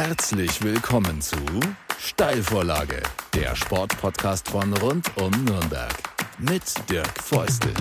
Herzlich 0.00 0.62
willkommen 0.62 1.20
zu 1.20 1.34
Steilvorlage, 1.98 3.02
der 3.34 3.56
Sportpodcast 3.56 4.48
von 4.48 4.72
rund 4.74 5.10
um 5.16 5.32
Nürnberg 5.44 5.92
mit 6.38 6.62
Dirk 6.88 7.20
Feustel. 7.20 7.74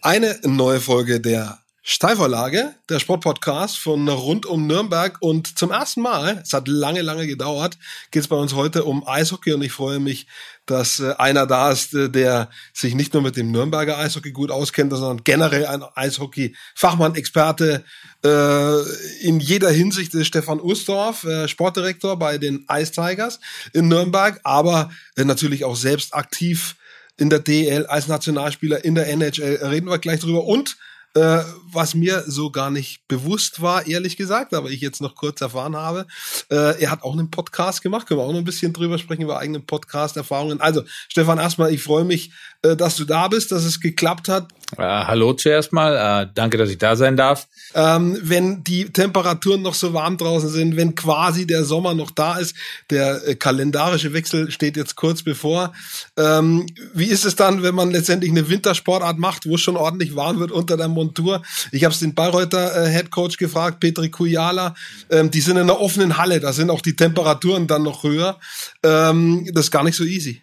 Eine 0.00 0.38
neue 0.44 0.80
Folge 0.80 1.20
der 1.20 1.58
Steilvorlage, 1.88 2.74
der 2.88 2.98
Sportpodcast 2.98 3.78
von 3.78 4.08
rund 4.08 4.44
um 4.44 4.66
Nürnberg. 4.66 5.18
Und 5.20 5.56
zum 5.56 5.70
ersten 5.70 6.00
Mal, 6.00 6.40
es 6.42 6.52
hat 6.52 6.66
lange, 6.66 7.00
lange 7.00 7.28
gedauert, 7.28 7.78
geht 8.10 8.22
es 8.22 8.28
bei 8.28 8.34
uns 8.34 8.54
heute 8.54 8.82
um 8.82 9.06
Eishockey. 9.06 9.52
Und 9.52 9.62
ich 9.62 9.70
freue 9.70 10.00
mich, 10.00 10.26
dass 10.66 10.98
äh, 10.98 11.14
einer 11.16 11.46
da 11.46 11.70
ist, 11.70 11.94
äh, 11.94 12.10
der 12.10 12.50
sich 12.72 12.96
nicht 12.96 13.14
nur 13.14 13.22
mit 13.22 13.36
dem 13.36 13.52
Nürnberger 13.52 13.98
Eishockey 13.98 14.32
gut 14.32 14.50
auskennt, 14.50 14.92
sondern 14.92 15.22
generell 15.22 15.64
ein 15.64 15.84
Eishockey-Fachmann, 15.94 17.14
Experte 17.14 17.84
äh, 18.24 18.80
in 19.20 19.38
jeder 19.38 19.70
Hinsicht 19.70 20.12
ist 20.12 20.26
Stefan 20.26 20.60
Ustorf, 20.60 21.22
äh, 21.22 21.46
Sportdirektor 21.46 22.18
bei 22.18 22.38
den 22.38 22.66
Ice 22.68 22.90
Tigers 22.90 23.38
in 23.72 23.86
Nürnberg, 23.86 24.40
aber 24.42 24.90
äh, 25.14 25.24
natürlich 25.24 25.64
auch 25.64 25.76
selbst 25.76 26.14
aktiv 26.14 26.74
in 27.16 27.30
der 27.30 27.38
DL 27.38 27.86
als 27.86 28.08
Nationalspieler 28.08 28.84
in 28.84 28.96
der 28.96 29.06
NHL. 29.06 29.60
Reden 29.62 29.86
wir 29.86 29.98
gleich 29.98 30.18
drüber. 30.18 30.44
Und 30.44 30.76
äh, 31.16 31.42
was 31.72 31.94
mir 31.94 32.24
so 32.26 32.50
gar 32.50 32.70
nicht 32.70 33.08
bewusst 33.08 33.62
war, 33.62 33.86
ehrlich 33.86 34.18
gesagt, 34.18 34.52
aber 34.52 34.68
ich 34.68 34.82
jetzt 34.82 35.00
noch 35.00 35.14
kurz 35.14 35.40
erfahren 35.40 35.74
habe. 35.74 36.06
Äh, 36.50 36.82
er 36.82 36.90
hat 36.90 37.02
auch 37.02 37.14
einen 37.14 37.30
Podcast 37.30 37.82
gemacht, 37.82 38.06
können 38.06 38.20
wir 38.20 38.24
auch 38.24 38.32
noch 38.32 38.38
ein 38.38 38.44
bisschen 38.44 38.74
drüber 38.74 38.98
sprechen, 38.98 39.22
über 39.22 39.38
eigene 39.38 39.60
Podcast-Erfahrungen. 39.60 40.60
Also, 40.60 40.82
Stefan, 41.08 41.38
erstmal, 41.38 41.72
ich 41.72 41.82
freue 41.82 42.04
mich, 42.04 42.32
äh, 42.66 42.76
dass 42.76 42.96
du 42.96 43.04
da 43.04 43.28
bist, 43.28 43.52
dass 43.52 43.64
es 43.64 43.80
geklappt 43.80 44.28
hat. 44.28 44.48
Äh, 44.76 44.82
hallo 44.82 45.32
zuerst 45.32 45.72
mal, 45.72 46.24
äh, 46.24 46.28
danke, 46.34 46.58
dass 46.58 46.70
ich 46.70 46.78
da 46.78 46.96
sein 46.96 47.16
darf. 47.16 47.46
Ähm, 47.74 48.18
wenn 48.20 48.64
die 48.64 48.86
Temperaturen 48.86 49.62
noch 49.62 49.74
so 49.74 49.94
warm 49.94 50.16
draußen 50.16 50.48
sind, 50.48 50.76
wenn 50.76 50.96
quasi 50.96 51.46
der 51.46 51.64
Sommer 51.64 51.94
noch 51.94 52.10
da 52.10 52.36
ist, 52.36 52.56
der 52.90 53.26
äh, 53.28 53.34
kalendarische 53.36 54.12
Wechsel 54.12 54.50
steht 54.50 54.76
jetzt 54.76 54.96
kurz 54.96 55.22
bevor. 55.22 55.72
Ähm, 56.16 56.66
wie 56.94 57.06
ist 57.06 57.24
es 57.24 57.36
dann, 57.36 57.62
wenn 57.62 57.76
man 57.76 57.92
letztendlich 57.92 58.32
eine 58.32 58.48
Wintersportart 58.48 59.18
macht, 59.18 59.46
wo 59.46 59.54
es 59.54 59.60
schon 59.60 59.76
ordentlich 59.76 60.16
warm 60.16 60.40
wird 60.40 60.50
unter 60.50 60.76
der 60.76 60.88
Montur? 60.88 61.42
Ich 61.70 61.84
habe 61.84 61.94
es 61.94 62.00
den 62.00 62.14
Bayreuther 62.14 62.86
äh, 62.86 62.90
Head 62.90 63.10
Coach 63.10 63.36
gefragt, 63.36 63.78
Petri 63.78 64.10
Kujala. 64.10 64.74
Ähm, 65.10 65.30
die 65.30 65.40
sind 65.40 65.56
in 65.56 65.62
einer 65.62 65.80
offenen 65.80 66.16
Halle, 66.16 66.40
da 66.40 66.52
sind 66.52 66.70
auch 66.70 66.80
die 66.80 66.96
Temperaturen 66.96 67.68
dann 67.68 67.84
noch 67.84 68.02
höher. 68.02 68.38
Ähm, 68.82 69.48
das 69.52 69.66
ist 69.66 69.70
gar 69.70 69.84
nicht 69.84 69.96
so 69.96 70.04
easy. 70.04 70.42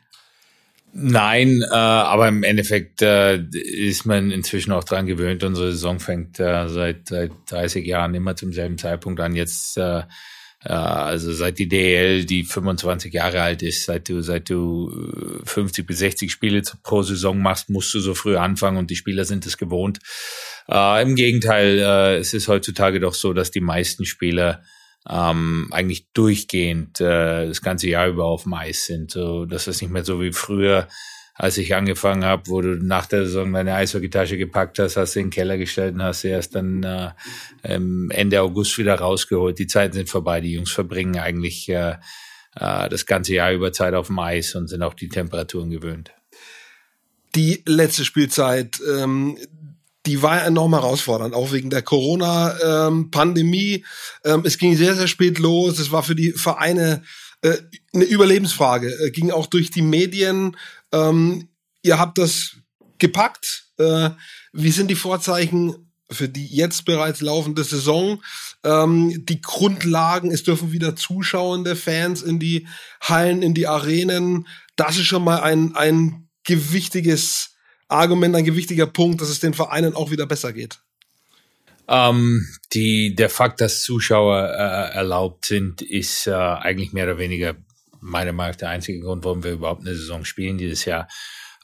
Nein, 0.95 1.63
äh, 1.63 1.73
aber 1.73 2.27
im 2.27 2.43
Endeffekt 2.43 3.01
äh, 3.01 3.39
ist 3.39 4.05
man 4.05 4.29
inzwischen 4.29 4.71
auch 4.71 4.83
dran 4.83 5.07
gewöhnt. 5.07 5.43
Unsere 5.43 5.71
Saison 5.71 5.99
fängt 5.99 6.39
äh, 6.39 6.69
seit, 6.69 7.09
seit 7.09 7.31
30 7.47 7.83
Jahren 7.83 8.13
immer 8.13 8.35
zum 8.35 8.53
selben 8.53 8.77
Zeitpunkt 8.77 9.19
an. 9.19 9.35
Jetzt, 9.35 9.75
äh, 9.77 10.03
äh, 10.63 10.71
also 10.71 11.33
seit 11.33 11.57
die 11.57 11.67
DL, 11.67 12.25
die 12.25 12.43
25 12.43 13.11
Jahre 13.11 13.41
alt 13.41 13.63
ist, 13.63 13.85
seit 13.85 14.07
du, 14.07 14.21
seit 14.21 14.51
du 14.51 15.41
50 15.45 15.87
bis 15.87 15.97
60 15.97 16.31
Spiele 16.31 16.61
pro 16.83 17.01
Saison 17.01 17.39
machst, 17.39 17.71
musst 17.71 17.91
du 17.95 17.99
so 17.99 18.13
früh 18.13 18.37
anfangen 18.37 18.77
und 18.77 18.91
die 18.91 18.95
Spieler 18.95 19.25
sind 19.25 19.47
es 19.47 19.57
gewohnt. 19.57 19.97
Äh, 20.69 21.01
Im 21.01 21.15
Gegenteil, 21.15 21.79
äh, 21.79 22.17
es 22.17 22.35
ist 22.35 22.47
heutzutage 22.47 22.99
doch 22.99 23.15
so, 23.15 23.33
dass 23.33 23.49
die 23.49 23.61
meisten 23.61 24.05
Spieler 24.05 24.61
ähm, 25.09 25.67
eigentlich 25.71 26.07
durchgehend 26.13 27.01
äh, 27.01 27.47
das 27.47 27.61
ganze 27.61 27.87
Jahr 27.87 28.07
über 28.07 28.25
auf 28.25 28.43
dem 28.43 28.53
Eis 28.53 28.85
sind. 28.85 29.11
So, 29.11 29.45
das 29.45 29.67
nicht 29.67 29.89
mehr 29.89 30.05
so 30.05 30.21
wie 30.21 30.31
früher, 30.31 30.87
als 31.35 31.57
ich 31.57 31.75
angefangen 31.75 32.23
habe, 32.23 32.43
wo 32.47 32.61
du 32.61 32.75
nach 32.75 33.07
der 33.07 33.25
Saison 33.25 33.51
deine 33.53 33.73
Eishockeytasche 33.73 34.37
gepackt 34.37 34.79
hast, 34.79 34.97
hast 34.97 35.15
du 35.15 35.19
in 35.19 35.25
den 35.27 35.31
Keller 35.31 35.57
gestellt 35.57 35.95
und 35.95 36.03
hast 36.03 36.21
sie 36.21 36.29
erst 36.29 36.55
dann 36.55 36.83
äh, 36.83 37.11
Ende 37.63 38.41
August 38.41 38.77
wieder 38.77 38.95
rausgeholt. 38.95 39.57
Die 39.57 39.67
Zeiten 39.67 39.93
sind 39.93 40.09
vorbei. 40.09 40.41
Die 40.41 40.53
Jungs 40.53 40.71
verbringen 40.71 41.19
eigentlich 41.19 41.67
äh, 41.69 41.95
äh, 42.55 42.89
das 42.89 43.05
ganze 43.05 43.33
Jahr 43.33 43.51
über 43.51 43.73
Zeit 43.73 43.93
auf 43.93 44.07
dem 44.07 44.19
Eis 44.19 44.55
und 44.55 44.67
sind 44.67 44.83
auch 44.83 44.93
die 44.93 45.09
Temperaturen 45.09 45.69
gewöhnt. 45.69 46.11
Die 47.35 47.63
letzte 47.65 48.05
Spielzeit, 48.05 48.79
ähm, 48.95 49.37
die 50.05 50.21
war 50.21 50.45
enorm 50.45 50.73
herausfordernd, 50.73 51.33
auch 51.33 51.53
wegen 51.53 51.69
der 51.69 51.81
Corona-Pandemie. 51.81 53.85
Ähm, 54.25 54.41
es 54.43 54.57
ging 54.57 54.75
sehr, 54.75 54.95
sehr 54.95 55.07
spät 55.07 55.39
los. 55.39 55.79
Es 55.79 55.91
war 55.91 56.03
für 56.03 56.15
die 56.15 56.33
Vereine 56.33 57.03
äh, 57.41 57.57
eine 57.93 58.03
Überlebensfrage. 58.03 58.87
Äh, 58.87 59.11
ging 59.11 59.31
auch 59.31 59.47
durch 59.47 59.71
die 59.71 59.81
Medien. 59.81 60.57
Ähm, 60.91 61.47
ihr 61.81 61.99
habt 61.99 62.17
das 62.17 62.57
gepackt. 62.97 63.67
Äh, 63.77 64.09
wie 64.51 64.71
sind 64.71 64.89
die 64.89 64.95
Vorzeichen 64.95 65.91
für 66.11 66.27
die 66.27 66.47
jetzt 66.47 66.85
bereits 66.85 67.21
laufende 67.21 67.63
Saison? 67.63 68.21
Ähm, 68.63 69.25
die 69.25 69.41
Grundlagen, 69.41 70.31
es 70.31 70.43
dürfen 70.43 70.73
wieder 70.73 70.95
zuschauende 70.95 71.75
Fans 71.75 72.21
in 72.21 72.39
die 72.39 72.67
Hallen, 73.01 73.41
in 73.41 73.53
die 73.53 73.67
Arenen. 73.67 74.47
Das 74.75 74.97
ist 74.97 75.05
schon 75.05 75.23
mal 75.23 75.41
ein, 75.41 75.75
ein 75.75 76.27
gewichtiges 76.43 77.52
Argument, 77.93 78.35
ein 78.35 78.45
gewichtiger 78.45 78.87
Punkt, 78.87 79.21
dass 79.21 79.29
es 79.29 79.39
den 79.39 79.53
Vereinen 79.53 79.95
auch 79.95 80.11
wieder 80.11 80.25
besser 80.25 80.51
geht? 80.51 80.79
Ähm, 81.87 82.47
die, 82.73 83.15
der 83.15 83.29
Fakt, 83.29 83.61
dass 83.61 83.83
Zuschauer 83.83 84.49
äh, 84.49 84.95
erlaubt 84.95 85.45
sind, 85.45 85.81
ist 85.81 86.27
äh, 86.27 86.33
eigentlich 86.33 86.93
mehr 86.93 87.05
oder 87.05 87.17
weniger 87.17 87.55
meiner 87.99 88.33
Meinung 88.33 88.51
nach 88.51 88.57
der 88.57 88.69
einzige 88.69 88.99
Grund, 88.99 89.23
warum 89.23 89.43
wir 89.43 89.51
überhaupt 89.53 89.81
eine 89.81 89.95
Saison 89.95 90.25
spielen 90.25 90.57
dieses 90.57 90.85
Jahr. 90.85 91.07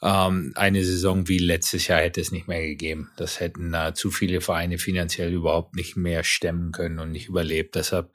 Ähm, 0.02 0.52
eine 0.54 0.82
Saison 0.82 1.28
wie 1.28 1.38
letztes 1.38 1.86
Jahr 1.86 2.00
hätte 2.00 2.20
es 2.20 2.32
nicht 2.32 2.48
mehr 2.48 2.62
gegeben. 2.62 3.10
Das 3.16 3.38
hätten 3.38 3.74
äh, 3.74 3.92
zu 3.92 4.10
viele 4.10 4.40
Vereine 4.40 4.78
finanziell 4.78 5.32
überhaupt 5.32 5.76
nicht 5.76 5.96
mehr 5.96 6.24
stemmen 6.24 6.72
können 6.72 6.98
und 6.98 7.12
nicht 7.12 7.28
überlebt. 7.28 7.74
Deshalb 7.74 8.10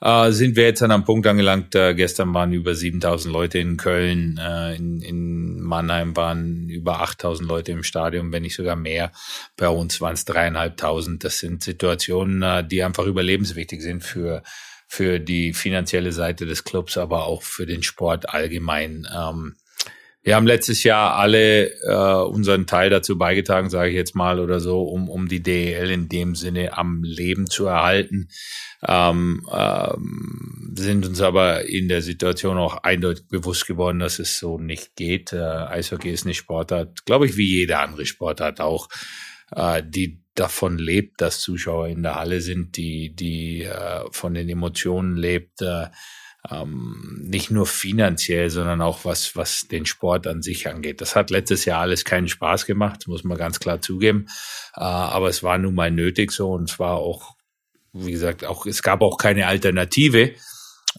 äh, 0.00 0.30
sind 0.30 0.54
wir 0.54 0.64
jetzt 0.64 0.82
an 0.82 0.92
einem 0.92 1.04
Punkt 1.04 1.26
angelangt. 1.26 1.74
Äh, 1.74 1.94
gestern 1.94 2.32
waren 2.34 2.52
über 2.52 2.74
7000 2.76 3.32
Leute 3.32 3.58
in 3.58 3.76
Köln, 3.76 4.38
äh, 4.40 4.76
in, 4.76 5.00
in 5.00 5.60
Mannheim 5.60 6.16
waren 6.16 6.68
über 6.68 7.00
8000 7.00 7.48
Leute 7.48 7.72
im 7.72 7.82
Stadion, 7.82 8.30
wenn 8.30 8.42
nicht 8.42 8.54
sogar 8.54 8.76
mehr. 8.76 9.10
Bei 9.56 9.68
uns 9.68 10.00
waren 10.00 10.14
es 10.14 10.24
dreieinhalbtausend. 10.24 11.24
Das 11.24 11.40
sind 11.40 11.64
Situationen, 11.64 12.42
äh, 12.42 12.66
die 12.66 12.84
einfach 12.84 13.06
überlebenswichtig 13.06 13.82
sind 13.82 14.04
für 14.04 14.42
für 14.86 15.18
die 15.18 15.54
finanzielle 15.54 16.12
Seite 16.12 16.46
des 16.46 16.62
Clubs, 16.62 16.98
aber 16.98 17.24
auch 17.24 17.42
für 17.42 17.66
den 17.66 17.82
Sport 17.82 18.28
allgemein. 18.28 19.08
Ähm, 19.12 19.56
wir 20.24 20.36
haben 20.36 20.46
letztes 20.46 20.82
Jahr 20.84 21.16
alle 21.16 21.70
äh, 21.82 22.24
unseren 22.26 22.66
Teil 22.66 22.88
dazu 22.88 23.18
beigetragen, 23.18 23.68
sage 23.68 23.90
ich 23.90 23.94
jetzt 23.94 24.16
mal 24.16 24.40
oder 24.40 24.58
so, 24.58 24.82
um, 24.82 25.10
um 25.10 25.28
die 25.28 25.42
DEL 25.42 25.90
in 25.90 26.08
dem 26.08 26.34
Sinne 26.34 26.78
am 26.78 27.02
Leben 27.02 27.46
zu 27.46 27.66
erhalten. 27.66 28.30
Ähm, 28.88 29.46
ähm, 29.52 30.72
sind 30.76 31.04
uns 31.06 31.20
aber 31.20 31.66
in 31.68 31.88
der 31.88 32.00
Situation 32.00 32.56
auch 32.56 32.78
eindeutig 32.82 33.28
bewusst 33.28 33.66
geworden, 33.66 33.98
dass 33.98 34.18
es 34.18 34.38
so 34.38 34.58
nicht 34.58 34.96
geht. 34.96 35.34
Äh, 35.34 35.42
Eishockey 35.42 36.10
ist 36.10 36.24
eine 36.24 36.34
Sportart, 36.34 37.04
glaube 37.04 37.26
ich, 37.26 37.36
wie 37.36 37.58
jede 37.58 37.78
andere 37.78 38.06
Sportart 38.06 38.62
auch, 38.62 38.88
äh, 39.54 39.82
die 39.86 40.22
davon 40.34 40.78
lebt, 40.78 41.20
dass 41.20 41.40
Zuschauer 41.40 41.88
in 41.88 42.02
der 42.02 42.14
Halle 42.14 42.40
sind, 42.40 42.78
die, 42.78 43.14
die 43.14 43.64
äh, 43.64 44.04
von 44.10 44.32
den 44.32 44.48
Emotionen 44.48 45.16
lebt. 45.16 45.60
Äh, 45.60 45.88
ähm, 46.50 47.20
nicht 47.22 47.50
nur 47.50 47.66
finanziell, 47.66 48.50
sondern 48.50 48.82
auch 48.82 49.04
was, 49.04 49.34
was 49.34 49.66
den 49.68 49.86
Sport 49.86 50.26
an 50.26 50.42
sich 50.42 50.68
angeht. 50.68 51.00
Das 51.00 51.16
hat 51.16 51.30
letztes 51.30 51.64
Jahr 51.64 51.80
alles 51.80 52.04
keinen 52.04 52.28
Spaß 52.28 52.66
gemacht, 52.66 53.08
muss 53.08 53.24
man 53.24 53.38
ganz 53.38 53.60
klar 53.60 53.80
zugeben. 53.80 54.26
Äh, 54.76 54.80
aber 54.80 55.28
es 55.28 55.42
war 55.42 55.58
nun 55.58 55.74
mal 55.74 55.90
nötig 55.90 56.32
so 56.32 56.52
und 56.52 56.70
es 56.70 56.78
war 56.78 56.96
auch, 56.96 57.36
wie 57.92 58.12
gesagt, 58.12 58.44
auch, 58.44 58.66
es 58.66 58.82
gab 58.82 59.00
auch 59.00 59.16
keine 59.16 59.46
Alternative. 59.46 60.34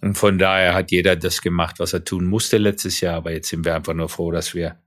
Und 0.02 0.18
von 0.18 0.38
daher 0.38 0.74
hat 0.74 0.92
jeder 0.92 1.16
das 1.16 1.42
gemacht, 1.42 1.76
was 1.80 1.94
er 1.94 2.04
tun 2.04 2.26
musste 2.26 2.58
letztes 2.58 3.00
Jahr. 3.00 3.16
Aber 3.16 3.32
jetzt 3.32 3.50
sind 3.50 3.66
wir 3.66 3.76
einfach 3.76 3.94
nur 3.94 4.10
froh, 4.10 4.32
dass 4.32 4.54
wir 4.54 4.80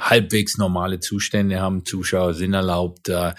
halbwegs 0.00 0.58
normale 0.58 1.00
Zustände 1.00 1.60
haben. 1.60 1.84
Zuschauer 1.84 2.34
sind 2.34 2.54
erlaubt. 2.54 3.08
Äh, 3.08 3.32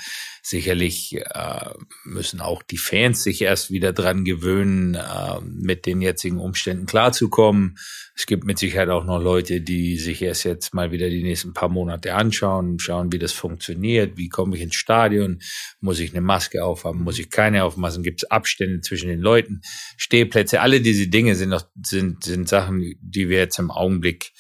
sicherlich 0.45 1.15
äh, 1.15 1.69
müssen 2.03 2.41
auch 2.41 2.63
die 2.63 2.77
Fans 2.77 3.23
sich 3.23 3.41
erst 3.41 3.71
wieder 3.71 3.93
dran 3.93 4.25
gewöhnen, 4.25 4.95
äh, 4.95 5.39
mit 5.41 5.85
den 5.85 6.01
jetzigen 6.01 6.37
Umständen 6.37 6.85
klarzukommen. 6.85 7.77
Es 8.13 8.25
gibt 8.25 8.43
mit 8.43 8.59
Sicherheit 8.59 8.89
auch 8.89 9.05
noch 9.05 9.19
Leute, 9.19 9.61
die 9.61 9.97
sich 9.97 10.21
erst 10.21 10.43
jetzt 10.43 10.73
mal 10.73 10.91
wieder 10.91 11.09
die 11.09 11.23
nächsten 11.23 11.53
paar 11.53 11.69
Monate 11.69 12.13
anschauen, 12.15 12.77
schauen, 12.79 13.13
wie 13.13 13.19
das 13.19 13.31
funktioniert, 13.31 14.17
wie 14.17 14.27
komme 14.27 14.57
ich 14.57 14.61
ins 14.61 14.75
Stadion, 14.75 15.39
muss 15.79 15.99
ich 15.99 16.11
eine 16.11 16.21
Maske 16.21 16.65
aufhaben, 16.65 17.03
muss 17.03 17.19
ich 17.19 17.29
keine 17.29 17.63
aufmachen, 17.63 18.03
gibt 18.03 18.23
es 18.23 18.29
Abstände 18.29 18.81
zwischen 18.81 19.07
den 19.07 19.21
Leuten, 19.21 19.61
Stehplätze, 19.95 20.59
alle 20.59 20.81
diese 20.81 21.07
Dinge 21.07 21.35
sind 21.35 21.49
noch 21.49 21.63
sind 21.81 22.25
sind 22.25 22.49
Sachen, 22.49 22.95
die 23.01 23.29
wir 23.29 23.37
jetzt 23.37 23.59
im 23.59 23.71
Augenblick 23.71 24.33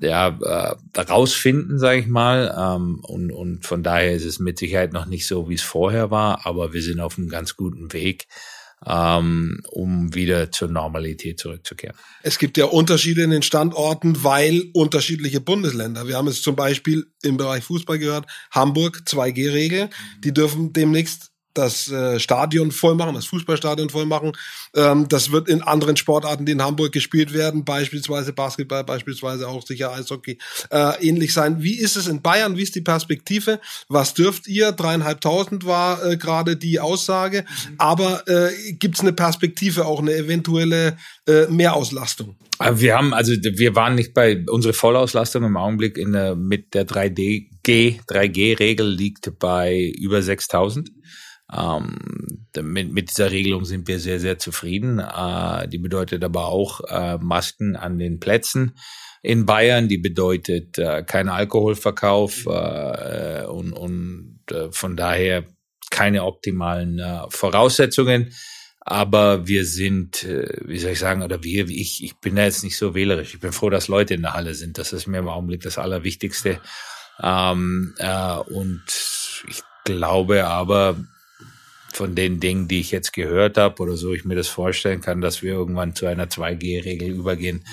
ja, 0.00 0.28
äh, 0.94 1.00
rausfinden, 1.00 1.78
sage 1.78 2.00
ich 2.00 2.06
mal. 2.06 2.54
Ähm, 2.56 3.00
und, 3.02 3.32
und 3.32 3.64
von 3.64 3.82
daher 3.82 4.12
ist 4.12 4.24
es 4.24 4.38
mit 4.38 4.58
Sicherheit 4.58 4.92
noch 4.92 5.06
nicht 5.06 5.15
so, 5.24 5.48
wie 5.48 5.54
es 5.54 5.62
vorher 5.62 6.10
war, 6.10 6.44
aber 6.44 6.72
wir 6.72 6.82
sind 6.82 6.98
auf 6.98 7.16
einem 7.16 7.28
ganz 7.28 7.54
guten 7.56 7.92
Weg. 7.92 8.26
ähm, 8.84 9.62
um 9.70 10.14
wieder 10.14 10.52
zur 10.52 10.68
Normalität 10.68 11.40
zurückzukehren. 11.40 11.96
Es 12.22 12.38
gibt 12.38 12.58
ja 12.58 12.66
Unterschiede 12.66 13.22
in 13.22 13.30
den 13.30 13.42
Standorten, 13.42 14.22
weil 14.22 14.64
unterschiedliche 14.74 15.40
Bundesländer. 15.40 16.06
Wir 16.06 16.16
haben 16.16 16.28
es 16.28 16.42
zum 16.42 16.56
Beispiel 16.56 17.06
im 17.22 17.38
Bereich 17.38 17.64
Fußball 17.64 17.98
gehört, 17.98 18.26
Hamburg 18.50 19.02
2G-Regel, 19.06 19.88
die 20.22 20.34
dürfen 20.34 20.74
demnächst 20.74 21.32
das 21.56 21.90
äh, 21.90 22.20
Stadion 22.20 22.72
voll 22.72 22.94
machen, 22.94 23.14
das 23.14 23.26
Fußballstadion 23.26 23.90
voll 23.90 24.06
machen. 24.06 24.32
Ähm, 24.74 25.08
das 25.08 25.32
wird 25.32 25.48
in 25.48 25.62
anderen 25.62 25.96
Sportarten, 25.96 26.46
die 26.46 26.52
in 26.52 26.62
Hamburg 26.62 26.92
gespielt 26.92 27.32
werden, 27.32 27.64
beispielsweise 27.64 28.32
Basketball, 28.32 28.84
beispielsweise 28.84 29.48
auch 29.48 29.66
sicher 29.66 29.92
Eishockey, 29.92 30.38
äh, 30.70 31.06
ähnlich 31.06 31.32
sein. 31.32 31.62
Wie 31.62 31.78
ist 31.78 31.96
es 31.96 32.06
in 32.06 32.22
Bayern? 32.22 32.56
Wie 32.56 32.62
ist 32.62 32.74
die 32.74 32.80
Perspektive? 32.80 33.60
Was 33.88 34.14
dürft 34.14 34.46
ihr? 34.48 34.72
Dreieinhalbtausend 34.72 35.66
war 35.66 36.04
äh, 36.04 36.16
gerade 36.16 36.56
die 36.56 36.80
Aussage. 36.80 37.42
Mhm. 37.42 37.74
Aber 37.78 38.28
äh, 38.28 38.72
gibt 38.72 38.96
es 38.96 39.00
eine 39.00 39.12
Perspektive, 39.12 39.86
auch 39.86 40.00
eine 40.00 40.14
eventuelle 40.14 40.96
äh, 41.26 41.46
Mehrauslastung? 41.46 42.36
Wir 42.72 42.96
haben, 42.96 43.12
also 43.12 43.32
wir 43.32 43.74
waren 43.74 43.94
nicht 43.94 44.14
bei, 44.14 44.42
unsere 44.48 44.72
Vollauslastung 44.72 45.44
im 45.44 45.58
Augenblick 45.58 45.98
in 45.98 46.12
der, 46.12 46.36
mit 46.36 46.72
der 46.72 46.86
3D 46.86 47.48
G, 47.62 48.00
3G-Regel 48.08 48.88
liegt 48.88 49.38
bei 49.38 49.92
über 49.98 50.22
6000. 50.22 50.90
Ähm, 51.52 52.46
mit, 52.60 52.92
mit 52.92 53.10
dieser 53.10 53.30
Regelung 53.30 53.64
sind 53.64 53.86
wir 53.88 53.98
sehr, 53.98 54.18
sehr 54.20 54.38
zufrieden. 54.38 54.98
Äh, 54.98 55.68
die 55.68 55.78
bedeutet 55.78 56.24
aber 56.24 56.46
auch 56.46 56.80
äh, 56.88 57.18
Masken 57.18 57.76
an 57.76 57.98
den 57.98 58.18
Plätzen 58.20 58.76
in 59.22 59.46
Bayern. 59.46 59.88
Die 59.88 59.98
bedeutet 59.98 60.78
äh, 60.78 61.02
kein 61.04 61.28
Alkoholverkauf 61.28 62.46
äh, 62.46 63.44
und, 63.44 63.72
und 63.72 64.40
äh, 64.50 64.70
von 64.70 64.96
daher 64.96 65.44
keine 65.90 66.24
optimalen 66.24 66.98
äh, 66.98 67.22
Voraussetzungen. 67.28 68.32
Aber 68.80 69.48
wir 69.48 69.66
sind, 69.66 70.22
äh, 70.22 70.48
wie 70.64 70.78
soll 70.78 70.92
ich 70.92 70.98
sagen, 71.00 71.22
oder 71.22 71.42
wir, 71.42 71.68
ich, 71.68 72.04
ich 72.04 72.16
bin 72.20 72.36
da 72.36 72.44
jetzt 72.44 72.62
nicht 72.62 72.78
so 72.78 72.94
wählerisch. 72.94 73.34
Ich 73.34 73.40
bin 73.40 73.52
froh, 73.52 73.68
dass 73.70 73.88
Leute 73.88 74.14
in 74.14 74.22
der 74.22 74.34
Halle 74.34 74.54
sind. 74.54 74.78
Das 74.78 74.92
ist 74.92 75.06
mir 75.06 75.18
im 75.18 75.28
Augenblick 75.28 75.62
das 75.62 75.78
Allerwichtigste. 75.78 76.60
Ähm, 77.20 77.94
äh, 77.98 78.36
und 78.36 78.84
ich 79.48 79.62
glaube 79.84 80.46
aber, 80.46 80.96
von 81.96 82.14
den 82.14 82.40
Dingen, 82.40 82.68
die 82.68 82.80
ich 82.80 82.90
jetzt 82.90 83.12
gehört 83.12 83.56
habe 83.56 83.82
oder 83.82 83.96
so 83.96 84.12
ich 84.12 84.24
mir 84.24 84.34
das 84.34 84.48
vorstellen 84.48 85.00
kann, 85.00 85.22
dass 85.22 85.42
wir 85.42 85.52
irgendwann 85.52 85.94
zu 85.94 86.06
einer 86.06 86.26
2G-Regel 86.26 87.08
übergehen 87.08 87.64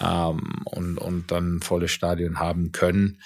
ähm, 0.00 0.62
und, 0.64 0.96
und 0.96 1.30
dann 1.30 1.60
volles 1.60 1.92
Stadion 1.92 2.38
haben 2.38 2.72
können. 2.72 3.20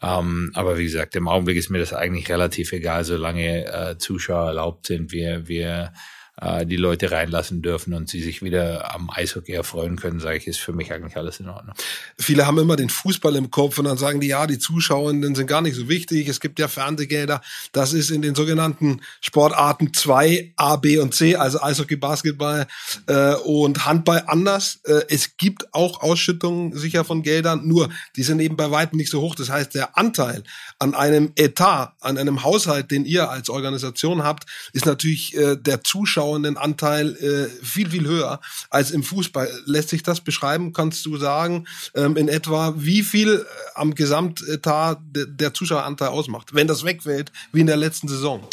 Ähm, 0.00 0.52
aber 0.54 0.78
wie 0.78 0.84
gesagt, 0.84 1.16
im 1.16 1.26
Augenblick 1.26 1.56
ist 1.56 1.70
mir 1.70 1.80
das 1.80 1.92
eigentlich 1.92 2.30
relativ 2.30 2.72
egal, 2.72 3.04
solange 3.04 3.66
äh, 3.66 3.98
Zuschauer 3.98 4.48
erlaubt 4.48 4.86
sind. 4.86 5.10
Wir, 5.10 5.48
wir 5.48 5.92
äh, 6.40 6.66
die 6.66 6.76
Leute 6.76 7.10
reinlassen 7.10 7.62
dürfen 7.62 7.94
und 7.94 8.08
sie 8.08 8.22
sich 8.22 8.42
wieder 8.42 8.94
am 8.94 9.10
Eishockey 9.10 9.52
erfreuen 9.52 9.96
können, 9.96 10.20
sage 10.20 10.38
ich, 10.38 10.46
ist 10.46 10.58
für 10.58 10.72
mich 10.72 10.92
eigentlich 10.92 11.16
alles 11.16 11.40
in 11.40 11.48
Ordnung. 11.48 11.74
Viele 12.18 12.46
haben 12.46 12.58
immer 12.58 12.76
den 12.76 12.90
Fußball 12.90 13.34
im 13.36 13.50
Kopf 13.50 13.78
und 13.78 13.86
dann 13.86 13.98
sagen 13.98 14.20
die, 14.20 14.28
ja, 14.28 14.46
die 14.46 14.58
Zuschauenden 14.58 15.34
sind 15.34 15.46
gar 15.46 15.62
nicht 15.62 15.74
so 15.74 15.88
wichtig. 15.88 16.28
Es 16.28 16.40
gibt 16.40 16.58
ja 16.58 16.68
Fernsehgelder. 16.68 17.40
Das 17.72 17.92
ist 17.92 18.10
in 18.10 18.22
den 18.22 18.34
sogenannten 18.34 19.00
Sportarten 19.20 19.92
2, 19.92 20.52
A, 20.56 20.76
B 20.76 20.98
und 20.98 21.14
C, 21.14 21.36
also 21.36 21.60
Eishockey, 21.60 21.96
Basketball 21.96 22.66
äh, 23.06 23.34
und 23.34 23.86
Handball 23.86 24.22
anders. 24.26 24.80
Äh, 24.84 25.02
es 25.08 25.36
gibt 25.36 25.74
auch 25.74 26.02
Ausschüttungen 26.02 26.76
sicher 26.76 27.04
von 27.04 27.22
Geldern, 27.22 27.66
nur 27.66 27.88
die 28.16 28.22
sind 28.22 28.40
eben 28.40 28.56
bei 28.56 28.70
weitem 28.70 28.98
nicht 28.98 29.10
so 29.10 29.20
hoch. 29.20 29.34
Das 29.34 29.50
heißt, 29.50 29.74
der 29.74 29.96
Anteil 29.96 30.42
an 30.78 30.94
einem 30.94 31.32
Etat, 31.34 31.94
an 32.00 32.18
einem 32.18 32.44
Haushalt, 32.44 32.90
den 32.90 33.04
ihr 33.04 33.30
als 33.30 33.50
Organisation 33.50 34.22
habt, 34.22 34.46
ist 34.72 34.86
natürlich 34.86 35.36
äh, 35.36 35.56
der 35.56 35.82
zuschauenden 35.82 36.56
Anteil 36.56 37.16
äh, 37.16 37.64
viel, 37.64 37.90
viel 37.90 38.06
höher 38.06 38.40
als 38.70 38.90
im 38.92 39.02
Fußball. 39.02 39.50
Lässt 39.66 39.88
sich 39.88 40.02
das 40.02 40.20
beschreiben? 40.20 40.72
Kannst 40.72 41.04
du 41.06 41.16
sagen, 41.16 41.66
ähm, 41.94 42.16
in 42.16 42.28
etwa, 42.28 42.74
wie 42.76 43.02
viel 43.02 43.34
äh, 43.34 43.44
am 43.74 43.94
Gesamtetat 43.94 45.00
de, 45.02 45.26
der 45.28 45.52
Zuschaueranteil 45.52 46.08
ausmacht, 46.08 46.54
wenn 46.54 46.68
das 46.68 46.84
wegfällt, 46.84 47.32
wie 47.52 47.60
in 47.60 47.66
der 47.66 47.76
letzten 47.76 48.06
Saison? 48.06 48.46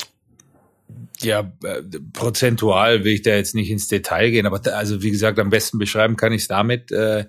Ja, 1.22 1.52
äh, 1.64 1.82
prozentual 2.14 3.04
will 3.04 3.14
ich 3.14 3.22
da 3.22 3.36
jetzt 3.36 3.56
nicht 3.56 3.70
ins 3.70 3.88
Detail 3.88 4.32
gehen, 4.32 4.46
aber 4.46 4.60
da, 4.60 4.72
also 4.72 5.02
wie 5.02 5.12
gesagt, 5.12 5.40
am 5.40 5.50
besten 5.50 5.78
beschreiben 5.78 6.16
kann 6.16 6.34
ich 6.34 6.44
es 6.44 6.48
damit, 6.48 6.92
äh, 6.92 7.26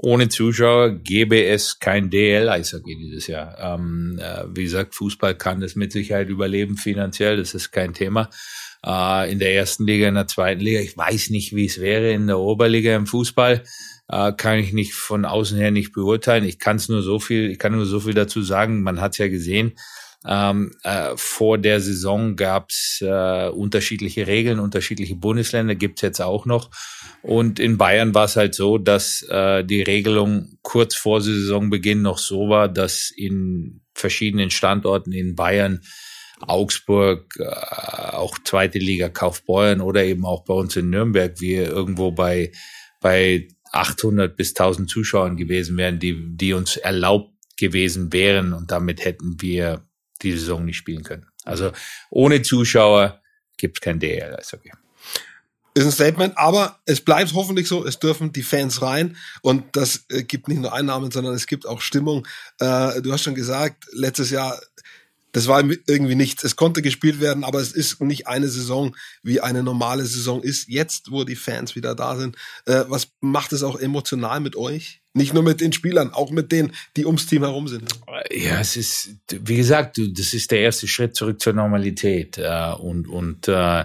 ohne 0.00 0.28
Zuschauer 0.28 0.90
gäbe 0.90 1.44
es 1.44 1.80
kein 1.80 2.08
DL-Eishockey 2.08 2.96
dieses 2.96 3.26
Jahr. 3.26 3.58
Ähm, 3.58 4.18
äh, 4.22 4.44
wie 4.54 4.62
gesagt, 4.62 4.94
Fußball 4.94 5.34
kann 5.34 5.60
das 5.60 5.74
mit 5.74 5.90
Sicherheit 5.90 6.28
überleben 6.28 6.76
finanziell, 6.76 7.36
das 7.36 7.52
ist 7.52 7.72
kein 7.72 7.94
Thema 7.94 8.30
äh, 8.86 9.30
in 9.30 9.40
der 9.40 9.54
ersten 9.54 9.84
Liga, 9.86 10.08
in 10.08 10.14
der 10.14 10.28
zweiten 10.28 10.60
Liga. 10.60 10.80
Ich 10.80 10.96
weiß 10.96 11.30
nicht, 11.30 11.54
wie 11.54 11.66
es 11.66 11.80
wäre 11.80 12.12
in 12.12 12.28
der 12.28 12.38
Oberliga 12.38 12.94
im 12.94 13.06
Fußball. 13.06 13.64
Äh, 14.08 14.32
kann 14.34 14.58
ich 14.58 14.72
nicht 14.72 14.94
von 14.94 15.24
außen 15.24 15.58
her 15.58 15.72
nicht 15.72 15.92
beurteilen. 15.92 16.44
Ich 16.44 16.58
kann 16.58 16.76
es 16.76 16.88
nur 16.88 17.02
so 17.02 17.18
viel, 17.18 17.50
ich 17.50 17.58
kann 17.58 17.72
nur 17.72 17.86
so 17.86 18.00
viel 18.00 18.14
dazu 18.14 18.42
sagen. 18.42 18.82
Man 18.82 19.00
hat 19.00 19.12
es 19.12 19.18
ja 19.18 19.28
gesehen. 19.28 19.72
Ähm, 20.26 20.72
äh, 20.82 21.12
vor 21.16 21.58
der 21.58 21.80
Saison 21.80 22.34
gab 22.34 22.70
es 22.70 22.98
äh, 23.00 23.48
unterschiedliche 23.48 24.26
Regeln, 24.26 24.58
unterschiedliche 24.58 25.14
Bundesländer 25.14 25.74
gibt's 25.74 26.02
jetzt 26.02 26.20
auch 26.20 26.44
noch. 26.44 26.70
Und 27.22 27.60
in 27.60 27.78
Bayern 27.78 28.14
war 28.14 28.24
es 28.24 28.36
halt 28.36 28.54
so, 28.54 28.78
dass 28.78 29.22
äh, 29.22 29.64
die 29.64 29.82
Regelung 29.82 30.58
kurz 30.62 30.94
vor 30.96 31.20
Saisonbeginn 31.20 32.02
noch 32.02 32.18
so 32.18 32.48
war, 32.48 32.68
dass 32.68 33.10
in 33.10 33.82
verschiedenen 33.94 34.50
Standorten 34.50 35.12
in 35.12 35.36
Bayern 35.36 35.82
Augsburg, 36.40 37.34
äh, 37.38 37.44
auch 37.44 38.38
zweite 38.44 38.78
Liga 38.78 39.08
Kaufbeuren 39.08 39.80
oder 39.80 40.04
eben 40.04 40.24
auch 40.24 40.44
bei 40.44 40.54
uns 40.54 40.76
in 40.76 40.90
Nürnberg 40.90 41.40
wir 41.40 41.68
irgendwo 41.68 42.12
bei, 42.12 42.52
bei 43.00 43.48
800 43.72 44.36
bis 44.36 44.50
1000 44.50 44.88
Zuschauern 44.88 45.36
gewesen 45.36 45.76
wären, 45.76 45.98
die, 45.98 46.36
die 46.36 46.52
uns 46.52 46.76
erlaubt 46.76 47.32
gewesen 47.56 48.12
wären 48.12 48.52
und 48.52 48.70
damit 48.70 49.04
hätten 49.04 49.40
wir 49.40 49.87
die 50.22 50.32
Saison 50.32 50.64
nicht 50.64 50.76
spielen 50.76 51.02
können. 51.02 51.26
Also 51.44 51.72
ohne 52.10 52.42
Zuschauer 52.42 53.20
gibt 53.56 53.78
es 53.78 53.80
kein 53.80 53.98
DL. 53.98 54.36
Ist 54.40 54.54
okay. 54.54 54.72
Ist 55.74 55.84
ein 55.84 55.92
Statement, 55.92 56.36
aber 56.36 56.80
es 56.86 57.00
bleibt 57.00 57.32
hoffentlich 57.34 57.68
so, 57.68 57.86
es 57.86 58.00
dürfen 58.00 58.32
die 58.32 58.42
Fans 58.42 58.82
rein 58.82 59.16
und 59.42 59.76
das 59.76 60.06
äh, 60.10 60.24
gibt 60.24 60.48
nicht 60.48 60.60
nur 60.60 60.72
Einnahmen, 60.72 61.12
sondern 61.12 61.34
es 61.34 61.46
gibt 61.46 61.66
auch 61.66 61.80
Stimmung. 61.80 62.26
Äh, 62.58 63.00
du 63.00 63.12
hast 63.12 63.22
schon 63.22 63.36
gesagt, 63.36 63.86
letztes 63.92 64.30
Jahr 64.30 64.58
das 65.32 65.46
war 65.46 65.62
irgendwie 65.86 66.14
nichts. 66.14 66.44
Es 66.44 66.56
konnte 66.56 66.82
gespielt 66.82 67.20
werden, 67.20 67.44
aber 67.44 67.60
es 67.60 67.72
ist 67.72 68.00
nicht 68.00 68.26
eine 68.26 68.48
Saison, 68.48 68.96
wie 69.22 69.40
eine 69.40 69.62
normale 69.62 70.04
Saison 70.04 70.42
ist. 70.42 70.68
Jetzt, 70.68 71.10
wo 71.10 71.24
die 71.24 71.36
Fans 71.36 71.76
wieder 71.76 71.94
da 71.94 72.16
sind, 72.16 72.36
äh, 72.66 72.84
was 72.88 73.08
macht 73.20 73.52
es 73.52 73.62
auch 73.62 73.78
emotional 73.78 74.40
mit 74.40 74.56
euch? 74.56 75.00
Nicht 75.14 75.34
nur 75.34 75.42
mit 75.42 75.60
den 75.60 75.72
Spielern, 75.72 76.12
auch 76.12 76.30
mit 76.30 76.52
denen, 76.52 76.72
die 76.96 77.04
ums 77.04 77.26
Team 77.26 77.42
herum 77.42 77.66
sind. 77.66 77.90
Ja, 78.30 78.60
es 78.60 78.76
ist, 78.76 79.16
wie 79.30 79.56
gesagt, 79.56 79.98
das 79.98 80.32
ist 80.32 80.50
der 80.50 80.60
erste 80.60 80.86
Schritt 80.86 81.16
zurück 81.16 81.40
zur 81.40 81.52
Normalität 81.52 82.38
äh, 82.38 82.72
und 82.78 83.08
und 83.08 83.48
äh, 83.48 83.84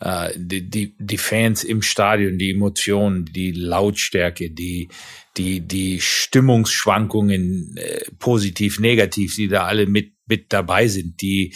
äh, 0.00 0.30
die, 0.36 0.68
die, 0.68 0.94
die 0.98 1.18
Fans 1.18 1.64
im 1.64 1.82
Stadion, 1.82 2.38
die 2.38 2.52
Emotionen, 2.52 3.24
die 3.24 3.52
Lautstärke, 3.52 4.50
die, 4.50 4.88
die, 5.36 5.60
die 5.60 6.00
Stimmungsschwankungen, 6.00 7.76
äh, 7.76 8.04
positiv, 8.18 8.78
negativ, 8.78 9.34
die 9.34 9.48
da 9.48 9.64
alle 9.64 9.86
mit, 9.86 10.12
mit 10.28 10.52
dabei 10.52 10.88
sind, 10.88 11.20
die, 11.22 11.54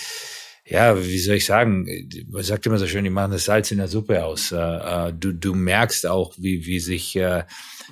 ja, 0.65 1.05
wie 1.05 1.19
soll 1.19 1.37
ich 1.37 1.45
sagen, 1.45 1.87
man 2.31 2.43
sagt 2.43 2.67
immer 2.67 2.79
so 2.79 2.87
schön, 2.87 3.05
die 3.05 3.11
machen 3.11 3.33
das 3.33 3.45
Salz 3.45 3.71
in 3.73 3.79
der 3.79 3.89
Suppe 3.89 4.25
aus. 4.25 4.53
Äh, 4.53 4.57
äh, 4.57 5.13
du, 5.13 5.33
du 5.33 5.55
merkst 5.55 6.07
auch, 6.07 6.35
wie, 6.39 6.65
wie 6.67 6.79
sich, 6.79 7.17
äh, 7.17 7.45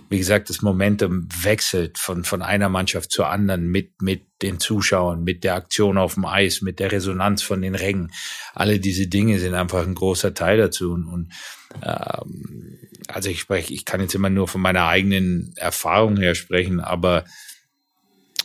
wie 0.08 0.18
gesagt, 0.18 0.50
das 0.50 0.62
Momentum 0.62 1.28
wechselt 1.42 1.98
von, 1.98 2.24
von 2.24 2.42
einer 2.42 2.68
Mannschaft 2.68 3.10
zur 3.10 3.28
anderen 3.28 3.66
mit, 3.66 4.00
mit 4.00 4.22
den 4.40 4.60
Zuschauern, 4.60 5.24
mit 5.24 5.42
der 5.42 5.56
Aktion 5.56 5.98
auf 5.98 6.14
dem 6.14 6.24
Eis, 6.24 6.62
mit 6.62 6.78
der 6.78 6.92
Resonanz 6.92 7.42
von 7.42 7.60
den 7.60 7.74
Rängen. 7.74 8.12
Alle 8.54 8.78
diese 8.78 9.08
Dinge 9.08 9.40
sind 9.40 9.54
einfach 9.54 9.84
ein 9.84 9.94
großer 9.94 10.32
Teil 10.32 10.56
dazu. 10.56 10.92
Und, 10.92 11.08
und 11.08 11.32
ähm, 11.82 12.78
also 13.08 13.28
ich 13.28 13.40
spreche, 13.40 13.74
ich 13.74 13.84
kann 13.84 14.00
jetzt 14.00 14.14
immer 14.14 14.30
nur 14.30 14.48
von 14.48 14.60
meiner 14.60 14.86
eigenen 14.86 15.52
Erfahrung 15.56 16.16
her 16.16 16.34
sprechen, 16.34 16.80
aber 16.80 17.24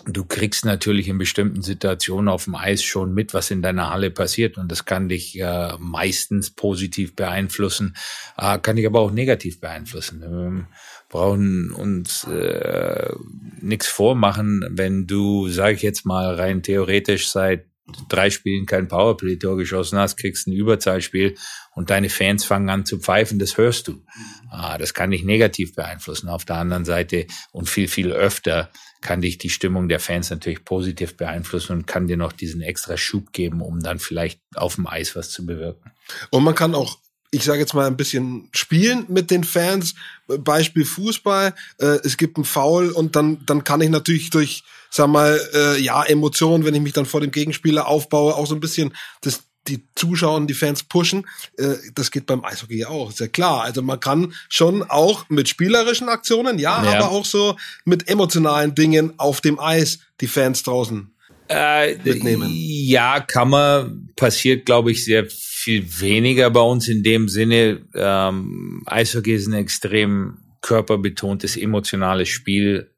du 0.06 0.26
kriegst 0.26 0.66
natürlich 0.66 1.08
in 1.08 1.18
bestimmten 1.18 1.62
Situationen 1.62 2.30
auf 2.30 2.46
dem 2.46 2.56
Eis 2.56 2.84
schon 2.84 3.14
mit, 3.14 3.34
was 3.34 3.52
in 3.52 3.62
deiner 3.62 3.90
Halle 3.90 4.12
passiert. 4.12 4.58
Und 4.58 4.72
das 4.72 4.86
kann 4.86 5.10
dich 5.10 5.40
äh, 5.40 5.74
meistens 5.80 6.52
positiv 6.52 7.16
beeinflussen, 7.16 7.96
äh, 8.38 8.60
kann 8.60 8.76
dich 8.76 8.86
aber 8.86 9.00
auch 9.00 9.12
negativ 9.12 9.60
beeinflussen. 9.60 10.22
Wir 10.22 10.68
brauchen 11.10 11.72
uns 11.72 12.26
äh, 12.26 13.14
nichts 13.62 13.88
vormachen, 13.88 14.66
wenn 14.72 15.08
du, 15.08 15.50
sage 15.50 15.76
ich 15.76 15.82
jetzt 15.82 16.06
mal 16.06 16.36
rein 16.36 16.64
theoretisch, 16.64 17.30
seit 17.30 17.66
drei 18.10 18.30
Spielen 18.30 18.66
kein 18.66 18.88
Powerplay-Tor 18.88 19.58
geschossen 19.58 20.00
hast, 20.00 20.18
kriegst 20.18 20.48
ein 20.48 20.54
Überzahlspiel 20.54 21.36
und 21.76 21.90
deine 21.92 22.10
Fans 22.10 22.44
fangen 22.44 22.70
an 22.70 22.86
zu 22.86 23.00
pfeifen, 23.00 23.38
das 23.38 23.58
hörst 23.58 23.88
du. 23.88 24.04
Ah, 24.50 24.78
das 24.78 24.94
kann 24.94 25.12
dich 25.12 25.24
negativ 25.24 25.76
beeinflussen. 25.76 26.30
Auf 26.30 26.46
der 26.46 26.56
anderen 26.56 26.86
Seite 26.86 27.28
und 27.52 27.70
viel, 27.70 27.88
viel 27.88 28.12
öfter 28.12 28.72
kann 29.06 29.22
dich 29.22 29.38
die 29.38 29.52
Stimmung 29.52 29.88
der 29.88 30.00
Fans 30.00 30.32
natürlich 30.32 30.66
positiv 30.66 31.16
beeinflussen 31.16 31.74
und 31.74 31.86
kann 31.86 32.08
dir 32.08 32.18
noch 32.18 32.32
diesen 32.32 32.62
extra 32.62 32.98
Schub 32.98 33.32
geben, 33.34 33.62
um 33.62 33.80
dann 33.80 34.00
vielleicht 34.00 34.42
auf 34.56 34.76
dem 34.76 34.88
Eis 34.88 35.16
was 35.16 35.30
zu 35.30 35.46
bewirken. 35.46 35.92
Und 36.32 36.44
man 36.44 36.56
kann 36.56 36.74
auch 36.74 36.98
ich 37.32 37.44
sage 37.44 37.60
jetzt 37.60 37.74
mal 37.74 37.86
ein 37.86 37.98
bisschen 37.98 38.48
spielen 38.54 39.06
mit 39.10 39.30
den 39.30 39.44
Fans. 39.44 39.94
Beispiel 40.28 40.86
Fußball, 40.86 41.54
äh, 41.80 42.00
es 42.04 42.16
gibt 42.16 42.38
einen 42.38 42.46
Foul 42.46 42.92
und 42.92 43.16
dann 43.16 43.46
dann 43.46 43.64
kann 43.64 43.82
ich 43.82 43.90
natürlich 43.90 44.30
durch, 44.30 44.64
sag 44.90 45.08
mal, 45.08 45.40
äh, 45.54 45.80
ja 45.82 46.02
Emotionen, 46.04 46.64
wenn 46.64 46.76
ich 46.76 46.82
mich 46.82 46.94
dann 46.94 47.06
vor 47.06 47.22
dem 47.22 47.32
Gegenspieler 47.32 47.88
aufbaue, 47.88 48.36
auch 48.36 48.48
so 48.48 48.56
ein 48.56 48.62
bisschen 48.62 48.94
das 49.22 49.44
die 49.68 49.88
Zuschauer 49.96 50.38
und 50.38 50.48
die 50.48 50.54
Fans 50.54 50.84
pushen. 50.84 51.26
Äh, 51.58 51.76
das 51.94 52.12
geht 52.12 52.26
beim 52.26 52.44
Eishockey 52.44 52.86
auch, 52.86 53.12
sehr 53.12 53.30
klar. 53.30 53.64
Also 53.64 53.82
man 53.82 54.00
kann 54.00 54.34
schon 54.50 54.84
auch 54.84 55.30
mit 55.30 55.50
spielerischen 55.50 56.10
Aktionen, 56.10 56.60
ja, 56.60 56.84
ja. 56.84 56.94
aber 56.94 57.12
auch 57.12 57.26
so 57.26 57.58
mit 57.84 58.08
emotionalen 58.08 58.76
Dingen 58.76 59.14
auf 59.18 59.42
dem 59.42 59.60
Eis 59.60 60.00
die 60.22 60.28
Fans 60.28 60.64
draußen 60.64 61.12
äh, 61.48 61.96
mitnehmen. 61.98 62.50
Ja, 62.52 63.20
kann 63.20 63.50
man. 63.50 64.10
Passiert, 64.16 64.66
glaube 64.66 64.92
ich, 64.92 65.04
sehr 65.04 65.26
viel 65.30 66.00
weniger 66.00 66.50
bei 66.50 66.62
uns 66.62 66.88
in 66.88 67.04
dem 67.04 67.28
Sinne. 67.28 67.82
Ähm, 67.94 68.84
Eishockey 68.86 69.34
ist 69.34 69.48
ein 69.48 69.54
extrem 69.54 70.38
körperbetontes, 70.62 71.58
emotionales 71.58 72.30
Spiel 72.30 72.92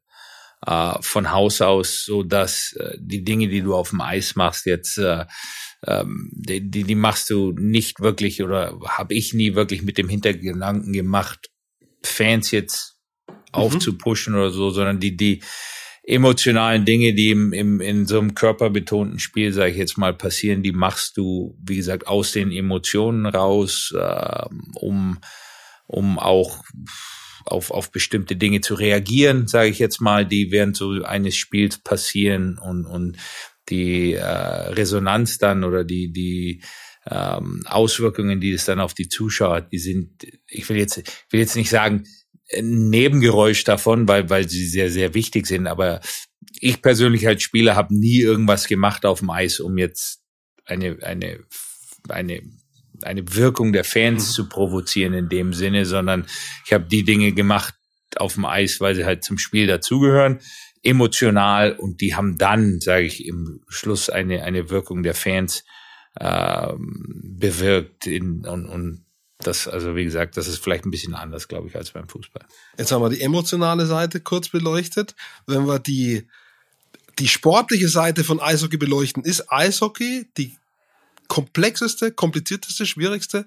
äh, 0.66 0.94
von 1.00 1.32
Haus 1.32 1.60
aus, 1.60 2.04
so 2.04 2.22
dass 2.22 2.72
äh, 2.74 2.96
die 2.98 3.24
Dinge, 3.24 3.48
die 3.48 3.62
du 3.62 3.74
auf 3.74 3.90
dem 3.90 4.00
Eis 4.00 4.36
machst, 4.36 4.66
jetzt 4.66 4.98
äh, 4.98 5.24
ähm, 5.86 6.30
die, 6.32 6.70
die, 6.70 6.84
die 6.84 6.94
machst 6.94 7.30
du 7.30 7.52
nicht 7.52 8.00
wirklich 8.00 8.42
oder 8.42 8.78
habe 8.86 9.14
ich 9.14 9.34
nie 9.34 9.54
wirklich 9.54 9.82
mit 9.82 9.98
dem 9.98 10.08
Hintergedanken 10.08 10.92
gemacht, 10.92 11.50
Fans 12.02 12.50
jetzt 12.50 12.98
mhm. 13.28 13.34
aufzupushen 13.52 14.34
oder 14.34 14.50
so, 14.50 14.70
sondern 14.70 15.00
die, 15.00 15.16
die 15.16 15.42
emotionalen 16.08 16.84
Dinge, 16.84 17.12
die 17.12 17.30
im, 17.30 17.52
im, 17.52 17.80
in 17.80 18.06
so 18.06 18.18
einem 18.18 18.34
körperbetonten 18.34 19.18
Spiel, 19.18 19.52
sage 19.52 19.72
ich 19.72 19.76
jetzt 19.76 19.98
mal, 19.98 20.14
passieren, 20.14 20.62
die 20.62 20.72
machst 20.72 21.18
du, 21.18 21.56
wie 21.62 21.76
gesagt, 21.76 22.06
aus 22.06 22.32
den 22.32 22.50
Emotionen 22.50 23.26
raus, 23.26 23.92
äh, 23.94 24.44
um, 24.74 25.18
um 25.86 26.18
auch 26.18 26.64
auf, 27.44 27.70
auf 27.70 27.92
bestimmte 27.92 28.36
Dinge 28.36 28.62
zu 28.62 28.74
reagieren, 28.74 29.48
sage 29.48 29.68
ich 29.68 29.78
jetzt 29.78 30.00
mal, 30.00 30.26
die 30.26 30.50
während 30.50 30.76
so 30.76 31.02
eines 31.02 31.36
Spiels 31.36 31.78
passieren 31.78 32.58
und, 32.58 32.86
und 32.86 33.18
die 33.70 34.14
äh, 34.14 34.22
Resonanz 34.22 35.38
dann 35.38 35.64
oder 35.64 35.84
die, 35.84 36.12
die 36.12 36.62
ähm, 37.06 37.62
Auswirkungen, 37.66 38.40
die 38.40 38.52
es 38.52 38.64
dann 38.64 38.80
auf 38.80 38.94
die 38.94 39.08
Zuschauer 39.08 39.56
hat, 39.56 39.72
die 39.72 39.78
sind, 39.78 40.26
ich 40.48 40.68
will 40.68 40.76
jetzt, 40.76 40.98
ich 40.98 41.32
will 41.32 41.40
jetzt 41.40 41.56
nicht 41.56 41.70
sagen, 41.70 42.04
ein 42.56 42.88
Nebengeräusch 42.88 43.64
davon, 43.64 44.08
weil, 44.08 44.30
weil 44.30 44.48
sie 44.48 44.66
sehr, 44.66 44.90
sehr 44.90 45.14
wichtig 45.14 45.46
sind, 45.46 45.66
aber 45.66 46.00
ich 46.60 46.82
persönlich 46.82 47.26
als 47.26 47.42
Spieler 47.42 47.76
habe 47.76 47.94
nie 47.94 48.20
irgendwas 48.20 48.66
gemacht 48.66 49.04
auf 49.04 49.20
dem 49.20 49.30
Eis, 49.30 49.60
um 49.60 49.78
jetzt 49.78 50.22
eine, 50.64 50.98
eine, 51.02 51.40
eine 52.08 52.42
eine 53.02 53.22
Wirkung 53.34 53.72
der 53.72 53.84
Fans 53.84 54.28
mhm. 54.28 54.32
zu 54.32 54.48
provozieren 54.48 55.14
in 55.14 55.28
dem 55.28 55.52
Sinne, 55.52 55.86
sondern 55.86 56.26
ich 56.66 56.72
habe 56.72 56.84
die 56.84 57.04
Dinge 57.04 57.32
gemacht 57.32 57.74
auf 58.16 58.34
dem 58.34 58.44
Eis, 58.44 58.80
weil 58.80 58.94
sie 58.94 59.04
halt 59.04 59.24
zum 59.24 59.38
Spiel 59.38 59.66
dazugehören 59.66 60.40
emotional 60.82 61.72
und 61.72 62.00
die 62.00 62.14
haben 62.14 62.38
dann, 62.38 62.80
sage 62.80 63.06
ich, 63.06 63.26
im 63.26 63.60
Schluss 63.68 64.10
eine, 64.10 64.42
eine 64.42 64.70
Wirkung 64.70 65.02
der 65.02 65.14
Fans 65.14 65.64
äh, 66.16 66.72
bewirkt 66.76 68.06
in, 68.06 68.46
und, 68.46 68.66
und 68.66 69.04
das, 69.38 69.68
also 69.68 69.94
wie 69.94 70.04
gesagt, 70.04 70.36
das 70.36 70.48
ist 70.48 70.62
vielleicht 70.62 70.84
ein 70.84 70.90
bisschen 70.90 71.14
anders, 71.14 71.46
glaube 71.46 71.68
ich, 71.68 71.76
als 71.76 71.92
beim 71.92 72.08
Fußball. 72.08 72.44
Jetzt 72.76 72.90
haben 72.90 73.02
wir 73.02 73.08
die 73.08 73.20
emotionale 73.20 73.86
Seite 73.86 74.20
kurz 74.20 74.48
beleuchtet. 74.48 75.14
Wenn 75.46 75.66
wir 75.66 75.78
die, 75.78 76.26
die 77.18 77.28
sportliche 77.28 77.88
Seite 77.88 78.24
von 78.24 78.40
Eishockey 78.40 78.76
beleuchten, 78.76 79.24
ist 79.24 79.50
Eishockey 79.52 80.28
die 80.36 80.56
komplexeste, 81.28 82.10
komplizierteste, 82.10 82.86
schwierigste 82.86 83.46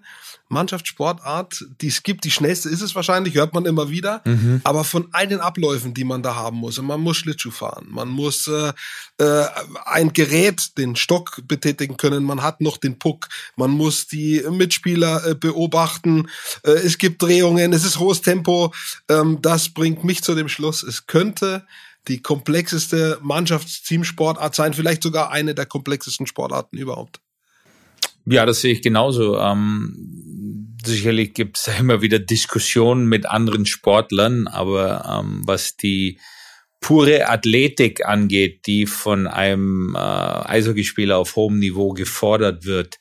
Mannschaftssportart, 0.49 1.65
die 1.81 1.87
es 1.87 2.03
gibt. 2.03 2.23
Die 2.23 2.31
schnellste 2.31 2.69
ist 2.69 2.81
es 2.81 2.93
wahrscheinlich, 2.93 3.33
hört 3.33 3.53
man 3.53 3.65
immer 3.65 3.89
wieder. 3.89 4.21
Mhm. 4.23 4.61
Aber 4.63 4.83
von 4.83 5.07
all 5.11 5.27
den 5.27 5.39
Abläufen, 5.39 5.93
die 5.93 6.03
man 6.03 6.21
da 6.21 6.35
haben 6.35 6.57
muss, 6.57 6.77
und 6.77 6.85
man 6.85 7.01
muss 7.01 7.17
Schlittschuh 7.17 7.51
fahren, 7.51 7.87
man 7.89 8.07
muss 8.07 8.47
äh, 8.47 8.71
äh, 9.17 9.45
ein 9.85 10.13
Gerät, 10.13 10.77
den 10.77 10.95
Stock 10.95 11.41
betätigen 11.47 11.97
können, 11.97 12.23
man 12.23 12.43
hat 12.43 12.61
noch 12.61 12.77
den 12.77 12.99
Puck, 12.99 13.27
man 13.55 13.71
muss 13.71 14.07
die 14.07 14.43
Mitspieler 14.49 15.25
äh, 15.25 15.35
beobachten, 15.35 16.29
äh, 16.63 16.71
es 16.71 16.99
gibt 16.99 17.21
Drehungen, 17.21 17.73
es 17.73 17.83
ist 17.83 17.99
hohes 17.99 18.21
Tempo. 18.21 18.73
Ähm, 19.09 19.39
das 19.41 19.69
bringt 19.69 20.03
mich 20.03 20.23
zu 20.23 20.35
dem 20.35 20.49
Schluss, 20.49 20.83
es 20.83 21.07
könnte 21.07 21.65
die 22.07 22.21
komplexeste 22.21 23.19
Mannschaftsteamsportart 23.21 24.55
sein, 24.55 24.73
vielleicht 24.73 25.03
sogar 25.03 25.31
eine 25.31 25.55
der 25.55 25.65
komplexesten 25.65 26.27
Sportarten 26.27 26.77
überhaupt. 26.77 27.21
Ja, 28.25 28.45
das 28.45 28.61
sehe 28.61 28.73
ich 28.73 28.81
genauso. 28.81 29.37
Ähm, 29.37 30.77
sicherlich 30.83 31.33
gibt 31.33 31.57
es 31.57 31.67
immer 31.79 32.01
wieder 32.01 32.19
Diskussionen 32.19 33.07
mit 33.07 33.25
anderen 33.25 33.65
Sportlern, 33.65 34.47
aber 34.47 35.21
ähm, 35.21 35.41
was 35.45 35.77
die 35.77 36.19
pure 36.79 37.29
Athletik 37.29 38.05
angeht, 38.05 38.65
die 38.65 38.87
von 38.87 39.27
einem 39.27 39.95
äh, 39.95 39.99
Eishockeyspieler 39.99 41.17
auf 41.17 41.35
hohem 41.35 41.59
Niveau 41.59 41.93
gefordert 41.93 42.65
wird, 42.65 42.97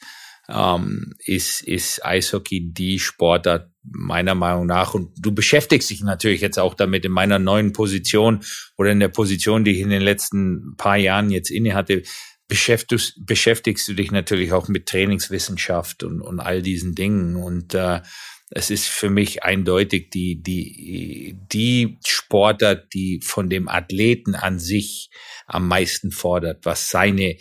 ähm, 0.48 1.14
ist, 1.24 1.62
ist 1.62 2.04
Eishockey 2.04 2.72
die 2.72 2.98
Sportart 2.98 3.70
meiner 3.82 4.34
Meinung 4.34 4.66
nach. 4.66 4.92
Und 4.94 5.12
du 5.16 5.32
beschäftigst 5.32 5.88
dich 5.88 6.02
natürlich 6.02 6.42
jetzt 6.42 6.58
auch 6.58 6.74
damit 6.74 7.04
in 7.04 7.12
meiner 7.12 7.38
neuen 7.38 7.72
Position 7.72 8.40
oder 8.76 8.90
in 8.90 9.00
der 9.00 9.08
Position, 9.08 9.64
die 9.64 9.72
ich 9.72 9.80
in 9.80 9.90
den 9.90 10.02
letzten 10.02 10.76
paar 10.76 10.96
Jahren 10.96 11.30
jetzt 11.30 11.50
inne 11.50 11.74
hatte 11.74 12.02
beschäftigst, 12.50 13.14
beschäftigst 13.24 13.88
du 13.88 13.94
dich 13.94 14.10
natürlich 14.10 14.52
auch 14.52 14.68
mit 14.68 14.86
Trainingswissenschaft 14.86 16.02
und, 16.02 16.20
und 16.20 16.40
all 16.40 16.60
diesen 16.60 16.94
Dingen. 16.94 17.36
Und 17.36 17.72
äh, 17.74 18.02
es 18.50 18.70
ist 18.70 18.88
für 18.88 19.08
mich 19.08 19.44
eindeutig 19.44 20.10
die, 20.10 20.42
die, 20.42 21.38
die 21.52 21.98
Sportart, 22.04 22.92
die 22.92 23.20
von 23.22 23.48
dem 23.48 23.68
Athleten 23.68 24.34
an 24.34 24.58
sich 24.58 25.10
am 25.46 25.68
meisten 25.68 26.10
fordert, 26.10 26.66
was 26.66 26.90
seine 26.90 27.36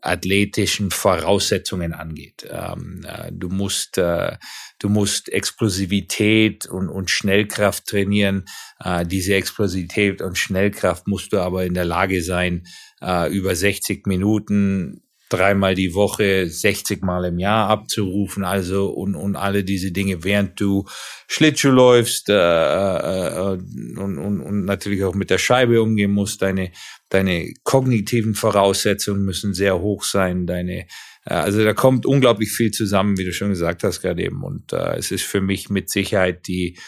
athletischen 0.00 0.90
Voraussetzungen 0.90 1.94
angeht. 1.94 2.46
Ähm, 2.50 3.06
äh, 3.06 3.30
du 3.32 3.48
musst, 3.48 3.98
äh, 3.98 4.36
du 4.78 4.88
musst 4.88 5.30
Explosivität 5.30 6.66
und, 6.66 6.88
und 6.88 7.10
Schnellkraft 7.10 7.86
trainieren. 7.86 8.44
Äh, 8.82 9.06
diese 9.06 9.34
Explosivität 9.34 10.20
und 10.20 10.36
Schnellkraft 10.36 11.06
musst 11.06 11.32
du 11.32 11.38
aber 11.38 11.64
in 11.64 11.74
der 11.74 11.86
Lage 11.86 12.22
sein, 12.22 12.66
äh, 13.04 13.28
über 13.28 13.54
60 13.54 14.06
Minuten 14.06 15.02
dreimal 15.28 15.74
die 15.74 15.94
Woche 15.94 16.48
60 16.48 17.02
Mal 17.02 17.24
im 17.24 17.38
Jahr 17.38 17.68
abzurufen, 17.68 18.44
also 18.44 18.88
und, 18.88 19.16
und 19.16 19.36
alle 19.36 19.64
diese 19.64 19.90
Dinge, 19.90 20.22
während 20.22 20.60
du 20.60 20.84
Schlittschuh 21.26 21.70
läufst 21.70 22.28
äh, 22.28 22.34
äh, 22.34 23.58
und, 23.96 24.18
und, 24.18 24.40
und 24.40 24.64
natürlich 24.64 25.02
auch 25.02 25.14
mit 25.14 25.30
der 25.30 25.38
Scheibe 25.38 25.82
umgehen 25.82 26.12
musst, 26.12 26.42
deine, 26.42 26.70
deine 27.08 27.52
kognitiven 27.64 28.34
Voraussetzungen 28.34 29.24
müssen 29.24 29.54
sehr 29.54 29.80
hoch 29.80 30.04
sein, 30.04 30.46
deine 30.46 30.86
äh, 31.24 31.34
also 31.34 31.64
da 31.64 31.72
kommt 31.72 32.06
unglaublich 32.06 32.50
viel 32.50 32.70
zusammen, 32.70 33.18
wie 33.18 33.24
du 33.24 33.32
schon 33.32 33.50
gesagt 33.50 33.82
hast 33.82 34.02
gerade 34.02 34.22
eben. 34.22 34.42
Und 34.42 34.72
äh, 34.72 34.96
es 34.96 35.10
ist 35.10 35.24
für 35.24 35.40
mich 35.40 35.70
mit 35.70 35.90
Sicherheit 35.90 36.46
die 36.46 36.78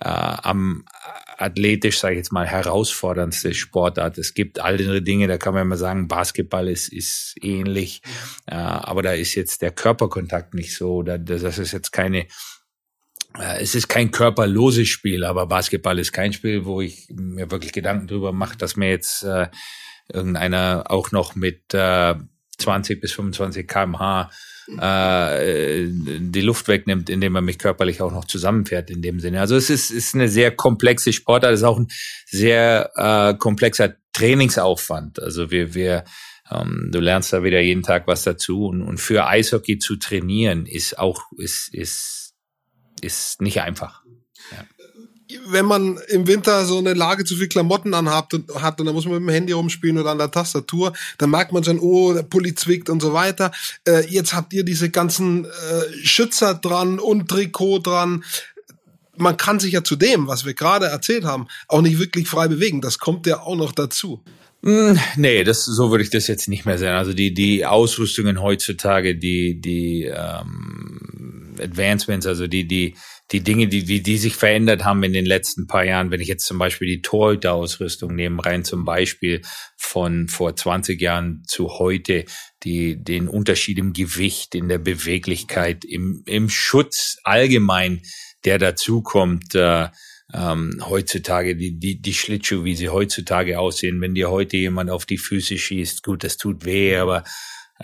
äh, 0.00 0.08
am 0.08 0.84
athletisch, 1.38 1.98
sage 1.98 2.14
ich 2.14 2.18
jetzt 2.18 2.32
mal, 2.32 2.46
herausforderndste 2.46 3.54
Sportart. 3.54 4.18
Es 4.18 4.34
gibt 4.34 4.60
andere 4.60 5.02
Dinge, 5.02 5.26
da 5.26 5.38
kann 5.38 5.54
man 5.54 5.62
immer 5.62 5.76
sagen, 5.76 6.08
Basketball 6.08 6.68
ist, 6.68 6.92
ist 6.92 7.34
ähnlich, 7.40 8.02
äh, 8.46 8.54
aber 8.54 9.02
da 9.02 9.12
ist 9.12 9.34
jetzt 9.34 9.62
der 9.62 9.72
Körperkontakt 9.72 10.54
nicht 10.54 10.76
so. 10.76 11.02
Da, 11.02 11.18
das 11.18 11.58
ist 11.58 11.72
jetzt 11.72 11.92
keine 11.92 12.26
äh, 13.38 13.60
es 13.60 13.74
ist 13.74 13.88
kein 13.88 14.10
körperloses 14.10 14.88
Spiel, 14.88 15.24
aber 15.24 15.46
Basketball 15.46 15.98
ist 15.98 16.12
kein 16.12 16.32
Spiel, 16.32 16.64
wo 16.64 16.80
ich 16.80 17.08
mir 17.10 17.50
wirklich 17.50 17.72
Gedanken 17.72 18.06
drüber 18.06 18.32
mache, 18.32 18.56
dass 18.56 18.76
mir 18.76 18.90
jetzt 18.90 19.24
äh, 19.24 19.48
irgendeiner 20.12 20.84
auch 20.88 21.12
noch 21.12 21.34
mit 21.34 21.74
äh, 21.74 22.14
20 22.58 23.00
bis 23.00 23.12
25 23.12 23.66
kmh 23.66 24.30
äh, 24.68 25.86
die 25.88 26.40
Luft 26.40 26.68
wegnimmt, 26.68 27.10
indem 27.10 27.34
er 27.34 27.42
mich 27.42 27.58
körperlich 27.58 28.00
auch 28.00 28.12
noch 28.12 28.24
zusammenfährt 28.24 28.90
in 28.90 29.02
dem 29.02 29.20
Sinne. 29.20 29.40
Also 29.40 29.56
es 29.56 29.70
ist, 29.70 29.90
ist 29.90 30.14
eine 30.14 30.28
sehr 30.28 30.50
komplexe 30.50 31.12
Sportart, 31.12 31.52
es 31.52 31.60
ist 31.60 31.66
auch 31.66 31.78
ein 31.78 31.88
sehr 32.26 32.90
äh, 32.94 33.34
komplexer 33.34 33.94
Trainingsaufwand. 34.12 35.20
Also 35.20 35.50
wir, 35.50 35.74
wir 35.74 36.04
ähm, 36.50 36.90
du 36.92 37.00
lernst 37.00 37.32
da 37.32 37.42
wieder 37.42 37.60
jeden 37.60 37.82
Tag 37.82 38.06
was 38.06 38.22
dazu 38.22 38.66
und, 38.66 38.82
und 38.82 38.98
für 38.98 39.26
Eishockey 39.26 39.78
zu 39.78 39.96
trainieren 39.96 40.66
ist 40.66 40.98
auch 40.98 41.22
ist 41.36 41.72
ist 41.74 42.34
ist 43.00 43.40
nicht 43.40 43.60
einfach 43.60 44.01
wenn 45.46 45.66
man 45.66 45.98
im 46.08 46.26
Winter 46.26 46.64
so 46.64 46.78
eine 46.78 46.94
Lage 46.94 47.24
zu 47.24 47.36
viel 47.36 47.48
Klamotten 47.48 47.94
anhat 47.94 48.34
und, 48.34 48.54
hat 48.54 48.80
und 48.80 48.86
dann 48.86 48.94
muss 48.94 49.04
man 49.04 49.14
mit 49.14 49.22
dem 49.22 49.34
Handy 49.34 49.52
rumspielen 49.52 49.98
oder 49.98 50.10
an 50.10 50.18
der 50.18 50.30
Tastatur, 50.30 50.92
dann 51.18 51.30
merkt 51.30 51.52
man 51.52 51.64
schon, 51.64 51.78
oh, 51.78 52.12
der 52.12 52.22
Pulli 52.22 52.54
zwickt 52.54 52.88
und 52.88 53.00
so 53.00 53.12
weiter. 53.12 53.52
Äh, 53.86 54.06
jetzt 54.08 54.34
habt 54.34 54.52
ihr 54.52 54.64
diese 54.64 54.90
ganzen 54.90 55.44
äh, 55.44 55.48
Schützer 56.02 56.54
dran 56.54 56.98
und 56.98 57.28
Trikot 57.28 57.80
dran. 57.80 58.24
Man 59.16 59.36
kann 59.36 59.60
sich 59.60 59.72
ja 59.72 59.84
zu 59.84 59.96
dem, 59.96 60.26
was 60.26 60.44
wir 60.44 60.54
gerade 60.54 60.86
erzählt 60.86 61.24
haben, 61.24 61.46
auch 61.68 61.82
nicht 61.82 61.98
wirklich 61.98 62.28
frei 62.28 62.48
bewegen. 62.48 62.80
Das 62.80 62.98
kommt 62.98 63.26
ja 63.26 63.40
auch 63.40 63.56
noch 63.56 63.72
dazu. 63.72 64.22
Hm, 64.64 64.98
nee, 65.16 65.44
das, 65.44 65.64
so 65.64 65.90
würde 65.90 66.04
ich 66.04 66.10
das 66.10 66.28
jetzt 66.28 66.48
nicht 66.48 66.64
mehr 66.64 66.78
sehen. 66.78 66.94
Also 66.94 67.12
die, 67.12 67.34
die 67.34 67.66
Ausrüstungen 67.66 68.40
heutzutage, 68.40 69.16
die, 69.16 69.60
die, 69.60 70.04
ähm, 70.04 71.52
Advancements, 71.60 72.26
also 72.26 72.46
die, 72.46 72.66
die, 72.66 72.94
die 73.32 73.40
Dinge, 73.40 73.66
die, 73.66 73.84
die, 73.84 74.02
die 74.02 74.18
sich 74.18 74.36
verändert 74.36 74.84
haben 74.84 75.02
in 75.02 75.14
den 75.14 75.24
letzten 75.24 75.66
paar 75.66 75.84
Jahren. 75.84 76.10
Wenn 76.10 76.20
ich 76.20 76.28
jetzt 76.28 76.44
zum 76.44 76.58
Beispiel 76.58 76.86
die 76.86 77.02
Torhüterausrüstung 77.02 78.14
nehme, 78.14 78.44
rein 78.44 78.64
zum 78.64 78.84
Beispiel 78.84 79.40
von 79.76 80.28
vor 80.28 80.54
20 80.54 81.00
Jahren 81.00 81.42
zu 81.46 81.78
heute, 81.78 82.26
die, 82.62 83.02
den 83.02 83.28
Unterschied 83.28 83.78
im 83.78 83.94
Gewicht, 83.94 84.54
in 84.54 84.68
der 84.68 84.78
Beweglichkeit, 84.78 85.84
im, 85.84 86.22
im 86.26 86.50
Schutz 86.50 87.16
allgemein, 87.24 88.02
der 88.44 88.58
dazukommt, 88.58 89.54
äh, 89.54 89.88
ähm, 90.34 90.82
heutzutage, 90.88 91.56
die, 91.56 91.78
die, 91.78 92.00
die 92.00 92.14
Schlittschuhe, 92.14 92.64
wie 92.64 92.76
sie 92.76 92.88
heutzutage 92.88 93.58
aussehen, 93.58 94.00
wenn 94.00 94.14
dir 94.14 94.30
heute 94.30 94.56
jemand 94.56 94.90
auf 94.90 95.06
die 95.06 95.18
Füße 95.18 95.58
schießt, 95.58 96.02
gut, 96.02 96.24
das 96.24 96.36
tut 96.36 96.64
weh, 96.64 96.96
aber 96.96 97.24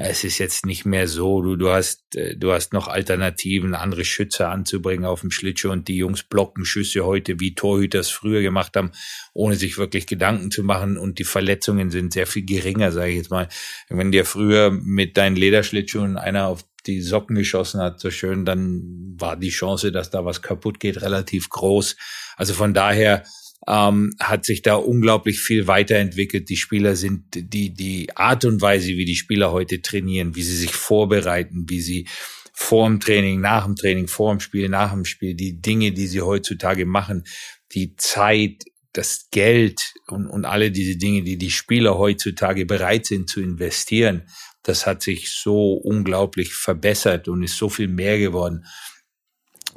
es 0.00 0.22
ist 0.22 0.38
jetzt 0.38 0.64
nicht 0.64 0.84
mehr 0.84 1.08
so, 1.08 1.42
du, 1.42 1.56
du 1.56 1.70
hast, 1.70 2.14
äh, 2.14 2.36
du 2.36 2.52
hast 2.52 2.72
noch 2.72 2.86
Alternativen, 2.86 3.74
andere 3.74 4.04
Schütze 4.04 4.46
anzubringen 4.46 5.04
auf 5.04 5.22
dem 5.22 5.32
Schlittschuh 5.32 5.70
und 5.70 5.88
die 5.88 5.96
Jungs 5.96 6.22
blocken 6.22 6.64
Schüsse 6.64 7.04
heute, 7.04 7.40
wie 7.40 7.54
Torhüter 7.54 7.98
es 7.98 8.10
früher 8.10 8.40
gemacht 8.40 8.76
haben, 8.76 8.92
ohne 9.34 9.56
sich 9.56 9.76
wirklich 9.76 10.06
Gedanken 10.06 10.52
zu 10.52 10.62
machen 10.62 10.96
und 10.96 11.18
die 11.18 11.24
Verletzungen 11.24 11.90
sind 11.90 12.12
sehr 12.12 12.28
viel 12.28 12.44
geringer, 12.44 12.92
sage 12.92 13.10
ich 13.10 13.16
jetzt 13.16 13.30
mal. 13.30 13.48
Wenn 13.88 14.12
dir 14.12 14.24
früher 14.24 14.70
mit 14.70 15.16
deinen 15.16 15.34
Lederschlittschuhen 15.34 16.16
einer 16.16 16.46
auf 16.46 16.64
die 16.86 17.00
Socken 17.00 17.34
geschossen 17.34 17.80
hat, 17.80 17.98
so 17.98 18.12
schön, 18.12 18.44
dann 18.44 19.16
war 19.18 19.36
die 19.36 19.50
Chance, 19.50 19.90
dass 19.90 20.10
da 20.10 20.24
was 20.24 20.42
kaputt 20.42 20.78
geht, 20.78 21.02
relativ 21.02 21.50
groß. 21.50 21.96
Also 22.36 22.54
von 22.54 22.72
daher 22.72 23.24
ähm, 23.66 24.14
hat 24.20 24.44
sich 24.44 24.62
da 24.62 24.76
unglaublich 24.76 25.40
viel 25.40 25.66
weiterentwickelt. 25.66 26.48
Die 26.48 26.56
Spieler 26.56 26.96
sind 26.96 27.24
die 27.34 27.74
die 27.74 28.16
Art 28.16 28.44
und 28.44 28.60
Weise, 28.60 28.88
wie 28.88 29.04
die 29.04 29.16
Spieler 29.16 29.52
heute 29.52 29.82
trainieren, 29.82 30.36
wie 30.36 30.42
sie 30.42 30.56
sich 30.56 30.72
vorbereiten, 30.72 31.66
wie 31.68 31.80
sie 31.80 32.06
vor 32.52 32.88
dem 32.88 32.98
Training, 32.98 33.40
nach 33.40 33.66
dem 33.66 33.76
Training, 33.76 34.08
vor 34.08 34.34
dem 34.34 34.40
Spiel, 34.40 34.68
nach 34.68 34.92
dem 34.92 35.04
Spiel, 35.04 35.34
die 35.34 35.60
Dinge, 35.60 35.92
die 35.92 36.06
sie 36.08 36.22
heutzutage 36.22 36.86
machen, 36.86 37.24
die 37.72 37.94
Zeit, 37.96 38.64
das 38.92 39.28
Geld 39.30 39.94
und, 40.08 40.26
und 40.26 40.44
alle 40.44 40.72
diese 40.72 40.96
Dinge, 40.96 41.22
die 41.22 41.36
die 41.36 41.52
Spieler 41.52 41.98
heutzutage 41.98 42.66
bereit 42.66 43.06
sind 43.06 43.30
zu 43.30 43.40
investieren, 43.40 44.28
das 44.62 44.86
hat 44.86 45.02
sich 45.02 45.30
so 45.30 45.74
unglaublich 45.74 46.52
verbessert 46.52 47.28
und 47.28 47.42
ist 47.42 47.56
so 47.56 47.68
viel 47.68 47.86
mehr 47.86 48.18
geworden. 48.18 48.66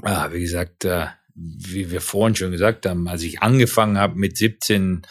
Ah, 0.01 0.31
wie 0.31 0.41
gesagt, 0.41 0.85
äh, 0.85 1.07
wie 1.35 1.91
wir 1.91 2.01
vorhin 2.01 2.35
schon 2.35 2.51
gesagt 2.51 2.85
haben, 2.85 3.07
als 3.07 3.23
ich 3.23 3.41
angefangen 3.41 3.97
habe 3.97 4.17
mit 4.17 4.37
17, 4.37 5.01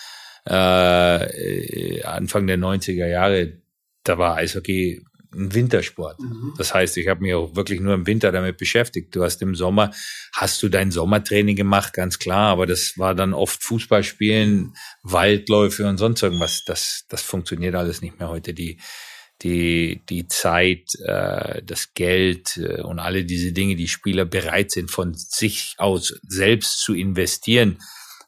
äh, 0.47 2.03
Anfang 2.03 2.47
der 2.47 2.59
90er 2.59 3.07
Jahre, 3.07 3.59
da 4.05 4.19
war 4.19 4.37
Eishockey 4.37 5.05
ein 5.33 5.55
Wintersport. 5.55 6.19
Mhm. 6.19 6.55
Das 6.59 6.75
heißt, 6.75 6.97
ich 6.97 7.09
habe 7.09 7.21
mich 7.23 7.35
auch 7.35 7.55
wirklich 7.55 7.81
nur 7.81 7.95
im 7.95 8.07
Winter 8.07 8.33
damit 8.33 8.57
beschäftigt. 8.57 9.15
Du 9.15 9.23
hast 9.23 9.41
im 9.43 9.55
Sommer, 9.55 9.93
hast 10.35 10.63
du 10.63 10.69
dein 10.69 10.91
Sommertraining 10.91 11.57
gemacht, 11.57 11.93
ganz 11.93 12.19
klar, 12.19 12.51
aber 12.51 12.67
das 12.67 12.95
war 12.97 13.15
dann 13.15 13.33
oft 13.33 13.63
Fußballspielen, 13.63 14.75
Waldläufe 15.03 15.87
und 15.87 15.99
sonst 15.99 16.23
irgendwas. 16.23 16.65
Das, 16.65 17.05
das 17.09 17.23
funktioniert 17.23 17.75
alles 17.75 18.03
nicht 18.03 18.19
mehr 18.19 18.29
heute. 18.29 18.55
Die, 18.55 18.81
die, 19.43 20.03
die 20.09 20.29
Zeit, 20.29 20.95
äh, 21.05 21.63
das 21.63 21.95
Geld 21.95 22.57
äh, 22.57 22.83
und 22.83 22.99
alle 22.99 23.25
diese 23.25 23.53
Dinge, 23.53 23.77
die 23.77 23.89
Spieler 23.89 24.25
bereit 24.25 24.71
sind, 24.71 24.91
von 24.91 25.15
sich 25.15 25.75
aus 25.79 26.21
selbst 26.27 26.81
zu 26.81 26.95
investieren, 26.95 27.79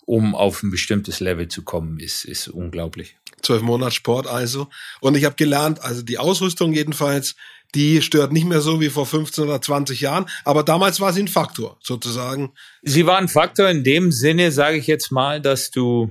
um 0.06 0.34
auf 0.34 0.62
ein 0.62 0.70
bestimmtes 0.70 1.20
Level 1.20 1.48
zu 1.48 1.62
kommen, 1.62 1.98
ist, 1.98 2.24
ist 2.24 2.48
unglaublich. 2.48 3.16
Zwölf 3.42 3.62
Monate 3.62 3.92
Sport 3.92 4.26
also. 4.26 4.68
Und 5.00 5.16
ich 5.16 5.24
habe 5.24 5.34
gelernt, 5.36 5.82
also 5.82 6.02
die 6.02 6.18
Ausrüstung 6.18 6.72
jedenfalls, 6.72 7.34
die 7.74 8.02
stört 8.02 8.32
nicht 8.32 8.46
mehr 8.46 8.60
so 8.60 8.80
wie 8.80 8.90
vor 8.90 9.06
15 9.06 9.44
oder 9.44 9.60
20 9.60 10.00
Jahren, 10.00 10.26
aber 10.44 10.62
damals 10.62 11.00
war 11.00 11.12
sie 11.12 11.22
ein 11.22 11.28
Faktor, 11.28 11.78
sozusagen. 11.82 12.52
Sie 12.82 13.06
war 13.06 13.18
ein 13.18 13.28
Faktor 13.28 13.68
in 13.68 13.84
dem 13.84 14.12
Sinne, 14.12 14.52
sage 14.52 14.76
ich 14.76 14.86
jetzt 14.86 15.10
mal, 15.10 15.40
dass 15.40 15.70
du 15.70 16.10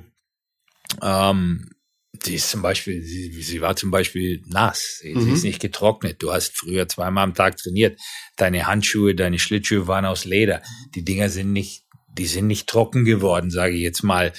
ähm, 1.01 1.70
die 2.13 2.35
ist 2.35 2.50
zum 2.50 2.61
Beispiel, 2.61 3.01
sie, 3.01 3.31
sie 3.41 3.61
war 3.61 3.75
zum 3.75 3.89
Beispiel 3.89 4.41
nass. 4.45 5.00
Sie 5.01 5.13
mhm. 5.13 5.33
ist 5.33 5.43
nicht 5.43 5.61
getrocknet. 5.61 6.21
Du 6.21 6.31
hast 6.31 6.57
früher 6.57 6.87
zweimal 6.87 7.24
am 7.24 7.33
Tag 7.33 7.57
trainiert. 7.57 8.00
Deine 8.35 8.67
Handschuhe, 8.67 9.15
deine 9.15 9.39
Schlittschuhe 9.39 9.87
waren 9.87 10.05
aus 10.05 10.25
Leder. 10.25 10.61
Die 10.93 11.03
Dinger 11.03 11.29
sind 11.29 11.53
nicht, 11.53 11.85
die 12.13 12.27
sind 12.27 12.47
nicht 12.47 12.67
trocken 12.67 13.05
geworden, 13.05 13.50
sage 13.50 13.75
ich 13.75 13.81
jetzt 13.81 14.03
mal 14.03 14.33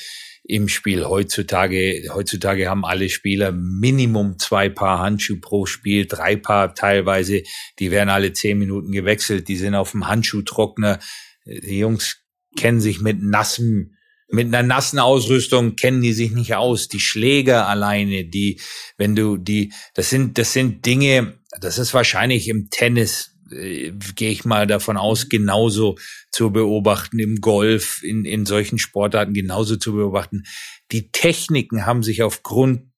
im 0.44 0.68
Spiel. 0.68 1.06
Heutzutage, 1.06 2.11
heutzutage 2.12 2.68
haben 2.68 2.85
alle 2.85 3.08
Spieler 3.08 3.52
Minimum 3.52 4.38
zwei 4.38 4.68
Paar 4.68 4.98
Handschuhe 4.98 5.40
pro 5.40 5.66
Spiel, 5.66 6.06
drei 6.06 6.37
Paar 6.37 6.74
teilweise. 6.74 7.42
Die 7.78 7.90
werden 7.90 8.11
alle 8.11 8.32
zehn 8.32 8.58
Minuten 8.58 8.92
gewechselt. 8.92 9.48
Die 9.48 9.56
sind 9.56 9.74
auf 9.74 9.92
dem 9.92 10.08
Handschuhtrockner. 10.08 10.98
Die 11.46 11.78
Jungs 11.78 12.22
kennen 12.56 12.80
sich 12.80 13.00
mit 13.00 13.22
nassem 13.22 13.91
mit 14.33 14.47
einer 14.47 14.62
nassen 14.62 14.99
Ausrüstung 14.99 15.77
kennen 15.77 16.01
die 16.01 16.14
sich 16.14 16.33
nicht 16.33 16.55
aus. 16.55 16.88
Die 16.88 17.01
Schläger 17.01 17.68
alleine, 17.68 18.25
die, 18.25 18.61
wenn 18.97 19.14
du 19.14 19.37
die, 19.37 19.73
das 19.95 20.09
sind, 20.09 20.38
das 20.38 20.55
sind 20.55 20.87
Dinge, 20.87 21.35
das 21.61 21.79
ist 21.79 21.92
wahrscheinlich 21.92 22.49
im 22.49 22.71
Tennis, 22.71 23.37
äh, 23.53 23.92
gehe 24.16 24.31
ich 24.31 24.47
mal 24.47 24.66
davon 24.66 24.97
aus, 24.97 25.29
genauso 25.29 25.97
zu 26.31 26.51
beobachten, 26.51 27.18
im 27.18 27.42
Golf, 27.42 28.03
in, 28.03 28.25
in 28.25 28.47
solchen 28.47 28.79
Sportarten 28.79 29.35
genauso 29.35 29.77
zu 29.77 29.92
beobachten. 29.92 30.45
Die 30.92 31.12
Techniken 31.12 31.85
haben 31.85 32.03
sich 32.03 32.23
aufgrund 32.23 32.90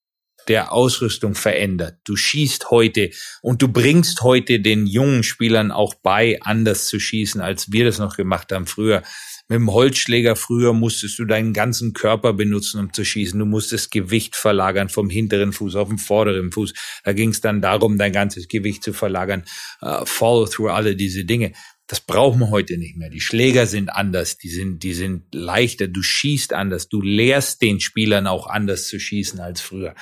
der 0.47 0.73
Ausrüstung 0.73 1.35
verändert. 1.35 1.99
Du 2.05 2.17
schießt 2.17 2.71
heute 2.71 3.11
und 3.43 3.63
du 3.63 3.69
bringst 3.69 4.23
heute 4.23 4.61
den 4.61 4.87
jungen 4.87 5.23
Spielern 5.23 5.73
auch 5.73 5.95
bei, 5.95 6.41
anders 6.43 6.87
zu 6.87 7.01
schießen, 7.01 7.41
als 7.41 7.73
wir 7.73 7.85
das 7.85 7.99
noch 7.99 8.17
gemacht 8.17 8.53
haben 8.53 8.67
früher. 8.67 9.03
Mit 9.49 9.57
dem 9.57 9.71
Holzschläger 9.71 10.37
früher 10.37 10.73
musstest 10.73 11.19
du 11.19 11.27
deinen 11.27 11.53
ganzen 11.53 11.93
Körper 11.93 12.33
benutzen, 12.33 12.81
um 12.81 12.95
zu 12.95 13.05
schießen. 13.05 13.39
Du 13.39 13.45
musstest 13.45 13.91
Gewicht 13.91 14.37
verlagern 14.37 14.89
vom 14.89 15.11
hinteren 15.11 15.53
Fuß 15.53 15.77
auf 15.77 15.89
den 15.89 15.99
vorderen 15.99 16.51
Fuß. 16.51 16.73
Da 17.05 17.13
ging 17.13 17.29
es 17.29 17.43
dann 17.43 17.61
darum, 17.61 17.99
dein 17.99 18.13
ganzes 18.13 18.49
Gewicht 18.49 18.83
zu 18.83 18.95
verlagern. 18.95 19.45
Uh, 19.83 20.07
follow 20.07 20.47
through 20.47 20.71
alle 20.71 20.97
diese 20.97 21.27
Dinge. 21.27 21.53
Das 21.87 22.01
brauchen 22.01 22.41
wir 22.41 22.49
heute 22.49 22.79
nicht 22.79 22.97
mehr. 22.97 23.11
Die 23.11 23.21
Schläger 23.21 23.67
sind 23.67 23.91
anders, 23.91 24.39
die 24.39 24.49
sind, 24.49 24.83
die 24.83 24.95
sind 24.95 25.35
leichter. 25.35 25.89
Du 25.89 26.03
schießt 26.03 26.55
anders. 26.55 26.89
Du 26.89 27.03
lehrst 27.03 27.61
den 27.61 27.81
Spielern 27.81 28.27
auch 28.27 28.47
anders 28.47 28.89
zu 28.89 28.99
schießen 28.99 29.41
als 29.41 29.61
früher. 29.61 29.95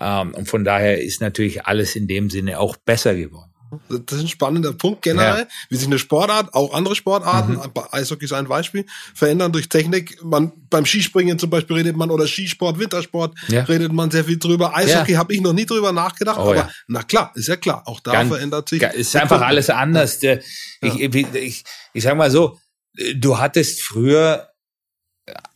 Ähm, 0.00 0.34
und 0.34 0.48
von 0.48 0.64
daher 0.64 1.00
ist 1.00 1.20
natürlich 1.20 1.66
alles 1.66 1.94
in 1.94 2.08
dem 2.08 2.30
Sinne 2.30 2.58
auch 2.58 2.76
besser 2.76 3.14
geworden. 3.14 3.52
Das 3.88 4.18
ist 4.18 4.24
ein 4.24 4.28
spannender 4.28 4.72
Punkt 4.72 5.02
generell, 5.02 5.42
ja. 5.42 5.46
wie 5.68 5.76
sich 5.76 5.86
eine 5.86 5.98
Sportart, 5.98 6.54
auch 6.54 6.72
andere 6.74 6.94
Sportarten, 6.94 7.54
mhm. 7.54 7.82
Eishockey 7.90 8.24
ist 8.24 8.32
ein 8.32 8.48
Beispiel, 8.48 8.86
verändern 9.14 9.52
durch 9.52 9.68
Technik. 9.68 10.22
Man 10.22 10.52
beim 10.70 10.86
Skispringen 10.86 11.38
zum 11.38 11.50
Beispiel 11.50 11.76
redet 11.76 11.96
man 11.96 12.10
oder 12.10 12.26
Skisport, 12.26 12.78
Wintersport 12.78 13.34
ja. 13.48 13.62
redet 13.64 13.92
man 13.92 14.10
sehr 14.10 14.24
viel 14.24 14.38
drüber. 14.38 14.74
Eishockey 14.76 15.12
ja. 15.12 15.18
habe 15.18 15.34
ich 15.34 15.40
noch 15.40 15.52
nie 15.52 15.66
drüber 15.66 15.92
nachgedacht, 15.92 16.38
oh, 16.38 16.50
aber 16.50 16.56
ja. 16.56 16.70
na 16.86 17.02
klar, 17.02 17.32
ist 17.34 17.48
ja 17.48 17.56
klar, 17.56 17.82
auch 17.86 18.00
da 18.00 18.12
Ganz, 18.12 18.28
verändert 18.28 18.68
sich. 18.68 18.82
Ist 18.82 19.16
einfach 19.16 19.40
alles 19.40 19.70
anders. 19.70 20.22
Ich, 20.22 20.40
ich, 20.80 21.14
ich, 21.14 21.64
ich 21.92 22.02
sag 22.02 22.16
mal 22.16 22.30
so, 22.30 22.58
du 23.14 23.38
hattest 23.38 23.82
früher 23.82 24.48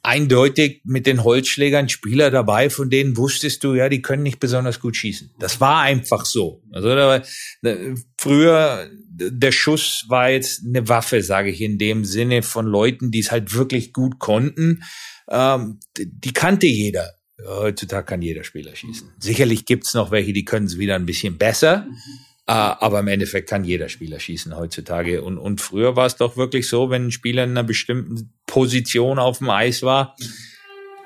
eindeutig 0.03 0.83
mit 0.85 1.07
den 1.07 1.25
Holzschlägern 1.25 1.89
Spieler 1.89 2.31
dabei, 2.31 2.71
von 2.71 2.91
denen 2.91 3.17
wusstest 3.17 3.63
du, 3.65 3.75
ja, 3.75 3.89
die 3.89 4.03
können 4.03 4.23
nicht 4.23 4.41
besonders 4.41 4.81
gut 4.81 4.97
schießen. 4.97 5.31
Das 5.39 5.61
war 5.61 5.83
einfach 5.83 6.25
so. 6.25 6.63
Also 6.73 6.95
da, 6.95 7.23
da, 7.63 7.77
früher 8.19 8.91
der 9.15 9.53
Schuss 9.53 10.07
war 10.09 10.31
jetzt 10.31 10.63
eine 10.67 10.89
Waffe, 10.89 11.23
sage 11.23 11.51
ich 11.51 11.61
in 11.61 11.79
dem 11.79 12.05
Sinne 12.05 12.43
von 12.43 12.67
Leuten, 12.67 13.11
die 13.11 13.21
es 13.21 13.31
halt 13.31 13.55
wirklich 13.55 13.93
gut 13.93 14.19
konnten. 14.19 14.83
Ähm, 15.29 15.79
die 15.97 16.33
kannte 16.33 16.67
jeder. 16.67 17.15
Heutzutage 17.45 18.07
kann 18.07 18.23
jeder 18.23 18.45
Spieler 18.45 18.75
schießen. 18.75 19.09
Sicherlich 19.19 19.67
gibt's 19.67 19.95
noch 19.95 20.11
welche, 20.11 20.33
die 20.33 20.45
können 20.45 20.67
es 20.67 20.79
wieder 20.79 20.95
ein 20.95 21.07
bisschen 21.07 21.39
besser. 21.39 21.87
Mhm 21.89 22.32
aber 22.53 23.01
im 23.01 23.09
Endeffekt 23.09 23.49
kann 23.49 23.65
jeder 23.65 23.89
Spieler 23.89 24.21
schießen 24.21 24.57
heutzutage. 24.57 25.23
Und, 25.23 25.39
und 25.39 25.61
früher 25.61 25.97
war 25.97 26.07
es 26.07 26.17
doch 26.17 26.37
wirklich 26.37 26.69
so, 26.69 26.91
wenn 26.91 27.07
ein 27.07 27.13
Spieler 27.13 27.45
in 27.45 27.51
einer 27.51 27.65
bestimmten 27.65 28.33
Position 28.47 29.19
auf 29.19 29.39
dem 29.39 29.51
Eis 29.51 29.83
war, 29.83 30.17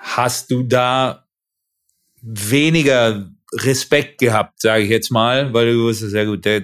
hast 0.01 0.51
du 0.51 0.63
da 0.63 1.27
weniger 2.23 3.31
Respekt 3.53 4.19
gehabt, 4.19 4.61
sage 4.61 4.85
ich 4.85 4.91
jetzt 4.91 5.11
mal, 5.11 5.53
weil 5.55 5.73
du 5.73 5.85
wusstest, 5.85 6.11
sehr 6.11 6.27
gut, 6.27 6.45
der 6.45 6.63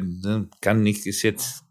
kann 0.61 0.83
nicht, 0.83 1.07
ist 1.07 1.23
jetzt 1.23 1.63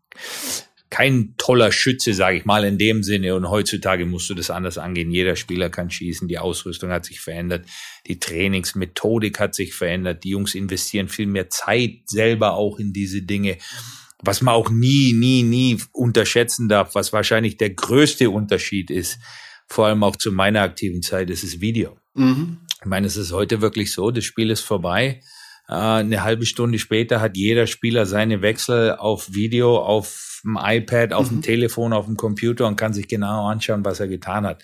kein 0.91 1.34
toller 1.38 1.71
Schütze, 1.71 2.13
sage 2.13 2.38
ich 2.38 2.45
mal, 2.45 2.65
in 2.65 2.77
dem 2.77 3.01
Sinne. 3.01 3.34
Und 3.34 3.49
heutzutage 3.49 4.06
musst 4.06 4.30
du 4.30 4.36
das 4.36 4.51
anders 4.51 4.77
angehen. 4.77 5.10
Jeder 5.10 5.38
Spieler 5.38 5.69
kann 5.69 5.89
schießen, 5.89 6.27
die 6.27 6.38
Ausrüstung 6.38 6.91
hat 6.91 7.06
sich 7.06 7.21
verändert, 7.21 7.65
die 8.08 8.19
Trainingsmethodik 8.19 9.39
hat 9.39 9.56
sich 9.56 9.73
verändert, 9.73 10.25
die 10.25 10.32
Jungs 10.32 10.54
investieren 10.54 11.08
viel 11.08 11.27
mehr 11.27 11.49
Zeit 11.49 12.01
selber 12.06 12.54
auch 12.56 12.77
in 12.77 12.91
diese 12.91 13.21
Dinge. 13.21 13.58
Was 14.21 14.41
man 14.41 14.54
auch 14.54 14.69
nie, 14.69 15.13
nie, 15.13 15.43
nie 15.43 15.77
unterschätzen 15.93 16.67
darf, 16.67 16.93
was 16.93 17.13
wahrscheinlich 17.13 17.56
der 17.56 17.71
größte 17.71 18.30
Unterschied 18.30 18.91
ist, 18.91 19.17
vor 19.67 19.88
allem 19.88 20.04
auch 20.04 20.17
zu 20.17 20.34
meiner 20.34 20.62
aktiven 20.62 21.01
Zeit, 21.01 21.30
ist 21.30 21.43
das 21.43 21.62
Video. 21.62 21.97
Mhm. 22.15 22.58
Ich 22.82 22.86
meine, 22.86 23.08
es 23.08 23.15
ist 23.15 23.32
heute 23.32 23.62
wirklich 23.62 23.93
so, 23.93 24.12
das 24.12 24.25
Spiel 24.25 24.49
ist 24.49 24.62
vorbei. 24.62 25.21
Äh, 25.69 25.73
eine 25.73 26.23
halbe 26.23 26.45
Stunde 26.45 26.80
später 26.80 27.21
hat 27.21 27.38
jeder 27.38 27.65
Spieler 27.65 28.06
seine 28.06 28.41
Wechsel 28.41 28.95
auf 28.97 29.34
Video, 29.34 29.77
auf 29.77 30.30
dem 30.43 30.58
iPad, 30.62 31.13
auf 31.13 31.32
mhm. 31.32 31.38
dem 31.38 31.41
Telefon, 31.41 31.93
auf 31.93 32.06
dem 32.06 32.17
Computer 32.17 32.67
und 32.67 32.75
kann 32.75 32.93
sich 32.93 33.08
genau 33.08 33.47
anschauen, 33.47 33.86
was 33.86 33.99
er 33.99 34.08
getan 34.08 34.45
hat. 34.45 34.63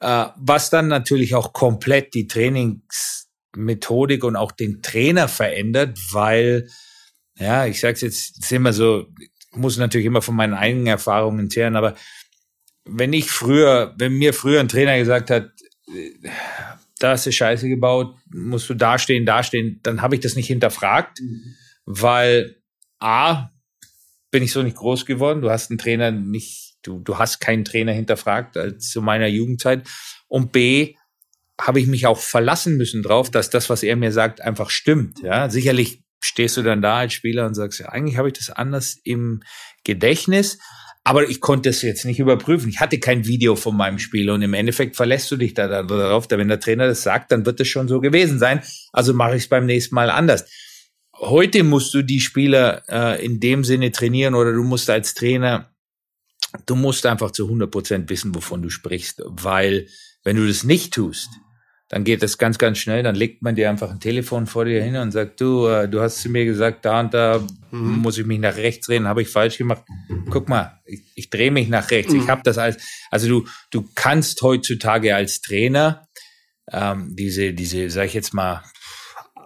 Äh, 0.00 0.26
was 0.36 0.70
dann 0.70 0.88
natürlich 0.88 1.34
auch 1.34 1.52
komplett 1.52 2.14
die 2.14 2.26
Trainingsmethodik 2.26 4.24
und 4.24 4.36
auch 4.36 4.52
den 4.52 4.82
Trainer 4.82 5.28
verändert, 5.28 5.98
weil, 6.12 6.68
ja, 7.38 7.66
ich 7.66 7.80
sag's 7.80 8.00
jetzt, 8.00 8.38
ist 8.38 8.52
immer 8.52 8.72
so, 8.72 9.06
muss 9.52 9.76
natürlich 9.76 10.06
immer 10.06 10.22
von 10.22 10.36
meinen 10.36 10.54
eigenen 10.54 10.86
Erfahrungen 10.86 11.50
zehren, 11.50 11.76
aber 11.76 11.94
wenn 12.84 13.12
ich 13.12 13.30
früher, 13.30 13.94
wenn 13.98 14.14
mir 14.14 14.32
früher 14.32 14.60
ein 14.60 14.68
Trainer 14.68 14.98
gesagt 14.98 15.30
hat, 15.30 15.50
da 16.98 17.10
hast 17.10 17.26
du 17.26 17.32
Scheiße 17.32 17.68
gebaut, 17.68 18.16
musst 18.30 18.68
du 18.70 18.74
dastehen, 18.74 19.26
dastehen, 19.26 19.80
dann 19.82 20.02
habe 20.02 20.14
ich 20.14 20.20
das 20.20 20.36
nicht 20.36 20.46
hinterfragt, 20.46 21.20
mhm. 21.20 21.54
weil 21.84 22.56
A, 22.98 23.50
bin 24.30 24.42
ich 24.42 24.52
so 24.52 24.62
nicht 24.62 24.76
groß 24.76 25.06
geworden, 25.06 25.40
du 25.40 25.50
hast 25.50 25.70
einen 25.70 25.78
Trainer 25.78 26.10
nicht, 26.10 26.76
du, 26.82 27.00
du 27.00 27.18
hast 27.18 27.40
keinen 27.40 27.64
Trainer 27.64 27.92
hinterfragt 27.92 28.56
als 28.56 28.90
zu 28.90 29.02
meiner 29.02 29.26
Jugendzeit 29.26 29.86
und 30.28 30.52
B, 30.52 30.94
habe 31.60 31.80
ich 31.80 31.86
mich 31.86 32.06
auch 32.06 32.18
verlassen 32.18 32.76
müssen 32.76 33.02
drauf, 33.02 33.30
dass 33.30 33.50
das, 33.50 33.68
was 33.68 33.82
er 33.82 33.96
mir 33.96 34.12
sagt, 34.12 34.40
einfach 34.40 34.70
stimmt. 34.70 35.20
Ja, 35.22 35.50
sicherlich 35.50 36.02
stehst 36.20 36.56
du 36.56 36.62
dann 36.62 36.82
da 36.82 36.98
als 36.98 37.12
Spieler 37.12 37.46
und 37.46 37.54
sagst, 37.54 37.80
ja, 37.80 37.88
eigentlich 37.88 38.16
habe 38.16 38.28
ich 38.28 38.34
das 38.34 38.50
anders 38.50 38.96
im 39.02 39.42
Gedächtnis, 39.84 40.58
aber 41.04 41.28
ich 41.28 41.40
konnte 41.40 41.70
es 41.70 41.82
jetzt 41.82 42.04
nicht 42.04 42.20
überprüfen. 42.20 42.68
Ich 42.68 42.80
hatte 42.80 42.98
kein 42.98 43.26
Video 43.26 43.56
von 43.56 43.76
meinem 43.76 43.98
Spiel 43.98 44.30
und 44.30 44.42
im 44.42 44.54
Endeffekt 44.54 44.94
verlässt 44.94 45.30
du 45.30 45.36
dich 45.36 45.54
da 45.54 45.82
darauf, 45.82 46.30
wenn 46.30 46.48
der 46.48 46.60
Trainer 46.60 46.86
das 46.86 47.02
sagt, 47.02 47.32
dann 47.32 47.46
wird 47.46 47.60
es 47.60 47.68
schon 47.68 47.88
so 47.88 48.00
gewesen 48.00 48.38
sein. 48.38 48.62
Also 48.92 49.14
mache 49.14 49.36
ich 49.36 49.44
es 49.44 49.48
beim 49.48 49.66
nächsten 49.66 49.94
Mal 49.94 50.10
anders. 50.10 50.44
Heute 51.20 51.64
musst 51.64 51.94
du 51.94 52.02
die 52.02 52.20
Spieler 52.20 52.82
äh, 52.88 53.24
in 53.24 53.40
dem 53.40 53.64
Sinne 53.64 53.90
trainieren 53.90 54.34
oder 54.34 54.52
du 54.52 54.62
musst 54.62 54.88
als 54.88 55.14
Trainer, 55.14 55.70
du 56.66 56.76
musst 56.76 57.06
einfach 57.06 57.32
zu 57.32 57.44
100 57.44 57.70
Prozent 57.70 58.10
wissen, 58.10 58.34
wovon 58.34 58.62
du 58.62 58.70
sprichst, 58.70 59.22
weil 59.26 59.88
wenn 60.22 60.36
du 60.36 60.46
das 60.46 60.64
nicht 60.64 60.94
tust, 60.94 61.30
dann 61.88 62.04
geht 62.04 62.22
das 62.22 62.36
ganz, 62.36 62.58
ganz 62.58 62.78
schnell. 62.78 63.02
Dann 63.02 63.14
legt 63.14 63.42
man 63.42 63.54
dir 63.54 63.70
einfach 63.70 63.90
ein 63.90 64.00
Telefon 64.00 64.46
vor 64.46 64.66
dir 64.66 64.82
hin 64.82 64.96
und 64.96 65.10
sagt, 65.10 65.40
du, 65.40 65.66
äh, 65.66 65.88
du 65.88 66.00
hast 66.00 66.20
zu 66.20 66.28
mir 66.28 66.44
gesagt, 66.44 66.84
da 66.84 67.00
und 67.00 67.14
da 67.14 67.42
mhm. 67.70 67.98
muss 67.98 68.18
ich 68.18 68.26
mich 68.26 68.38
nach 68.38 68.56
rechts 68.56 68.86
drehen, 68.86 69.08
habe 69.08 69.22
ich 69.22 69.28
falsch 69.28 69.58
gemacht. 69.58 69.82
Guck 70.30 70.48
mal, 70.48 70.80
ich, 70.84 71.00
ich 71.14 71.30
drehe 71.30 71.50
mich 71.50 71.68
nach 71.68 71.90
rechts. 71.90 72.12
Mhm. 72.12 72.20
Ich 72.20 72.28
habe 72.28 72.42
das 72.44 72.58
als, 72.58 72.76
also 73.10 73.28
du, 73.28 73.48
du 73.70 73.88
kannst 73.94 74.42
heutzutage 74.42 75.16
als 75.16 75.40
Trainer 75.40 76.06
ähm, 76.70 77.14
diese, 77.16 77.54
diese, 77.54 77.88
sag 77.88 78.06
ich 78.06 78.14
jetzt 78.14 78.34
mal, 78.34 78.62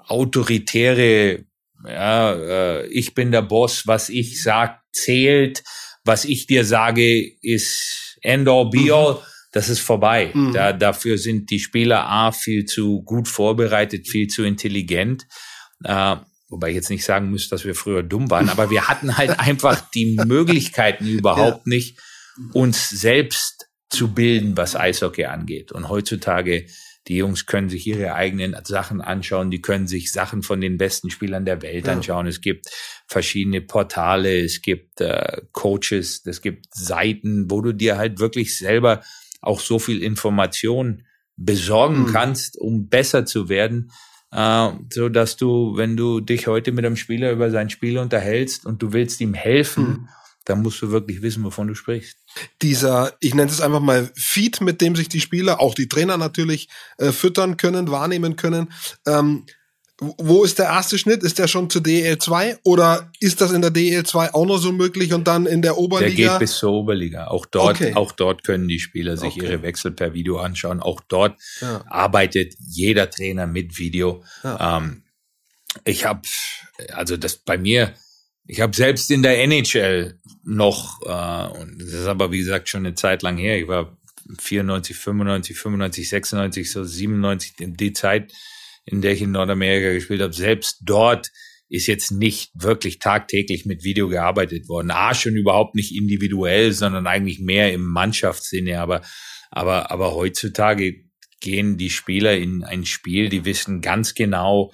autoritäre, 0.09 1.45
ja, 1.87 2.33
äh, 2.33 2.87
ich 2.89 3.15
bin 3.15 3.33
der 3.33 3.43
Boss, 3.43 3.87
was 3.87 4.09
ich 4.09 4.43
sag, 4.43 4.81
zählt, 4.93 5.63
was 6.05 6.25
ich 6.25 6.47
dir 6.47 6.65
sage, 6.65 7.23
ist 7.43 8.19
end 8.23 8.49
all 8.49 8.71
be 8.71 8.93
all. 8.93 9.15
Mhm 9.15 9.33
das 9.53 9.69
ist 9.69 9.81
vorbei. 9.81 10.31
Mhm. 10.35 10.55
Da, 10.55 10.73
dafür 10.73 11.19
sind 11.19 11.51
die 11.51 11.61
Spieler 11.61 12.09
A 12.09 12.33
viel 12.33 12.65
zu 12.65 13.03
gut 13.03 13.29
vorbereitet, 13.29 14.09
viel 14.09 14.27
zu 14.27 14.43
intelligent. 14.43 15.27
Äh, 15.85 16.17
wobei 16.49 16.71
ich 16.71 16.75
jetzt 16.75 16.91
nicht 16.91 17.05
sagen 17.05 17.31
muss, 17.31 17.49
dass 17.49 17.65
wir 17.65 17.75
früher 17.75 18.03
dumm 18.03 18.31
waren, 18.31 18.49
aber 18.49 18.71
wir 18.71 18.89
hatten 18.89 19.17
halt 19.17 19.31
einfach 19.39 19.91
die 19.91 20.19
Möglichkeiten 20.27 21.07
überhaupt 21.07 21.67
ja. 21.67 21.77
nicht, 21.77 22.01
uns 22.55 22.89
selbst 22.89 23.69
zu 23.91 24.15
bilden, 24.15 24.57
was 24.57 24.75
Eishockey 24.75 25.27
angeht. 25.27 25.71
Und 25.71 25.91
heutzutage, 25.91 26.67
die 27.09 27.17
Jungs 27.17 27.47
können 27.47 27.69
sich 27.69 27.87
ihre 27.87 28.15
eigenen 28.15 28.57
Sachen 28.65 29.01
anschauen, 29.01 29.51
die 29.51 29.61
können 29.61 29.87
sich 29.87 30.13
Sachen 30.13 30.43
von 30.43 30.61
den 30.61 30.79
besten 30.79 31.11
Spielern 31.11 31.45
der 31.45 31.63
Welt 31.63 31.87
ja. 31.87 31.93
anschauen. 31.93 32.27
Es 32.27 32.41
gibt 32.41 32.67
verschiedene 33.07 33.61
Portale, 33.61 34.41
es 34.41 34.63
gibt 34.63 35.01
äh, 35.01 35.43
Coaches, 35.53 36.23
es 36.25 36.41
gibt 36.41 36.67
Seiten, 36.75 37.51
wo 37.51 37.61
du 37.61 37.73
dir 37.73 37.99
halt 37.99 38.21
wirklich 38.21 38.57
selber 38.57 39.03
auch 39.41 39.61
so 39.61 39.79
viel 39.79 40.03
Information 40.03 41.05
besorgen 41.37 42.03
mhm. 42.03 42.13
kannst, 42.13 42.59
um 42.59 42.89
besser 42.89 43.27
zu 43.27 43.49
werden, 43.49 43.91
äh, 44.31 44.69
so 44.93 45.09
dass 45.09 45.37
du, 45.37 45.77
wenn 45.77 45.97
du 45.97 46.21
dich 46.21 46.47
heute 46.47 46.71
mit 46.71 46.85
einem 46.85 46.97
Spieler 46.97 47.33
über 47.33 47.51
sein 47.51 47.69
Spiel 47.69 47.99
unterhältst 47.99 48.65
und 48.65 48.81
du 48.83 48.93
willst 48.93 49.21
ihm 49.21 49.35
helfen, 49.35 49.85
mhm. 49.85 50.09
Dann 50.45 50.63
musst 50.63 50.83
du 50.83 50.91
wirklich 50.91 51.23
wissen, 51.23 51.45
wovon 51.45 51.69
du 51.69 51.75
sprichst. 51.75 52.17
Dieser, 52.63 53.15
ich 53.21 53.35
nenne 53.35 53.51
es 53.51 53.61
einfach 53.61 53.81
mal 53.81 54.11
Feed, 54.15 54.61
mit 54.61 54.81
dem 54.81 54.97
sich 54.97 55.09
die 55.09 55.21
Spieler, 55.21 55.61
auch 55.61 55.75
die 55.75 55.89
Trainer 55.89 56.17
natürlich, 56.17 56.69
äh, 56.99 57.13
füttern 57.13 57.57
können, 57.57 57.91
wahrnehmen 57.91 58.37
können. 58.37 58.73
Ähm, 59.07 59.47
wo 60.19 60.43
ist 60.43 60.59
der 60.59 60.67
erste 60.67 60.99
Schnitt? 60.99 61.23
Ist 61.23 61.39
der 61.39 61.47
schon 61.47 61.71
zu 61.71 61.79
DL2 61.79 62.59
oder 62.65 63.11
ist 63.21 63.41
das 63.41 63.53
in 63.53 63.63
der 63.63 63.71
DL2 63.71 64.35
auch 64.35 64.47
noch 64.47 64.59
so 64.59 64.73
möglich 64.73 65.13
und 65.13 65.29
dann 65.29 65.47
in 65.47 65.63
der 65.63 65.79
Oberliga? 65.79 66.17
Der 66.17 66.31
geht 66.31 66.39
bis 66.41 66.57
zur 66.57 66.73
Oberliga. 66.73 67.29
Auch 67.29 67.47
dort, 67.47 67.77
okay. 67.77 67.95
auch 67.95 68.13
dort 68.13 68.43
können 68.43 68.69
die 68.69 68.81
Spieler 68.81 69.17
sich 69.17 69.35
okay. 69.35 69.45
ihre 69.45 69.63
Wechsel 69.63 69.93
per 69.93 70.13
Video 70.15 70.39
anschauen. 70.39 70.81
Auch 70.81 71.01
dort 71.07 71.41
ja. 71.61 71.85
arbeitet 71.87 72.55
jeder 72.59 73.11
Trainer 73.11 73.47
mit 73.47 73.79
Video. 73.79 74.25
Ja. 74.43 74.79
Ähm, 74.79 75.05
ich 75.85 76.05
habe, 76.05 76.23
also 76.93 77.17
das 77.17 77.37
bei 77.37 77.57
mir, 77.57 77.95
ich 78.47 78.61
habe 78.61 78.75
selbst 78.75 79.11
in 79.11 79.23
der 79.23 79.43
NHL 79.43 80.19
noch, 80.45 81.01
äh, 81.03 81.59
und 81.59 81.81
das 81.81 81.93
ist 81.93 82.07
aber 82.07 82.33
wie 82.33 82.39
gesagt 82.39 82.69
schon 82.69 82.87
eine 82.87 82.95
Zeit 82.95 83.23
lang 83.23 83.37
her. 83.37 83.59
Ich 83.59 83.69
war 83.69 83.97
94, 84.39 84.97
95, 84.97 85.57
95, 85.57 86.09
96, 86.09 86.71
so 86.71 86.85
97 86.85 87.61
in 87.61 87.75
die 87.75 87.93
Zeit 87.93 88.33
in 88.85 89.01
der 89.01 89.13
ich 89.13 89.23
in 89.23 89.31
Nordamerika 89.31 89.93
gespielt 89.93 90.23
habe, 90.23 90.33
selbst 90.33 90.79
dort 90.83 91.31
ist 91.69 91.87
jetzt 91.87 92.11
nicht 92.11 92.51
wirklich 92.55 92.99
tagtäglich 92.99 93.65
mit 93.65 93.83
Video 93.85 94.09
gearbeitet 94.09 94.69
worden. 94.69 94.91
A, 94.91 95.15
schon 95.15 95.37
überhaupt 95.37 95.75
nicht 95.75 95.95
individuell, 95.95 96.73
sondern 96.73 97.07
eigentlich 97.07 97.39
mehr 97.39 97.73
im 97.73 97.85
Mannschaftssinne. 97.85 98.79
Aber, 98.81 99.01
aber, 99.51 99.91
aber 99.91 100.15
heutzutage 100.15 101.05
gehen 101.41 101.79
die 101.79 101.91
Spieler 101.91 102.37
in 102.37 102.63
ein 102.63 102.85
Spiel, 102.85 103.29
die 103.29 103.45
wissen 103.45 103.81
ganz 103.81 104.15
genau, 104.15 104.73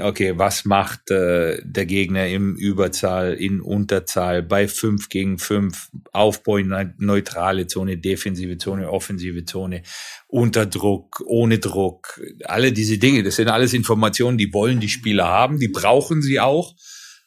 okay, 0.00 0.38
was 0.38 0.64
macht 0.64 1.10
äh, 1.10 1.60
der 1.62 1.86
Gegner 1.86 2.26
im 2.28 2.56
Überzahl, 2.56 3.34
in 3.34 3.60
Unterzahl, 3.60 4.42
bei 4.42 4.68
fünf 4.68 5.08
gegen 5.08 5.38
fünf, 5.38 5.90
Aufbau 6.12 6.56
in 6.56 6.94
neutrale 6.98 7.66
Zone, 7.66 7.98
defensive 7.98 8.58
Zone, 8.58 8.90
offensive 8.90 9.44
Zone, 9.44 9.82
unter 10.28 10.66
Druck, 10.66 11.22
ohne 11.26 11.58
Druck, 11.58 12.20
alle 12.44 12.72
diese 12.72 12.98
Dinge, 12.98 13.22
das 13.22 13.36
sind 13.36 13.48
alles 13.48 13.74
Informationen, 13.74 14.38
die 14.38 14.52
wollen 14.52 14.80
die 14.80 14.88
Spieler 14.88 15.28
haben, 15.28 15.58
die 15.58 15.68
brauchen 15.68 16.22
sie 16.22 16.40
auch 16.40 16.74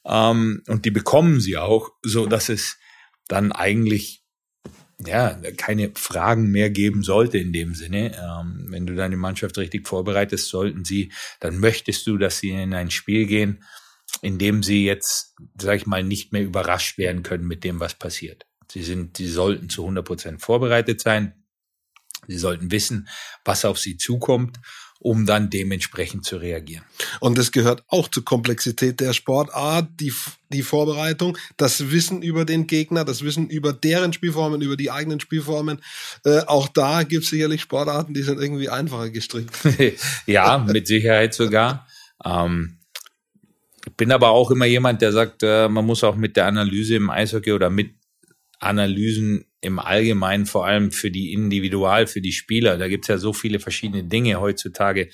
ähm, 0.06 0.62
und 0.68 0.86
die 0.86 0.92
bekommen 0.92 1.40
sie 1.40 1.58
auch, 1.58 1.92
so 2.02 2.26
dass 2.26 2.50
es 2.50 2.78
dann 3.28 3.52
eigentlich 3.52 4.25
ja, 5.00 5.40
keine 5.58 5.92
Fragen 5.96 6.52
mehr 6.52 6.70
geben 6.70 7.04
sollte 7.04 7.38
in 7.38 7.52
dem 7.52 7.76
Sinne. 7.76 8.16
Ähm, 8.18 8.68
wenn 8.70 8.86
du 8.86 8.96
deine 8.96 9.18
Mannschaft 9.18 9.58
richtig 9.58 9.88
vorbereitest, 9.88 10.50
sollten 10.50 10.86
sie, 10.86 11.12
dann 11.40 11.60
möchtest 11.60 12.08
du, 12.08 12.18
dass 12.18 12.40
sie 12.40 12.52
in 12.52 12.74
ein 12.74 12.92
Spiel 12.92 13.26
gehen, 13.26 13.64
in 14.22 14.38
dem 14.38 14.64
sie 14.64 14.86
jetzt, 14.86 15.36
sag 15.60 15.78
ich 15.78 15.86
mal, 15.86 16.04
nicht 16.04 16.32
mehr 16.32 16.44
überrascht 16.44 16.98
werden 16.98 17.24
können 17.24 17.48
mit 17.48 17.64
dem, 17.64 17.80
was 17.80 17.96
passiert. 17.96 18.46
Sie 18.72 18.84
sind, 18.84 19.18
sie 19.18 19.30
sollten 19.30 19.70
zu 19.70 19.84
100 19.84 20.06
Prozent 20.06 20.42
vorbereitet 20.42 21.02
sein. 21.02 21.44
Sie 22.28 22.38
sollten 22.38 22.72
wissen, 22.72 23.08
was 23.44 23.66
auf 23.66 23.78
sie 23.78 23.98
zukommt 23.98 24.60
um 25.00 25.26
dann 25.26 25.50
dementsprechend 25.50 26.26
zu 26.26 26.38
reagieren. 26.38 26.84
Und 27.20 27.38
das 27.38 27.52
gehört 27.52 27.84
auch 27.88 28.08
zur 28.08 28.26
Komplexität 28.26 29.00
der 29.00 29.14
Sportart, 29.14 29.88
die, 30.00 30.14
die 30.50 30.64
Vorbereitung, 30.64 31.38
das 31.58 31.92
Wissen 31.92 32.22
über 32.22 32.46
den 32.46 32.66
Gegner, 32.68 33.06
das 33.06 33.24
Wissen 33.24 33.50
über 33.50 33.74
deren 33.74 34.14
Spielformen, 34.14 34.62
über 34.62 34.78
die 34.78 34.92
eigenen 34.92 35.20
Spielformen. 35.20 35.82
Äh, 36.24 36.40
auch 36.48 36.68
da 36.68 37.04
gibt 37.04 37.24
es 37.24 37.30
sicherlich 37.30 37.62
Sportarten, 37.62 38.14
die 38.14 38.24
sind 38.24 38.40
irgendwie 38.40 38.70
einfacher 38.70 39.10
gestrickt. 39.10 39.56
ja, 40.26 40.58
mit 40.58 40.88
Sicherheit 40.88 41.34
sogar. 41.34 41.88
Ähm, 42.24 42.78
ich 43.86 43.94
bin 43.94 44.12
aber 44.12 44.30
auch 44.30 44.50
immer 44.50 44.66
jemand, 44.66 45.02
der 45.02 45.12
sagt, 45.12 45.44
äh, 45.44 45.70
man 45.70 45.86
muss 45.86 46.04
auch 46.04 46.16
mit 46.16 46.36
der 46.38 46.48
Analyse 46.48 46.96
im 46.96 47.10
Eishockey 47.10 47.52
oder 47.52 47.70
mit 47.70 47.94
Analysen 48.66 49.46
im 49.62 49.80
Allgemeinen, 49.80 50.46
vor 50.46 50.66
allem 50.66 50.92
für 50.92 51.12
die 51.12 51.34
Individual, 51.34 52.08
für 52.08 52.22
die 52.22 52.32
Spieler. 52.32 52.78
Da 52.78 52.88
gibt's 52.88 53.08
ja 53.08 53.18
so 53.18 53.34
viele 53.34 53.60
verschiedene 53.60 54.04
Dinge 54.04 54.40
heutzutage, 54.40 55.10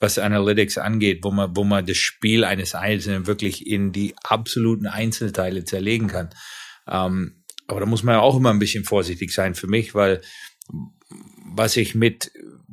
was 0.00 0.18
Analytics 0.18 0.78
angeht, 0.78 1.20
wo 1.22 1.30
man, 1.30 1.56
wo 1.56 1.64
man 1.64 1.86
das 1.86 1.96
Spiel 1.96 2.44
eines 2.44 2.74
Einzelnen 2.74 3.26
wirklich 3.26 3.66
in 3.66 3.92
die 3.92 4.14
absoluten 4.24 4.86
Einzelteile 4.86 5.64
zerlegen 5.64 6.08
kann. 6.08 6.30
Ähm, 6.88 7.44
aber 7.68 7.80
da 7.80 7.86
muss 7.86 8.02
man 8.02 8.16
ja 8.16 8.20
auch 8.20 8.36
immer 8.36 8.50
ein 8.50 8.58
bisschen 8.58 8.84
vorsichtig 8.84 9.32
sein 9.32 9.54
für 9.54 9.68
mich, 9.68 9.94
weil 9.94 10.20
was 11.54 11.76
ich 11.76 11.94
mit 11.94 12.32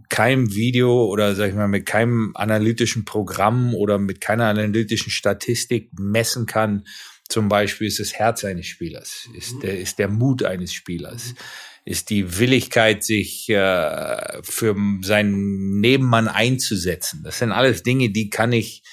keinem 0.10 0.56
Video 0.56 1.06
oder 1.06 1.36
sag 1.36 1.50
ich 1.50 1.56
mal 1.56 1.68
mit 1.68 1.86
keinem 1.86 2.32
analytischen 2.34 3.06
Programm 3.06 3.76
oder 3.76 4.00
mit 4.00 4.22
keiner 4.22 4.46
analytischen 4.46 5.12
Statistik 5.12 5.92
messen 6.00 6.48
kann, 6.48 6.86
zum 7.30 7.48
Beispiel 7.48 7.88
ist 7.88 8.00
das 8.00 8.13
Herz 8.13 8.44
eines 8.44 8.65
Spielers, 8.65 9.30
ist 9.36 9.56
mhm. 9.56 9.60
der, 9.62 9.80
ist 9.80 10.00
der 10.00 10.10
Mut 10.10 10.44
eines 10.44 10.74
Spielers, 10.74 11.36
ist 11.86 12.10
die 12.10 12.39
Willigkeit, 12.39 13.04
sich 13.04 13.48
äh, 13.50 14.42
für 14.42 14.76
seinen 15.02 15.80
Nebenmann 15.80 16.28
einzusetzen. 16.28 17.22
Das 17.24 17.39
sind 17.39 17.52
alles 17.52 17.84
Dinge, 17.84 18.10
die 18.10 18.30
kann 18.30 18.52
ich, 18.52 18.84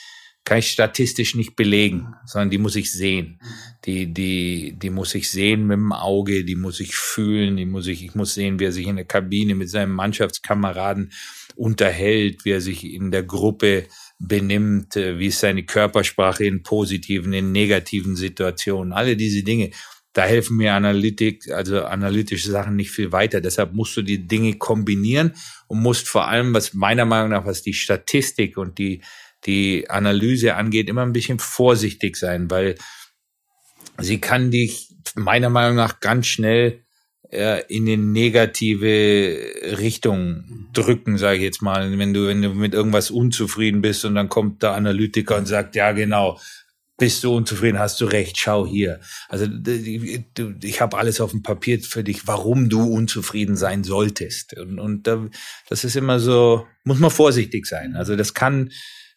kann 0.45 0.59
ich 0.59 0.71
statistisch 0.71 1.35
nicht 1.35 1.57
belegen, 1.57 2.15
sondern 2.27 2.51
die 2.51 2.59
muss 2.59 2.77
ich 2.77 2.93
sehen. 2.93 3.41
Die, 3.87 4.13
die, 4.13 4.79
die 4.79 4.91
muss 4.91 5.15
ich 5.15 5.31
sehen 5.31 5.67
mit 5.67 5.77
dem 5.77 5.93
Auge, 5.93 6.45
die 6.45 6.57
muss 6.57 6.79
ich 6.81 6.95
fühlen, 6.95 7.57
die 7.57 7.67
muss 7.67 7.87
ich, 7.87 8.05
ich 8.05 8.15
muss 8.15 8.35
sehen, 8.35 8.61
wie 8.61 8.67
er 8.67 8.73
sich 8.73 8.87
in 8.87 8.97
der 8.97 9.07
Kabine 9.07 9.55
mit 9.55 9.71
seinen 9.71 9.93
Mannschaftskameraden 9.93 11.13
unterhält, 11.57 12.45
wie 12.45 12.51
er 12.51 12.61
sich 12.61 12.85
in 12.85 13.11
der 13.11 13.23
Gruppe 13.23 13.87
benimmt, 14.19 14.97
äh, 14.97 15.19
wie 15.19 15.27
ist 15.27 15.41
seine 15.41 15.65
Körpersprache 15.65 16.45
in 16.45 16.63
positiven, 16.63 17.33
in 17.33 17.53
negativen 17.53 18.17
Situationen, 18.17 18.93
alle 18.93 19.17
diese 19.17 19.43
Dinge. 19.43 19.71
Da 20.13 20.25
helfen 20.25 20.57
mir 20.57 20.73
Analytik, 20.73 21.51
also 21.53 21.85
analytische 21.85 22.51
Sachen 22.51 22.77
nicht 22.77 22.91
viel 22.91 23.13
weiter. 23.13 23.43
Deshalb 23.43 23.75
musst 23.75 23.97
du 23.99 24.03
die 24.03 24.27
Dinge 24.27 24.55
kombinieren 24.55 25.35
und 25.67 25.83
musst 25.83 26.09
vor 26.09 26.27
allem, 26.27 26.55
was 26.55 26.73
meiner 26.73 27.05
Meinung 27.05 27.31
nach, 27.31 27.45
was 27.45 27.63
die 27.63 27.75
Statistik 27.75 28.57
und 28.57 28.79
die 28.79 29.03
die 29.45 29.89
Analyse 29.91 30.55
angeht, 30.55 30.89
immer 30.89 31.03
ein 31.03 31.13
bisschen 31.13 31.39
vorsichtig 31.39 32.17
sein, 32.17 32.51
weil 32.51 32.77
sie 33.99 34.19
kann 34.19 34.51
dich 34.51 34.95
meiner 35.15 35.51
Meinung 35.51 35.77
nach 35.77 36.01
ganz 36.01 36.27
schnell 36.27 36.86
in 37.31 37.89
eine 37.89 37.97
negative 37.97 39.39
Richtung 39.79 40.69
drücken, 40.73 41.19
sage 41.19 41.39
ich 41.39 41.43
jetzt 41.43 41.63
mal. 41.63 41.99
Wenn 41.99 42.15
du, 42.15 42.29
wenn 42.29 42.43
du 42.43 42.51
mit 42.51 42.75
irgendwas 42.75 43.11
unzufrieden 43.11 43.81
bist 43.81 44.05
und 44.05 44.15
dann 44.15 44.29
kommt 44.29 44.63
der 44.63 44.73
Analytiker 44.73 45.37
und 45.37 45.47
sagt, 45.47 45.75
ja 45.75 45.93
genau, 45.93 46.39
bist 46.99 47.25
du 47.25 47.35
unzufrieden, 47.35 47.79
hast 47.79 48.01
du 48.01 48.07
recht, 48.07 48.39
schau 48.39 48.67
hier. 48.67 49.01
Also 49.29 49.47
ich 50.63 50.81
habe 50.81 50.97
alles 50.97 51.21
auf 51.21 51.33
dem 51.33 51.43
Papier 51.43 51.81
für 51.81 52.05
dich, 52.05 52.27
warum 52.27 52.69
du 52.69 52.85
unzufrieden 52.85 53.57
sein 53.57 53.85
solltest. 53.85 54.57
Und, 54.57 54.79
und 54.79 55.09
das 55.69 55.85
ist 55.85 55.97
immer 55.97 56.21
so, 56.21 56.67
muss 56.85 56.99
man 56.99 57.11
vorsichtig 57.11 57.67
sein. 57.67 57.97
Also 57.97 58.17
das 58.17 58.35
kann 58.35 58.71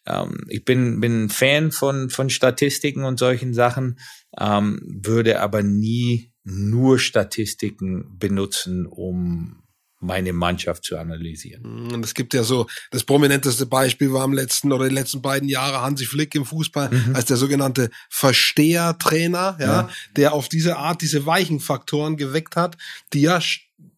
ähm, 0.06 0.44
ich 0.48 0.64
bin, 0.64 1.00
bin 1.00 1.28
Fan 1.28 1.72
von, 1.72 2.10
von 2.10 2.30
Statistiken 2.30 3.04
und 3.04 3.18
solchen 3.18 3.54
Sachen, 3.54 3.98
ähm, 4.38 4.80
würde 4.84 5.40
aber 5.40 5.62
nie 5.62 6.29
nur 6.50 6.98
Statistiken 6.98 8.18
benutzen, 8.18 8.86
um 8.86 9.62
meine 10.00 10.32
Mannschaft 10.32 10.84
zu 10.84 10.96
analysieren. 10.96 11.62
Mm, 11.62 11.92
und 11.92 12.04
es 12.04 12.14
gibt 12.14 12.32
ja 12.32 12.42
so, 12.42 12.66
das 12.90 13.04
prominenteste 13.04 13.66
Beispiel 13.66 14.12
war 14.12 14.24
im 14.24 14.32
letzten 14.32 14.72
oder 14.72 14.88
die 14.88 14.94
letzten 14.94 15.20
beiden 15.20 15.48
Jahre 15.48 15.82
Hansi 15.82 16.06
Flick 16.06 16.34
im 16.34 16.46
Fußball 16.46 16.90
mhm. 16.90 17.14
als 17.14 17.26
der 17.26 17.36
sogenannte 17.36 17.90
Verstehertrainer, 18.08 19.58
ja, 19.60 19.66
ja, 19.66 19.90
der 20.16 20.32
auf 20.32 20.48
diese 20.48 20.78
Art 20.78 21.02
diese 21.02 21.26
weichen 21.26 21.60
Faktoren 21.60 22.16
geweckt 22.16 22.56
hat, 22.56 22.78
die 23.12 23.20
ja 23.20 23.40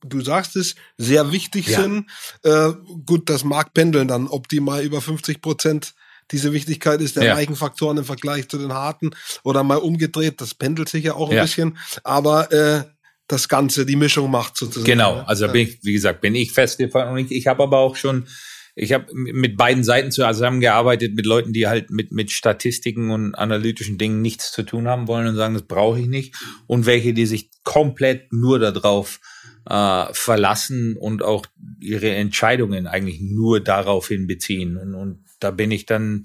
du 0.04 0.20
sagst 0.20 0.56
es, 0.56 0.74
sehr 0.98 1.30
wichtig 1.30 1.68
ja. 1.68 1.82
sind. 1.82 2.10
Äh, 2.42 2.72
gut, 3.06 3.30
das 3.30 3.44
mag 3.44 3.72
pendeln 3.72 4.08
dann 4.08 4.26
optimal 4.26 4.82
über 4.82 5.00
50 5.00 5.40
Prozent 5.40 5.94
diese 6.32 6.52
Wichtigkeit 6.52 7.00
ist 7.00 7.16
der 7.16 7.24
ja. 7.24 7.36
weichen 7.36 7.56
Faktoren 7.56 7.98
im 7.98 8.04
Vergleich 8.04 8.48
zu 8.48 8.58
den 8.58 8.72
harten 8.72 9.10
oder 9.44 9.62
mal 9.62 9.78
umgedreht, 9.78 10.40
das 10.40 10.54
pendelt 10.54 10.88
sich 10.88 11.04
ja 11.04 11.14
auch 11.14 11.30
ein 11.30 11.36
ja. 11.36 11.42
bisschen, 11.42 11.78
aber 12.02 12.50
äh, 12.52 12.84
das 13.28 13.48
Ganze, 13.48 13.86
die 13.86 13.96
Mischung 13.96 14.30
macht 14.30 14.56
sozusagen. 14.56 14.84
Genau, 14.84 15.20
also 15.20 15.48
bin 15.48 15.68
ich, 15.68 15.78
wie 15.82 15.92
gesagt, 15.92 16.20
bin 16.20 16.34
ich 16.34 16.52
fest 16.52 16.80
davon 16.80 17.08
und 17.08 17.18
ich, 17.18 17.30
ich 17.30 17.46
habe 17.46 17.62
aber 17.62 17.78
auch 17.78 17.96
schon 17.96 18.26
ich 18.74 18.92
habe 18.92 19.06
mit 19.12 19.56
beiden 19.56 19.84
Seiten 19.84 20.10
zusammengearbeitet 20.10 21.14
mit 21.14 21.26
Leuten, 21.26 21.52
die 21.52 21.66
halt 21.66 21.90
mit, 21.90 22.10
mit 22.10 22.30
Statistiken 22.30 23.10
und 23.10 23.34
analytischen 23.34 23.98
Dingen 23.98 24.22
nichts 24.22 24.50
zu 24.50 24.62
tun 24.62 24.88
haben 24.88 25.08
wollen 25.08 25.26
und 25.26 25.36
sagen, 25.36 25.54
das 25.54 25.64
brauche 25.64 26.00
ich 26.00 26.06
nicht. 26.06 26.34
Und 26.66 26.86
welche, 26.86 27.12
die 27.12 27.26
sich 27.26 27.50
komplett 27.64 28.32
nur 28.32 28.58
darauf 28.58 29.20
äh, 29.68 30.06
verlassen 30.12 30.96
und 30.96 31.22
auch 31.22 31.44
ihre 31.80 32.14
Entscheidungen 32.14 32.86
eigentlich 32.86 33.20
nur 33.20 33.60
daraufhin 33.60 34.26
beziehen. 34.26 34.78
Und, 34.78 34.94
und 34.94 35.24
da 35.42 35.50
bin 35.50 35.70
ich 35.70 35.86
dann 35.86 36.24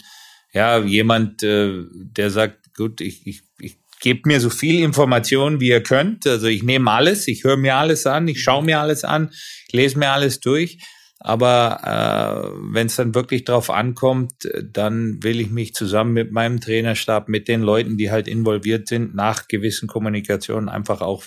ja 0.53 0.80
jemand, 0.80 1.43
äh, 1.43 1.84
der 1.91 2.30
sagt, 2.30 2.73
gut, 2.75 3.01
ich, 3.01 3.25
ich, 3.27 3.41
ich 3.60 3.77
gebe 3.99 4.21
mir 4.25 4.39
so 4.39 4.49
viel 4.49 4.84
Information, 4.84 5.60
wie 5.60 5.69
ihr 5.69 5.84
könnt. 5.84 6.27
Also 6.27 6.47
ich 6.47 6.63
nehme 6.63 6.91
alles, 6.91 7.27
ich 7.27 7.43
höre 7.43 7.58
mir 7.58 7.75
alles 7.75 8.06
an, 8.06 8.27
ich 8.27 8.41
schaue 8.41 8.63
mir 8.63 8.80
alles 8.80 9.03
an, 9.03 9.30
ich 9.67 9.73
lese 9.73 9.97
mir 9.97 10.12
alles 10.12 10.39
durch. 10.39 10.80
Aber 11.19 11.82
äh, 11.84 12.58
wenn 12.73 12.88
es 12.88 12.95
dann 12.95 13.15
wirklich 13.15 13.43
drauf 13.43 13.71
ankommt, 13.71 14.34
dann 14.63 15.23
will 15.23 15.39
ich 15.41 15.49
mich 15.49 15.73
zusammen 15.73 16.13
mit 16.13 16.32
meinem 16.32 16.62
Trainerstab, 16.62 17.27
mit 17.27 17.47
den 17.47 17.62
Leuten, 17.62 17.97
die 17.97 18.12
halt 18.12 18.27
involviert 18.27 18.88
sind, 18.88 19.15
nach 19.15 19.47
gewissen 19.47 19.88
Kommunikationen 19.88 20.69
einfach 20.69 21.01
auch 21.01 21.23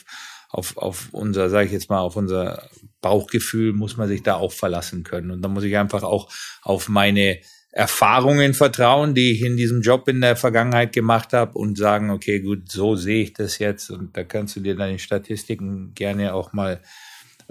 auf, 0.49 0.77
auf 0.77 1.09
unser, 1.13 1.49
sage 1.51 1.67
ich 1.67 1.73
jetzt 1.73 1.91
mal, 1.91 2.01
auf 2.01 2.17
unser 2.17 2.69
Bauchgefühl 3.01 3.73
muss 3.73 3.97
man 3.97 4.09
sich 4.09 4.23
da 4.23 4.35
auch 4.35 4.53
verlassen 4.53 5.03
können. 5.03 5.31
Und 5.31 5.43
da 5.43 5.49
muss 5.49 5.65
ich 5.65 5.77
einfach 5.77 6.03
auch 6.03 6.31
auf 6.63 6.89
meine 6.89 7.39
Erfahrungen 7.73 8.53
vertrauen, 8.55 9.15
die 9.15 9.33
ich 9.33 9.43
in 9.43 9.57
diesem 9.57 9.81
Job 9.81 10.09
in 10.09 10.21
der 10.21 10.37
Vergangenheit 10.37 10.93
gemacht 10.93 11.33
habe 11.33 11.57
und 11.57 11.79
sagen, 11.79 12.11
okay, 12.11 12.41
gut, 12.41 12.71
so 12.71 12.97
sehe 12.97 13.23
ich 13.23 13.33
das 13.33 13.59
jetzt 13.59 13.91
und 13.91 14.17
da 14.17 14.25
kannst 14.25 14.57
du 14.57 14.61
dir 14.61 14.75
deine 14.75 14.99
Statistiken 14.99 15.95
gerne 15.95 16.35
auch 16.35 16.53
mal 16.53 16.81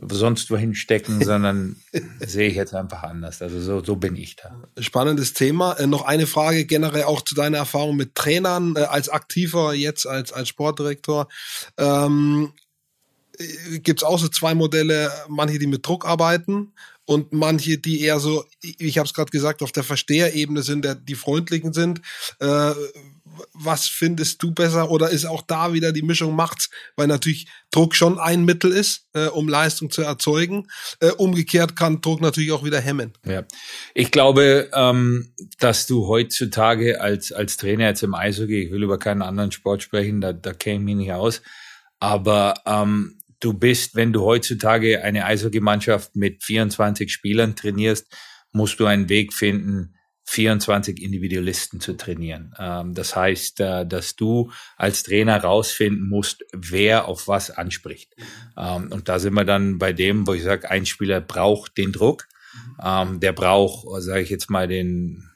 sonst 0.01 0.51
wohin 0.51 0.75
stecken, 0.75 1.23
sondern 1.23 1.77
sehe 2.19 2.49
ich 2.49 2.55
jetzt 2.55 2.73
einfach 2.73 3.03
anders. 3.03 3.41
Also 3.41 3.61
so, 3.61 3.83
so 3.83 3.95
bin 3.95 4.15
ich 4.15 4.35
da. 4.35 4.61
Spannendes 4.79 5.33
Thema. 5.33 5.73
Äh, 5.73 5.87
noch 5.87 6.05
eine 6.05 6.27
Frage 6.27 6.65
generell 6.65 7.03
auch 7.03 7.21
zu 7.21 7.35
deiner 7.35 7.57
Erfahrung 7.57 7.95
mit 7.95 8.15
Trainern 8.15 8.75
äh, 8.75 8.81
als 8.81 9.09
Aktiver, 9.09 9.73
jetzt 9.73 10.05
als, 10.05 10.33
als 10.33 10.49
Sportdirektor. 10.49 11.27
Ähm, 11.77 12.53
äh, 13.37 13.79
Gibt 13.79 14.01
es 14.01 14.03
auch 14.03 14.19
so 14.19 14.27
zwei 14.27 14.53
Modelle, 14.53 15.11
manche, 15.27 15.59
die 15.59 15.67
mit 15.67 15.85
Druck 15.85 16.05
arbeiten 16.05 16.73
und 17.09 17.33
manche, 17.33 17.79
die 17.79 18.01
eher 18.01 18.19
so, 18.19 18.45
ich 18.61 18.99
habe 18.99 19.07
es 19.07 19.15
gerade 19.15 19.31
gesagt, 19.31 19.63
auf 19.63 19.71
der 19.71 19.83
Versteherebene 19.83 20.61
sind, 20.61 20.85
der, 20.85 20.93
die 20.93 21.15
freundlichen 21.15 21.73
sind. 21.73 22.01
Äh, 22.37 22.73
was 23.53 23.87
findest 23.87 24.43
du 24.43 24.51
besser? 24.51 24.91
Oder 24.91 25.09
ist 25.09 25.25
auch 25.25 25.41
da 25.41 25.73
wieder 25.73 25.91
die 25.91 26.03
Mischung 26.03 26.35
macht's, 26.35 26.69
weil 26.95 27.07
natürlich 27.07 27.47
Druck 27.71 27.95
schon 27.95 28.19
ein 28.19 28.45
Mittel 28.45 28.71
ist, 28.71 29.07
äh, 29.13 29.25
um 29.25 29.49
Leistung 29.49 29.89
zu 29.89 30.03
erzeugen. 30.03 30.67
Äh, 30.99 31.09
umgekehrt 31.13 31.75
kann 31.75 31.99
Druck 31.99 32.21
natürlich 32.21 32.51
auch 32.51 32.63
wieder 32.63 32.79
hemmen. 32.79 33.13
Ja, 33.25 33.43
ich 33.95 34.11
glaube, 34.11 34.69
ähm, 34.71 35.33
dass 35.57 35.87
du 35.87 36.05
heutzutage 36.05 37.01
als 37.01 37.31
als 37.31 37.57
Trainer 37.57 37.87
jetzt 37.87 38.03
im 38.03 38.13
Eishockey, 38.13 38.65
ich 38.65 38.71
will 38.71 38.83
über 38.83 38.99
keinen 38.99 39.23
anderen 39.23 39.51
Sport 39.51 39.81
sprechen, 39.81 40.21
da, 40.21 40.31
da 40.31 40.53
kenne 40.53 40.91
ich 40.91 40.97
nicht 40.97 41.13
aus, 41.13 41.41
aber 41.99 42.53
ähm, 42.67 43.18
du 43.39 43.53
bist, 43.53 43.95
wenn 43.95 44.13
du 44.13 44.21
heutzutage 44.21 45.03
eine 45.03 45.25
Eishockeymannschaft 45.25 46.15
mit 46.15 46.43
24 46.43 47.11
Spielern 47.11 47.55
trainierst, 47.55 48.07
musst 48.51 48.79
du 48.79 48.85
einen 48.85 49.09
Weg 49.09 49.33
finden, 49.33 49.95
24 50.25 51.01
Individualisten 51.01 51.79
zu 51.79 51.93
trainieren. 51.93 52.53
Ähm, 52.59 52.93
das 52.93 53.15
heißt, 53.15 53.59
äh, 53.61 53.85
dass 53.85 54.15
du 54.15 54.51
als 54.77 55.01
Trainer 55.01 55.41
rausfinden 55.41 56.07
musst, 56.07 56.45
wer 56.53 57.07
auf 57.07 57.27
was 57.27 57.49
anspricht. 57.49 58.15
Ähm, 58.55 58.91
und 58.91 59.09
da 59.09 59.17
sind 59.17 59.33
wir 59.33 59.45
dann 59.45 59.79
bei 59.79 59.91
dem, 59.91 60.27
wo 60.27 60.33
ich 60.33 60.43
sage, 60.43 60.69
ein 60.69 60.85
Spieler 60.85 61.19
braucht 61.19 61.77
den 61.77 61.91
Druck. 61.91 62.27
Ähm, 62.83 63.19
der 63.19 63.33
braucht, 63.33 63.87
sage 64.03 64.21
ich 64.21 64.29
jetzt 64.29 64.51
mal, 64.51 64.67
den 64.67 65.29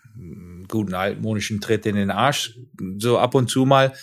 guten 0.67 0.93
altmonischen 0.93 1.59
Tritt 1.59 1.85
in 1.85 1.95
den 1.95 2.11
Arsch, 2.11 2.57
so 2.97 3.17
ab 3.17 3.33
und 3.35 3.49
zu 3.49 3.65
mal 3.65 3.93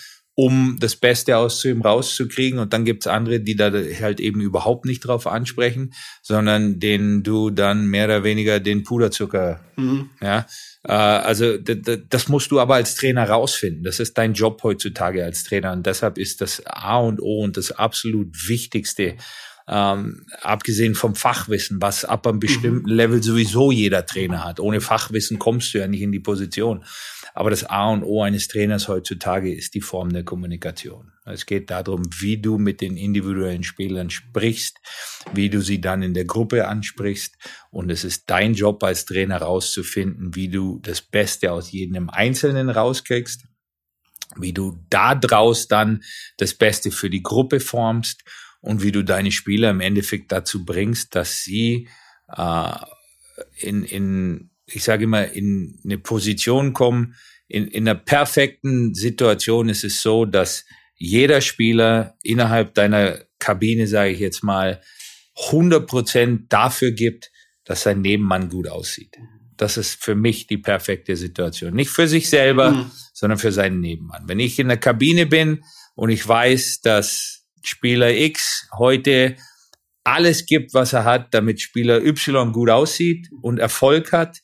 um 0.40 0.78
das 0.80 0.96
Beste 0.96 1.36
aus 1.36 1.62
ihm 1.66 1.82
rauszukriegen. 1.82 2.58
Und 2.60 2.72
dann 2.72 2.86
gibt's 2.86 3.06
andere, 3.06 3.40
die 3.40 3.56
da 3.56 3.70
halt 4.00 4.20
eben 4.20 4.40
überhaupt 4.40 4.86
nicht 4.86 5.00
drauf 5.00 5.26
ansprechen, 5.26 5.92
sondern 6.22 6.80
denen 6.80 7.22
du 7.22 7.50
dann 7.50 7.86
mehr 7.88 8.06
oder 8.06 8.24
weniger 8.24 8.58
den 8.58 8.82
Puderzucker, 8.82 9.60
mhm. 9.76 10.08
ja. 10.22 10.46
Äh, 10.84 10.92
also 10.92 11.58
das 11.58 12.28
musst 12.28 12.50
du 12.50 12.58
aber 12.58 12.76
als 12.76 12.94
Trainer 12.94 13.28
rausfinden. 13.28 13.84
Das 13.84 14.00
ist 14.00 14.16
dein 14.16 14.32
Job 14.32 14.62
heutzutage 14.62 15.22
als 15.22 15.44
Trainer. 15.44 15.72
Und 15.72 15.84
deshalb 15.84 16.16
ist 16.16 16.40
das 16.40 16.64
A 16.64 16.98
und 16.98 17.20
O 17.20 17.42
und 17.44 17.58
das 17.58 17.72
absolut 17.72 18.48
Wichtigste, 18.48 19.16
ähm, 19.68 20.26
abgesehen 20.42 20.94
vom 20.94 21.14
Fachwissen, 21.14 21.80
was 21.80 22.04
ab 22.04 22.26
einem 22.26 22.40
bestimmten 22.40 22.90
mhm. 22.90 22.96
Level 22.96 23.22
sowieso 23.22 23.70
jeder 23.70 24.04
Trainer 24.04 24.44
hat. 24.44 24.60
Ohne 24.60 24.80
Fachwissen 24.80 25.38
kommst 25.38 25.72
du 25.74 25.78
ja 25.78 25.86
nicht 25.86 26.02
in 26.02 26.12
die 26.12 26.20
Position. 26.20 26.84
Aber 27.34 27.50
das 27.50 27.64
A 27.64 27.90
und 27.90 28.02
O 28.02 28.22
eines 28.22 28.48
Trainers 28.48 28.88
heutzutage 28.88 29.54
ist 29.54 29.74
die 29.74 29.80
Form 29.80 30.12
der 30.12 30.24
Kommunikation. 30.24 31.12
Es 31.24 31.46
geht 31.46 31.70
darum, 31.70 32.02
wie 32.18 32.38
du 32.38 32.58
mit 32.58 32.80
den 32.80 32.96
individuellen 32.96 33.62
Spielern 33.62 34.10
sprichst, 34.10 34.78
wie 35.32 35.48
du 35.48 35.60
sie 35.60 35.80
dann 35.80 36.02
in 36.02 36.14
der 36.14 36.24
Gruppe 36.24 36.66
ansprichst. 36.66 37.36
Und 37.70 37.90
es 37.90 38.04
ist 38.04 38.24
dein 38.28 38.54
Job 38.54 38.82
als 38.82 39.04
Trainer 39.04 39.38
rauszufinden, 39.38 40.34
wie 40.34 40.48
du 40.48 40.80
das 40.82 41.00
Beste 41.00 41.52
aus 41.52 41.70
jedem 41.70 42.10
Einzelnen 42.10 42.68
rauskriegst, 42.68 43.44
wie 44.36 44.52
du 44.52 44.84
da 44.90 45.14
draus 45.14 45.68
dann 45.68 46.02
das 46.38 46.54
Beste 46.54 46.90
für 46.90 47.10
die 47.10 47.22
Gruppe 47.22 47.60
formst 47.60 48.24
und 48.60 48.82
wie 48.82 48.92
du 48.92 49.02
deine 49.02 49.32
Spieler 49.32 49.70
im 49.70 49.80
Endeffekt 49.80 50.32
dazu 50.32 50.64
bringst, 50.64 51.14
dass 51.14 51.42
sie 51.42 51.88
äh, 52.28 52.74
in, 53.56 53.84
in 53.84 54.50
ich 54.66 54.84
sage 54.84 55.04
immer, 55.04 55.32
in 55.32 55.78
eine 55.84 55.98
Position 55.98 56.72
kommen. 56.72 57.16
In, 57.48 57.66
in 57.66 57.88
einer 57.88 57.98
perfekten 57.98 58.94
Situation 58.94 59.68
ist 59.68 59.84
es 59.84 60.02
so, 60.02 60.24
dass 60.24 60.64
jeder 60.94 61.40
Spieler 61.40 62.16
innerhalb 62.22 62.74
deiner 62.74 63.18
Kabine, 63.38 63.86
sage 63.86 64.12
ich 64.12 64.20
jetzt 64.20 64.44
mal, 64.44 64.80
100 65.46 65.86
Prozent 65.86 66.52
dafür 66.52 66.92
gibt, 66.92 67.30
dass 67.64 67.82
sein 67.82 68.02
Nebenmann 68.02 68.50
gut 68.50 68.68
aussieht. 68.68 69.16
Das 69.56 69.76
ist 69.76 70.02
für 70.02 70.14
mich 70.14 70.46
die 70.46 70.58
perfekte 70.58 71.16
Situation. 71.16 71.74
Nicht 71.74 71.90
für 71.90 72.08
sich 72.08 72.28
selber, 72.28 72.70
mhm. 72.70 72.90
sondern 73.12 73.38
für 73.38 73.52
seinen 73.52 73.80
Nebenmann. 73.80 74.28
Wenn 74.28 74.40
ich 74.40 74.58
in 74.58 74.68
der 74.68 74.76
Kabine 74.76 75.26
bin 75.26 75.64
und 75.94 76.10
ich 76.10 76.26
weiß, 76.26 76.80
dass 76.82 77.39
Spieler 77.62 78.14
X 78.14 78.68
heute 78.78 79.36
alles 80.04 80.46
gibt, 80.46 80.74
was 80.74 80.92
er 80.92 81.04
hat, 81.04 81.34
damit 81.34 81.60
Spieler 81.60 82.02
Y 82.04 82.52
gut 82.52 82.70
aussieht 82.70 83.28
und 83.42 83.58
Erfolg 83.58 84.12
hat, 84.12 84.40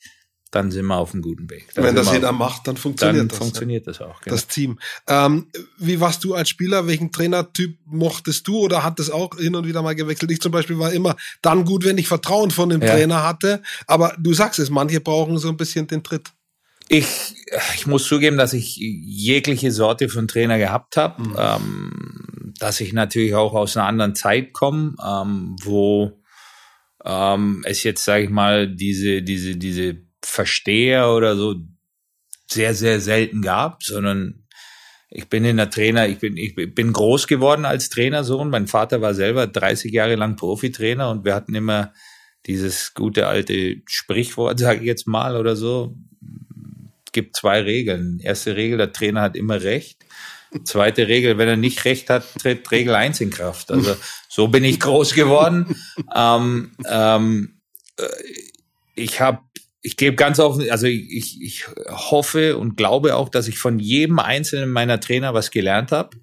dann 0.57 0.71
sind 0.71 0.87
wir 0.87 0.97
auf 0.97 1.13
einem 1.13 1.23
guten 1.23 1.51
Weg. 1.51 1.69
Dann 1.75 1.85
Wenn 1.85 1.95
das 1.97 2.13
jeder 2.13 2.33
macht, 2.33 2.67
dann 2.67 2.77
funktioniert 2.77 3.21
dann 3.21 3.29
das. 3.29 3.39
funktioniert 3.39 3.87
das 3.87 4.01
auch. 4.01 4.21
Genau. 4.21 4.35
Das 4.35 4.47
Team. 4.47 4.79
Ähm, 5.09 5.49
wie 5.79 6.01
warst 6.01 6.25
du 6.25 6.35
als 6.35 6.49
Spieler? 6.49 6.87
Welchen 6.87 7.11
Trainertyp 7.11 7.79
mochtest 7.85 8.47
du 8.47 8.61
oder 8.61 8.83
hat 8.83 8.99
das 8.99 9.11
auch 9.11 9.37
hin 9.37 9.55
und 9.55 9.67
wieder 9.67 9.83
mal 9.83 9.95
gewechselt? 9.95 10.31
Ich 10.31 10.41
zum 10.41 10.53
Beispiel 10.53 10.79
war 10.79 10.93
immer 10.93 11.17
dann 11.43 11.65
gut, 11.65 11.85
wenn 11.85 11.99
ich 11.99 12.09
Vertrauen 12.09 12.51
von 12.51 12.69
dem 12.69 12.81
ja. 12.81 12.93
Trainer 12.93 13.23
hatte. 13.23 13.61
Aber 13.87 14.17
du 14.19 14.33
sagst 14.33 14.59
es, 14.59 14.71
manche 14.71 15.01
brauchen 15.01 15.37
so 15.39 15.49
ein 15.49 15.57
bisschen 15.57 15.89
den 15.89 16.03
Tritt. 16.03 16.31
Ich, 16.89 17.35
ich 17.75 17.87
muss 17.87 18.07
zugeben, 18.07 18.37
dass 18.37 18.53
ich 18.53 18.77
jegliche 18.77 19.73
Sorte 19.73 20.09
von 20.09 20.29
Trainer 20.29 20.59
gehabt 20.59 20.97
habe. 20.97 21.23
Mhm. 21.23 21.37
Ähm, 21.39 22.55
dass 22.59 22.81
ich 22.81 22.93
natürlich 22.93 23.35
auch 23.35 23.55
aus 23.55 23.77
einer 23.77 23.87
anderen 23.87 24.15
Zeit 24.15 24.53
komme, 24.53 24.95
ähm, 25.05 25.57
wo 25.63 26.23
ähm, 27.05 27.63
es 27.65 27.83
jetzt, 27.83 28.05
sage 28.05 28.25
ich 28.25 28.31
mal, 28.31 28.69
diese, 28.69 29.23
diese, 29.23 29.57
diese 29.57 29.99
Versteher 30.23 31.11
oder 31.11 31.37
so 31.37 31.57
sehr, 32.51 32.75
sehr 32.75 33.01
selten 33.01 33.43
gab, 33.43 33.83
sondern 33.83 34.47
ich 35.09 35.29
bin 35.29 35.45
in 35.45 35.57
der 35.57 35.71
Trainer, 35.71 36.09
ich 36.09 36.19
bin, 36.19 36.37
ich 36.37 36.55
bin 36.55 36.93
groß 36.93 37.27
geworden 37.27 37.65
als 37.65 37.89
Trainersohn. 37.91 38.51
Mein 38.51 38.67
Vater 38.67 39.01
war 39.01 39.15
selber 39.15 39.47
30 39.47 39.93
Jahre 39.93 40.17
lang 40.17 40.37
Profitrainer 40.37 41.11
und 41.11 41.25
wir 41.25 41.35
hatten 41.35 41.55
immer 41.55 41.93
dieses 42.47 42.95
gute 42.95 43.27
alte 43.27 43.83
Sprichwort, 43.87 44.59
sage 44.59 44.81
ich 44.81 44.87
jetzt 44.87 45.07
mal 45.07 45.37
oder 45.37 45.57
so. 45.57 45.97
Gibt 47.17 47.35
zwei 47.35 47.63
Regeln. 47.63 48.21
Erste 48.23 48.57
Regel, 48.57 48.77
der 48.77 48.93
Trainer 48.93 49.23
hat 49.23 49.37
immer 49.37 49.63
recht. 49.63 50.05
Zweite 50.65 51.09
Regel, 51.09 51.39
wenn 51.39 51.49
er 51.49 51.57
nicht 51.57 51.87
recht 51.87 52.11
hat, 52.11 52.25
tritt 52.39 52.71
Regel 52.71 52.95
eins 52.95 53.23
in 53.23 53.31
Kraft. 53.31 53.71
Also 53.71 53.97
so 54.29 54.49
bin 54.49 54.65
ich 54.65 54.81
groß 54.81 55.15
geworden. 55.15 55.75
ähm, 56.15 56.73
ähm, 56.87 57.63
äh, 57.99 58.05
ich 58.95 59.23
habe 59.23 59.41
ich 59.81 59.97
gebe 59.97 60.15
ganz 60.15 60.39
offen, 60.39 60.71
also 60.71 60.87
ich, 60.87 61.41
ich 61.41 61.65
hoffe 61.89 62.59
und 62.59 62.77
glaube 62.77 63.17
auch, 63.17 63.31
dass 63.31 63.49
ich 63.49 63.59
von 63.59 63.79
jedem 63.79 64.19
einzelnen 64.19 64.69
meiner 64.69 65.01
Trainer 65.01 65.33
was 65.33 65.51
gelernt 65.51 65.91
habe. 65.91 66.19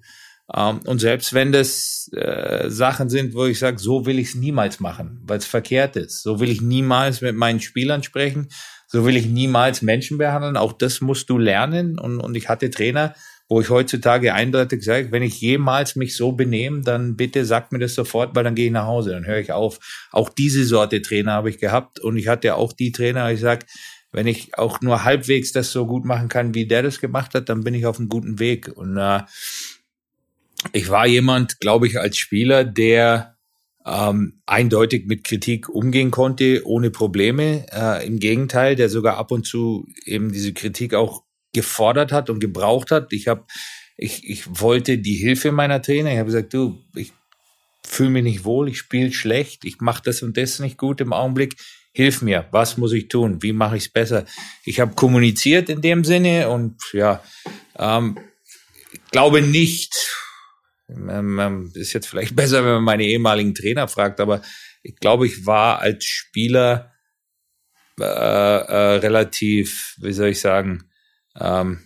Ähm, 0.54 0.78
und 0.84 1.00
selbst 1.00 1.32
wenn 1.32 1.50
das 1.50 2.08
äh, 2.12 2.70
Sachen 2.70 3.08
sind, 3.08 3.34
wo 3.34 3.46
ich 3.46 3.58
sage, 3.58 3.80
so 3.80 4.06
will 4.06 4.20
ich 4.20 4.28
es 4.28 4.34
niemals 4.36 4.78
machen, 4.78 5.22
weil 5.24 5.38
es 5.38 5.46
verkehrt 5.46 5.96
ist. 5.96 6.22
So 6.22 6.38
will 6.38 6.50
ich 6.50 6.60
niemals 6.60 7.20
mit 7.20 7.34
meinen 7.34 7.60
Spielern 7.60 8.04
sprechen. 8.04 8.48
So 8.94 9.04
will 9.04 9.16
ich 9.16 9.26
niemals 9.26 9.82
Menschen 9.82 10.18
behandeln. 10.18 10.56
Auch 10.56 10.72
das 10.72 11.00
musst 11.00 11.28
du 11.28 11.36
lernen. 11.36 11.98
Und, 11.98 12.20
und 12.20 12.36
ich 12.36 12.48
hatte 12.48 12.70
Trainer, 12.70 13.16
wo 13.48 13.60
ich 13.60 13.68
heutzutage 13.68 14.32
eindeutig 14.34 14.84
sage, 14.84 15.10
wenn 15.10 15.24
ich 15.24 15.40
jemals 15.40 15.96
mich 15.96 16.14
so 16.16 16.30
benehme, 16.30 16.82
dann 16.82 17.16
bitte 17.16 17.44
sagt 17.44 17.72
mir 17.72 17.80
das 17.80 17.96
sofort, 17.96 18.36
weil 18.36 18.44
dann 18.44 18.54
gehe 18.54 18.66
ich 18.66 18.72
nach 18.72 18.86
Hause, 18.86 19.10
dann 19.10 19.26
höre 19.26 19.40
ich 19.40 19.50
auf. 19.50 19.80
Auch 20.12 20.28
diese 20.28 20.64
Sorte 20.64 21.02
Trainer 21.02 21.32
habe 21.32 21.50
ich 21.50 21.58
gehabt 21.58 21.98
und 21.98 22.16
ich 22.16 22.28
hatte 22.28 22.54
auch 22.54 22.72
die 22.72 22.92
Trainer, 22.92 23.32
ich 23.32 23.40
sage, 23.40 23.66
wenn 24.12 24.28
ich 24.28 24.56
auch 24.56 24.80
nur 24.80 25.02
halbwegs 25.02 25.50
das 25.50 25.72
so 25.72 25.86
gut 25.86 26.04
machen 26.04 26.28
kann, 26.28 26.54
wie 26.54 26.68
der 26.68 26.84
das 26.84 27.00
gemacht 27.00 27.34
hat, 27.34 27.48
dann 27.48 27.64
bin 27.64 27.74
ich 27.74 27.86
auf 27.86 27.98
einem 27.98 28.08
guten 28.08 28.38
Weg. 28.38 28.68
Und 28.76 28.96
äh, 28.96 29.22
ich 30.72 30.88
war 30.88 31.08
jemand, 31.08 31.58
glaube 31.58 31.88
ich, 31.88 31.98
als 31.98 32.16
Spieler, 32.16 32.62
der 32.62 33.33
ähm, 33.86 34.40
eindeutig 34.46 35.06
mit 35.06 35.24
Kritik 35.24 35.68
umgehen 35.68 36.10
konnte, 36.10 36.62
ohne 36.64 36.90
Probleme. 36.90 37.66
Äh, 37.70 38.06
Im 38.06 38.18
Gegenteil, 38.18 38.76
der 38.76 38.88
sogar 38.88 39.16
ab 39.18 39.30
und 39.30 39.46
zu 39.46 39.86
eben 40.04 40.32
diese 40.32 40.52
Kritik 40.52 40.94
auch 40.94 41.22
gefordert 41.52 42.12
hat 42.12 42.30
und 42.30 42.40
gebraucht 42.40 42.90
hat. 42.90 43.12
Ich 43.12 43.28
habe, 43.28 43.44
ich, 43.96 44.28
ich 44.28 44.60
wollte 44.60 44.98
die 44.98 45.16
Hilfe 45.16 45.52
meiner 45.52 45.82
Trainer. 45.82 46.12
Ich 46.12 46.18
habe 46.18 46.30
gesagt, 46.30 46.54
du, 46.54 46.82
ich 46.94 47.12
fühle 47.86 48.10
mich 48.10 48.24
nicht 48.24 48.44
wohl, 48.44 48.68
ich 48.68 48.78
spiele 48.78 49.12
schlecht, 49.12 49.64
ich 49.64 49.80
mache 49.80 50.02
das 50.04 50.22
und 50.22 50.36
das 50.36 50.58
nicht 50.58 50.78
gut 50.78 51.00
im 51.00 51.12
Augenblick. 51.12 51.56
Hilf 51.92 52.22
mir, 52.22 52.48
was 52.50 52.76
muss 52.76 52.92
ich 52.92 53.08
tun? 53.08 53.42
Wie 53.42 53.52
mache 53.52 53.76
ich 53.76 53.84
es 53.84 53.92
besser? 53.92 54.24
Ich 54.64 54.80
habe 54.80 54.94
kommuniziert 54.94 55.68
in 55.68 55.80
dem 55.80 56.02
Sinne 56.02 56.48
und 56.48 56.76
ja, 56.92 57.22
ähm, 57.78 58.18
glaube 59.12 59.42
nicht, 59.42 59.94
ist 61.74 61.92
jetzt 61.92 62.06
vielleicht 62.06 62.36
besser, 62.36 62.64
wenn 62.64 62.74
man 62.74 62.84
meine 62.84 63.04
ehemaligen 63.04 63.54
Trainer 63.54 63.88
fragt, 63.88 64.20
aber 64.20 64.42
ich 64.82 64.96
glaube, 64.96 65.26
ich 65.26 65.46
war 65.46 65.80
als 65.80 66.04
Spieler 66.04 66.92
äh, 68.00 68.04
äh, 68.04 68.96
relativ, 68.96 69.96
wie 69.98 70.12
soll 70.12 70.28
ich 70.28 70.40
sagen, 70.40 70.90
ähm, 71.38 71.80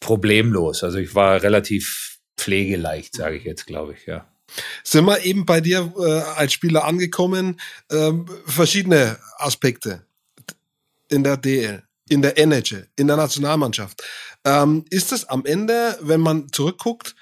problemlos. 0.00 0.82
Also 0.82 0.98
ich 0.98 1.14
war 1.14 1.42
relativ 1.42 2.18
pflegeleicht, 2.36 3.14
sage 3.14 3.36
ich 3.36 3.44
jetzt, 3.44 3.66
glaube 3.66 3.94
ich, 3.94 4.06
ja. 4.06 4.26
Sind 4.82 5.06
wir 5.06 5.24
eben 5.24 5.46
bei 5.46 5.60
dir 5.60 5.92
äh, 5.98 6.20
als 6.36 6.52
Spieler 6.52 6.84
angekommen, 6.84 7.60
ähm, 7.90 8.26
verschiedene 8.46 9.18
Aspekte 9.38 10.06
in 11.08 11.24
der 11.24 11.36
DL, 11.36 11.82
in 12.08 12.22
der 12.22 12.38
NHL, 12.38 12.88
in 12.96 13.06
der 13.06 13.16
Nationalmannschaft. 13.16 14.02
Ähm, 14.44 14.84
ist 14.90 15.12
es 15.12 15.24
am 15.24 15.44
Ende, 15.44 15.98
wenn 16.00 16.20
man 16.20 16.52
zurückguckt, 16.52 17.14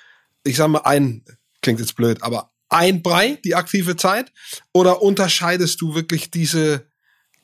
ich 0.44 0.56
sage 0.56 0.70
mal 0.70 0.80
ein, 0.80 1.24
klingt 1.60 1.80
jetzt 1.80 1.96
blöd, 1.96 2.22
aber 2.22 2.50
ein 2.68 3.02
Brei, 3.02 3.38
die 3.44 3.54
aktive 3.54 3.96
Zeit, 3.96 4.32
oder 4.72 5.02
unterscheidest 5.02 5.80
du 5.80 5.94
wirklich 5.94 6.30
diese 6.30 6.86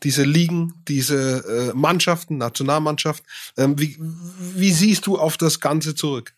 diese 0.05 0.23
Ligen, 0.23 0.75
diese 0.87 1.71
äh, 1.73 1.77
Mannschaften, 1.77 2.39
Nationalmannschaft. 2.39 3.25
Ähm, 3.57 3.79
wie, 3.79 3.97
wie 3.99 4.71
siehst 4.71 5.07
du 5.07 5.19
auf 5.19 5.37
das 5.37 5.61
Ganze 5.61 5.95
zurück? 5.95 6.35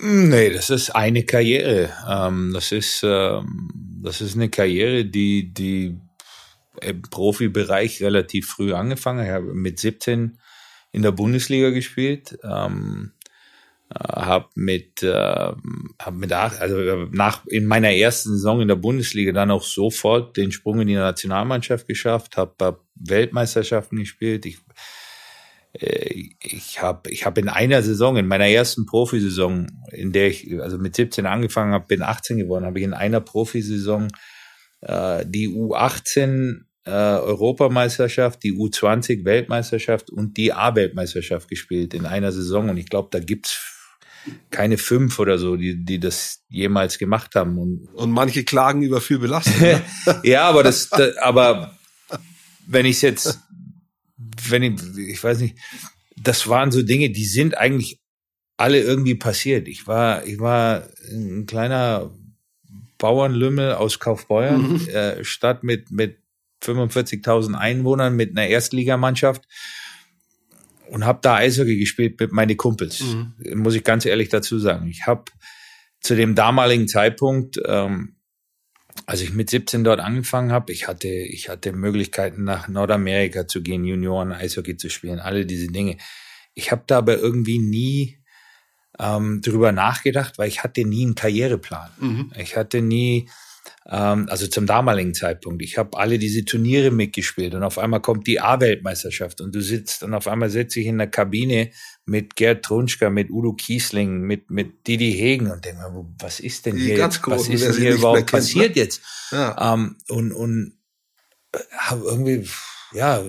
Nee, 0.00 0.50
das 0.50 0.70
ist 0.70 0.90
eine 0.90 1.24
Karriere. 1.24 1.90
Ähm, 2.08 2.50
das 2.52 2.72
ist 2.72 3.02
ähm, 3.04 3.70
das 4.02 4.20
ist 4.20 4.34
eine 4.34 4.48
Karriere, 4.48 5.04
die 5.04 5.52
die 5.52 5.96
im 6.80 7.02
Profibereich 7.02 8.02
relativ 8.02 8.48
früh 8.48 8.74
angefangen. 8.74 9.20
hat. 9.20 9.26
Ich 9.26 9.32
habe 9.32 9.54
mit 9.54 9.78
17 9.78 10.38
in 10.90 11.02
der 11.02 11.12
Bundesliga 11.12 11.70
gespielt. 11.70 12.36
Ähm, 12.42 13.12
habe 13.94 14.48
mit, 14.54 15.02
äh, 15.02 15.52
hab 15.98 16.14
mit 16.14 16.32
acht, 16.32 16.60
also 16.60 17.06
nach 17.10 17.44
in 17.46 17.66
meiner 17.66 17.92
ersten 17.92 18.30
Saison 18.30 18.60
in 18.60 18.68
der 18.68 18.76
Bundesliga 18.76 19.32
dann 19.32 19.50
auch 19.50 19.64
sofort 19.64 20.36
den 20.36 20.52
Sprung 20.52 20.80
in 20.80 20.88
die 20.88 20.94
Nationalmannschaft 20.94 21.86
geschafft, 21.86 22.36
habe 22.36 22.54
hab 22.60 22.80
Weltmeisterschaften 22.94 23.98
gespielt. 23.98 24.46
Ich 24.46 24.58
äh, 25.72 26.30
ich 26.40 26.82
habe 26.82 27.10
ich 27.10 27.26
hab 27.26 27.38
in 27.38 27.48
einer 27.48 27.82
Saison, 27.82 28.16
in 28.16 28.26
meiner 28.26 28.48
ersten 28.48 28.86
Profisaison, 28.86 29.66
in 29.90 30.12
der 30.12 30.28
ich 30.28 30.60
also 30.60 30.78
mit 30.78 30.96
17 30.96 31.26
angefangen 31.26 31.72
habe, 31.72 31.86
bin 31.86 32.02
18 32.02 32.38
geworden, 32.38 32.64
habe 32.64 32.78
ich 32.78 32.84
in 32.84 32.94
einer 32.94 33.20
Profisaison 33.20 34.08
äh, 34.82 35.24
die 35.26 35.48
U18 35.48 36.64
äh, 36.84 36.90
Europameisterschaft, 36.90 38.42
die 38.42 38.52
U20 38.52 39.24
Weltmeisterschaft 39.24 40.10
und 40.10 40.36
die 40.36 40.52
A-Weltmeisterschaft 40.52 41.48
gespielt 41.48 41.94
in 41.94 42.06
einer 42.06 42.32
Saison. 42.32 42.68
Und 42.68 42.76
ich 42.76 42.88
glaube, 42.88 43.08
da 43.12 43.20
gibt's 43.20 43.71
keine 44.50 44.78
fünf 44.78 45.18
oder 45.18 45.38
so, 45.38 45.56
die, 45.56 45.84
die 45.84 45.98
das 45.98 46.42
jemals 46.48 46.98
gemacht 46.98 47.34
haben. 47.34 47.58
Und, 47.58 47.88
und 47.94 48.10
manche 48.10 48.44
klagen 48.44 48.82
über 48.82 49.00
viel 49.00 49.18
Belastung. 49.18 49.60
Ne? 49.60 49.82
ja, 50.22 50.48
aber 50.48 50.62
das, 50.62 50.88
das 50.90 51.16
aber 51.18 51.76
wenn 52.66 52.86
ich 52.86 53.02
jetzt, 53.02 53.40
wenn 54.48 54.62
ich, 54.62 54.80
ich 54.96 55.22
weiß 55.22 55.40
nicht, 55.40 55.56
das 56.16 56.48
waren 56.48 56.70
so 56.70 56.82
Dinge, 56.82 57.10
die 57.10 57.24
sind 57.24 57.56
eigentlich 57.56 58.00
alle 58.56 58.80
irgendwie 58.80 59.16
passiert. 59.16 59.66
Ich 59.66 59.86
war, 59.86 60.26
ich 60.26 60.38
war 60.38 60.88
ein 61.10 61.46
kleiner 61.46 62.10
Bauernlümmel 62.98 63.74
aus 63.74 63.98
Kaufbeuern, 63.98 64.74
mhm. 64.74 64.88
äh, 64.88 65.24
Stadt 65.24 65.64
mit, 65.64 65.90
mit 65.90 66.18
45.000 66.62 67.54
Einwohnern, 67.54 68.14
mit 68.14 68.30
einer 68.30 68.46
Erstligamannschaft 68.46 69.42
und 70.92 71.06
habe 71.06 71.20
da 71.22 71.36
Eishockey 71.36 71.78
gespielt 71.78 72.20
mit 72.20 72.32
meinen 72.32 72.56
Kumpels. 72.56 73.00
Mhm. 73.00 73.34
Muss 73.54 73.74
ich 73.74 73.82
ganz 73.82 74.04
ehrlich 74.04 74.28
dazu 74.28 74.58
sagen. 74.58 74.88
Ich 74.88 75.06
habe 75.06 75.24
zu 76.00 76.14
dem 76.14 76.34
damaligen 76.34 76.86
Zeitpunkt, 76.86 77.58
ähm, 77.64 78.16
als 79.06 79.22
ich 79.22 79.32
mit 79.32 79.48
17 79.48 79.84
dort 79.84 80.00
angefangen 80.00 80.52
habe, 80.52 80.70
ich 80.70 80.88
hatte, 80.88 81.08
ich 81.08 81.48
hatte 81.48 81.72
Möglichkeiten 81.72 82.44
nach 82.44 82.68
Nordamerika 82.68 83.48
zu 83.48 83.62
gehen, 83.62 83.84
Junioren 83.84 84.32
Eishockey 84.32 84.76
zu 84.76 84.90
spielen, 84.90 85.18
alle 85.18 85.46
diese 85.46 85.68
Dinge. 85.68 85.96
Ich 86.52 86.70
habe 86.70 86.82
da 86.86 86.98
aber 86.98 87.16
irgendwie 87.16 87.58
nie 87.58 88.18
ähm, 88.98 89.40
drüber 89.40 89.72
nachgedacht, 89.72 90.36
weil 90.36 90.48
ich 90.48 90.62
hatte 90.62 90.84
nie 90.84 91.06
einen 91.06 91.14
Karriereplan. 91.14 91.90
Mhm. 91.98 92.32
Ich 92.36 92.54
hatte 92.54 92.82
nie 92.82 93.30
ähm, 93.88 94.26
also 94.28 94.46
zum 94.46 94.66
damaligen 94.66 95.14
Zeitpunkt. 95.14 95.62
Ich 95.62 95.78
habe 95.78 95.96
alle 95.98 96.18
diese 96.18 96.44
Turniere 96.44 96.90
mitgespielt 96.90 97.54
und 97.54 97.62
auf 97.62 97.78
einmal 97.78 98.00
kommt 98.00 98.26
die 98.26 98.40
A-Weltmeisterschaft 98.40 99.40
und 99.40 99.54
du 99.54 99.60
sitzt 99.60 100.02
und 100.02 100.14
auf 100.14 100.28
einmal 100.28 100.50
sitze 100.50 100.80
ich 100.80 100.86
in 100.86 100.98
der 100.98 101.08
Kabine 101.08 101.70
mit 102.04 102.36
Gerd 102.36 102.64
Trunschka, 102.64 103.10
mit 103.10 103.30
Udo 103.30 103.52
Kiesling, 103.54 104.20
mit, 104.20 104.50
mit 104.50 104.86
Didi 104.86 105.12
Hegen 105.12 105.50
und 105.50 105.64
denke 105.64 105.90
mir, 105.90 106.06
was 106.18 106.40
ist 106.40 106.66
denn 106.66 106.76
hier, 106.76 106.96
jetzt, 106.96 107.20
was 107.26 107.48
ist 107.48 107.64
denn 107.64 107.74
hier 107.74 107.94
überhaupt 107.94 108.18
kennt, 108.18 108.30
passiert 108.30 108.76
ne? 108.76 108.82
jetzt? 108.82 109.02
Ja. 109.30 109.74
Ähm, 109.74 109.96
und 110.08 110.32
und 110.32 110.78
äh, 111.52 111.58
irgendwie, 111.90 112.48
ja, 112.92 113.22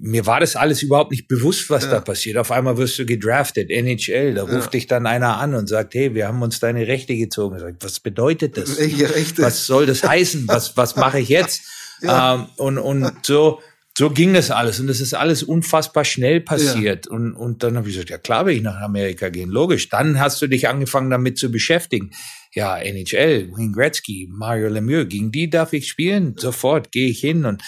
mir 0.00 0.26
war 0.26 0.40
das 0.40 0.54
alles 0.54 0.82
überhaupt 0.82 1.10
nicht 1.10 1.26
bewusst, 1.26 1.70
was 1.70 1.84
ja. 1.84 1.90
da 1.90 2.00
passiert. 2.00 2.36
Auf 2.36 2.52
einmal 2.52 2.76
wirst 2.76 2.98
du 2.98 3.06
gedraftet, 3.06 3.70
NHL, 3.70 4.34
da 4.34 4.42
ruft 4.42 4.66
ja. 4.66 4.70
dich 4.70 4.86
dann 4.86 5.06
einer 5.06 5.38
an 5.38 5.54
und 5.54 5.68
sagt, 5.68 5.94
hey, 5.94 6.14
wir 6.14 6.28
haben 6.28 6.40
uns 6.42 6.60
deine 6.60 6.86
Rechte 6.86 7.16
gezogen. 7.16 7.58
Sag, 7.58 7.76
was 7.80 8.00
bedeutet 8.00 8.56
das? 8.56 8.78
Welche 8.78 9.12
Rechte? 9.12 9.42
Was 9.42 9.66
soll 9.66 9.86
das 9.86 10.04
heißen? 10.04 10.46
Was, 10.46 10.76
was 10.76 10.96
mache 10.96 11.20
ich 11.20 11.28
jetzt? 11.28 11.62
Ja. 12.00 12.36
Ähm, 12.36 12.46
und, 12.58 12.78
und 12.78 13.26
so, 13.26 13.58
so 13.98 14.10
ging 14.10 14.32
das 14.32 14.52
alles. 14.52 14.78
Und 14.78 14.86
das 14.86 15.00
ist 15.00 15.14
alles 15.14 15.42
unfassbar 15.42 16.04
schnell 16.04 16.40
passiert. 16.40 17.08
Und, 17.08 17.32
und 17.32 17.64
dann 17.64 17.76
habe 17.76 17.88
ich 17.88 17.94
gesagt, 17.96 18.10
ja 18.10 18.18
klar 18.18 18.46
will 18.46 18.54
ich 18.54 18.62
nach 18.62 18.80
Amerika 18.80 19.30
gehen, 19.30 19.50
logisch. 19.50 19.88
Dann 19.88 20.20
hast 20.20 20.40
du 20.40 20.46
dich 20.46 20.68
angefangen 20.68 21.10
damit 21.10 21.38
zu 21.38 21.50
beschäftigen. 21.50 22.12
Ja, 22.54 22.78
NHL, 22.78 23.50
Wayne 23.50 23.72
Gretzky, 23.72 24.28
Mario 24.30 24.68
Lemieux, 24.68 25.08
gegen 25.08 25.32
die 25.32 25.50
darf 25.50 25.72
ich 25.72 25.88
spielen? 25.88 26.36
Sofort 26.38 26.92
gehe 26.92 27.08
ich 27.08 27.18
hin 27.18 27.44
und 27.44 27.64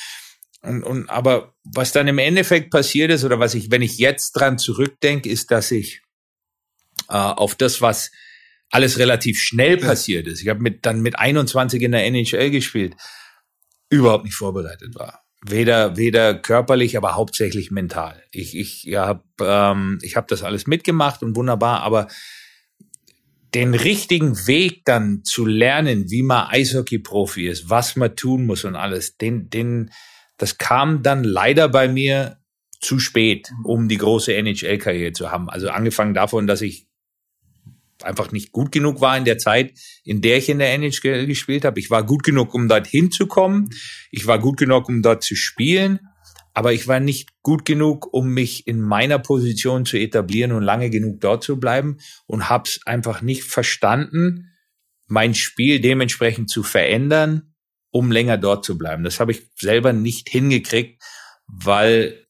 und, 0.62 0.82
und 0.82 1.08
aber 1.08 1.54
was 1.64 1.92
dann 1.92 2.08
im 2.08 2.18
Endeffekt 2.18 2.70
passiert 2.70 3.10
ist, 3.10 3.24
oder 3.24 3.38
was 3.38 3.54
ich, 3.54 3.70
wenn 3.70 3.82
ich 3.82 3.98
jetzt 3.98 4.32
dran 4.32 4.58
zurückdenke, 4.58 5.28
ist, 5.28 5.50
dass 5.50 5.70
ich 5.70 6.02
äh, 7.08 7.14
auf 7.14 7.54
das, 7.54 7.80
was 7.80 8.10
alles 8.70 8.98
relativ 8.98 9.38
schnell 9.38 9.76
passiert 9.78 10.26
ist. 10.26 10.42
Ich 10.42 10.48
habe 10.48 10.60
mit, 10.60 10.86
dann 10.86 11.00
mit 11.00 11.18
21 11.18 11.82
in 11.82 11.92
der 11.92 12.04
NHL 12.04 12.50
gespielt, 12.50 12.94
überhaupt 13.88 14.24
nicht 14.24 14.36
vorbereitet 14.36 14.94
war. 14.94 15.22
Weder, 15.44 15.96
weder 15.96 16.34
körperlich, 16.34 16.96
aber 16.96 17.14
hauptsächlich 17.14 17.70
mental. 17.70 18.22
Ich, 18.30 18.54
ich 18.54 18.84
ja, 18.84 19.06
habe 19.06 19.24
ähm, 19.40 19.98
ich 20.02 20.16
hab 20.16 20.28
das 20.28 20.42
alles 20.42 20.66
mitgemacht 20.66 21.22
und 21.22 21.34
wunderbar, 21.34 21.80
aber 21.80 22.08
den 23.54 23.74
richtigen 23.74 24.46
Weg 24.46 24.84
dann 24.84 25.24
zu 25.24 25.46
lernen, 25.46 26.10
wie 26.10 26.22
man 26.22 26.48
Eishockey-Profi 26.48 27.48
ist, 27.48 27.70
was 27.70 27.96
man 27.96 28.14
tun 28.14 28.46
muss 28.46 28.64
und 28.64 28.76
alles, 28.76 29.16
den, 29.16 29.48
den, 29.50 29.90
das 30.40 30.56
kam 30.56 31.02
dann 31.02 31.22
leider 31.22 31.68
bei 31.68 31.86
mir 31.86 32.38
zu 32.80 32.98
spät, 32.98 33.50
um 33.62 33.88
die 33.88 33.98
große 33.98 34.34
NHL-Karriere 34.34 35.12
zu 35.12 35.30
haben. 35.30 35.50
Also 35.50 35.68
angefangen 35.68 36.14
davon, 36.14 36.46
dass 36.46 36.62
ich 36.62 36.88
einfach 38.02 38.32
nicht 38.32 38.50
gut 38.50 38.72
genug 38.72 39.02
war 39.02 39.18
in 39.18 39.26
der 39.26 39.36
Zeit, 39.36 39.74
in 40.02 40.22
der 40.22 40.38
ich 40.38 40.48
in 40.48 40.58
der 40.58 40.72
NHL 40.72 41.26
gespielt 41.26 41.66
habe. 41.66 41.78
Ich 41.78 41.90
war 41.90 42.06
gut 42.06 42.22
genug, 42.22 42.54
um 42.54 42.68
dort 42.68 42.86
hinzukommen. 42.86 43.68
Ich 44.10 44.26
war 44.26 44.38
gut 44.38 44.56
genug, 44.56 44.88
um 44.88 45.02
dort 45.02 45.22
zu 45.22 45.36
spielen. 45.36 46.00
Aber 46.54 46.72
ich 46.72 46.88
war 46.88 47.00
nicht 47.00 47.42
gut 47.42 47.66
genug, 47.66 48.08
um 48.10 48.30
mich 48.30 48.66
in 48.66 48.80
meiner 48.80 49.18
Position 49.18 49.84
zu 49.84 49.98
etablieren 49.98 50.52
und 50.52 50.62
lange 50.62 50.88
genug 50.88 51.20
dort 51.20 51.44
zu 51.44 51.60
bleiben 51.60 51.98
und 52.26 52.48
habe 52.48 52.64
es 52.66 52.80
einfach 52.86 53.20
nicht 53.20 53.44
verstanden, 53.44 54.46
mein 55.06 55.34
Spiel 55.34 55.80
dementsprechend 55.80 56.48
zu 56.48 56.62
verändern 56.62 57.49
um 57.90 58.12
länger 58.12 58.38
dort 58.38 58.64
zu 58.64 58.78
bleiben. 58.78 59.04
Das 59.04 59.20
habe 59.20 59.32
ich 59.32 59.42
selber 59.58 59.92
nicht 59.92 60.28
hingekriegt, 60.28 61.02
weil 61.46 62.26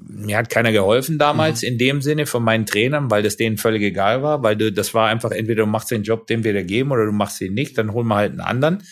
mir 0.00 0.36
hat 0.36 0.50
keiner 0.50 0.72
geholfen 0.72 1.18
damals 1.18 1.62
mhm. 1.62 1.68
in 1.68 1.78
dem 1.78 2.02
Sinne 2.02 2.26
von 2.26 2.42
meinen 2.42 2.66
Trainern, 2.66 3.10
weil 3.10 3.22
das 3.22 3.36
denen 3.36 3.58
völlig 3.58 3.82
egal 3.82 4.22
war, 4.22 4.42
weil 4.42 4.56
du, 4.56 4.72
das 4.72 4.94
war 4.94 5.08
einfach 5.08 5.30
entweder 5.30 5.64
du 5.64 5.70
machst 5.70 5.90
den 5.90 6.02
Job, 6.02 6.26
den 6.26 6.44
wir 6.44 6.52
dir 6.52 6.64
geben, 6.64 6.90
oder 6.90 7.06
du 7.06 7.12
machst 7.12 7.40
ihn 7.40 7.54
nicht, 7.54 7.78
dann 7.78 7.92
holen 7.92 8.06
wir 8.06 8.16
halt 8.16 8.32
einen 8.32 8.40
anderen. 8.40 8.82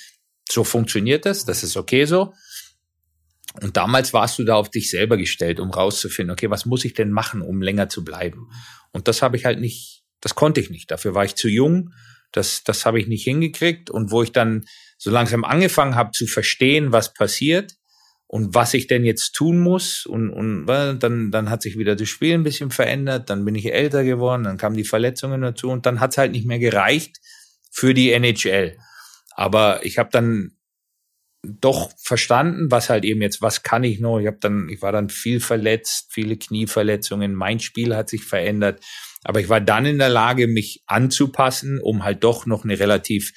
So 0.49 0.65
funktioniert 0.65 1.27
das, 1.27 1.45
das 1.45 1.63
ist 1.63 1.77
okay 1.77 2.05
so. 2.05 2.35
Und 3.63 3.77
damals 3.77 4.13
warst 4.13 4.39
du 4.39 4.45
da 4.45 4.57
auf 4.57 4.71
dich 4.71 4.91
selber 4.91 5.17
gestellt, 5.17 5.61
um 5.61 5.71
rauszufinden, 5.71 6.33
okay, 6.33 6.51
was 6.51 6.67
muss 6.67 6.85
ich 6.85 6.95
denn 6.95 7.11
machen, 7.11 7.41
um 7.41 7.63
länger 7.63 7.89
zu 7.89 8.05
bleiben? 8.05 8.51
Und 8.93 9.07
das 9.07 9.23
habe 9.23 9.37
ich 9.37 9.45
halt 9.45 9.61
nicht, 9.61 10.03
das 10.21 10.35
konnte 10.35 10.61
ich 10.61 10.71
nicht. 10.71 10.91
Dafür 10.91 11.15
war 11.15 11.25
ich 11.25 11.37
zu 11.37 11.49
jung. 11.49 11.91
Das, 12.33 12.65
das 12.65 12.85
habe 12.85 12.99
ich 12.99 13.07
nicht 13.07 13.23
hingekriegt. 13.23 13.91
Und 13.91 14.11
wo 14.11 14.23
ich 14.23 14.33
dann 14.33 14.65
so 15.05 15.11
langsam 15.11 15.45
angefangen 15.45 15.97
habe 15.97 16.13
zu 16.13 16.27
verstehen, 16.27 16.91
was 16.91 17.13
passiert 17.13 17.75
und 18.27 18.55
was 18.55 18.73
ich 18.73 18.87
denn 18.87 19.05
jetzt 19.05 19.33
tun 19.33 19.59
muss. 19.59 20.07
Und, 20.07 20.31
und 20.31 20.65
dann, 20.65 21.31
dann 21.31 21.51
hat 21.51 21.61
sich 21.61 21.77
wieder 21.77 21.95
das 21.95 22.09
Spiel 22.09 22.33
ein 22.33 22.43
bisschen 22.43 22.71
verändert, 22.71 23.29
dann 23.29 23.45
bin 23.45 23.55
ich 23.55 23.71
älter 23.71 24.03
geworden, 24.03 24.45
dann 24.45 24.57
kamen 24.57 24.79
die 24.79 24.85
Verletzungen 24.85 25.43
dazu 25.43 25.69
und 25.69 25.85
dann 25.85 26.01
hat 26.01 26.13
es 26.13 26.19
halt 26.19 26.33
nicht 26.33 26.47
mehr 26.47 26.59
gereicht 26.59 27.19
für 27.71 27.93
die 27.93 28.13
NHL. 28.13 28.79
Aber 29.37 29.85
ich 29.85 29.99
habe 29.99 30.09
dann 30.11 30.53
doch 31.43 31.93
verstanden, 32.03 32.71
was 32.71 32.89
halt 32.89 33.05
eben 33.05 33.21
jetzt, 33.21 33.43
was 33.43 33.63
kann 33.63 33.85
ich 33.85 34.01
noch? 34.01 34.19
Ich 34.21 34.27
habe 34.27 34.39
dann, 34.41 34.71
ich 34.71 34.81
war 34.81 34.91
dann 34.91 35.11
viel 35.11 35.39
verletzt, 35.39 36.09
viele 36.11 36.39
Knieverletzungen, 36.39 37.35
mein 37.35 37.61
Spiel 37.61 37.95
hat 37.95 38.09
sich 38.09 38.25
verändert, 38.25 38.83
aber 39.23 39.41
ich 39.41 39.51
war 39.51 39.61
dann 39.61 39.85
in 39.85 39.99
der 39.99 40.09
Lage, 40.09 40.47
mich 40.47 40.83
anzupassen, 40.87 41.79
um 41.79 42.05
halt 42.05 42.25
doch 42.25 42.47
noch 42.47 42.65
eine 42.65 42.79
relativ 42.81 43.35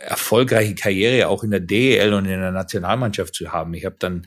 erfolgreiche 0.00 0.74
Karriere 0.74 1.28
auch 1.28 1.44
in 1.44 1.50
der 1.50 1.60
DEL 1.60 2.14
und 2.14 2.24
in 2.24 2.40
der 2.40 2.52
Nationalmannschaft 2.52 3.34
zu 3.34 3.52
haben. 3.52 3.74
Ich 3.74 3.84
habe 3.84 3.96
dann, 3.98 4.26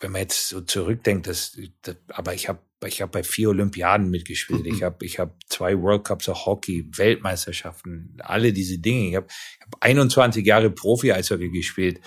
wenn 0.00 0.12
man 0.12 0.22
jetzt 0.22 0.48
so 0.48 0.60
zurückdenkt, 0.60 1.26
das, 1.26 1.58
das 1.82 1.96
aber 2.08 2.34
ich 2.34 2.48
habe 2.48 2.60
ich 2.86 3.00
habe 3.00 3.12
bei 3.12 3.22
vier 3.22 3.48
Olympiaden 3.48 4.10
mitgespielt. 4.10 4.66
Ich 4.66 4.82
habe 4.82 5.04
ich 5.04 5.18
habe 5.18 5.34
zwei 5.48 5.80
World 5.80 6.04
Cups 6.04 6.28
of 6.28 6.44
Hockey, 6.46 6.86
Weltmeisterschaften, 6.96 8.16
alle 8.20 8.52
diese 8.52 8.78
Dinge. 8.78 9.08
Ich 9.08 9.16
habe 9.16 9.28
hab 9.60 9.82
21 9.82 10.44
Jahre 10.44 10.70
Profi-Eishockey 10.70 11.50
gespielt 11.50 12.00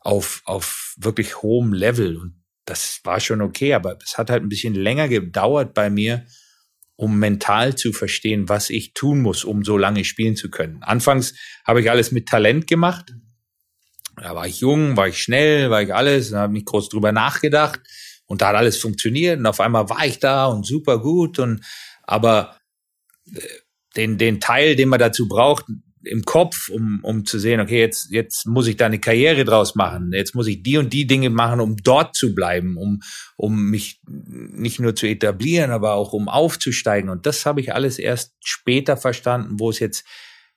auf 0.00 0.42
auf 0.44 0.94
wirklich 0.98 1.42
hohem 1.42 1.72
Level 1.72 2.16
und 2.16 2.42
das 2.64 3.00
war 3.04 3.20
schon 3.20 3.42
okay, 3.42 3.74
aber 3.74 3.98
es 4.02 4.16
hat 4.16 4.30
halt 4.30 4.42
ein 4.42 4.48
bisschen 4.48 4.74
länger 4.74 5.08
gedauert 5.08 5.74
bei 5.74 5.90
mir, 5.90 6.24
um 6.96 7.18
mental 7.18 7.74
zu 7.76 7.92
verstehen, 7.92 8.48
was 8.48 8.70
ich 8.70 8.94
tun 8.94 9.20
muss, 9.20 9.44
um 9.44 9.64
so 9.64 9.76
lange 9.76 10.04
spielen 10.04 10.36
zu 10.36 10.50
können. 10.50 10.82
Anfangs 10.82 11.34
habe 11.66 11.80
ich 11.80 11.90
alles 11.90 12.12
mit 12.12 12.28
Talent 12.28 12.66
gemacht. 12.66 13.12
Da 14.16 14.34
war 14.34 14.46
ich 14.46 14.60
jung, 14.60 14.96
war 14.96 15.08
ich 15.08 15.20
schnell, 15.20 15.70
war 15.70 15.82
ich 15.82 15.92
alles, 15.92 16.30
da 16.30 16.40
habe 16.40 16.52
nicht 16.52 16.66
groß 16.66 16.88
drüber 16.88 17.10
nachgedacht 17.10 17.80
und 18.26 18.42
da 18.42 18.48
hat 18.48 18.56
alles 18.56 18.78
funktioniert 18.78 19.38
und 19.38 19.46
auf 19.46 19.60
einmal 19.60 19.88
war 19.90 20.06
ich 20.06 20.20
da 20.20 20.46
und 20.46 20.64
super 20.64 21.00
gut 21.00 21.38
und 21.40 21.64
aber 22.04 22.56
äh, 23.32 23.40
den 23.96 24.18
den 24.18 24.40
Teil, 24.40 24.76
den 24.76 24.88
man 24.88 25.00
dazu 25.00 25.28
braucht, 25.28 25.66
im 26.04 26.22
Kopf, 26.24 26.68
um, 26.68 27.00
um 27.02 27.24
zu 27.24 27.38
sehen, 27.38 27.60
okay, 27.60 27.80
jetzt, 27.80 28.10
jetzt 28.10 28.46
muss 28.46 28.66
ich 28.66 28.76
da 28.76 28.86
eine 28.86 29.00
Karriere 29.00 29.44
draus 29.44 29.74
machen. 29.74 30.10
Jetzt 30.12 30.34
muss 30.34 30.46
ich 30.46 30.62
die 30.62 30.76
und 30.76 30.92
die 30.92 31.06
Dinge 31.06 31.30
machen, 31.30 31.60
um 31.60 31.76
dort 31.76 32.14
zu 32.14 32.34
bleiben, 32.34 32.76
um, 32.76 33.00
um 33.36 33.70
mich 33.70 34.00
nicht 34.06 34.80
nur 34.80 34.94
zu 34.94 35.06
etablieren, 35.06 35.70
aber 35.70 35.94
auch 35.94 36.12
um 36.12 36.28
aufzusteigen. 36.28 37.10
Und 37.10 37.26
das 37.26 37.46
habe 37.46 37.60
ich 37.60 37.74
alles 37.74 37.98
erst 37.98 38.34
später 38.44 38.96
verstanden, 38.96 39.58
wo 39.58 39.70
es 39.70 39.78
jetzt 39.78 40.04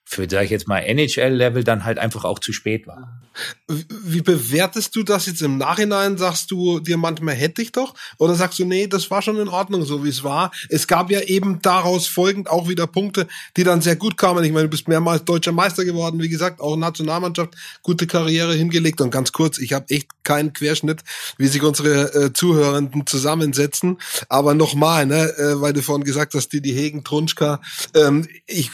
für, 0.09 0.25
sag 0.29 0.45
ich 0.45 0.51
jetzt 0.51 0.69
mal, 0.69 0.79
NHL-Level 0.79 1.65
dann 1.65 1.83
halt 1.83 1.99
einfach 1.99 2.23
auch 2.23 2.39
zu 2.39 2.53
spät 2.53 2.87
war. 2.87 3.19
Wie 3.67 4.21
bewertest 4.21 4.95
du 4.95 5.03
das 5.03 5.25
jetzt 5.25 5.41
im 5.41 5.57
Nachhinein? 5.57 6.17
Sagst 6.17 6.49
du 6.49 6.79
dir 6.79 6.95
manchmal 6.95 7.35
hätte 7.35 7.61
ich 7.61 7.73
doch? 7.73 7.93
Oder 8.17 8.35
sagst 8.35 8.57
du, 8.57 8.63
nee, 8.63 8.87
das 8.87 9.11
war 9.11 9.21
schon 9.21 9.37
in 9.37 9.49
Ordnung, 9.49 9.83
so 9.83 10.05
wie 10.05 10.09
es 10.09 10.23
war? 10.23 10.51
Es 10.69 10.87
gab 10.87 11.11
ja 11.11 11.19
eben 11.19 11.61
daraus 11.61 12.07
folgend 12.07 12.49
auch 12.49 12.69
wieder 12.69 12.87
Punkte, 12.87 13.27
die 13.57 13.65
dann 13.65 13.81
sehr 13.81 13.97
gut 13.97 14.15
kamen. 14.15 14.45
Ich 14.45 14.53
meine, 14.53 14.63
du 14.63 14.69
bist 14.69 14.87
mehrmals 14.87 15.25
deutscher 15.25 15.51
Meister 15.51 15.83
geworden, 15.83 16.21
wie 16.21 16.29
gesagt, 16.29 16.61
auch 16.61 16.77
Nationalmannschaft, 16.77 17.55
gute 17.83 18.07
Karriere 18.07 18.53
hingelegt. 18.53 19.01
Und 19.01 19.11
ganz 19.11 19.33
kurz, 19.33 19.57
ich 19.57 19.73
habe 19.73 19.89
echt 19.89 20.07
keinen 20.23 20.53
Querschnitt, 20.53 21.03
wie 21.37 21.47
sich 21.47 21.63
unsere 21.63 22.13
äh, 22.13 22.33
Zuhörenden 22.33 23.05
zusammensetzen. 23.05 23.97
Aber 24.29 24.53
nochmal, 24.53 25.05
ne, 25.05 25.37
äh, 25.37 25.59
weil 25.59 25.73
du 25.73 25.81
vorhin 25.81 26.05
gesagt 26.05 26.33
hast, 26.33 26.53
die, 26.53 26.61
die 26.61 26.73
Hegen, 26.73 27.03
Trunschka, 27.03 27.59
ähm, 27.93 28.25
ich 28.45 28.71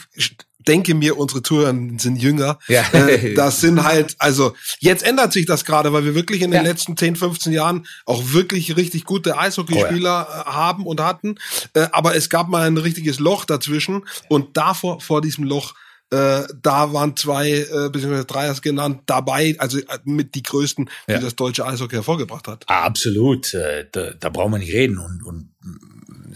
denke 0.64 0.94
mir, 0.94 1.16
unsere 1.16 1.42
Zuhörer 1.42 1.74
sind 1.98 2.16
jünger. 2.16 2.58
Ja. 2.68 2.82
Äh, 2.92 3.34
das 3.34 3.60
sind 3.60 3.82
halt, 3.84 4.16
also 4.18 4.54
jetzt 4.80 5.06
ändert 5.06 5.32
sich 5.32 5.46
das 5.46 5.64
gerade, 5.64 5.92
weil 5.92 6.04
wir 6.04 6.14
wirklich 6.14 6.42
in 6.42 6.50
den 6.50 6.64
ja. 6.64 6.70
letzten 6.70 6.96
10, 6.96 7.16
15 7.16 7.52
Jahren 7.52 7.86
auch 8.06 8.32
wirklich 8.32 8.76
richtig 8.76 9.04
gute 9.04 9.38
Eishockeyspieler 9.38 10.26
oh 10.28 10.32
ja. 10.32 10.40
Äh, 10.42 10.44
haben 10.44 10.86
und 10.86 11.00
hatten. 11.00 11.36
Äh, 11.74 11.88
aber 11.92 12.14
es 12.16 12.30
gab 12.30 12.48
mal 12.48 12.66
ein 12.66 12.76
richtiges 12.76 13.18
Loch 13.18 13.44
dazwischen 13.44 14.04
und 14.28 14.56
davor, 14.56 15.00
vor 15.00 15.20
diesem 15.20 15.44
Loch, 15.44 15.74
äh, 16.10 16.42
da 16.62 16.92
waren 16.92 17.16
zwei, 17.16 17.50
äh, 17.50 17.88
beziehungsweise 17.90 18.26
drei 18.26 18.48
hast 18.48 18.62
genannt, 18.62 19.02
dabei, 19.06 19.56
also 19.58 19.78
äh, 19.78 19.84
mit 20.04 20.34
die 20.34 20.42
größten, 20.42 20.90
die 21.08 21.12
ja. 21.12 21.18
das 21.18 21.34
deutsche 21.34 21.66
Eishockey 21.66 21.96
hervorgebracht 21.96 22.46
hat. 22.46 22.68
Absolut, 22.68 23.52
äh, 23.54 23.86
da, 23.90 24.12
da 24.12 24.28
brauchen 24.28 24.52
wir 24.52 24.58
nicht 24.58 24.72
reden 24.72 24.98
und, 24.98 25.24
und 25.24 25.50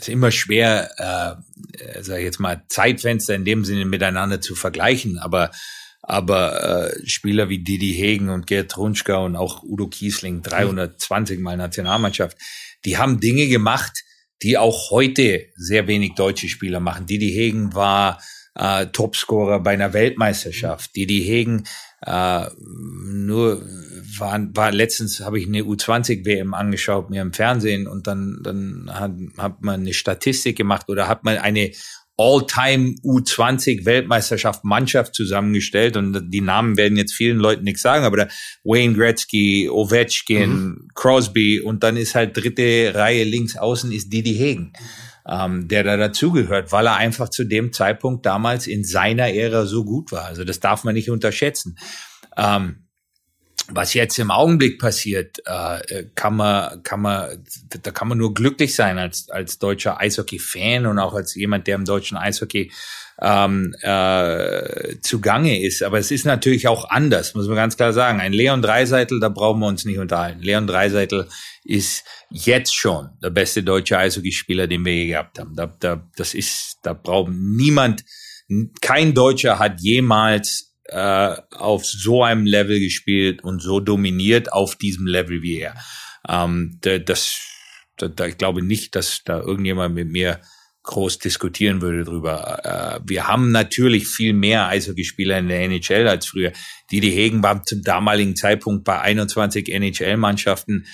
ist 0.02 0.08
immer 0.08 0.30
schwer, 0.30 0.90
äh, 0.98 2.02
sage 2.02 2.20
ich 2.20 2.24
jetzt 2.24 2.40
mal, 2.40 2.62
Zeitfenster 2.68 3.34
in 3.34 3.44
dem 3.44 3.64
Sinne 3.64 3.84
miteinander 3.84 4.40
zu 4.40 4.54
vergleichen, 4.54 5.18
aber 5.18 5.50
aber 6.00 6.94
äh, 6.94 7.06
Spieler 7.06 7.50
wie 7.50 7.58
Didi 7.58 7.92
Hegen 7.92 8.30
und 8.30 8.46
Gerd 8.46 8.70
Trunschka 8.70 9.18
und 9.18 9.36
auch 9.36 9.62
Udo 9.62 9.88
Kiesling, 9.88 10.40
320 10.42 11.38
Mal 11.38 11.58
Nationalmannschaft, 11.58 12.38
die 12.86 12.96
haben 12.96 13.20
Dinge 13.20 13.46
gemacht, 13.48 14.04
die 14.42 14.56
auch 14.56 14.90
heute 14.90 15.46
sehr 15.56 15.86
wenig 15.86 16.14
deutsche 16.14 16.48
Spieler 16.48 16.80
machen. 16.80 17.06
Didi 17.06 17.30
Hegen 17.30 17.74
war 17.74 18.22
äh, 18.54 18.86
Topscorer 18.86 19.60
bei 19.60 19.72
einer 19.72 19.92
Weltmeisterschaft. 19.92 20.96
Didi 20.96 21.22
Hegen 21.24 21.64
äh, 22.06 22.46
nur 22.60 23.62
war, 24.18 24.40
war 24.54 24.72
letztens 24.72 25.20
habe 25.20 25.38
ich 25.38 25.46
eine 25.46 25.62
U20 25.62 26.24
WM 26.24 26.54
angeschaut 26.54 27.10
mir 27.10 27.22
im 27.22 27.32
Fernsehen 27.32 27.86
und 27.86 28.06
dann 28.06 28.40
dann 28.42 28.90
hat, 28.92 29.12
hat 29.36 29.62
man 29.62 29.80
eine 29.80 29.92
Statistik 29.92 30.56
gemacht 30.56 30.88
oder 30.88 31.08
hat 31.08 31.24
man 31.24 31.38
eine 31.38 31.72
All-Time 32.20 32.96
U20 33.04 33.84
Weltmeisterschaft 33.84 34.64
Mannschaft 34.64 35.14
zusammengestellt 35.14 35.96
und 35.96 36.30
die 36.30 36.40
Namen 36.40 36.76
werden 36.76 36.98
jetzt 36.98 37.14
vielen 37.14 37.38
Leuten 37.38 37.62
nichts 37.62 37.82
sagen, 37.82 38.04
aber 38.04 38.16
da 38.16 38.28
Wayne 38.64 38.94
Gretzky, 38.94 39.70
Ovechkin, 39.70 40.50
mhm. 40.50 40.88
Crosby 40.94 41.60
und 41.60 41.84
dann 41.84 41.96
ist 41.96 42.16
halt 42.16 42.36
dritte 42.36 42.92
Reihe 42.94 43.22
links 43.22 43.56
außen 43.56 43.92
ist 43.92 44.12
Didi 44.12 44.34
Hegen, 44.34 44.72
ähm, 45.28 45.68
der 45.68 45.84
da 45.84 45.96
dazugehört, 45.96 46.72
weil 46.72 46.86
er 46.86 46.96
einfach 46.96 47.28
zu 47.28 47.44
dem 47.44 47.72
Zeitpunkt 47.72 48.24
damals 48.24 48.66
in 48.66 48.84
seiner 48.84 49.32
Ära 49.32 49.66
so 49.66 49.84
gut 49.84 50.10
war. 50.10 50.24
Also 50.24 50.44
das 50.44 50.60
darf 50.60 50.84
man 50.84 50.94
nicht 50.94 51.10
unterschätzen. 51.10 51.76
Ähm, 52.36 52.87
was 53.70 53.94
jetzt 53.94 54.18
im 54.18 54.30
Augenblick 54.30 54.78
passiert, 54.78 55.38
äh, 55.44 56.04
kann 56.14 56.36
man, 56.36 56.82
kann 56.82 57.00
man, 57.00 57.44
da 57.82 57.90
kann 57.90 58.08
man 58.08 58.18
nur 58.18 58.32
glücklich 58.32 58.74
sein 58.74 58.98
als 58.98 59.28
als 59.30 59.58
deutscher 59.58 60.00
Eishockey-Fan 60.00 60.86
und 60.86 60.98
auch 60.98 61.14
als 61.14 61.34
jemand, 61.34 61.66
der 61.66 61.76
im 61.76 61.84
deutschen 61.84 62.16
Eishockey 62.16 62.72
ähm, 63.20 63.74
äh, 63.82 64.96
zugange 65.02 65.60
ist. 65.60 65.82
Aber 65.82 65.98
es 65.98 66.10
ist 66.10 66.24
natürlich 66.24 66.68
auch 66.68 66.88
anders, 66.88 67.34
muss 67.34 67.46
man 67.46 67.56
ganz 67.56 67.76
klar 67.76 67.92
sagen. 67.92 68.20
Ein 68.20 68.32
Leon 68.32 68.62
Dreiseitel, 68.62 69.20
da 69.20 69.28
brauchen 69.28 69.60
wir 69.60 69.66
uns 69.66 69.84
nicht 69.84 69.98
unterhalten. 69.98 70.40
Leon 70.40 70.66
Dreiseitel 70.66 71.28
ist 71.64 72.04
jetzt 72.30 72.74
schon 72.74 73.10
der 73.22 73.30
beste 73.30 73.62
deutsche 73.62 73.98
Eishockeyspieler, 73.98 74.66
den 74.66 74.84
wir 74.84 74.94
je 74.94 75.06
gehabt 75.08 75.38
haben. 75.38 75.54
Da, 75.56 75.66
da, 75.66 76.08
das 76.16 76.34
ist, 76.34 76.78
da 76.82 76.92
braucht 76.94 77.32
niemand, 77.32 78.04
kein 78.80 79.12
Deutscher 79.14 79.58
hat 79.58 79.80
jemals 79.80 80.67
äh, 80.88 81.36
auf 81.50 81.84
so 81.84 82.22
einem 82.22 82.46
Level 82.46 82.80
gespielt 82.80 83.44
und 83.44 83.60
so 83.62 83.80
dominiert 83.80 84.52
auf 84.52 84.76
diesem 84.76 85.06
Level 85.06 85.42
wie 85.42 85.58
er. 85.58 85.74
Ähm, 86.28 86.78
das, 86.80 87.38
da, 87.96 88.08
da, 88.08 88.26
ich 88.26 88.38
glaube 88.38 88.62
nicht, 88.62 88.94
dass 88.94 89.22
da 89.24 89.40
irgendjemand 89.40 89.94
mit 89.94 90.08
mir 90.08 90.40
groß 90.88 91.18
diskutieren 91.18 91.82
würde 91.82 92.04
drüber. 92.04 92.64
Äh, 92.64 93.00
wir 93.04 93.28
haben 93.28 93.52
natürlich 93.52 94.08
viel 94.08 94.32
mehr 94.32 94.68
Eishockeyspieler 94.68 95.38
in 95.38 95.48
der 95.48 95.60
NHL 95.60 96.08
als 96.08 96.26
früher. 96.26 96.52
Didi 96.90 97.10
Hegen 97.10 97.42
war 97.42 97.62
zum 97.62 97.82
damaligen 97.82 98.34
Zeitpunkt 98.36 98.84
bei 98.84 98.98
21 98.98 99.68
NHL-Mannschaften 99.68 100.86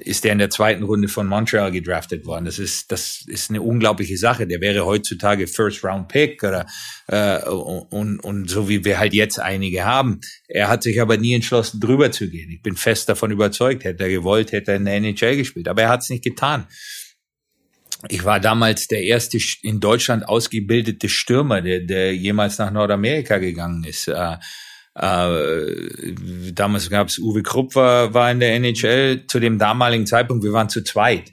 ist 0.00 0.24
der 0.24 0.32
in 0.32 0.38
der 0.38 0.50
zweiten 0.50 0.82
Runde 0.82 1.08
von 1.08 1.26
Montreal 1.26 1.70
gedraftet 1.70 2.26
worden. 2.26 2.44
Das 2.44 2.58
ist, 2.58 2.90
das 2.92 3.24
ist 3.26 3.50
eine 3.50 3.62
unglaubliche 3.62 4.16
Sache. 4.16 4.46
Der 4.46 4.60
wäre 4.60 4.86
heutzutage 4.86 5.46
First 5.46 5.84
Round 5.84 6.08
Pick 6.08 6.42
oder 6.42 6.66
äh, 7.08 7.42
und, 7.48 8.20
und 8.20 8.50
so 8.50 8.68
wie 8.68 8.84
wir 8.84 8.98
halt 8.98 9.14
jetzt 9.14 9.40
einige 9.40 9.84
haben. 9.84 10.20
Er 10.48 10.68
hat 10.68 10.82
sich 10.82 11.00
aber 11.00 11.16
nie 11.16 11.34
entschlossen, 11.34 11.80
drüber 11.80 12.10
zu 12.10 12.28
gehen. 12.28 12.50
Ich 12.50 12.62
bin 12.62 12.76
fest 12.76 13.08
davon 13.08 13.30
überzeugt, 13.30 13.84
hätte 13.84 14.04
er 14.04 14.10
gewollt, 14.10 14.52
hätte 14.52 14.72
er 14.72 14.76
in 14.76 14.84
der 14.84 14.94
NHL 14.94 15.36
gespielt. 15.36 15.68
Aber 15.68 15.82
er 15.82 15.88
hat 15.88 16.02
es 16.02 16.10
nicht 16.10 16.24
getan. 16.24 16.66
Ich 18.08 18.24
war 18.24 18.38
damals 18.38 18.86
der 18.86 19.02
erste 19.02 19.38
in 19.62 19.80
Deutschland 19.80 20.28
ausgebildete 20.28 21.08
Stürmer, 21.08 21.62
der, 21.62 21.80
der 21.80 22.14
jemals 22.14 22.58
nach 22.58 22.70
Nordamerika 22.70 23.38
gegangen 23.38 23.82
ist. 23.84 24.06
Äh, 24.06 24.36
äh, 25.00 26.52
damals 26.52 26.90
gab 26.90 27.08
es 27.08 27.18
Uwe 27.18 27.42
Krupp 27.42 27.74
war, 27.74 28.14
war 28.14 28.30
in 28.30 28.40
der 28.40 28.54
NHL 28.54 29.24
zu 29.28 29.38
dem 29.40 29.58
damaligen 29.58 30.06
Zeitpunkt. 30.06 30.44
Wir 30.44 30.52
waren 30.52 30.68
zu 30.68 30.82
zweit. 30.82 31.32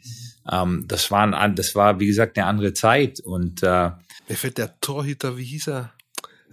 Ähm, 0.52 0.86
das 0.88 1.10
waren, 1.12 1.56
das 1.56 1.76
war 1.76 2.00
wie 2.00 2.08
gesagt 2.08 2.38
eine 2.38 2.48
andere 2.48 2.74
Zeit 2.74 3.20
und 3.20 3.64
äh, 3.64 3.90
mir 4.28 4.36
fällt 4.36 4.58
der 4.58 4.80
Torhüter, 4.80 5.38
wie 5.38 5.44
hieß 5.44 5.68
er? 5.68 5.92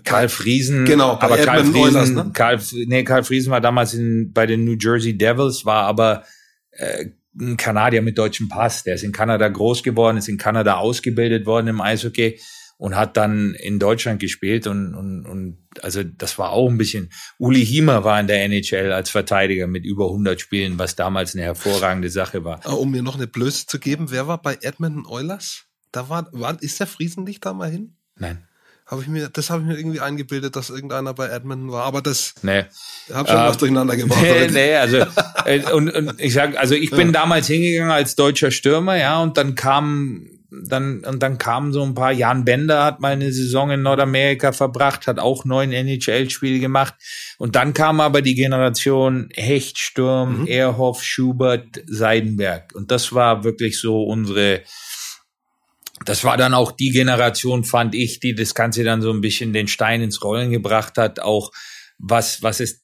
Karl 0.04 0.28
Friesen, 0.28 0.84
genau, 0.84 1.12
aber 1.20 1.38
Karl 1.38 1.64
Friesen, 1.64 1.96
Oilers, 1.96 2.10
ne? 2.10 2.30
Karl, 2.34 2.60
nee, 2.86 3.04
Karl 3.04 3.22
Friesen 3.24 3.52
war 3.52 3.60
damals 3.60 3.94
in, 3.94 4.32
bei 4.32 4.46
den 4.46 4.64
New 4.64 4.76
Jersey 4.78 5.16
Devils, 5.16 5.64
war 5.64 5.84
aber 5.84 6.24
äh, 6.72 7.06
ein 7.38 7.56
Kanadier 7.56 8.02
mit 8.02 8.18
deutschem 8.18 8.48
Pass. 8.48 8.82
Der 8.82 8.96
ist 8.96 9.04
in 9.04 9.12
Kanada 9.12 9.48
groß 9.48 9.82
geworden, 9.82 10.16
ist 10.16 10.28
in 10.28 10.38
Kanada 10.38 10.76
ausgebildet 10.76 11.46
worden 11.46 11.68
im 11.68 11.80
Eishockey 11.80 12.40
und 12.82 12.96
hat 12.96 13.16
dann 13.16 13.54
in 13.54 13.78
Deutschland 13.78 14.18
gespielt 14.18 14.66
und, 14.66 14.96
und, 14.96 15.24
und 15.24 15.58
also 15.82 16.02
das 16.02 16.36
war 16.36 16.50
auch 16.50 16.68
ein 16.68 16.78
bisschen, 16.78 17.12
Uli 17.38 17.64
Hiemer 17.64 18.02
war 18.02 18.18
in 18.18 18.26
der 18.26 18.42
NHL 18.42 18.90
als 18.90 19.08
Verteidiger 19.08 19.68
mit 19.68 19.84
über 19.84 20.06
100 20.06 20.40
Spielen, 20.40 20.80
was 20.80 20.96
damals 20.96 21.36
eine 21.36 21.44
hervorragende 21.44 22.10
Sache 22.10 22.42
war. 22.42 22.58
Ah, 22.64 22.72
um 22.72 22.90
mir 22.90 23.04
noch 23.04 23.14
eine 23.14 23.28
Blöße 23.28 23.66
zu 23.68 23.78
geben, 23.78 24.10
wer 24.10 24.26
war 24.26 24.42
bei 24.42 24.58
Edmonton 24.62 25.06
Oilers? 25.06 25.66
Da 25.92 26.08
war, 26.08 26.26
war 26.32 26.60
ist 26.60 26.80
der 26.80 26.88
Friesen 26.88 27.22
nicht 27.22 27.46
da 27.46 27.52
mal 27.52 27.70
hin? 27.70 27.94
Nein. 28.16 28.48
Habe 28.84 29.02
ich 29.02 29.06
mir, 29.06 29.28
das 29.28 29.48
habe 29.48 29.62
ich 29.62 29.68
mir 29.68 29.78
irgendwie 29.78 30.00
eingebildet, 30.00 30.56
dass 30.56 30.68
irgendeiner 30.68 31.14
bei 31.14 31.28
Edmonton 31.28 31.70
war, 31.70 31.84
aber 31.84 32.02
das 32.02 32.34
nee. 32.42 32.64
habe 33.12 33.28
schon 33.28 33.38
äh, 33.38 33.46
was 33.46 33.58
durcheinander 33.58 33.96
gebracht. 33.96 34.20
Nee, 34.24 34.48
nee, 34.50 34.74
also 34.74 35.06
äh, 35.44 35.70
und, 35.70 35.88
und 35.88 36.20
ich 36.20 36.32
sag, 36.32 36.58
also 36.58 36.74
ich 36.74 36.90
bin 36.90 37.08
ja. 37.08 37.12
damals 37.12 37.46
hingegangen 37.46 37.92
als 37.92 38.16
deutscher 38.16 38.50
Stürmer, 38.50 38.96
ja, 38.96 39.22
und 39.22 39.36
dann 39.36 39.54
kam 39.54 40.26
dann, 40.52 41.00
und 41.04 41.22
dann 41.22 41.38
kamen 41.38 41.72
so 41.72 41.82
ein 41.82 41.94
paar, 41.94 42.12
Jan 42.12 42.44
Bender 42.44 42.84
hat 42.84 43.00
mal 43.00 43.12
eine 43.12 43.32
Saison 43.32 43.70
in 43.70 43.82
Nordamerika 43.82 44.52
verbracht, 44.52 45.06
hat 45.06 45.18
auch 45.18 45.44
neun 45.44 45.72
NHL-Spiele 45.72 46.60
gemacht. 46.60 46.94
Und 47.38 47.56
dann 47.56 47.72
kam 47.72 48.00
aber 48.00 48.20
die 48.22 48.34
Generation 48.34 49.28
Hecht, 49.34 49.78
Sturm, 49.78 50.40
mhm. 50.40 50.46
Erhoff, 50.46 51.02
Schubert, 51.02 51.82
Seidenberg. 51.86 52.74
Und 52.74 52.90
das 52.90 53.14
war 53.14 53.44
wirklich 53.44 53.80
so 53.80 54.02
unsere, 54.02 54.62
das 56.04 56.24
war 56.24 56.36
dann 56.36 56.54
auch 56.54 56.72
die 56.72 56.90
Generation, 56.90 57.64
fand 57.64 57.94
ich, 57.94 58.20
die 58.20 58.34
das 58.34 58.54
Ganze 58.54 58.84
dann 58.84 59.00
so 59.00 59.10
ein 59.10 59.22
bisschen 59.22 59.52
den 59.52 59.68
Stein 59.68 60.02
ins 60.02 60.22
Rollen 60.22 60.50
gebracht 60.50 60.98
hat, 60.98 61.20
auch 61.20 61.50
was, 61.98 62.42
was 62.42 62.60
ist, 62.60 62.82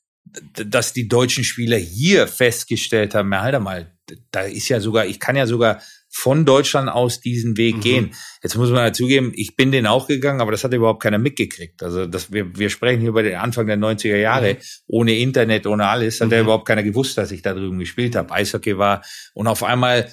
dass 0.52 0.92
die 0.92 1.08
deutschen 1.08 1.44
Spieler 1.44 1.78
hier 1.78 2.28
festgestellt 2.28 3.14
haben, 3.14 3.32
ja, 3.32 3.42
halt 3.42 3.60
mal, 3.60 3.92
da 4.30 4.42
ist 4.42 4.68
ja 4.68 4.80
sogar, 4.80 5.06
ich 5.06 5.20
kann 5.20 5.36
ja 5.36 5.46
sogar 5.46 5.82
von 6.10 6.44
Deutschland 6.44 6.88
aus 6.88 7.20
diesen 7.20 7.56
Weg 7.56 7.76
mhm. 7.76 7.80
gehen. 7.80 8.10
Jetzt 8.42 8.56
muss 8.56 8.70
man 8.70 8.84
dazugeben, 8.84 9.32
ich 9.34 9.56
bin 9.56 9.72
den 9.72 9.86
auch 9.86 10.08
gegangen, 10.08 10.40
aber 10.40 10.50
das 10.50 10.64
hat 10.64 10.72
überhaupt 10.72 11.02
keiner 11.02 11.18
mitgekriegt. 11.18 11.82
Also 11.82 12.06
das, 12.06 12.32
wir, 12.32 12.56
wir 12.56 12.70
sprechen 12.70 13.00
hier 13.00 13.10
über 13.10 13.22
den 13.22 13.36
Anfang 13.36 13.66
der 13.66 13.76
90er 13.76 14.16
Jahre, 14.16 14.54
mhm. 14.54 14.58
ohne 14.86 15.18
Internet, 15.18 15.66
ohne 15.66 15.86
alles, 15.86 16.20
hat 16.20 16.28
mhm. 16.28 16.34
ja 16.34 16.40
überhaupt 16.40 16.66
keiner 16.66 16.82
gewusst, 16.82 17.18
dass 17.18 17.30
ich 17.30 17.42
da 17.42 17.54
drüben 17.54 17.78
gespielt 17.78 18.16
habe. 18.16 18.32
Eishockey 18.32 18.78
war 18.78 19.02
und 19.34 19.46
auf 19.46 19.62
einmal 19.62 20.10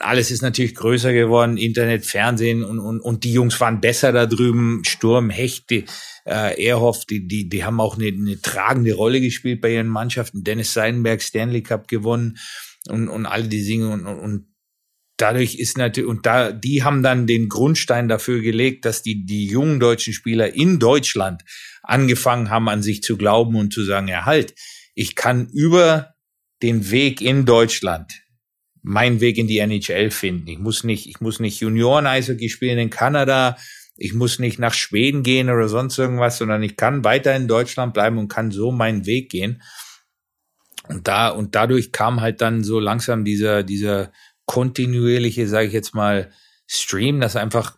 alles 0.00 0.30
ist 0.30 0.42
natürlich 0.42 0.74
größer 0.74 1.12
geworden, 1.12 1.56
Internet, 1.56 2.06
Fernsehen 2.06 2.64
und, 2.64 2.78
und, 2.78 3.00
und 3.00 3.24
die 3.24 3.32
Jungs 3.32 3.60
waren 3.60 3.80
besser 3.80 4.12
da 4.12 4.26
drüben. 4.26 4.82
Sturm, 4.84 5.30
Hecht, 5.30 5.70
die, 5.70 5.84
äh, 6.26 6.66
Erhoff, 6.66 7.04
die, 7.04 7.26
die, 7.26 7.48
die 7.48 7.64
haben 7.64 7.80
auch 7.80 7.98
eine, 7.98 8.06
eine 8.06 8.40
tragende 8.40 8.94
Rolle 8.94 9.20
gespielt 9.20 9.60
bei 9.60 9.74
ihren 9.74 9.88
Mannschaften. 9.88 10.42
Dennis 10.42 10.72
Seidenberg 10.72 11.22
Stanley 11.22 11.62
Cup 11.62 11.88
gewonnen 11.88 12.38
und, 12.88 13.08
und 13.08 13.26
alle 13.26 13.44
die 13.44 13.64
Dinge 13.64 13.90
und, 13.90 14.06
und, 14.06 14.18
und 14.18 14.46
dadurch 15.16 15.56
ist 15.56 15.78
natürlich, 15.78 16.08
und 16.08 16.26
da, 16.26 16.52
die 16.52 16.82
haben 16.82 17.02
dann 17.02 17.26
den 17.26 17.48
Grundstein 17.48 18.08
dafür 18.08 18.40
gelegt, 18.40 18.84
dass 18.84 19.02
die, 19.02 19.24
die 19.24 19.46
jungen 19.46 19.80
deutschen 19.80 20.12
Spieler 20.12 20.54
in 20.54 20.78
Deutschland 20.78 21.42
angefangen 21.82 22.50
haben, 22.50 22.68
an 22.68 22.82
sich 22.82 23.02
zu 23.02 23.16
glauben 23.16 23.56
und 23.56 23.72
zu 23.72 23.84
sagen, 23.84 24.08
ja 24.08 24.24
halt, 24.24 24.54
ich 24.94 25.14
kann 25.14 25.48
über 25.48 26.14
den 26.62 26.90
Weg 26.90 27.20
in 27.20 27.44
Deutschland 27.44 28.24
meinen 28.82 29.20
Weg 29.20 29.38
in 29.38 29.46
die 29.46 29.58
NHL 29.58 30.10
finden. 30.10 30.48
Ich 30.48 30.58
muss 30.58 30.84
nicht, 30.84 31.08
ich 31.08 31.20
muss 31.20 31.40
nicht 31.40 31.60
Junioren-Eishockey 31.60 32.48
spielen 32.48 32.78
in 32.78 32.90
Kanada. 32.90 33.56
Ich 33.96 34.12
muss 34.12 34.38
nicht 34.38 34.58
nach 34.58 34.74
Schweden 34.74 35.22
gehen 35.22 35.48
oder 35.48 35.68
sonst 35.68 35.98
irgendwas, 35.98 36.38
sondern 36.38 36.62
ich 36.62 36.76
kann 36.76 37.04
weiter 37.04 37.34
in 37.34 37.48
Deutschland 37.48 37.94
bleiben 37.94 38.18
und 38.18 38.28
kann 38.28 38.50
so 38.50 38.72
meinen 38.72 39.06
Weg 39.06 39.30
gehen. 39.30 39.62
Und 40.88 41.08
da, 41.08 41.28
und 41.28 41.54
dadurch 41.54 41.92
kam 41.92 42.20
halt 42.20 42.40
dann 42.40 42.62
so 42.62 42.78
langsam 42.78 43.24
dieser, 43.24 43.62
dieser 43.62 44.12
kontinuierliche, 44.46 45.48
sage 45.48 45.68
ich 45.68 45.72
jetzt 45.72 45.94
mal, 45.94 46.30
Stream, 46.66 47.20
dass 47.20 47.36
einfach 47.36 47.76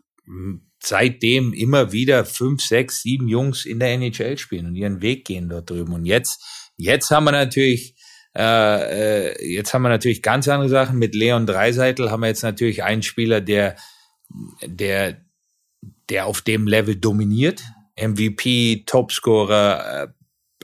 seitdem 0.83 1.53
immer 1.53 1.93
wieder 1.93 2.25
fünf, 2.25 2.63
sechs, 2.63 3.03
sieben 3.03 3.29
Jungs 3.29 3.65
in 3.65 3.81
der 3.81 3.93
NHL 3.93 4.39
spielen 4.39 4.67
und 4.67 4.75
ihren 4.77 5.03
Weg 5.03 5.25
gehen 5.25 5.49
dort 5.49 5.71
drüben. 5.71 5.93
Und 5.93 6.07
jetzt, 6.07 6.43
jetzt 6.77 7.11
haben 7.11 7.25
wir 7.25 7.33
natürlich, 7.33 7.97
äh, 8.37 9.31
äh, 9.31 9.55
jetzt 9.55 9.75
haben 9.75 9.83
wir 9.83 9.89
natürlich 9.89 10.23
ganz 10.23 10.49
andere 10.49 10.69
Sachen. 10.69 10.99
Mit 10.99 11.15
Leon 11.15 11.47
Dreiseitel 11.47 12.11
haben 12.11 12.21
wir 12.21 12.29
jetzt 12.29 12.43
natürlich 12.43 12.83
einen 12.85 13.03
Spieler, 13.03 13.41
der, 13.41 13.77
der, 14.65 15.21
der 16.09 16.27
auf 16.27 16.43
dem 16.43 16.67
Level 16.67 16.97
dominiert. 16.97 17.63
MVP, 17.99 18.85
Topscorer, 18.87 20.05
äh, 20.05 20.09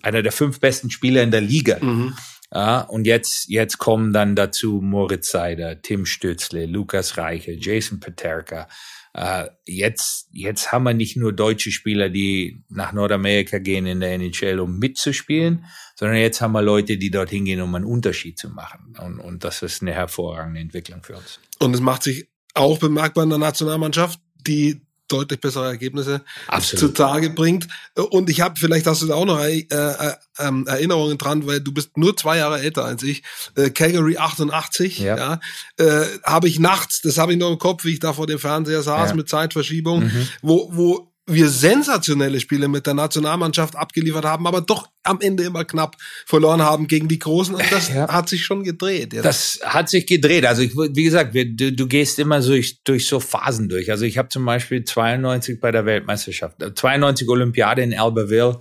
einer 0.03 0.23
der 0.23 0.33
fünf 0.33 0.61
besten 0.61 0.91
Spieler 0.91 1.23
in 1.23 1.31
der 1.31 1.41
Liga. 1.41 1.79
Mhm. 1.81 2.15
Ja, 2.55 2.83
und 2.83 3.07
jetzt, 3.07 3.49
jetzt 3.49 3.79
kommen 3.79 4.13
dann 4.13 4.37
dazu 4.37 4.81
Moritz 4.83 5.31
Seider, 5.31 5.81
Tim 5.81 6.05
Stützle, 6.05 6.67
Lukas 6.67 7.17
Reichel, 7.17 7.57
Jason 7.59 7.99
Paterka. 7.99 8.69
Uh, 9.17 9.45
jetzt, 9.67 10.29
jetzt 10.33 10.73
haben 10.73 10.85
wir 10.85 10.95
nicht 10.95 11.19
nur 11.19 11.35
deutsche 11.35 11.71
Spieler, 11.71 12.09
die 12.09 12.65
nach 12.71 12.93
Nordamerika 12.93 13.59
gehen 13.59 13.85
in 13.85 14.01
der 14.01 14.13
NHL, 14.13 14.59
um 14.59 14.79
mitzuspielen, 14.79 15.67
sondern 15.97 16.17
jetzt 16.17 16.41
haben 16.41 16.53
wir 16.53 16.63
Leute, 16.63 16.97
die 16.97 17.11
dorthin 17.11 17.45
gehen, 17.45 17.61
um 17.61 17.75
einen 17.75 17.85
Unterschied 17.85 18.39
zu 18.39 18.49
machen. 18.49 18.95
Und, 18.99 19.19
und 19.19 19.45
das 19.45 19.61
ist 19.61 19.83
eine 19.83 19.93
hervorragende 19.93 20.61
Entwicklung 20.61 21.03
für 21.03 21.17
uns. 21.17 21.41
Und 21.59 21.75
es 21.75 21.81
macht 21.81 22.03
sich 22.03 22.31
auch 22.55 22.79
bemerkbar 22.79 23.25
in 23.25 23.31
der 23.31 23.39
Nationalmannschaft, 23.39 24.19
die 24.47 24.81
deutlich 25.13 25.41
bessere 25.41 25.67
Ergebnisse 25.67 26.23
Absolut. 26.49 26.81
zutage 26.97 27.31
bringt. 27.31 27.69
Und 28.11 28.31
ich 28.31 28.41
habe, 28.41 28.59
vielleicht 28.59 28.87
hast 28.87 29.03
du 29.03 29.07
da 29.07 29.15
auch 29.15 29.25
noch 29.27 29.41
äh, 29.41 29.67
äh, 29.71 30.13
ähm, 30.39 30.67
Erinnerungen 30.67 31.19
dran, 31.19 31.47
weil 31.47 31.61
du 31.61 31.73
bist 31.73 31.97
nur 31.97 32.17
zwei 32.17 32.39
Jahre 32.39 32.61
älter 32.61 32.85
als 32.85 33.03
ich. 33.03 33.23
Äh, 33.55 33.71
Calgary 33.71 34.17
88, 34.17 34.99
ja, 34.99 35.17
Ja. 35.17 35.41
äh, 35.85 36.07
habe 36.25 36.49
ich 36.49 36.59
nachts, 36.59 37.01
das 37.03 37.19
habe 37.19 37.33
ich 37.33 37.39
noch 37.39 37.51
im 37.53 37.59
Kopf, 37.59 37.85
wie 37.85 37.93
ich 37.93 38.01
da 38.01 38.13
vor 38.13 38.27
dem 38.27 38.39
Fernseher 38.39 38.83
saß 38.83 39.11
Ja. 39.11 39.17
mit 39.17 39.29
Zeitverschiebung, 39.29 40.11
wo, 40.41 40.71
wo 40.73 41.12
wir 41.27 41.49
sensationelle 41.49 42.41
Spiele 42.41 42.67
mit 42.67 42.87
der 42.87 42.95
Nationalmannschaft 42.95 43.77
abgeliefert 43.77 44.25
haben, 44.25 44.47
aber 44.47 44.61
doch 44.61 44.89
am 45.05 45.21
Ende 45.21 45.45
immer 45.45 45.65
knapp 45.65 45.97
verloren 46.27 46.63
haben 46.63 46.89
gegen 46.89 47.07
die 47.07 47.19
Großen. 47.21 47.55
Und 47.55 47.73
das 47.73 47.89
Ja. 47.95 48.13
hat 48.13 48.29
sich 48.29 48.45
schon 48.45 48.65
gedreht. 48.65 49.13
Jetzt. 49.13 49.25
Das 49.25 49.61
hat 49.65 49.89
sich 49.89 50.07
gedreht. 50.07 50.45
Also 50.47 50.63
ich, 50.63 50.75
wie 50.75 51.05
gesagt, 51.05 51.35
du, 51.35 51.73
du 51.73 51.87
gehst 51.87 52.19
immer 52.19 52.41
durch, 52.41 52.83
durch 52.83 53.07
so 53.07 53.21
Phasen 53.21 53.69
durch. 53.69 53.91
Also 53.91 54.05
ich 54.05 54.19
habe 54.19 54.31
zum 54.31 54.45
Beispiel 54.45 54.85
92 54.85 55.61
bei 55.61 55.71
der 55.71 55.87
Weltmeisterschaft, 55.87 56.61
äh, 56.63 56.75
92 56.75 57.29
Olympiade 57.29 57.83
in 57.83 57.97
Albertville, 57.97 58.59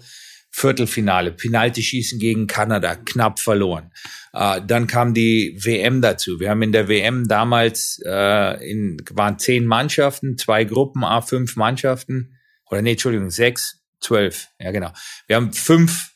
Viertelfinale, 0.53 1.31
Penaltyschießen 1.31 2.19
gegen 2.19 2.45
Kanada, 2.45 2.95
knapp 2.95 3.39
verloren. 3.39 3.91
Äh, 4.33 4.61
dann 4.67 4.85
kam 4.85 5.13
die 5.13 5.57
WM 5.59 6.01
dazu. 6.01 6.39
Wir 6.39 6.49
haben 6.49 6.61
in 6.61 6.73
der 6.73 6.87
WM 6.89 7.27
damals 7.27 7.99
äh, 8.05 8.69
in, 8.69 8.97
waren 9.11 9.39
zehn 9.39 9.65
Mannschaften, 9.65 10.37
zwei 10.37 10.63
Gruppen, 10.65 11.03
a 11.03 11.21
fünf 11.21 11.55
Mannschaften. 11.55 12.37
Oder 12.71 12.81
nee, 12.81 12.93
Entschuldigung, 12.93 13.29
sechs, 13.29 13.83
zwölf. 13.99 14.47
Ja, 14.59 14.71
genau. 14.71 14.91
Wir 15.27 15.35
haben 15.35 15.53
fünf 15.53 16.11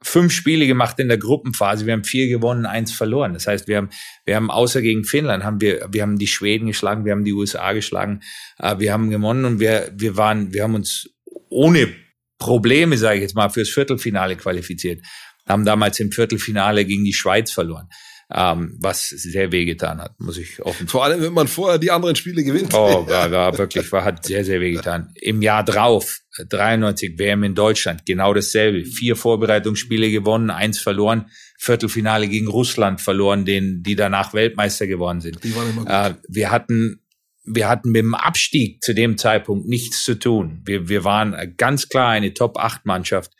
fünf 0.00 0.32
Spiele 0.32 0.66
gemacht 0.66 0.98
in 0.98 1.08
der 1.08 1.18
Gruppenphase. 1.18 1.86
Wir 1.86 1.92
haben 1.92 2.04
vier 2.04 2.28
gewonnen, 2.28 2.66
eins 2.66 2.92
verloren. 2.92 3.34
Das 3.34 3.46
heißt, 3.46 3.66
wir 3.68 3.78
haben, 3.78 3.90
wir 4.24 4.36
haben 4.36 4.50
außer 4.50 4.80
gegen 4.80 5.04
Finnland 5.04 5.44
haben 5.44 5.60
wir, 5.60 5.88
wir 5.90 6.02
haben 6.02 6.18
die 6.18 6.26
Schweden 6.26 6.66
geschlagen, 6.66 7.04
wir 7.04 7.12
haben 7.12 7.24
die 7.24 7.32
USA 7.32 7.72
geschlagen, 7.72 8.20
äh, 8.58 8.78
wir 8.78 8.92
haben 8.92 9.10
gewonnen 9.10 9.44
und 9.44 9.60
wir, 9.60 9.92
wir 9.94 10.16
waren, 10.16 10.52
wir 10.52 10.62
haben 10.62 10.74
uns 10.74 11.10
ohne 11.48 11.92
Probleme, 12.38 12.96
sage 12.96 13.16
ich 13.16 13.22
jetzt 13.22 13.34
mal, 13.34 13.48
fürs 13.48 13.70
Viertelfinale 13.70 14.36
qualifiziert. 14.36 15.04
Haben 15.48 15.64
damals 15.64 15.98
im 15.98 16.12
Viertelfinale 16.12 16.84
gegen 16.84 17.04
die 17.04 17.14
Schweiz 17.14 17.50
verloren, 17.50 17.88
ähm, 18.30 18.76
was 18.78 19.08
sehr 19.08 19.52
wehgetan 19.52 20.00
hat, 20.00 20.20
muss 20.20 20.36
ich 20.36 20.60
offen 20.62 20.86
Vor 20.86 21.02
allem, 21.02 21.22
wenn 21.22 21.32
man 21.32 21.48
vorher 21.48 21.78
die 21.78 21.90
anderen 21.90 22.14
Spiele 22.14 22.44
gewinnt. 22.44 22.74
Oh, 22.74 23.06
war, 23.08 23.30
war 23.30 23.56
wirklich, 23.56 23.90
war, 23.90 24.04
hat 24.04 24.26
sehr, 24.26 24.44
sehr 24.44 24.60
weh 24.60 24.72
getan. 24.72 25.12
Im 25.14 25.40
Jahr 25.40 25.64
drauf, 25.64 26.20
93 26.46 27.18
WM 27.18 27.42
in 27.42 27.54
Deutschland, 27.54 28.04
genau 28.04 28.34
dasselbe. 28.34 28.84
Vier 28.84 29.16
Vorbereitungsspiele 29.16 30.10
gewonnen, 30.10 30.50
eins 30.50 30.78
verloren, 30.78 31.30
Viertelfinale 31.58 32.28
gegen 32.28 32.48
Russland 32.48 33.00
verloren, 33.00 33.46
den, 33.46 33.82
die 33.82 33.96
danach 33.96 34.34
Weltmeister 34.34 34.86
geworden 34.86 35.22
sind. 35.22 35.42
Die 35.42 35.56
waren 35.56 35.70
immer 35.70 35.84
gut. 35.84 35.90
Äh, 35.90 36.14
wir 36.28 36.50
hatten, 36.50 37.00
wir 37.44 37.66
hatten 37.66 37.92
mit 37.92 38.02
dem 38.02 38.14
Abstieg 38.14 38.82
zu 38.82 38.94
dem 38.94 39.16
Zeitpunkt 39.16 39.66
nichts 39.66 40.04
zu 40.04 40.18
tun. 40.18 40.60
Wir, 40.66 40.90
wir 40.90 41.02
waren 41.02 41.54
ganz 41.56 41.88
klar 41.88 42.10
eine 42.10 42.34
Top-8-Mannschaft 42.34 43.32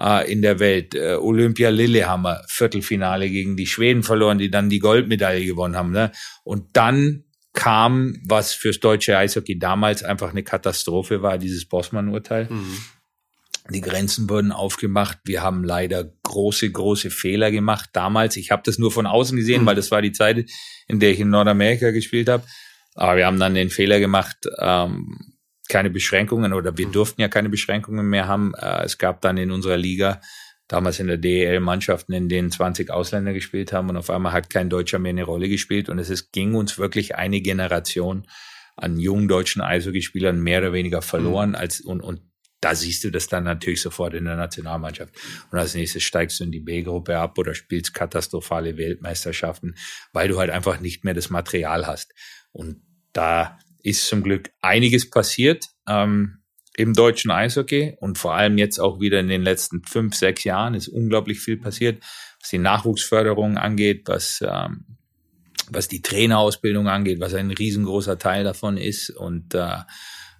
äh, 0.00 0.30
in 0.30 0.42
der 0.42 0.58
Welt. 0.58 0.94
Äh, 0.94 1.14
Olympia 1.14 1.68
Lillehammer, 1.70 2.42
Viertelfinale 2.48 3.28
gegen 3.30 3.56
die 3.56 3.66
Schweden 3.66 4.02
verloren, 4.02 4.38
die 4.38 4.50
dann 4.50 4.70
die 4.70 4.78
Goldmedaille 4.78 5.44
gewonnen 5.44 5.76
haben. 5.76 5.92
Ne? 5.92 6.10
Und 6.42 6.76
dann 6.76 7.24
kam, 7.52 8.16
was 8.26 8.52
fürs 8.52 8.80
deutsche 8.80 9.18
Eishockey 9.18 9.58
damals 9.58 10.02
einfach 10.02 10.30
eine 10.30 10.42
Katastrophe 10.42 11.22
war, 11.22 11.36
dieses 11.36 11.68
Bossmann-Urteil. 11.68 12.48
Die 13.70 13.80
Grenzen 13.80 14.28
wurden 14.30 14.52
aufgemacht. 14.52 15.18
Wir 15.24 15.42
haben 15.42 15.64
leider 15.64 16.12
große, 16.22 16.70
große 16.70 17.10
Fehler 17.10 17.50
gemacht 17.50 17.90
damals. 17.92 18.36
Ich 18.36 18.50
habe 18.50 18.62
das 18.64 18.78
nur 18.78 18.90
von 18.90 19.06
außen 19.06 19.36
gesehen, 19.36 19.66
weil 19.66 19.76
das 19.76 19.90
war 19.90 20.02
die 20.02 20.12
Zeit, 20.12 20.48
in 20.88 21.00
der 21.00 21.10
ich 21.10 21.20
in 21.20 21.30
Nordamerika 21.30 21.90
gespielt 21.90 22.28
habe. 22.28 22.44
Aber 22.94 23.16
wir 23.16 23.26
haben 23.26 23.38
dann 23.38 23.54
den 23.54 23.70
Fehler 23.70 24.00
gemacht, 24.00 24.38
ähm, 24.58 25.29
keine 25.70 25.90
Beschränkungen 25.90 26.52
oder 26.52 26.76
wir 26.76 26.88
durften 26.88 27.22
ja 27.22 27.28
keine 27.28 27.48
Beschränkungen 27.48 28.06
mehr 28.06 28.28
haben. 28.28 28.52
Äh, 28.54 28.84
es 28.84 28.98
gab 28.98 29.22
dann 29.22 29.38
in 29.38 29.50
unserer 29.50 29.76
Liga 29.76 30.20
damals 30.68 31.00
in 31.00 31.06
der 31.06 31.16
DEL 31.16 31.60
Mannschaften, 31.60 32.12
in 32.12 32.28
denen 32.28 32.50
20 32.50 32.90
Ausländer 32.90 33.32
gespielt 33.32 33.72
haben 33.72 33.88
und 33.88 33.96
auf 33.96 34.10
einmal 34.10 34.32
hat 34.32 34.50
kein 34.50 34.68
Deutscher 34.70 34.98
mehr 34.98 35.10
eine 35.10 35.24
Rolle 35.24 35.48
gespielt 35.48 35.88
und 35.88 35.98
es 35.98 36.10
ist, 36.10 36.32
ging 36.32 36.54
uns 36.54 36.78
wirklich 36.78 37.16
eine 37.16 37.40
Generation 37.40 38.26
an 38.76 38.98
jungen 38.98 39.26
deutschen 39.26 39.62
Eishockeyspielern 39.62 40.38
mehr 40.38 40.60
oder 40.60 40.72
weniger 40.72 41.02
verloren 41.02 41.54
als 41.54 41.80
und, 41.80 42.00
und 42.00 42.20
da 42.60 42.74
siehst 42.74 43.04
du 43.04 43.10
das 43.10 43.26
dann 43.26 43.44
natürlich 43.44 43.80
sofort 43.80 44.12
in 44.12 44.26
der 44.26 44.36
Nationalmannschaft. 44.36 45.14
Und 45.50 45.58
als 45.58 45.74
nächstes 45.74 46.02
steigst 46.02 46.40
du 46.40 46.44
in 46.44 46.52
die 46.52 46.60
B-Gruppe 46.60 47.16
ab 47.16 47.38
oder 47.38 47.54
spielst 47.54 47.94
katastrophale 47.94 48.76
Weltmeisterschaften, 48.76 49.76
weil 50.12 50.28
du 50.28 50.38
halt 50.38 50.50
einfach 50.50 50.78
nicht 50.78 51.02
mehr 51.02 51.14
das 51.14 51.30
Material 51.30 51.86
hast. 51.86 52.12
Und 52.52 52.82
da 53.14 53.58
ist 53.82 54.06
zum 54.06 54.22
Glück 54.22 54.50
einiges 54.60 55.08
passiert 55.10 55.66
ähm, 55.88 56.38
im 56.76 56.94
deutschen 56.94 57.30
Eishockey 57.30 57.96
und 58.00 58.18
vor 58.18 58.34
allem 58.34 58.58
jetzt 58.58 58.78
auch 58.78 59.00
wieder 59.00 59.20
in 59.20 59.28
den 59.28 59.42
letzten 59.42 59.82
fünf, 59.84 60.14
sechs 60.14 60.44
Jahren 60.44 60.74
ist 60.74 60.88
unglaublich 60.88 61.40
viel 61.40 61.56
passiert, 61.56 62.02
was 62.40 62.50
die 62.50 62.58
Nachwuchsförderung 62.58 63.58
angeht, 63.58 64.02
was 64.06 64.42
ähm, 64.46 64.84
was 65.72 65.88
die 65.88 66.02
Trainerausbildung 66.02 66.88
angeht, 66.88 67.20
was 67.20 67.34
ein 67.34 67.50
riesengroßer 67.50 68.18
Teil 68.18 68.44
davon 68.44 68.76
ist. 68.76 69.10
Und 69.10 69.54
äh, 69.54 69.78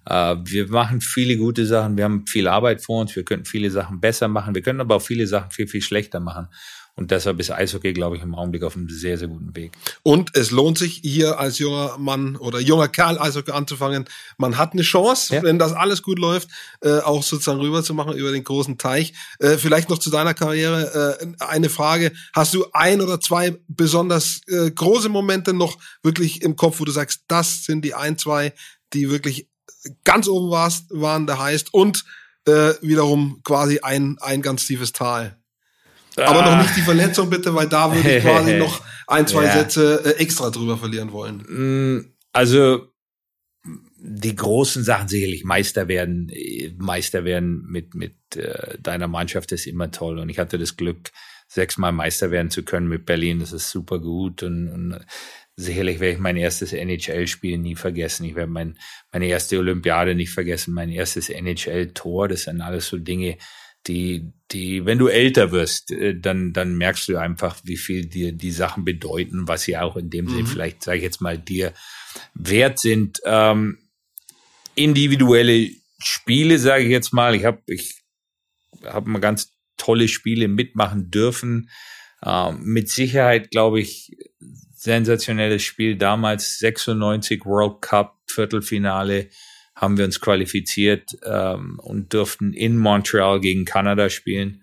äh, 0.05 0.35
wir 0.43 0.67
machen 0.69 1.01
viele 1.01 1.37
gute 1.37 1.65
Sachen. 1.65 1.97
Wir 1.97 2.03
haben 2.03 2.25
viel 2.27 2.47
Arbeit 2.47 2.81
vor 2.81 3.01
uns. 3.01 3.15
Wir 3.15 3.23
könnten 3.23 3.45
viele 3.45 3.71
Sachen 3.71 3.99
besser 3.99 4.27
machen. 4.27 4.55
Wir 4.55 4.61
können 4.61 4.81
aber 4.81 4.95
auch 4.95 5.01
viele 5.01 5.27
Sachen 5.27 5.51
viel, 5.51 5.67
viel 5.67 5.81
schlechter 5.81 6.19
machen. 6.19 6.47
Und 6.95 7.11
deshalb 7.11 7.39
ist 7.39 7.51
Eishockey, 7.51 7.93
glaube 7.93 8.17
ich, 8.17 8.21
im 8.21 8.35
Augenblick 8.35 8.63
auf 8.63 8.75
einem 8.75 8.89
sehr, 8.89 9.17
sehr 9.17 9.27
guten 9.27 9.55
Weg. 9.55 9.71
Und 10.03 10.35
es 10.35 10.51
lohnt 10.51 10.77
sich 10.77 10.99
hier 11.03 11.39
als 11.39 11.57
junger 11.57 11.97
Mann 11.97 12.35
oder 12.35 12.59
junger 12.59 12.87
Kerl 12.89 13.17
Eishockey 13.19 13.51
anzufangen. 13.51 14.05
Man 14.37 14.57
hat 14.57 14.73
eine 14.73 14.81
Chance, 14.81 15.35
Ja. 15.35 15.43
wenn 15.43 15.57
das 15.57 15.73
alles 15.73 16.03
gut 16.03 16.19
läuft, 16.19 16.49
äh, 16.81 16.99
auch 16.99 17.23
sozusagen 17.23 17.59
rüber 17.61 17.81
zu 17.83 17.93
machen 17.93 18.13
über 18.13 18.31
den 18.31 18.43
großen 18.43 18.77
Teich. 18.77 19.13
Äh, 19.39 19.57
vielleicht 19.57 19.89
noch 19.89 19.99
zu 19.99 20.09
deiner 20.09 20.33
Karriere 20.33 21.17
äh, 21.21 21.43
eine 21.43 21.69
Frage. 21.69 22.11
Hast 22.33 22.53
du 22.53 22.65
ein 22.73 23.01
oder 23.01 23.19
zwei 23.19 23.57
besonders 23.67 24.41
äh, 24.47 24.69
große 24.69 25.09
Momente 25.09 25.53
noch 25.53 25.77
wirklich 26.03 26.41
im 26.41 26.55
Kopf, 26.55 26.79
wo 26.79 26.85
du 26.85 26.91
sagst, 26.91 27.21
das 27.27 27.63
sind 27.65 27.83
die 27.85 27.93
ein, 27.93 28.17
zwei, 28.17 28.53
die 28.93 29.09
wirklich 29.09 29.47
ganz 30.03 30.27
oben 30.27 30.51
warst, 30.51 30.85
waren, 30.89 31.25
der 31.25 31.39
heißt 31.39 31.73
und 31.73 32.03
äh, 32.45 32.73
wiederum 32.81 33.41
quasi 33.43 33.79
ein, 33.79 34.17
ein 34.19 34.41
ganz 34.41 34.65
tiefes 34.67 34.91
Tal. 34.91 35.37
Aber 36.29 36.41
noch 36.43 36.57
nicht 36.61 36.75
die 36.75 36.81
Verletzung 36.81 37.29
bitte, 37.29 37.53
weil 37.55 37.67
da 37.67 37.93
würde 37.93 38.17
ich 38.17 38.23
quasi 38.23 38.55
noch 38.55 38.81
ein, 39.07 39.27
zwei 39.27 39.45
Ja. 39.45 39.53
Sätze 39.53 40.01
äh, 40.05 40.21
extra 40.21 40.49
drüber 40.49 40.77
verlieren 40.77 41.11
wollen. 41.11 41.37
Mm, 41.47 42.13
Also 42.33 42.87
die 44.03 44.35
großen 44.35 44.83
Sachen 44.83 45.07
sicherlich 45.07 45.43
Meister 45.43 45.87
werden, 45.87 46.29
äh, 46.29 46.73
Meister 46.77 47.23
werden 47.23 47.65
mit 47.67 47.93
mit 47.93 48.15
äh, 48.35 48.77
deiner 48.79 49.07
Mannschaft 49.07 49.51
ist 49.51 49.67
immer 49.67 49.91
toll 49.91 50.17
und 50.19 50.29
ich 50.29 50.39
hatte 50.39 50.57
das 50.57 50.75
Glück 50.75 51.11
sechsmal 51.47 51.91
Meister 51.91 52.31
werden 52.31 52.49
zu 52.49 52.63
können 52.63 52.87
mit 52.87 53.05
Berlin. 53.05 53.39
Das 53.39 53.51
ist 53.51 53.69
super 53.69 53.99
gut 53.99 54.41
und, 54.41 54.69
und 54.69 55.05
sicherlich 55.57 55.99
werde 55.99 56.13
ich 56.15 56.19
mein 56.19 56.37
erstes 56.37 56.71
NHL-Spiel 56.73 57.57
nie 57.57 57.75
vergessen. 57.75 58.23
Ich 58.25 58.35
werde 58.35 58.51
mein, 58.51 58.77
meine 59.11 59.27
erste 59.27 59.59
Olympiade 59.59 60.15
nicht 60.15 60.31
vergessen, 60.31 60.73
mein 60.73 60.89
erstes 60.89 61.29
NHL-Tor. 61.29 62.29
Das 62.29 62.43
sind 62.43 62.61
alles 62.61 62.87
so 62.87 62.97
Dinge, 62.97 63.37
die, 63.87 64.31
die, 64.51 64.85
wenn 64.85 64.97
du 64.97 65.07
älter 65.07 65.51
wirst, 65.51 65.91
äh, 65.91 66.19
dann, 66.19 66.53
dann 66.53 66.77
merkst 66.77 67.07
du 67.09 67.17
einfach, 67.17 67.57
wie 67.63 67.77
viel 67.77 68.05
dir 68.05 68.31
die 68.31 68.51
Sachen 68.51 68.85
bedeuten, 68.85 69.47
was 69.47 69.63
sie 69.63 69.77
auch 69.77 69.95
in 69.95 70.09
dem 70.09 70.27
Sinn 70.27 70.45
vielleicht, 70.47 70.83
sage 70.83 70.97
ich 70.97 71.03
jetzt 71.03 71.21
mal, 71.21 71.37
dir 71.37 71.73
wert 72.33 72.79
sind. 72.79 73.21
Ähm, 73.25 73.79
individuelle 74.75 75.69
Spiele, 75.99 76.59
sage 76.59 76.83
ich 76.83 76.89
jetzt 76.89 77.13
mal. 77.13 77.35
Ich 77.35 77.45
habe 77.45 77.61
ich 77.67 78.01
hab 78.83 79.05
mal 79.05 79.19
ganz 79.19 79.51
tolle 79.77 80.07
Spiele 80.07 80.47
mitmachen 80.47 81.09
dürfen. 81.09 81.69
Ähm, 82.23 82.63
mit 82.63 82.89
Sicherheit, 82.89 83.49
glaube 83.51 83.81
ich, 83.81 84.15
sensationelles 84.75 85.63
Spiel 85.63 85.95
damals, 85.95 86.59
96 86.59 87.45
World 87.45 87.81
Cup 87.81 88.19
Viertelfinale, 88.27 89.29
haben 89.81 89.97
wir 89.97 90.05
uns 90.05 90.21
qualifiziert 90.21 91.17
ähm, 91.25 91.79
und 91.81 92.13
durften 92.13 92.53
in 92.53 92.77
Montreal 92.77 93.39
gegen 93.39 93.65
Kanada 93.65 94.11
spielen. 94.11 94.61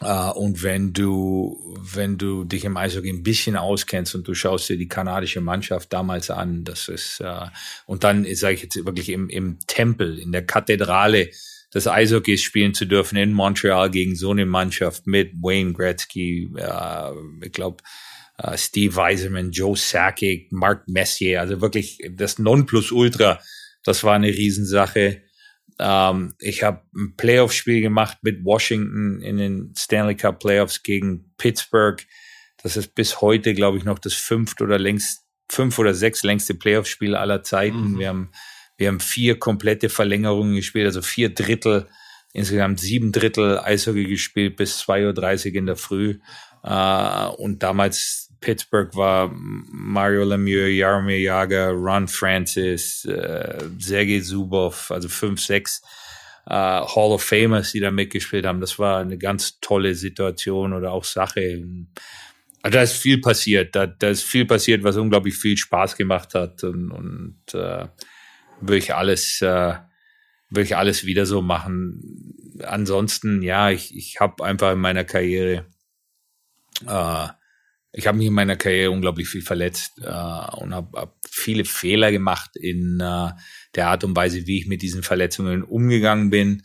Äh, 0.00 0.30
und 0.30 0.62
wenn 0.62 0.94
du, 0.94 1.76
wenn 1.78 2.16
du 2.16 2.44
dich 2.44 2.64
im 2.64 2.78
Eishockey 2.78 3.10
ein 3.10 3.22
bisschen 3.22 3.54
auskennst 3.54 4.14
und 4.14 4.26
du 4.26 4.34
schaust 4.34 4.70
dir 4.70 4.78
die 4.78 4.88
kanadische 4.88 5.42
Mannschaft 5.42 5.92
damals 5.92 6.30
an, 6.30 6.64
das 6.64 6.88
ist, 6.88 7.20
äh, 7.20 7.46
und 7.84 8.02
dann 8.02 8.24
sage 8.34 8.54
ich 8.54 8.62
jetzt 8.62 8.84
wirklich 8.86 9.10
im, 9.10 9.28
im 9.28 9.58
Tempel, 9.66 10.18
in 10.18 10.32
der 10.32 10.46
Kathedrale 10.46 11.28
des 11.74 11.86
Eishockeys 11.86 12.42
spielen 12.42 12.72
zu 12.72 12.86
dürfen 12.86 13.16
in 13.16 13.34
Montreal 13.34 13.90
gegen 13.90 14.16
so 14.16 14.30
eine 14.30 14.46
Mannschaft 14.46 15.06
mit 15.06 15.32
Wayne 15.34 15.74
Gretzky, 15.74 16.50
äh, 16.56 17.10
ich 17.42 17.52
glaube, 17.52 17.82
äh, 18.38 18.56
Steve 18.56 18.96
Weiserman, 18.96 19.50
Joe 19.50 19.76
Sakic, 19.76 20.50
Mark 20.50 20.88
Messier, 20.88 21.42
also 21.42 21.60
wirklich 21.60 21.98
das 22.10 22.38
Nonplusultra, 22.38 23.38
das 23.84 24.04
war 24.04 24.14
eine 24.14 24.28
Riesensache. 24.28 25.22
Ähm, 25.78 26.34
ich 26.38 26.62
habe 26.62 26.82
ein 26.94 27.16
Playoff-Spiel 27.16 27.80
gemacht 27.80 28.18
mit 28.22 28.44
Washington 28.44 29.20
in 29.20 29.38
den 29.38 29.74
Stanley 29.76 30.16
Cup 30.16 30.40
Playoffs 30.40 30.82
gegen 30.82 31.32
Pittsburgh. 31.38 32.04
Das 32.62 32.76
ist 32.76 32.94
bis 32.94 33.20
heute, 33.20 33.54
glaube 33.54 33.78
ich, 33.78 33.84
noch 33.84 33.98
das 33.98 34.14
fünft 34.14 34.60
oder 34.60 34.78
längst, 34.78 35.22
fünf 35.50 35.78
oder 35.78 35.94
sechs 35.94 36.22
längste 36.22 36.54
Playoff-Spiel 36.54 37.16
aller 37.16 37.42
Zeiten. 37.42 37.92
Mhm. 37.92 37.98
Wir 37.98 38.08
haben 38.08 38.30
Wir 38.78 38.88
haben 38.88 39.00
vier 39.00 39.38
komplette 39.38 39.88
Verlängerungen 39.88 40.54
gespielt, 40.56 40.86
also 40.86 41.02
vier 41.02 41.34
Drittel, 41.34 41.88
insgesamt 42.32 42.80
sieben 42.80 43.12
Drittel 43.12 43.58
Eishockey 43.58 44.04
gespielt 44.04 44.56
bis 44.56 44.80
2.30 44.82 45.50
Uhr 45.50 45.54
in 45.56 45.66
der 45.66 45.76
Früh. 45.76 46.18
Äh, 46.62 47.26
und 47.36 47.62
damals 47.62 48.31
Pittsburgh 48.42 48.94
war 48.94 49.32
Mario 49.34 50.24
Lemieux, 50.24 50.68
Jaromir 50.68 51.18
Jager, 51.18 51.70
Ron 51.70 52.06
Francis, 52.06 53.06
äh, 53.06 53.58
Sergei 53.78 54.20
Zubov, 54.20 54.90
also 54.90 55.08
fünf, 55.08 55.40
sechs 55.40 55.80
äh, 56.46 56.52
Hall 56.52 57.12
of 57.12 57.22
Famers, 57.22 57.72
die 57.72 57.80
da 57.80 57.90
mitgespielt 57.90 58.44
haben. 58.44 58.60
Das 58.60 58.78
war 58.78 59.00
eine 59.00 59.16
ganz 59.16 59.60
tolle 59.60 59.94
Situation 59.94 60.74
oder 60.74 60.92
auch 60.92 61.04
Sache. 61.04 61.64
Also 62.62 62.76
da 62.76 62.82
ist 62.82 62.96
viel 62.96 63.20
passiert. 63.20 63.74
Da, 63.74 63.86
da 63.86 64.08
ist 64.08 64.24
viel 64.24 64.44
passiert, 64.44 64.82
was 64.82 64.96
unglaublich 64.96 65.36
viel 65.36 65.56
Spaß 65.56 65.96
gemacht 65.96 66.34
hat 66.34 66.62
und, 66.64 66.90
und 66.90 67.38
äh, 67.54 67.86
würde 68.60 68.78
ich 68.78 68.94
alles, 68.94 69.40
äh, 69.40 69.74
würde 70.50 70.64
ich 70.64 70.76
alles 70.76 71.06
wieder 71.06 71.26
so 71.26 71.42
machen. 71.42 72.34
Ansonsten, 72.64 73.40
ja, 73.42 73.70
ich, 73.70 73.96
ich 73.96 74.20
habe 74.20 74.44
einfach 74.44 74.72
in 74.72 74.80
meiner 74.80 75.04
Karriere, 75.04 75.66
äh, 76.86 77.28
ich 77.92 78.06
habe 78.06 78.18
mich 78.18 78.26
in 78.26 78.32
meiner 78.32 78.56
Karriere 78.56 78.90
unglaublich 78.90 79.28
viel 79.28 79.42
verletzt 79.42 79.98
äh, 80.02 80.56
und 80.56 80.74
habe 80.74 80.98
hab 80.98 81.16
viele 81.28 81.64
Fehler 81.64 82.10
gemacht 82.10 82.56
in 82.56 83.00
äh, 83.00 83.30
der 83.74 83.88
Art 83.88 84.04
und 84.04 84.16
Weise, 84.16 84.46
wie 84.46 84.58
ich 84.58 84.66
mit 84.66 84.82
diesen 84.82 85.02
Verletzungen 85.02 85.62
umgegangen 85.62 86.30
bin. 86.30 86.62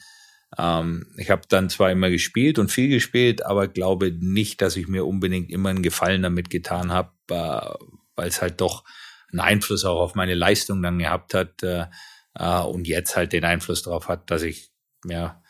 Ähm, 0.58 1.06
ich 1.18 1.30
habe 1.30 1.42
dann 1.50 1.70
zwar 1.70 1.92
immer 1.92 2.10
gespielt 2.10 2.60
und 2.60 2.72
viel 2.72 2.88
gespielt, 2.88 3.46
aber 3.46 3.68
glaube 3.68 4.12
nicht, 4.12 4.62
dass 4.62 4.78
ich 4.78 4.88
mir 4.88 5.06
unbedingt 5.06 5.52
immer 5.52 5.70
einen 5.70 5.84
Gefallen 5.84 6.22
damit 6.22 6.50
getan 6.50 6.92
habe, 6.92 7.12
äh, 7.30 7.86
weil 8.16 8.30
es 8.30 8.42
halt 8.42 8.62
doch 8.62 8.86
einen 9.32 9.42
Einfluss 9.42 9.84
auch 9.84 10.00
auf 10.00 10.16
meine 10.16 10.36
Leistung 10.36 10.82
dann 10.82 11.00
gehabt 11.00 11.34
hat 11.34 11.62
äh, 11.62 11.88
äh, 12.36 12.62
und 12.62 12.88
jetzt 12.88 13.18
halt 13.18 13.34
den 13.34 13.44
Einfluss 13.44 13.84
darauf 13.84 14.08
hat, 14.08 14.32
dass 14.32 14.44
ich 14.44 14.72
ja 15.06 15.42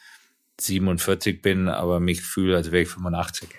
47 0.60 1.41
bin, 1.41 1.70
aber 1.70 1.99
mich 1.99 2.22
fühle, 2.22 2.55
als 2.55 2.72
wäre 2.72 2.84
ich 2.84 2.89
85. 2.89 3.49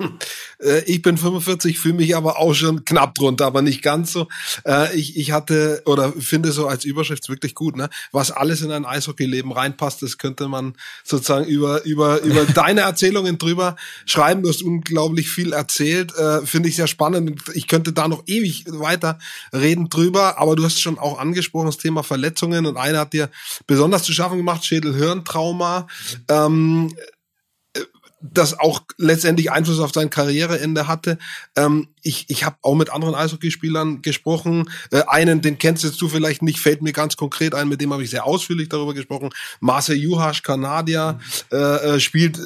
Äh, 0.60 0.82
ich 0.86 1.02
bin 1.02 1.16
45, 1.16 1.78
fühle 1.78 1.94
mich 1.94 2.16
aber 2.16 2.38
auch 2.38 2.52
schon 2.52 2.84
knapp 2.84 3.14
drunter, 3.14 3.46
aber 3.46 3.62
nicht 3.62 3.82
ganz 3.82 4.12
so. 4.12 4.26
Äh, 4.66 4.96
ich, 4.96 5.16
ich 5.16 5.30
hatte 5.30 5.82
oder 5.86 6.12
finde 6.12 6.50
so 6.50 6.66
als 6.66 6.84
Überschrift 6.84 7.28
wirklich 7.28 7.54
gut, 7.54 7.76
ne? 7.76 7.88
Was 8.10 8.32
alles 8.32 8.62
in 8.62 8.72
ein 8.72 8.84
Eishockeyleben 8.84 9.52
reinpasst, 9.52 10.02
das 10.02 10.18
könnte 10.18 10.48
man 10.48 10.74
sozusagen 11.04 11.44
über, 11.44 11.84
über, 11.84 12.22
über 12.22 12.44
deine 12.54 12.80
Erzählungen 12.80 13.38
drüber 13.38 13.76
schreiben. 14.04 14.42
Du 14.42 14.48
hast 14.48 14.62
unglaublich 14.62 15.30
viel 15.30 15.52
erzählt, 15.52 16.12
äh, 16.16 16.44
finde 16.44 16.68
ich 16.68 16.74
sehr 16.74 16.88
spannend. 16.88 17.40
Ich 17.54 17.68
könnte 17.68 17.92
da 17.92 18.08
noch 18.08 18.24
ewig 18.26 18.64
weiter 18.66 19.20
reden 19.52 19.88
drüber, 19.88 20.38
aber 20.38 20.56
du 20.56 20.64
hast 20.64 20.80
schon 20.80 20.98
auch 20.98 21.20
angesprochen, 21.20 21.66
das 21.66 21.78
Thema 21.78 22.02
Verletzungen 22.02 22.66
und 22.66 22.76
einer 22.76 22.98
hat 22.98 23.12
dir 23.12 23.30
besonders 23.68 24.02
zu 24.02 24.12
schaffen 24.12 24.38
gemacht, 24.38 24.64
Schädel-Hirntrauma. 24.64 25.86
Ähm, 26.28 26.87
das 28.20 28.58
auch 28.58 28.82
letztendlich 28.96 29.50
Einfluss 29.50 29.80
auf 29.80 29.92
sein 29.92 30.10
Karriereende 30.10 30.88
hatte. 30.88 31.18
Ähm, 31.56 31.88
ich 32.08 32.24
ich 32.28 32.44
habe 32.44 32.56
auch 32.62 32.74
mit 32.74 32.90
anderen 32.90 33.14
Eishockeyspielern 33.14 34.02
gesprochen. 34.02 34.68
Äh, 34.90 35.02
einen, 35.06 35.42
den 35.42 35.58
kennst 35.58 35.84
jetzt 35.84 36.00
du 36.00 36.08
vielleicht 36.08 36.42
nicht, 36.42 36.58
fällt 36.58 36.82
mir 36.82 36.92
ganz 36.92 37.16
konkret 37.16 37.54
ein, 37.54 37.68
mit 37.68 37.80
dem 37.80 37.92
habe 37.92 38.02
ich 38.02 38.10
sehr 38.10 38.24
ausführlich 38.24 38.68
darüber 38.68 38.94
gesprochen. 38.94 39.30
Marcel 39.60 39.96
Juhasch, 39.96 40.42
Kanadier, 40.42 41.18
äh, 41.52 41.56
äh 41.56 42.00
spielt 42.00 42.38
äh, 42.38 42.42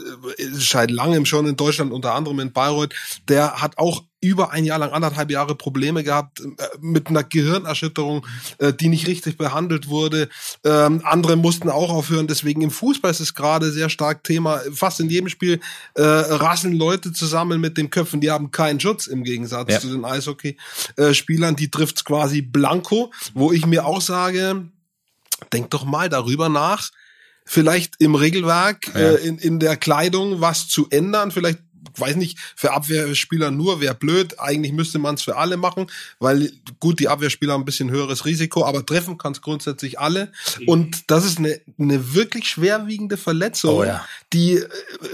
seit 0.53 0.91
langem 0.91 1.25
schon 1.25 1.47
in 1.47 1.57
Deutschland, 1.57 1.93
unter 1.93 2.15
anderem 2.15 2.41
in 2.41 2.53
Bayreuth. 2.53 2.95
Der 3.29 3.63
hat 3.63 3.79
auch 3.79 4.03
über 4.23 4.53
ein 4.53 4.65
Jahr 4.65 4.79
lang, 4.79 4.93
anderthalb 4.93 5.31
Jahre 5.31 5.55
Probleme 5.55 6.05
gehabt 6.05 6.41
äh, 6.41 6.45
mit 6.81 7.09
einer 7.09 7.25
Gehirnerschütterung, 7.25 8.25
äh, 8.59 8.73
die 8.73 8.89
nicht 8.89 9.07
richtig 9.09 9.37
behandelt 9.37 9.89
wurde. 9.89 10.29
Ähm, 10.65 11.03
andere 11.05 11.37
mussten 11.37 11.69
auch 11.69 11.91
aufhören. 11.91 12.29
Deswegen 12.29 12.63
im 12.63 12.71
Fußball 12.71 13.11
ist 13.11 13.21
es 13.21 13.35
gerade 13.35 13.73
sehr 13.73 13.89
stark 13.89 14.23
Thema. 14.23 14.61
Fast 14.73 15.01
in 15.01 15.11
jedem 15.11 15.29
Spiel 15.29 15.61
äh, 15.95 16.03
rasseln 16.03 16.75
Leute 16.75 17.13
zusammen 17.13 17.61
mit 17.61 17.77
den 17.77 17.91
Köpfen. 17.91 18.21
Die 18.21 18.31
haben 18.31 18.53
keinen 18.53 18.79
Schutz 18.79 19.09
im 19.09 19.25
Gegensatz 19.25 19.52
ja. 19.53 19.81
zu 19.81 19.89
den 19.89 20.05
Eishockey-Spielern. 20.05 21.57
Die 21.57 21.71
trifft's 21.71 22.05
quasi 22.05 22.43
blanko, 22.43 23.13
wo 23.35 23.53
ich 23.53 23.67
mir 23.67 23.87
auch 23.87 24.01
sage, 24.01 24.69
denk 25.53 25.71
doch 25.71 25.85
mal 25.85 26.09
darüber 26.09 26.49
nach, 26.49 26.91
vielleicht 27.45 27.95
im 27.99 28.15
Regelwerk, 28.15 28.87
ja. 28.95 29.01
äh, 29.01 29.27
in, 29.27 29.39
in 29.39 29.59
der 29.59 29.77
Kleidung 29.77 30.41
was 30.41 30.69
zu 30.69 30.89
ändern, 30.91 31.31
vielleicht 31.31 31.59
weiß 31.97 32.17
nicht, 32.17 32.39
für 32.57 32.73
Abwehrspieler 32.73 33.51
nur 33.51 33.81
wäre 33.81 33.95
blöd. 33.95 34.39
Eigentlich 34.39 34.73
müsste 34.73 34.99
man 34.99 35.17
es 35.17 35.23
für 35.23 35.37
alle 35.37 35.57
machen, 35.57 35.87
weil 36.19 36.53
gut, 36.81 37.01
die 37.01 37.09
Abwehrspieler 37.09 37.53
haben 37.55 37.63
ein 37.63 37.67
bisschen 37.67 37.91
höheres 37.91 38.25
Risiko, 38.25 38.65
aber 38.65 38.85
treffen 38.85 39.19
kann 39.19 39.33
es 39.33 39.43
grundsätzlich 39.43 39.99
alle. 39.99 40.33
Und 40.67 41.11
das 41.11 41.25
ist 41.25 41.39
eine, 41.39 41.61
eine 41.79 42.15
wirklich 42.15 42.49
schwerwiegende 42.49 43.17
Verletzung, 43.17 43.77
oh 43.77 43.85
ja. 43.85 44.05
die 44.33 44.55
äh, 44.55 44.69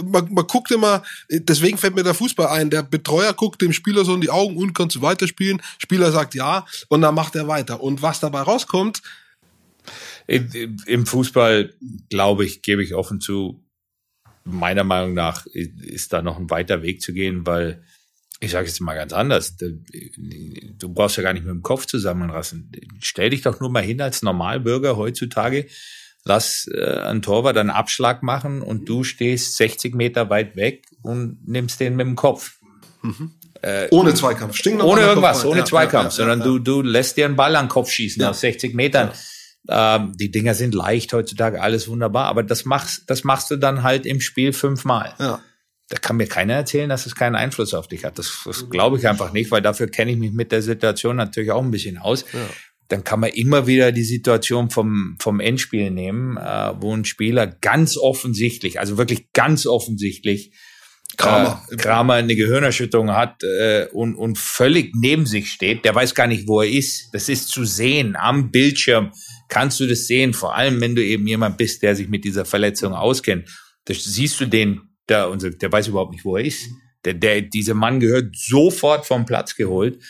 man, 0.05 0.33
man 0.33 0.47
guckt 0.47 0.71
immer, 0.71 1.03
deswegen 1.31 1.79
fällt 1.79 1.95
mir 1.95 2.03
der 2.03 2.15
Fußball 2.15 2.49
ein, 2.49 2.71
der 2.71 2.83
Betreuer 2.83 3.33
guckt 3.33 3.63
dem 3.63 3.73
Spieler 3.73 4.05
so 4.05 4.15
in 4.15 4.21
die 4.21 4.31
Augen 4.31 4.57
und 4.57 4.75
kannst 4.75 4.97
du 4.97 5.03
weiterspielen. 5.03 5.61
Spieler 5.79 6.13
sagt 6.13 6.35
ja 6.35 6.67
und 6.89 7.01
dann 7.03 7.15
macht 7.15 7.35
er 7.37 7.49
weiter. 7.49 7.83
Und 7.83 8.03
was 8.03 8.21
dabei 8.21 8.43
rauskommt, 8.43 9.03
im 10.27 11.07
Fußball, 11.07 11.73
glaube 12.11 12.45
ich, 12.45 12.61
gebe 12.61 12.83
ich 12.83 12.95
offen 12.95 13.21
zu, 13.21 13.61
meiner 14.49 14.85
Meinung 14.85 15.15
nach 15.15 15.47
ist 15.47 16.13
da 16.13 16.23
noch 16.23 16.39
ein 16.39 16.51
weiter 16.51 16.83
Weg 16.83 17.03
zu 17.03 17.13
gehen, 17.13 17.47
weil 17.47 17.83
ich 18.41 18.53
sage 18.53 18.69
jetzt 18.69 18.81
mal 18.81 18.95
ganz 18.95 19.13
anders, 19.13 19.57
du 19.57 20.93
brauchst 20.93 21.17
ja 21.17 21.23
gar 21.23 21.33
nicht 21.33 21.45
mit 21.45 21.53
dem 21.53 21.63
Kopf 21.63 21.87
zusammenrassen. 21.87 22.71
Stell 23.01 23.31
dich 23.31 23.43
doch 23.43 23.61
nur 23.61 23.71
mal 23.71 23.83
hin 23.83 24.01
als 24.01 24.23
Normalbürger 24.23 24.97
heutzutage, 24.97 25.67
lass 26.25 26.69
äh, 26.73 27.01
ein 27.01 27.23
Torwart 27.23 27.57
einen 27.57 27.71
Abschlag 27.71 28.23
machen 28.23 28.63
und 28.63 28.89
du 28.89 29.03
stehst 29.03 29.57
60 29.57 29.95
Meter 29.95 30.31
weit 30.31 30.55
weg 30.57 30.85
und 31.03 31.49
nimmst 31.49 31.81
den 31.81 31.97
mit 31.97 32.07
dem 32.07 32.15
Kopf. 32.17 32.59
Mhm. 33.03 33.33
Äh, 33.61 33.89
ohne 33.91 34.15
Zweikampf. 34.15 34.57
ohne 34.67 35.01
irgendwas, 35.01 35.45
ohne 35.45 35.61
ja, 35.61 35.65
Zweikampf, 35.65 36.17
ja, 36.17 36.25
ja, 36.25 36.31
sondern 36.31 36.43
Du, 36.43 36.59
du 36.61 36.83
lässt 36.83 37.17
dir 37.17 37.25
einen 37.25 37.35
Ball 37.35 37.57
an 37.57 37.65
den 37.65 37.71
Kopf 37.71 37.91
schießen 37.91 38.23
aus 38.25 38.41
60 38.41 38.75
Metern. 38.75 39.11
Ähm, 39.69 40.15
die 40.17 40.31
Dinger 40.31 40.55
sind 40.55 40.75
leicht 40.75 41.13
heutzutage, 41.13 41.61
alles 41.61 41.89
wunderbar, 41.89 42.27
aber 42.27 42.43
das 42.43 42.65
machst, 42.65 43.05
das 43.09 43.25
machst 43.25 43.51
du 43.51 43.57
dann 43.57 43.83
halt 43.83 44.07
im 44.07 44.21
Spiel 44.21 44.53
fünfmal. 44.53 45.15
Ja. 45.19 45.41
Da 45.91 45.99
kann 45.99 46.17
mir 46.17 46.27
keiner 46.27 46.55
erzählen, 46.55 46.89
dass 46.89 47.07
es 47.07 47.15
keinen 47.15 47.35
Einfluss 47.35 47.75
auf 47.75 47.89
dich 47.89 48.05
hat. 48.05 48.19
Das, 48.19 48.43
das 48.45 48.69
glaube 48.71 48.99
ich 48.99 49.09
einfach 49.09 49.33
nicht, 49.33 49.51
weil 49.51 49.63
dafür 49.63 49.89
kenne 49.89 50.13
ich 50.13 50.19
mich 50.19 50.33
mit 50.33 50.53
der 50.53 50.63
Situation 50.63 51.17
natürlich 51.17 51.51
auch 51.51 51.63
ein 51.63 51.71
bisschen 51.71 51.99
aus. 51.99 52.25
Ja. 52.33 52.41
Dann 52.89 53.05
kann 53.05 53.21
man 53.21 53.31
immer 53.31 53.67
wieder 53.67 53.93
die 53.93 54.05
Situation 54.05 54.71
vom, 54.71 55.17
vom 55.21 55.41
Endspiel 55.41 55.91
nehmen, 55.91 56.39
äh, 56.39 56.73
wo 56.81 56.95
ein 56.95 57.05
Spieler 57.05 57.47
ganz 57.47 57.99
offensichtlich, 57.99 58.81
also 58.81 58.97
wirklich 58.97 59.33
ganz 59.33 59.67
offensichtlich, 59.67 60.53
Kramer. 61.17 61.63
Äh, 61.71 61.77
Kramer 61.77 62.15
eine 62.15 62.37
Gehirnerschütterung 62.37 63.11
hat 63.13 63.43
äh, 63.43 63.87
und, 63.93 64.15
und 64.15 64.39
völlig 64.39 64.95
neben 64.95 65.27
sich 65.27 65.51
steht. 65.51 65.85
Der 65.85 65.95
weiß 65.95 66.15
gar 66.15 66.27
nicht, 66.27 66.47
wo 66.47 66.61
er 66.61 66.69
ist. 66.69 67.11
Das 67.13 67.29
ist 67.29 67.49
zu 67.49 67.65
sehen 67.65 68.15
am 68.17 68.51
Bildschirm 68.51 69.13
kannst 69.49 69.81
du 69.81 69.87
das 69.87 70.07
sehen, 70.07 70.35
vor 70.35 70.55
allem 70.55 70.81
wenn 70.81 70.95
du 70.95 71.05
eben 71.05 71.27
jemand 71.27 71.57
bist, 71.57 71.83
der 71.83 71.97
sich 71.97 72.09
mit 72.09 72.25
dieser 72.25 72.45
Verletzung 72.45 72.93
auskennt. 72.93 73.49
Da 73.85 73.95
siehst 73.95 74.41
du 74.41 74.47
den, 74.47 74.83
der, 75.09 75.35
der 75.37 75.73
weiß 75.73 75.89
überhaupt 75.89 76.13
nicht, 76.13 76.25
wo 76.25 76.37
er 76.37 76.45
ist. 76.45 76.69
Der, 77.05 77.15
der, 77.15 77.43
dieser 77.43 77.75
Mann 77.75 78.01
gehört 78.01 78.37
sofort 78.37 79.07
vom 79.07 79.25
Platz 79.25 79.55
geholt. 79.57 80.03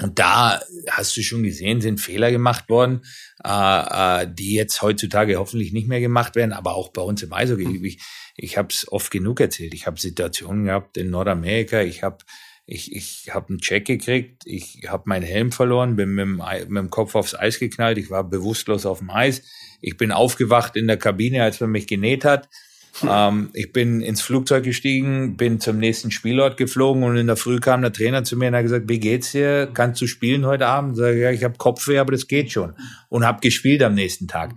Und 0.00 0.18
da 0.18 0.60
hast 0.88 1.16
du 1.16 1.22
schon 1.22 1.42
gesehen, 1.42 1.80
sind 1.80 2.00
Fehler 2.00 2.30
gemacht 2.30 2.68
worden, 2.68 3.02
äh, 3.44 4.22
äh, 4.22 4.28
die 4.32 4.54
jetzt 4.54 4.80
heutzutage 4.80 5.36
hoffentlich 5.36 5.72
nicht 5.72 5.88
mehr 5.88 6.00
gemacht 6.00 6.36
werden, 6.36 6.52
aber 6.52 6.76
auch 6.76 6.90
bei 6.90 7.02
uns 7.02 7.22
im 7.22 7.32
Eishockey. 7.32 7.84
Ich, 7.84 8.00
ich 8.36 8.56
habe 8.56 8.68
es 8.70 8.90
oft 8.90 9.10
genug 9.10 9.40
erzählt. 9.40 9.74
Ich 9.74 9.88
habe 9.88 10.00
Situationen 10.00 10.66
gehabt 10.66 10.96
in 10.96 11.10
Nordamerika. 11.10 11.82
Ich 11.82 12.04
habe 12.04 12.18
ich, 12.70 12.94
ich 12.94 13.30
habe 13.32 13.48
einen 13.48 13.60
Check 13.60 13.86
gekriegt, 13.86 14.42
ich 14.44 14.82
habe 14.88 15.04
meinen 15.06 15.22
Helm 15.22 15.52
verloren, 15.52 15.96
bin 15.96 16.10
mit 16.10 16.24
dem, 16.26 16.42
mit 16.68 16.82
dem 16.82 16.90
Kopf 16.90 17.14
aufs 17.14 17.34
Eis 17.34 17.58
geknallt, 17.58 17.96
ich 17.96 18.10
war 18.10 18.24
bewusstlos 18.24 18.84
auf 18.84 18.98
dem 18.98 19.08
Eis. 19.08 19.42
Ich 19.80 19.96
bin 19.96 20.12
aufgewacht 20.12 20.76
in 20.76 20.86
der 20.86 20.98
Kabine, 20.98 21.42
als 21.42 21.60
man 21.60 21.70
mich 21.70 21.86
genäht 21.86 22.26
hat. 22.26 22.50
Ähm, 23.02 23.48
ich 23.54 23.72
bin 23.72 24.02
ins 24.02 24.20
Flugzeug 24.20 24.64
gestiegen, 24.64 25.38
bin 25.38 25.60
zum 25.60 25.78
nächsten 25.78 26.10
Spielort 26.10 26.58
geflogen 26.58 27.04
und 27.04 27.16
in 27.16 27.26
der 27.26 27.36
Früh 27.36 27.58
kam 27.58 27.80
der 27.80 27.92
Trainer 27.92 28.22
zu 28.22 28.36
mir 28.36 28.48
und 28.48 28.56
hat 28.56 28.64
gesagt, 28.64 28.88
wie 28.88 29.00
geht's 29.00 29.32
dir? 29.32 29.70
Kannst 29.72 30.02
du 30.02 30.06
spielen 30.06 30.44
heute 30.44 30.66
Abend? 30.66 30.94
Sag 30.96 31.14
ich, 31.14 31.22
ja, 31.22 31.30
ich 31.30 31.44
habe 31.44 31.56
Kopfweh, 31.56 31.98
aber 31.98 32.12
das 32.12 32.28
geht 32.28 32.52
schon. 32.52 32.74
Und 33.08 33.24
habe 33.24 33.40
gespielt 33.40 33.82
am 33.82 33.94
nächsten 33.94 34.28
Tag. 34.28 34.54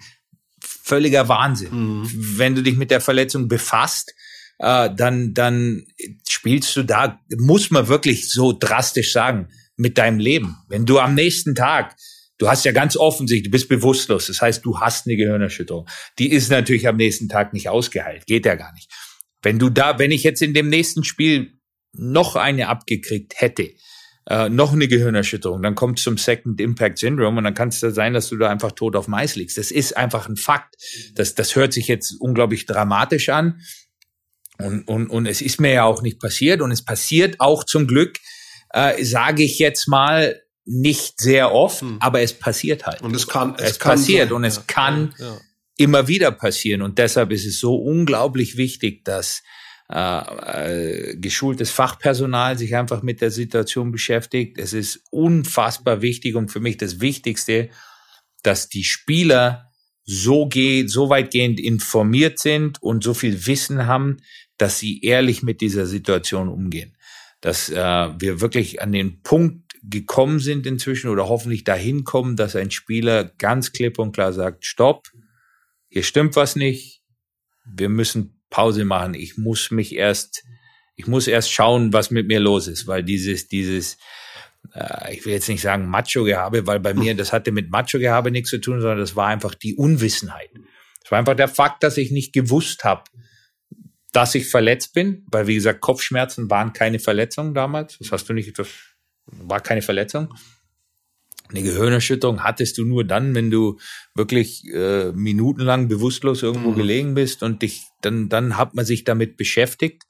Völliger 0.59 1.29
Wahnsinn. 1.29 2.01
Mhm. 2.01 2.09
Wenn 2.37 2.55
du 2.55 2.61
dich 2.61 2.75
mit 2.75 2.91
der 2.91 2.99
Verletzung 2.99 3.47
befasst, 3.47 4.13
äh, 4.61 4.89
dann, 4.95 5.33
dann 5.33 5.87
spielst 6.27 6.75
du 6.75 6.83
da, 6.83 7.19
muss 7.37 7.71
man 7.71 7.87
wirklich 7.87 8.29
so 8.29 8.55
drastisch 8.57 9.11
sagen, 9.11 9.49
mit 9.75 9.97
deinem 9.97 10.19
Leben. 10.19 10.57
Wenn 10.69 10.85
du 10.85 10.99
am 10.99 11.15
nächsten 11.15 11.55
Tag, 11.55 11.95
du 12.37 12.47
hast 12.47 12.63
ja 12.63 12.71
ganz 12.71 12.95
offensichtlich, 12.95 13.45
du 13.45 13.51
bist 13.51 13.69
bewusstlos, 13.69 14.27
das 14.27 14.41
heißt, 14.41 14.63
du 14.63 14.79
hast 14.79 15.07
eine 15.07 15.17
Gehirnerschütterung. 15.17 15.87
Die 16.19 16.31
ist 16.31 16.51
natürlich 16.51 16.87
am 16.87 16.97
nächsten 16.97 17.27
Tag 17.27 17.53
nicht 17.53 17.69
ausgeheilt, 17.69 18.27
geht 18.27 18.45
ja 18.45 18.55
gar 18.55 18.71
nicht. 18.73 18.91
Wenn 19.41 19.57
du 19.57 19.71
da, 19.71 19.97
wenn 19.97 20.11
ich 20.11 20.23
jetzt 20.23 20.43
in 20.43 20.53
dem 20.53 20.69
nächsten 20.69 21.03
Spiel 21.03 21.53
noch 21.93 22.35
eine 22.35 22.67
abgekriegt 22.67 23.33
hätte, 23.37 23.71
äh, 24.29 24.49
noch 24.49 24.73
eine 24.73 24.87
Gehirnerschütterung, 24.87 25.63
dann 25.63 25.73
kommt 25.73 25.97
zum 25.97 26.19
Second 26.19 26.61
Impact 26.61 26.99
Syndrome 26.99 27.39
und 27.39 27.43
dann 27.43 27.55
kann 27.55 27.69
es 27.69 27.79
da 27.79 27.89
sein, 27.89 28.13
dass 28.13 28.29
du 28.29 28.37
da 28.37 28.49
einfach 28.49 28.73
tot 28.73 28.95
auf 28.95 29.07
Mais 29.07 29.35
liegst. 29.35 29.57
Das 29.57 29.71
ist 29.71 29.97
einfach 29.97 30.29
ein 30.29 30.37
Fakt. 30.37 30.75
Das, 31.15 31.33
das 31.33 31.55
hört 31.55 31.73
sich 31.73 31.87
jetzt 31.87 32.15
unglaublich 32.19 32.67
dramatisch 32.67 33.29
an. 33.29 33.61
Und, 34.63 34.87
und, 34.87 35.07
und 35.09 35.25
es 35.25 35.41
ist 35.41 35.59
mir 35.59 35.73
ja 35.73 35.83
auch 35.83 36.01
nicht 36.01 36.19
passiert 36.19 36.61
und 36.61 36.71
es 36.71 36.83
passiert 36.83 37.39
auch 37.39 37.63
zum 37.63 37.87
Glück, 37.87 38.17
äh, 38.71 39.03
sage 39.03 39.43
ich 39.43 39.59
jetzt 39.59 39.87
mal, 39.87 40.41
nicht 40.65 41.19
sehr 41.19 41.53
oft, 41.53 41.81
hm. 41.81 41.97
aber 41.99 42.21
es 42.21 42.33
passiert 42.33 42.85
halt. 42.85 43.01
Und 43.01 43.15
es 43.15 43.27
kann, 43.27 43.55
es, 43.57 43.71
es 43.71 43.79
kann 43.79 43.93
passiert 43.93 44.29
sein. 44.29 44.35
und 44.35 44.43
es 44.43 44.57
ja, 44.57 44.63
kann 44.67 45.13
ja, 45.17 45.37
immer 45.77 46.07
wieder 46.07 46.31
passieren. 46.31 46.81
Und 46.81 46.97
deshalb 46.97 47.31
ist 47.31 47.45
es 47.45 47.59
so 47.59 47.75
unglaublich 47.75 48.57
wichtig, 48.57 49.03
dass 49.03 49.41
äh, 49.91 51.11
äh, 51.11 51.17
geschultes 51.17 51.69
Fachpersonal 51.69 52.57
sich 52.57 52.75
einfach 52.75 53.01
mit 53.01 53.19
der 53.19 53.31
Situation 53.31 53.91
beschäftigt. 53.91 54.57
Es 54.57 54.71
ist 54.71 55.03
unfassbar 55.09 56.01
wichtig 56.01 56.35
und 56.35 56.49
für 56.49 56.61
mich 56.61 56.77
das 56.77 57.01
Wichtigste, 57.01 57.69
dass 58.41 58.69
die 58.69 58.85
Spieler 58.85 59.69
so 60.05 60.47
geht, 60.47 60.89
so 60.89 61.09
weitgehend 61.09 61.59
informiert 61.59 62.39
sind 62.39 62.81
und 62.81 63.03
so 63.03 63.13
viel 63.13 63.45
Wissen 63.47 63.85
haben, 63.85 64.17
dass 64.61 64.77
sie 64.77 65.01
ehrlich 65.01 65.41
mit 65.41 65.59
dieser 65.59 65.87
Situation 65.87 66.47
umgehen. 66.47 66.95
Dass 67.41 67.69
äh, 67.69 67.75
wir 67.75 68.41
wirklich 68.41 68.79
an 68.79 68.91
den 68.91 69.23
Punkt 69.23 69.73
gekommen 69.81 70.39
sind 70.39 70.67
inzwischen 70.67 71.09
oder 71.09 71.27
hoffentlich 71.27 71.63
dahin 71.63 72.03
kommen, 72.03 72.35
dass 72.35 72.55
ein 72.55 72.69
Spieler 72.69 73.23
ganz 73.39 73.71
klipp 73.71 73.97
und 73.97 74.11
klar 74.11 74.33
sagt, 74.33 74.67
stopp, 74.67 75.07
hier 75.89 76.03
stimmt 76.03 76.35
was 76.35 76.55
nicht, 76.55 77.01
wir 77.65 77.89
müssen 77.89 78.39
Pause 78.51 78.85
machen, 78.85 79.15
ich 79.15 79.35
muss 79.35 79.71
mich 79.71 79.95
erst, 79.95 80.43
ich 80.95 81.07
muss 81.07 81.25
erst 81.25 81.51
schauen, 81.51 81.91
was 81.91 82.11
mit 82.11 82.27
mir 82.27 82.39
los 82.39 82.67
ist, 82.67 82.85
weil 82.85 83.03
dieses, 83.03 83.47
dieses, 83.47 83.97
äh, 84.75 85.15
ich 85.15 85.25
will 85.25 85.33
jetzt 85.33 85.49
nicht 85.49 85.61
sagen 85.61 85.87
Macho-Gehabe, 85.87 86.67
weil 86.67 86.79
bei 86.79 86.93
mir, 86.93 87.15
das 87.15 87.33
hatte 87.33 87.51
mit 87.51 87.71
Macho-Gehabe 87.71 88.29
nichts 88.29 88.51
zu 88.51 88.61
tun, 88.61 88.79
sondern 88.79 88.99
das 88.99 89.15
war 89.15 89.29
einfach 89.29 89.55
die 89.55 89.73
Unwissenheit. 89.73 90.51
Es 91.03 91.09
war 91.09 91.17
einfach 91.17 91.35
der 91.35 91.47
Fakt, 91.47 91.81
dass 91.81 91.97
ich 91.97 92.11
nicht 92.11 92.31
gewusst 92.31 92.83
habe, 92.83 93.05
dass 94.11 94.35
ich 94.35 94.49
verletzt 94.49 94.93
bin, 94.93 95.25
weil 95.31 95.47
wie 95.47 95.55
gesagt, 95.55 95.81
Kopfschmerzen 95.81 96.49
waren 96.49 96.73
keine 96.73 96.99
Verletzung 96.99 97.53
damals. 97.53 97.97
Das 97.99 98.11
hast 98.11 98.29
du 98.29 98.33
nicht, 98.33 98.57
das 98.57 98.67
war 99.25 99.61
keine 99.61 99.81
Verletzung. 99.81 100.33
Eine 101.49 101.63
Gehirnerschütterung 101.63 102.43
hattest 102.43 102.77
du 102.77 102.85
nur 102.85 103.03
dann, 103.03 103.35
wenn 103.35 103.51
du 103.51 103.77
wirklich 104.15 104.63
äh, 104.73 105.11
minutenlang 105.11 105.89
bewusstlos 105.89 106.43
irgendwo 106.43 106.71
mhm. 106.71 106.75
gelegen 106.75 107.13
bist 107.13 107.43
und 107.43 107.61
dich 107.61 107.83
dann 108.01 108.29
dann 108.29 108.57
hat 108.57 108.73
man 108.73 108.85
sich 108.85 109.03
damit 109.03 109.37
beschäftigt. 109.37 110.03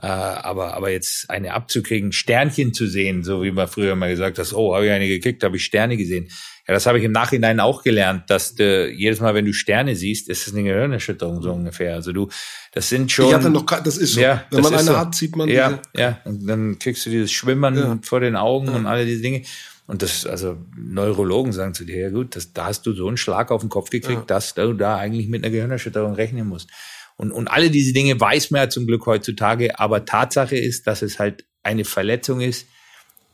Äh, 0.00 0.06
aber 0.06 0.74
aber 0.74 0.90
jetzt 0.90 1.30
eine 1.30 1.52
abzukriegen, 1.52 2.12
Sternchen 2.12 2.74
zu 2.74 2.86
sehen, 2.86 3.24
so 3.24 3.42
wie 3.42 3.50
man 3.50 3.68
früher 3.68 3.96
mal 3.96 4.10
gesagt 4.10 4.38
hat, 4.38 4.52
oh, 4.52 4.74
habe 4.74 4.86
ich 4.86 4.92
eine 4.92 5.08
gekickt, 5.08 5.42
habe 5.42 5.56
ich 5.56 5.64
Sterne 5.64 5.96
gesehen. 5.96 6.30
Ja, 6.66 6.72
das 6.72 6.86
habe 6.86 6.98
ich 6.98 7.04
im 7.04 7.12
Nachhinein 7.12 7.60
auch 7.60 7.82
gelernt, 7.82 8.30
dass 8.30 8.54
du, 8.54 8.90
jedes 8.90 9.20
Mal, 9.20 9.34
wenn 9.34 9.44
du 9.44 9.52
Sterne 9.52 9.94
siehst, 9.96 10.30
ist 10.30 10.46
es 10.46 10.54
eine 10.54 10.62
Gehirnerschütterung 10.62 11.42
so 11.42 11.52
ungefähr. 11.52 11.94
Also 11.94 12.12
du, 12.12 12.28
das 12.72 12.88
sind 12.88 13.12
schon. 13.12 13.28
Ich 13.28 13.34
hatte 13.34 13.50
noch, 13.50 13.66
das 13.66 13.98
ist 13.98 14.14
so. 14.14 14.20
Ja, 14.20 14.44
wenn 14.50 14.62
man 14.62 14.72
eine 14.72 14.84
so. 14.84 14.96
hat, 14.96 15.14
sieht 15.14 15.36
man. 15.36 15.48
Ja, 15.48 15.68
diese, 15.68 16.02
ja. 16.02 16.20
Und 16.24 16.46
dann 16.46 16.78
kriegst 16.78 17.04
du 17.04 17.10
dieses 17.10 17.32
Schwimmern 17.32 17.76
ja. 17.76 17.98
vor 18.02 18.20
den 18.20 18.34
Augen 18.34 18.68
ja. 18.68 18.72
und 18.72 18.86
alle 18.86 19.04
diese 19.04 19.20
Dinge. 19.20 19.42
Und 19.86 20.00
das, 20.00 20.24
also 20.24 20.56
Neurologen 20.74 21.52
sagen 21.52 21.74
zu 21.74 21.84
dir, 21.84 21.98
ja 21.98 22.08
gut, 22.08 22.34
das, 22.36 22.54
da 22.54 22.66
hast 22.66 22.86
du 22.86 22.94
so 22.94 23.06
einen 23.06 23.18
Schlag 23.18 23.50
auf 23.50 23.60
den 23.60 23.68
Kopf 23.68 23.90
gekriegt, 23.90 24.20
ja. 24.20 24.26
dass 24.26 24.54
du 24.54 24.72
da 24.72 24.96
eigentlich 24.96 25.28
mit 25.28 25.44
einer 25.44 25.52
Gehirnerschütterung 25.52 26.14
rechnen 26.14 26.48
musst. 26.48 26.70
Und, 27.16 27.30
und 27.30 27.48
alle 27.48 27.70
diese 27.70 27.92
Dinge 27.92 28.18
weiß 28.18 28.50
man 28.50 28.62
ja 28.62 28.68
zum 28.70 28.86
Glück 28.86 29.04
heutzutage, 29.04 29.78
aber 29.78 30.06
Tatsache 30.06 30.56
ist, 30.56 30.86
dass 30.86 31.02
es 31.02 31.18
halt 31.18 31.44
eine 31.62 31.84
Verletzung 31.84 32.40
ist, 32.40 32.66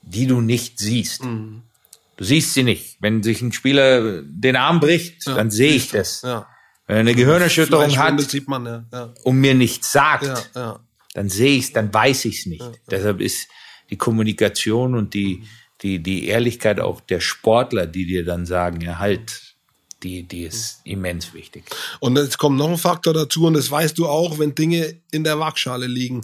die 0.02 0.26
du 0.26 0.40
nicht 0.40 0.80
siehst. 0.80 1.24
Mhm. 1.24 1.62
Du 2.20 2.26
siehst 2.26 2.52
sie 2.52 2.64
nicht. 2.64 2.98
Wenn 3.00 3.22
sich 3.22 3.40
ein 3.40 3.50
Spieler 3.50 4.20
den 4.20 4.54
Arm 4.54 4.78
bricht, 4.78 5.26
ja, 5.26 5.34
dann 5.34 5.50
sehe 5.50 5.72
ich 5.72 5.88
das. 5.88 6.20
Ja. 6.20 6.46
Wenn 6.86 6.96
er 6.96 7.00
eine 7.00 7.14
Gehirnerschütterung 7.14 7.96
hat 7.96 8.46
man, 8.46 8.86
ja, 8.92 9.14
und 9.24 9.36
mir 9.36 9.54
nichts 9.54 9.90
sagt, 9.90 10.50
dann 11.14 11.28
sehe 11.30 11.56
ich 11.56 11.64
es, 11.64 11.72
dann 11.72 11.94
weiß 11.94 12.26
ich 12.26 12.40
es 12.40 12.46
nicht. 12.46 12.70
Deshalb 12.90 13.22
ist 13.22 13.48
die 13.88 13.96
Kommunikation 13.96 14.94
und 14.96 15.14
die, 15.14 15.44
die, 15.80 16.02
die 16.02 16.28
Ehrlichkeit 16.28 16.78
auch 16.78 17.00
der 17.00 17.20
Sportler, 17.20 17.86
die 17.86 18.04
dir 18.04 18.22
dann 18.22 18.44
sagen, 18.44 18.82
ja 18.82 18.98
halt, 18.98 19.54
die, 20.02 20.24
die 20.24 20.42
ist 20.42 20.82
immens 20.84 21.32
wichtig. 21.32 21.64
Und 22.00 22.18
jetzt 22.18 22.36
kommt 22.36 22.58
noch 22.58 22.68
ein 22.68 22.76
Faktor 22.76 23.14
dazu, 23.14 23.46
und 23.46 23.54
das 23.54 23.70
weißt 23.70 23.96
du 23.96 24.06
auch, 24.06 24.38
wenn 24.38 24.54
Dinge 24.54 25.00
in 25.10 25.24
der 25.24 25.38
Waagschale 25.38 25.86
liegen. 25.86 26.20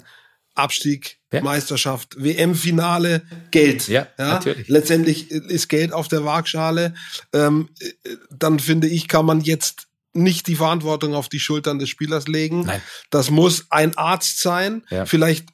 Abstieg, 0.57 1.19
ja. 1.31 1.41
Meisterschaft, 1.41 2.15
WM-Finale, 2.17 3.21
Geld. 3.51 3.87
Ja, 3.87 4.07
ja, 4.17 4.27
natürlich. 4.33 4.67
Letztendlich 4.67 5.31
ist 5.31 5.67
Geld 5.67 5.93
auf 5.93 6.07
der 6.07 6.23
Waagschale. 6.23 6.93
Ähm, 7.33 7.69
dann 8.29 8.59
finde 8.59 8.87
ich, 8.87 9.07
kann 9.07 9.25
man 9.25 9.41
jetzt 9.41 9.87
nicht 10.13 10.47
die 10.47 10.55
Verantwortung 10.55 11.13
auf 11.13 11.29
die 11.29 11.39
Schultern 11.39 11.79
des 11.79 11.89
Spielers 11.89 12.27
legen. 12.27 12.61
Nein. 12.61 12.81
Das 13.09 13.29
muss 13.29 13.67
ein 13.69 13.97
Arzt 13.97 14.39
sein. 14.39 14.83
Ja. 14.89 15.05
Vielleicht, 15.05 15.47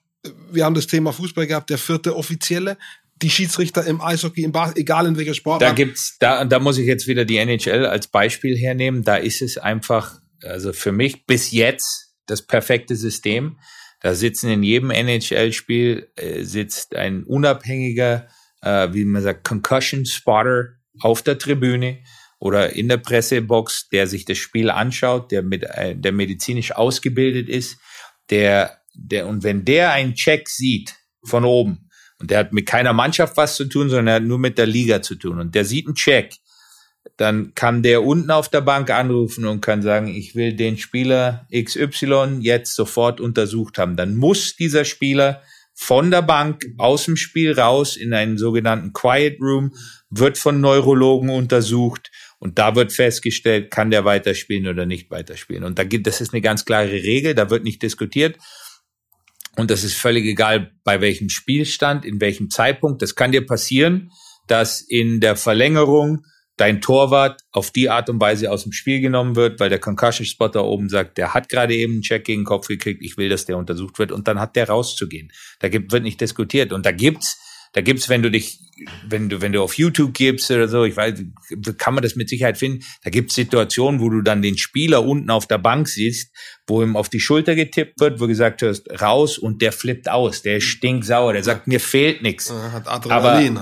wir 0.51 0.66
haben 0.66 0.76
das 0.76 0.88
Thema 0.88 1.12
Fußball 1.12 1.47
gehabt, 1.47 1.70
der 1.70 1.78
vierte 1.78 2.16
Offizielle. 2.16 2.78
Die 3.22 3.30
Schiedsrichter 3.30 3.86
im 3.86 4.01
Eishockey, 4.01 4.43
im 4.43 4.51
Bas 4.51 4.76
egal 4.76 5.06
in 5.06 5.18
welcher 5.18 5.34
Sportart. 5.34 5.72
Da 5.72 5.74
gibt's, 5.74 6.18
da, 6.20 6.43
da 6.45 6.60
muss 6.60 6.78
ich 6.78 6.88
jetzt 6.88 7.08
wieder 7.08 7.26
die 7.26 7.38
NHL 7.38 7.86
als 7.86 8.08
Beispiel 8.08 8.58
hernehmen. 8.58 9.04
Da 9.04 9.18
ist 9.18 9.41
es 9.41 9.58
einfach, 9.58 10.20
also 10.41 10.74
für 10.74 10.91
mich 10.91 11.26
bis 11.26 11.51
jetzt 11.51 12.16
das 12.26 12.41
perfekte 12.41 12.95
System. 12.95 13.58
Da 14.04 14.14
sitzen 14.16 14.49
in 14.49 14.64
jedem 14.64 14.91
NHL-Spiel 14.91 16.12
äh, 16.18 16.43
sitzt 16.43 16.93
ein 16.93 17.24
unabhängiger, 17.24 18.28
äh, 18.62 18.89
wie 18.91 19.06
man 19.06 19.24
sagt, 19.24 19.45
Concussion 19.45 20.06
Spotter 20.06 20.74
auf 20.99 21.22
der 21.22 21.38
Tribüne 21.38 22.04
oder 22.38 22.74
in 22.74 22.89
der 22.89 22.97
Pressebox, 22.97 23.88
der 23.88 24.08
sich 24.08 24.26
das 24.26 24.38
Spiel 24.38 24.70
anschaut, 24.70 25.32
der 25.32 25.41
mit, 25.41 25.64
äh, 25.64 25.95
der 25.95 26.12
medizinisch 26.12 26.74
ausgebildet 26.74 27.47
ist, 27.47 27.78
der, 28.30 28.82
der 28.93 29.26
und 29.26 29.43
wenn 29.43 29.64
der 29.64 29.93
einen 29.93 30.16
Check 30.16 30.49
sieht 30.49 30.95
von 31.24 31.45
oben 31.45 31.89
und 32.20 32.30
der 32.30 32.39
hat 32.39 32.51
mit 32.51 32.66
keiner 32.66 32.91
Mannschaft 32.91 33.38
was 33.38 33.56
zu 33.56 33.64
tun, 33.70 33.88
sondern 33.88 34.08
er 34.08 34.16
hat 34.16 34.24
nur 34.24 34.38
mit 34.38 34.58
der 34.58 34.68
Liga 34.68 35.01
zu 35.01 35.16
tun 35.16 35.39
und 35.39 35.56
der 35.56 35.64
sieht 35.64 35.88
einen 35.88 35.95
Check 35.95 36.36
dann 37.18 37.54
kann 37.54 37.84
der 37.84 38.04
unten 38.04 38.32
auf 38.32 38.49
der 38.49 38.62
Bank 38.62 38.89
anrufen 38.89 39.45
und 39.45 39.62
kann 39.62 39.82
sagen, 39.82 40.08
ich 40.08 40.36
will 40.36 40.54
den 40.54 40.78
Spieler 40.78 41.47
XY 41.54 42.39
jetzt 42.39 42.76
sofort 42.76 43.22
untersucht 43.22 43.78
haben. 43.78 43.95
Dann 43.95 44.16
muss 44.16 44.56
dieser 44.56 44.86
Spieler 44.86 45.41
von 45.74 46.12
der 46.12 46.22
Bank 46.22 46.66
aus 46.78 47.06
dem 47.06 47.18
Spiel 47.18 47.60
raus 47.60 47.97
in 47.97 48.14
einen 48.14 48.38
sogenannten 48.38 48.93
Quiet 48.93 49.39
Room, 49.41 49.74
wird 50.10 50.38
von 50.38 50.62
Neurologen 50.62 51.30
untersucht 51.30 52.12
und 52.39 52.60
da 52.60 52.76
wird 52.76 52.91
festgestellt, 52.91 53.72
kann 53.72 53.89
der 53.89 54.06
weiterspielen 54.06 54.68
oder 54.68 54.86
nicht 54.86 55.10
weiterspielen. 55.10 55.64
Und 55.64 55.80
da 55.80 55.84
gibt, 55.84 56.08
das 56.08 56.22
ist 56.22 56.34
eine 56.34 56.41
ganz 56.41 56.66
klare 56.66 56.91
Regel, 56.91 57.36
da 57.36 57.49
wird 57.49 57.64
nicht 57.64 57.82
diskutiert. 57.82 58.38
Und 59.56 59.72
das 59.72 59.84
ist 59.84 59.95
völlig 59.95 60.26
egal, 60.26 60.72
bei 60.84 60.99
welchem 60.99 61.30
Spielstand, 61.30 62.06
in 62.06 62.20
welchem 62.20 62.49
Zeitpunkt. 62.49 63.01
Das 63.01 63.16
kann 63.16 63.32
dir 63.32 63.45
passieren, 63.45 64.12
dass 64.47 64.82
in 64.82 65.20
der 65.20 65.36
Verlängerung 65.36 66.26
dein 66.58 66.82
Torwart 66.82 67.41
auf 67.51 67.72
die 67.72 67.89
Art 67.89 68.10
und 68.10 68.20
Weise 68.20 68.51
aus 68.51 68.64
dem 68.64 68.72
Spiel 68.72 69.01
genommen 69.01 69.36
wird, 69.36 69.60
weil 69.60 69.70
der 69.70 69.80
Concussion 69.80 70.26
Spotter 70.26 70.64
oben 70.64 70.89
sagt, 70.89 71.18
der 71.18 71.34
hat 71.34 71.49
gerade 71.49 71.76
eben 71.76 71.93
einen 71.93 72.01
Check 72.01 72.26
gegen 72.26 72.41
den 72.41 72.45
Kopf 72.45 72.68
gekriegt, 72.68 73.01
ich 73.01 73.18
will, 73.18 73.30
dass 73.30 73.45
der 73.45 73.58
untersucht 73.58 73.97
wird 73.99 74.12
und 74.12 74.28
dann 74.28 74.39
hat 74.39 74.56
der 74.56 74.70
rauszugehen. 74.70 75.32
Da 75.60 75.70
gibt, 75.70 75.91
wird 75.91 76.04
nicht 76.04 76.22
diskutiert 76.22 76.72
und 76.72 76.86
da 76.86 76.91
gibt's, 76.91 77.39
da 77.74 77.82
gibt's, 77.82 78.08
wenn 78.08 78.22
du 78.22 78.30
dich, 78.30 78.60
wenn 79.10 79.30
du, 79.30 79.41
wenn 79.41 79.51
du 79.51 79.64
auf 79.64 79.74
YouTube 79.80 80.14
gibst 80.14 80.51
oder 80.51 80.68
so, 80.68 80.84
ich 80.84 80.95
weiß, 80.95 81.24
kann 81.80 81.95
man 81.95 82.04
das 82.04 82.16
mit 82.16 82.30
Sicherheit 82.30 82.60
finden, 82.60 82.84
da 83.04 83.10
gibt's 83.10 83.34
Situationen, 83.34 83.99
wo 83.99 84.10
du 84.10 84.22
dann 84.22 84.43
den 84.43 84.60
Spieler 84.60 85.04
unten 85.04 85.32
auf 85.32 85.47
der 85.47 85.58
Bank 85.58 85.88
siehst, 85.88 86.32
wo 86.68 86.84
ihm 86.84 86.95
auf 86.95 87.10
die 87.10 87.20
Schulter 87.20 87.56
getippt 87.56 87.99
wird, 87.99 88.20
wo 88.20 88.28
gesagt 88.28 88.62
hast, 88.62 88.88
raus 89.01 89.39
und 89.39 89.64
der 89.64 89.72
flippt 89.72 90.08
aus, 90.08 90.43
der 90.43 90.58
ist 90.58 90.66
stinksauer, 90.66 91.34
der 91.34 91.43
sagt, 91.43 91.66
mir 91.66 91.80
fehlt 91.80 92.22
nichts. 92.22 92.51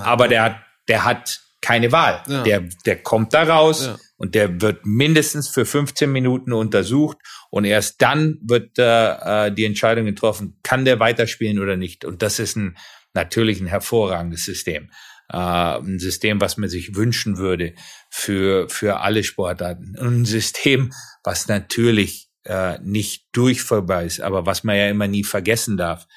Aber, 0.00 0.04
aber 0.04 0.28
der 0.28 0.42
hat, 0.42 0.56
der 0.88 1.06
hat 1.06 1.40
keine 1.62 1.92
Wahl. 1.92 2.22
Ja. 2.28 2.42
Der, 2.42 2.60
der 2.84 3.02
kommt 3.02 3.32
da 3.32 3.44
raus 3.44 3.86
ja. 3.86 3.98
und 4.16 4.34
der 4.34 4.60
wird 4.60 4.84
mindestens 4.84 5.48
für 5.48 5.64
15 5.64 6.10
Minuten 6.10 6.52
untersucht 6.52 7.16
und 7.50 7.64
erst 7.64 8.02
dann 8.02 8.38
wird 8.42 8.78
äh, 8.78 9.50
die 9.52 9.64
Entscheidung 9.64 10.04
getroffen, 10.04 10.58
kann 10.62 10.84
der 10.84 11.00
weiterspielen 11.00 11.60
oder 11.60 11.76
nicht. 11.76 12.04
Und 12.04 12.20
das 12.20 12.38
ist 12.38 12.56
ein 12.56 12.76
natürlich 13.14 13.60
ein 13.60 13.66
hervorragendes 13.66 14.44
System. 14.44 14.90
Äh, 15.30 15.36
ein 15.36 15.98
System, 15.98 16.40
was 16.40 16.56
man 16.56 16.68
sich 16.68 16.96
wünschen 16.96 17.38
würde 17.38 17.74
für, 18.10 18.68
für 18.68 19.00
alle 19.00 19.22
Sportarten. 19.22 19.96
Und 19.98 20.22
ein 20.22 20.24
System, 20.24 20.92
was 21.22 21.46
natürlich 21.46 22.28
äh, 22.44 22.78
nicht 22.80 23.26
durchführbar 23.32 24.02
ist, 24.02 24.20
aber 24.20 24.46
was 24.46 24.64
man 24.64 24.76
ja 24.76 24.88
immer 24.88 25.06
nie 25.06 25.24
vergessen 25.24 25.76
darf. 25.76 26.08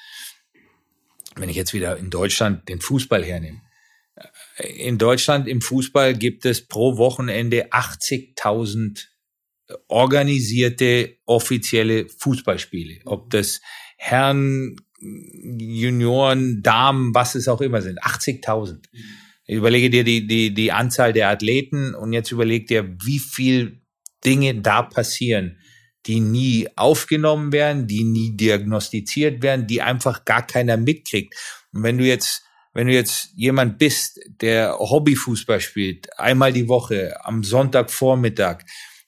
Wenn 1.36 1.50
ich 1.50 1.56
jetzt 1.56 1.74
wieder 1.74 1.98
in 1.98 2.10
Deutschland 2.10 2.68
den 2.68 2.80
Fußball 2.80 3.22
hernehme 3.22 3.60
in 4.58 4.98
Deutschland 4.98 5.48
im 5.48 5.60
Fußball 5.60 6.14
gibt 6.14 6.46
es 6.46 6.66
pro 6.66 6.96
Wochenende 6.96 7.72
80.000 7.72 9.06
organisierte 9.88 11.18
offizielle 11.26 12.08
Fußballspiele. 12.08 13.00
Ob 13.04 13.30
das 13.30 13.60
Herren 13.96 14.76
Junioren, 14.98 16.62
Damen, 16.62 17.14
was 17.14 17.34
es 17.34 17.48
auch 17.48 17.60
immer 17.60 17.82
sind. 17.82 18.02
80.000. 18.02 18.84
Überlege 19.46 19.90
dir 19.90 20.04
die, 20.04 20.26
die, 20.26 20.54
die 20.54 20.72
Anzahl 20.72 21.12
der 21.12 21.28
Athleten 21.28 21.94
und 21.94 22.12
jetzt 22.12 22.32
überleg 22.32 22.66
dir, 22.66 22.96
wie 23.04 23.18
viel 23.18 23.82
Dinge 24.24 24.54
da 24.56 24.82
passieren, 24.82 25.58
die 26.06 26.20
nie 26.20 26.68
aufgenommen 26.76 27.52
werden, 27.52 27.86
die 27.86 28.04
nie 28.04 28.36
diagnostiziert 28.36 29.42
werden, 29.42 29.66
die 29.66 29.82
einfach 29.82 30.24
gar 30.24 30.46
keiner 30.46 30.76
mitkriegt. 30.76 31.34
Und 31.72 31.82
wenn 31.82 31.98
du 31.98 32.04
jetzt, 32.04 32.42
wenn 32.76 32.88
du 32.88 32.92
jetzt 32.92 33.30
jemand 33.34 33.78
bist, 33.78 34.20
der 34.42 34.78
Hobbyfußball 34.78 35.62
spielt, 35.62 36.18
einmal 36.18 36.52
die 36.52 36.68
Woche, 36.68 37.16
am 37.24 37.42
Sonntagvormittag, 37.42 38.64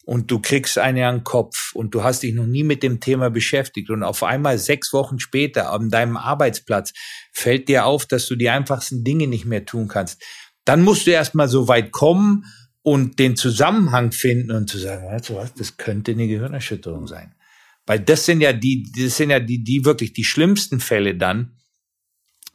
und 0.07 0.31
du 0.31 0.41
kriegst 0.41 0.79
eine 0.79 1.07
an 1.07 1.17
den 1.17 1.25
Kopf 1.25 1.75
und 1.75 1.95
du 1.95 2.03
hast 2.03 2.23
dich 2.23 2.33
noch 2.33 2.47
nie 2.47 2.65
mit 2.65 2.83
dem 2.83 2.99
Thema 2.99 3.29
beschäftigt 3.29 3.91
und 3.91 4.03
auf 4.03 4.23
einmal 4.23 4.57
sechs 4.57 4.95
Wochen 4.95 5.19
später 5.19 5.71
an 5.71 5.91
deinem 5.91 6.17
Arbeitsplatz 6.17 6.95
fällt 7.31 7.69
dir 7.69 7.85
auf, 7.85 8.07
dass 8.07 8.27
du 8.27 8.37
die 8.37 8.49
einfachsten 8.49 9.05
Dinge 9.05 9.27
nicht 9.27 9.45
mehr 9.45 9.67
tun 9.67 9.87
kannst, 9.87 10.25
dann 10.65 10.83
musst 10.83 11.07
du 11.07 11.11
erstmal 11.11 11.49
so 11.49 11.69
weit 11.69 11.93
kommen 11.93 12.47
und 12.81 13.19
den 13.19 13.37
Zusammenhang 13.37 14.13
finden 14.13 14.51
und 14.51 14.71
zu 14.71 14.79
sagen, 14.79 15.05
weißt 15.09 15.29
du 15.29 15.35
was, 15.35 15.53
das 15.53 15.77
könnte 15.77 16.13
eine 16.13 16.27
Gehirnerschütterung 16.27 17.07
sein. 17.07 17.35
Weil 17.85 18.01
das 18.01 18.25
sind 18.25 18.41
ja 18.41 18.55
die, 18.55 18.91
das 18.97 19.19
sind 19.19 19.29
ja 19.29 19.41
die, 19.41 19.63
die 19.63 19.85
wirklich 19.85 20.15
die 20.15 20.25
schlimmsten 20.25 20.81
Fälle 20.81 21.17
dann, 21.17 21.58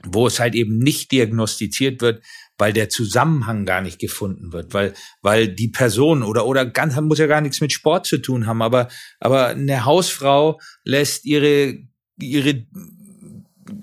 wo 0.05 0.27
es 0.27 0.39
halt 0.39 0.55
eben 0.55 0.77
nicht 0.77 1.11
diagnostiziert 1.11 2.01
wird, 2.01 2.23
weil 2.57 2.73
der 2.73 2.89
Zusammenhang 2.89 3.65
gar 3.65 3.81
nicht 3.81 3.99
gefunden 3.99 4.53
wird, 4.53 4.73
weil, 4.73 4.93
weil 5.21 5.47
die 5.47 5.69
Person 5.69 6.23
oder, 6.23 6.45
oder 6.45 6.65
ganz, 6.65 6.99
muss 6.99 7.19
ja 7.19 7.27
gar 7.27 7.41
nichts 7.41 7.61
mit 7.61 7.71
Sport 7.71 8.05
zu 8.05 8.17
tun 8.17 8.45
haben, 8.45 8.61
aber, 8.61 8.89
aber 9.19 9.47
eine 9.47 9.85
Hausfrau 9.85 10.59
lässt 10.83 11.25
ihre, 11.25 11.79
ihre 12.19 12.65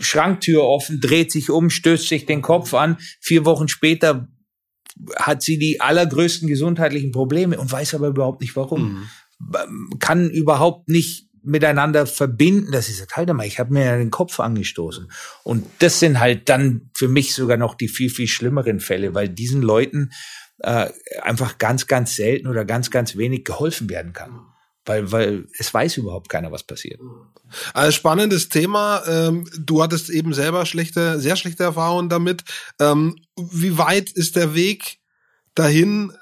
Schranktür 0.00 0.64
offen, 0.64 1.00
dreht 1.00 1.32
sich 1.32 1.50
um, 1.50 1.70
stößt 1.70 2.08
sich 2.08 2.26
den 2.26 2.42
Kopf 2.42 2.74
an. 2.74 2.98
Vier 3.20 3.44
Wochen 3.44 3.68
später 3.68 4.28
hat 5.16 5.42
sie 5.42 5.58
die 5.58 5.80
allergrößten 5.80 6.48
gesundheitlichen 6.48 7.12
Probleme 7.12 7.58
und 7.58 7.72
weiß 7.72 7.94
aber 7.94 8.08
überhaupt 8.08 8.42
nicht 8.42 8.54
warum. 8.56 9.08
Mhm. 9.40 9.98
Kann 9.98 10.28
überhaupt 10.28 10.88
nicht 10.88 11.29
miteinander 11.42 12.06
verbinden, 12.06 12.72
dass 12.72 12.86
sie 12.86 12.92
sagt, 12.92 13.16
halt 13.16 13.32
mal, 13.32 13.46
ich 13.46 13.58
habe 13.58 13.72
mir 13.72 13.84
ja 13.84 13.96
den 13.96 14.10
Kopf 14.10 14.40
angestoßen. 14.40 15.10
Und 15.42 15.66
das 15.78 16.00
sind 16.00 16.20
halt 16.20 16.48
dann 16.48 16.90
für 16.94 17.08
mich 17.08 17.34
sogar 17.34 17.56
noch 17.56 17.74
die 17.74 17.88
viel, 17.88 18.10
viel 18.10 18.28
schlimmeren 18.28 18.80
Fälle, 18.80 19.14
weil 19.14 19.28
diesen 19.28 19.62
Leuten 19.62 20.10
äh, 20.58 20.90
einfach 21.22 21.58
ganz, 21.58 21.86
ganz 21.86 22.16
selten 22.16 22.46
oder 22.46 22.64
ganz, 22.64 22.90
ganz 22.90 23.16
wenig 23.16 23.44
geholfen 23.44 23.88
werden 23.88 24.12
kann. 24.12 24.40
Weil, 24.84 25.12
weil 25.12 25.46
es 25.58 25.72
weiß 25.72 25.98
überhaupt 25.98 26.28
keiner, 26.28 26.52
was 26.52 26.64
passiert. 26.64 27.00
Also 27.74 27.92
spannendes 27.92 28.48
Thema. 28.48 29.02
Ähm, 29.06 29.46
du 29.58 29.82
hattest 29.82 30.08
eben 30.10 30.32
selber 30.32 30.64
schlechte, 30.66 31.20
sehr 31.20 31.36
schlechte 31.36 31.64
Erfahrungen 31.64 32.08
damit. 32.08 32.44
Ähm, 32.80 33.16
wie 33.36 33.76
weit 33.76 34.10
ist 34.10 34.36
der 34.36 34.54
Weg 34.54 34.98
dahin? 35.54 36.12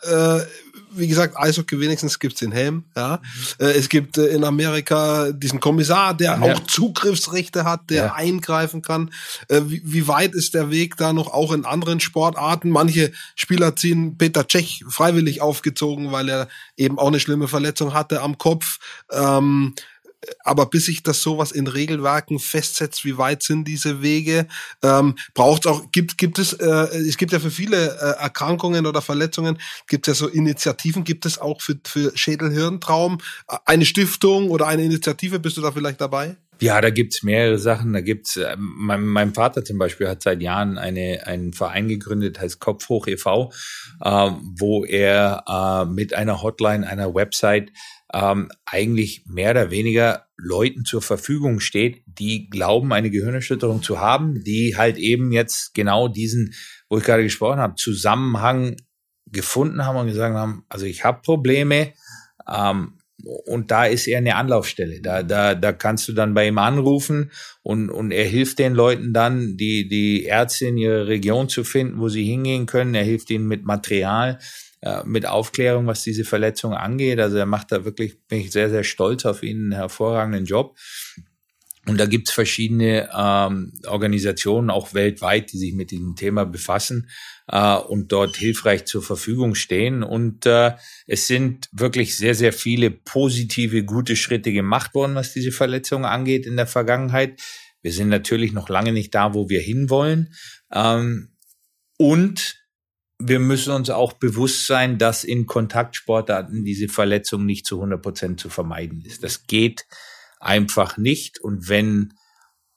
Wie 0.93 1.09
gesagt, 1.09 1.37
Eishockey 1.37 1.81
wenigstens 1.81 2.19
gibt's 2.19 2.41
den 2.41 2.53
Helm, 2.53 2.85
ja. 2.97 3.21
Mhm. 3.59 3.67
Äh, 3.67 3.71
es 3.73 3.89
gibt 3.89 4.19
äh, 4.19 4.27
in 4.27 4.45
Amerika 4.45 5.33
diesen 5.33 5.61
Kommissar, 5.61 6.15
der 6.15 6.39
ja. 6.39 6.41
auch 6.41 6.61
Zugriffsrechte 6.67 7.65
hat, 7.65 7.91
der 7.91 8.05
ja. 8.07 8.15
eingreifen 8.15 8.83
kann. 8.83 9.11
Äh, 9.49 9.63
wie, 9.67 9.83
wie, 9.85 10.09
weit 10.09 10.35
ist 10.35 10.55
der 10.55 10.71
Weg 10.71 10.97
da 10.97 11.13
noch 11.13 11.33
auch 11.33 11.53
in 11.53 11.65
anderen 11.65 12.01
Sportarten? 12.01 12.71
Manche 12.71 13.13
Spieler 13.35 13.77
ziehen 13.77 14.17
Peter 14.19 14.47
Cech 14.47 14.85
freiwillig 14.89 15.41
aufgezogen, 15.41 16.13
weil 16.13 16.29
er 16.29 16.49
eben 16.77 16.99
auch 16.99 17.09
eine 17.09 17.21
schlimme 17.21 17.49
Verletzung 17.49 17.95
hatte 17.95 18.23
am 18.23 18.39
Kopf. 18.39 18.79
Ähm, 19.11 19.75
aber 20.45 20.67
bis 20.67 20.87
sich 20.87 21.03
das 21.03 21.23
sowas 21.23 21.53
in 21.53 21.67
Regelwerken 21.67 22.39
festsetzt, 22.39 23.05
wie 23.05 23.19
weit 23.19 23.43
sind 23.43 23.67
diese 23.67 24.03
Wege, 24.03 24.47
ähm, 24.83 25.15
braucht 25.35 25.65
es 25.65 25.71
auch, 25.71 25.91
gibt, 25.93 26.19
gibt 26.19 26.39
es, 26.39 26.53
äh, 26.55 26.67
es 26.67 27.17
gibt 27.17 27.33
ja 27.33 27.41
für 27.41 27.51
viele 27.51 27.97
äh, 27.99 28.23
Erkrankungen 28.23 28.87
oder 28.87 29.03
Verletzungen, 29.03 29.59
gibt 29.87 30.09
es 30.09 30.19
ja 30.19 30.27
so 30.27 30.33
Initiativen, 30.33 31.05
gibt 31.05 31.27
es 31.27 31.39
auch 31.39 31.61
für, 31.61 31.79
für 31.85 32.13
Schädelhirntraum 32.17 33.19
eine 33.65 33.85
Stiftung 33.85 34.51
oder 34.51 34.67
eine 34.67 34.85
Initiative, 34.85 35.39
bist 35.39 35.57
du 35.57 35.61
da 35.61 35.73
vielleicht 35.73 36.01
dabei? 36.01 36.37
Ja, 36.61 36.81
da 36.81 36.91
gibt's 36.91 37.23
mehrere 37.23 37.59
Sachen. 37.59 37.93
Da 37.93 38.01
gibt's, 38.01 38.37
äh, 38.37 38.57
mein, 38.59 39.07
mein 39.07 39.33
Vater 39.33 39.65
zum 39.65 39.79
Beispiel 39.79 40.09
hat 40.09 40.23
seit 40.23 40.43
Jahren 40.43 40.77
eine, 40.77 41.25
einen 41.25 41.53
Verein 41.53 41.87
gegründet, 41.87 42.41
heißt 42.41 42.59
Kopf 42.59 42.89
hoch 42.89 43.07
e.V., 43.07 43.53
äh, 44.05 44.31
wo 44.59 44.85
er 44.85 45.45
äh, 45.49 45.85
mit 45.89 46.15
einer 46.15 46.43
Hotline, 46.43 46.87
einer 46.87 47.15
Website 47.15 47.71
ähm, 48.13 48.49
eigentlich 48.65 49.25
mehr 49.27 49.51
oder 49.51 49.71
weniger 49.71 50.27
Leuten 50.37 50.85
zur 50.85 51.03
Verfügung 51.03 51.61
steht, 51.61 52.03
die 52.07 52.49
glauben, 52.49 52.93
eine 52.93 53.11
Gehirnerschütterung 53.11 53.83
zu 53.83 54.01
haben, 54.01 54.43
die 54.45 54.77
halt 54.77 54.97
eben 54.97 55.33
jetzt 55.33 55.75
genau 55.75 56.09
diesen, 56.09 56.55
wo 56.89 56.99
ich 56.99 57.05
gerade 57.05 57.23
gesprochen 57.23 57.59
habe, 57.61 57.75
Zusammenhang 57.75 58.77
gefunden 59.27 59.85
haben 59.85 59.99
und 59.99 60.07
gesagt 60.07 60.35
haben, 60.35 60.65
also 60.69 60.87
ich 60.87 61.05
habe 61.05 61.21
Probleme 61.23 61.93
ähm, 62.49 62.99
und 63.25 63.71
da 63.71 63.85
ist 63.85 64.07
er 64.07 64.19
eine 64.19 64.37
Anlaufstelle. 64.37 65.03
Da, 65.03 65.23
da, 65.23 65.55
da 65.55 65.73
kannst 65.73 66.07
du 66.09 66.13
dann 66.13 66.35
bei 66.35 66.47
ihm 66.47 66.59
anrufen 66.59 67.33
und, 67.63 67.91
und 67.91 68.13
er 68.13 68.25
hilft 68.25 68.59
den 68.61 68.75
Leuten 68.75 69.13
dann, 69.13 69.57
die, 69.57 69.89
die 69.89 70.25
Ärzte 70.25 70.67
in 70.67 70.79
ihrer 70.79 71.09
Region 71.09 71.49
zu 71.49 71.65
finden, 71.65 71.99
wo 71.99 72.09
sie 72.09 72.25
hingehen 72.25 72.67
können. 72.67 72.95
Er 72.95 73.05
hilft 73.05 73.31
ihnen 73.31 73.49
mit 73.49 73.65
Material 73.65 74.39
mit 75.05 75.27
Aufklärung, 75.27 75.87
was 75.89 76.05
diese 76.05 76.25
Verletzung 76.25 76.73
angeht. 76.73 77.19
Also 77.19 77.37
er 77.37 77.47
macht 77.47 77.73
da 77.73 77.85
wirklich, 77.85 78.25
bin 78.29 78.41
ich 78.41 78.53
sehr, 78.53 78.71
sehr 78.71 78.85
stolz 78.85 79.27
auf 79.27 79.43
ihn, 79.43 79.65
einen 79.65 79.73
hervorragenden 79.73 80.45
Job. 80.45 80.77
Und 81.89 81.99
da 81.99 82.05
gibt's 82.05 82.31
verschiedene 82.31 83.09
ähm, 83.17 83.73
Organisationen, 83.87 84.69
auch 84.69 84.93
weltweit, 84.93 85.53
die 85.53 85.59
sich 85.59 85.73
mit 85.73 85.91
diesem 85.91 86.17
Thema 86.17 86.45
befassen 86.45 87.09
äh, 87.47 87.77
und 87.77 88.13
dort 88.13 88.37
hilfreich 88.37 88.85
zur 88.85 89.03
Verfügung 89.03 89.55
stehen. 89.55 90.03
Und 90.03 90.45
äh, 90.45 90.75
es 91.07 91.27
sind 91.27 91.69
wirklich 91.73 92.17
sehr, 92.17 92.35
sehr 92.35 92.53
viele 92.53 92.91
positive, 92.91 93.85
gute 93.85 94.17
Schritte 94.17 94.53
gemacht 94.53 94.95
worden, 94.95 95.15
was 95.15 95.33
diese 95.33 95.51
Verletzung 95.51 96.05
angeht 96.05 96.45
in 96.45 96.57
der 96.57 96.67
Vergangenheit. 96.67 97.41
Wir 97.81 97.93
sind 97.93 98.11
natürlich 98.11 98.53
noch 98.53 98.69
lange 98.69 98.93
nicht 98.93 99.15
da, 99.15 99.33
wo 99.33 99.49
wir 99.49 99.61
hinwollen. 99.61 100.35
Ähm, 100.71 101.31
und 101.97 102.57
wir 103.19 103.41
müssen 103.41 103.73
uns 103.73 103.91
auch 103.91 104.13
bewusst 104.13 104.67
sein, 104.67 104.99
dass 104.99 105.25
in 105.25 105.47
Kontaktsportarten 105.47 106.65
diese 106.65 106.89
Verletzung 106.89 107.45
nicht 107.45 107.67
zu 107.67 107.77
100 107.77 108.01
Prozent 108.01 108.41
zu 108.41 108.49
vermeiden 108.49 109.03
ist. 109.03 109.25
Das 109.25 109.47
geht 109.47 109.87
einfach 110.39 110.97
nicht. 110.97 111.41
Und 111.41 111.69
wenn 111.69 112.15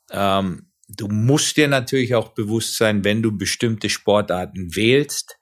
ähm, 0.09 0.71
du 0.87 1.07
musst 1.07 1.57
dir 1.57 1.67
natürlich 1.67 2.15
auch 2.15 2.29
bewusst 2.29 2.77
sein, 2.77 3.03
wenn 3.03 3.21
du 3.21 3.37
bestimmte 3.37 3.89
Sportarten 3.89 4.75
wählst, 4.75 5.37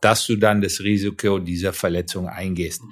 dass 0.00 0.26
du 0.26 0.36
dann 0.36 0.60
das 0.60 0.80
Risiko 0.80 1.38
dieser 1.38 1.72
Verletzung 1.72 2.28
eingehst. 2.28 2.82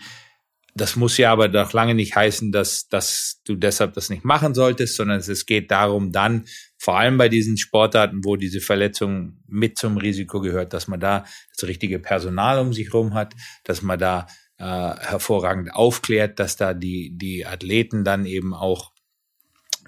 Das 0.79 0.97
muss 0.97 1.19
ja 1.19 1.33
aber 1.33 1.49
doch 1.49 1.73
lange 1.73 1.95
nicht 1.95 2.15
heißen, 2.15 2.53
dass, 2.53 2.89
dass 2.89 3.41
du 3.45 3.57
deshalb 3.57 3.95
das 3.95 4.11
nicht 4.11 4.25
machen 4.25 4.55
solltest, 4.55 4.97
sondern 4.97 5.19
es 5.19 5.47
geht 5.47 5.71
darum, 5.71 6.13
dann 6.13 6.47
vor 6.79 6.99
allem 6.99 7.19
bei 7.19 7.29
diesen 7.29 7.59
Sportarten, 7.59 8.25
wo 8.25 8.37
diese 8.37 8.61
Verletzung 8.61 9.39
mit 9.47 9.77
zum 9.77 9.97
Risiko 9.97 10.41
gehört, 10.41 10.73
dass 10.73 10.87
man 10.87 11.01
da 11.01 11.25
das 11.57 11.69
richtige 11.69 11.99
Personal 11.99 12.61
um 12.61 12.73
sich 12.73 12.95
rum 12.95 13.15
hat, 13.15 13.35
dass 13.65 13.83
man 13.83 13.99
da 13.99 14.29
äh, 14.59 14.65
hervorragend 14.65 15.75
aufklärt, 15.75 16.39
dass 16.39 16.57
da 16.57 16.75
die, 16.75 17.17
die 17.17 17.45
Athleten 17.45 18.05
dann 18.05 18.25
eben 18.25 18.55
auch 18.55 18.93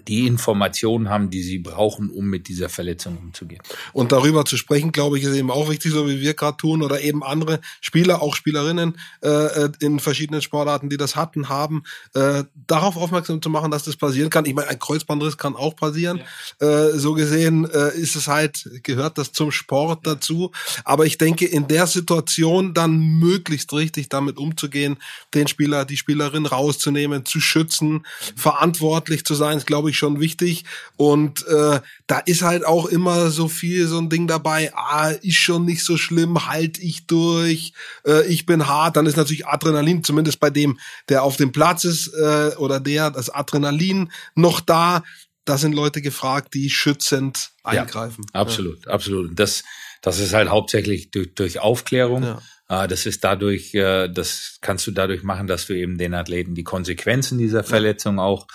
die 0.08 0.26
Informationen 0.26 1.08
haben, 1.08 1.30
die 1.30 1.42
sie 1.42 1.58
brauchen, 1.58 2.10
um 2.10 2.26
mit 2.26 2.48
dieser 2.48 2.68
Verletzung 2.68 3.18
umzugehen. 3.18 3.62
Und 3.92 4.12
darüber 4.12 4.44
zu 4.44 4.56
sprechen, 4.56 4.92
glaube 4.92 5.18
ich, 5.18 5.24
ist 5.24 5.34
eben 5.34 5.50
auch 5.50 5.68
wichtig, 5.70 5.92
so 5.92 6.08
wie 6.08 6.20
wir 6.20 6.34
gerade 6.34 6.56
tun 6.56 6.82
oder 6.82 7.00
eben 7.00 7.22
andere 7.22 7.60
Spieler, 7.80 8.22
auch 8.22 8.34
Spielerinnen 8.34 8.98
äh, 9.22 9.28
äh, 9.28 9.72
in 9.80 10.00
verschiedenen 10.00 10.42
Sportarten, 10.42 10.88
die 10.88 10.96
das 10.96 11.16
hatten, 11.16 11.48
haben, 11.48 11.82
äh, 12.14 12.44
darauf 12.66 12.96
aufmerksam 12.96 13.42
zu 13.42 13.50
machen, 13.50 13.70
dass 13.70 13.84
das 13.84 13.96
passieren 13.96 14.30
kann. 14.30 14.44
Ich 14.44 14.54
meine, 14.54 14.68
ein 14.68 14.78
Kreuzbandriss 14.78 15.36
kann 15.36 15.56
auch 15.56 15.76
passieren. 15.76 16.22
Ja. 16.60 16.88
Äh, 16.88 16.98
so 16.98 17.14
gesehen 17.14 17.68
äh, 17.70 17.96
ist 17.96 18.16
es 18.16 18.28
halt, 18.28 18.68
gehört 18.82 19.18
das 19.18 19.32
zum 19.32 19.52
Sport 19.52 20.06
dazu. 20.06 20.50
Aber 20.84 21.06
ich 21.06 21.18
denke, 21.18 21.46
in 21.46 21.68
der 21.68 21.86
Situation 21.86 22.74
dann 22.74 22.98
möglichst 22.98 23.72
richtig 23.72 24.08
damit 24.08 24.38
umzugehen, 24.38 24.96
den 25.34 25.48
Spieler, 25.48 25.84
die 25.84 25.96
Spielerin 25.96 26.46
rauszunehmen, 26.46 27.24
zu 27.24 27.40
schützen, 27.40 27.92
mhm. 27.92 28.02
verantwortlich 28.36 29.24
zu 29.24 29.34
sein, 29.34 29.58
ist, 29.58 29.66
glaube 29.66 29.90
ich, 29.90 29.98
schon 30.00 30.18
wichtig. 30.18 30.64
Und 30.96 31.46
äh, 31.46 31.80
da 32.08 32.18
ist 32.18 32.42
halt 32.42 32.66
auch 32.66 32.86
immer 32.86 33.30
so 33.30 33.46
viel 33.46 33.86
so 33.86 33.98
ein 33.98 34.08
Ding 34.08 34.26
dabei, 34.26 34.72
ah, 34.74 35.10
ist 35.10 35.36
schon 35.36 35.64
nicht 35.64 35.84
so 35.84 35.96
schlimm, 35.96 36.48
halt 36.48 36.78
ich 36.78 37.06
durch, 37.06 37.72
äh, 38.04 38.26
ich 38.26 38.46
bin 38.46 38.66
hart. 38.66 38.96
Dann 38.96 39.06
ist 39.06 39.16
natürlich 39.16 39.46
Adrenalin, 39.46 40.02
zumindest 40.02 40.40
bei 40.40 40.50
dem, 40.50 40.80
der 41.08 41.22
auf 41.22 41.36
dem 41.36 41.52
Platz 41.52 41.84
ist 41.84 42.08
äh, 42.14 42.56
oder 42.56 42.80
der, 42.80 43.12
das 43.12 43.30
Adrenalin 43.30 44.10
noch 44.34 44.60
da. 44.60 45.04
Da 45.44 45.56
sind 45.58 45.72
Leute 45.72 46.02
gefragt, 46.02 46.54
die 46.54 46.70
schützend 46.70 47.52
eingreifen. 47.62 48.24
Ja, 48.34 48.40
absolut, 48.40 48.86
ja. 48.86 48.92
absolut. 48.92 49.38
Das, 49.38 49.62
das 50.02 50.18
ist 50.18 50.34
halt 50.34 50.48
hauptsächlich 50.48 51.10
durch, 51.10 51.34
durch 51.34 51.60
Aufklärung. 51.60 52.22
Ja. 52.22 52.40
Äh, 52.70 52.88
das 52.88 53.04
ist 53.04 53.24
dadurch, 53.24 53.74
äh, 53.74 54.08
das 54.08 54.58
kannst 54.60 54.86
du 54.86 54.92
dadurch 54.92 55.22
machen, 55.22 55.46
dass 55.46 55.66
du 55.66 55.74
eben 55.74 55.98
den 55.98 56.14
Athleten 56.14 56.54
die 56.54 56.64
Konsequenzen 56.64 57.38
dieser 57.38 57.64
Verletzung 57.64 58.18
auch 58.18 58.46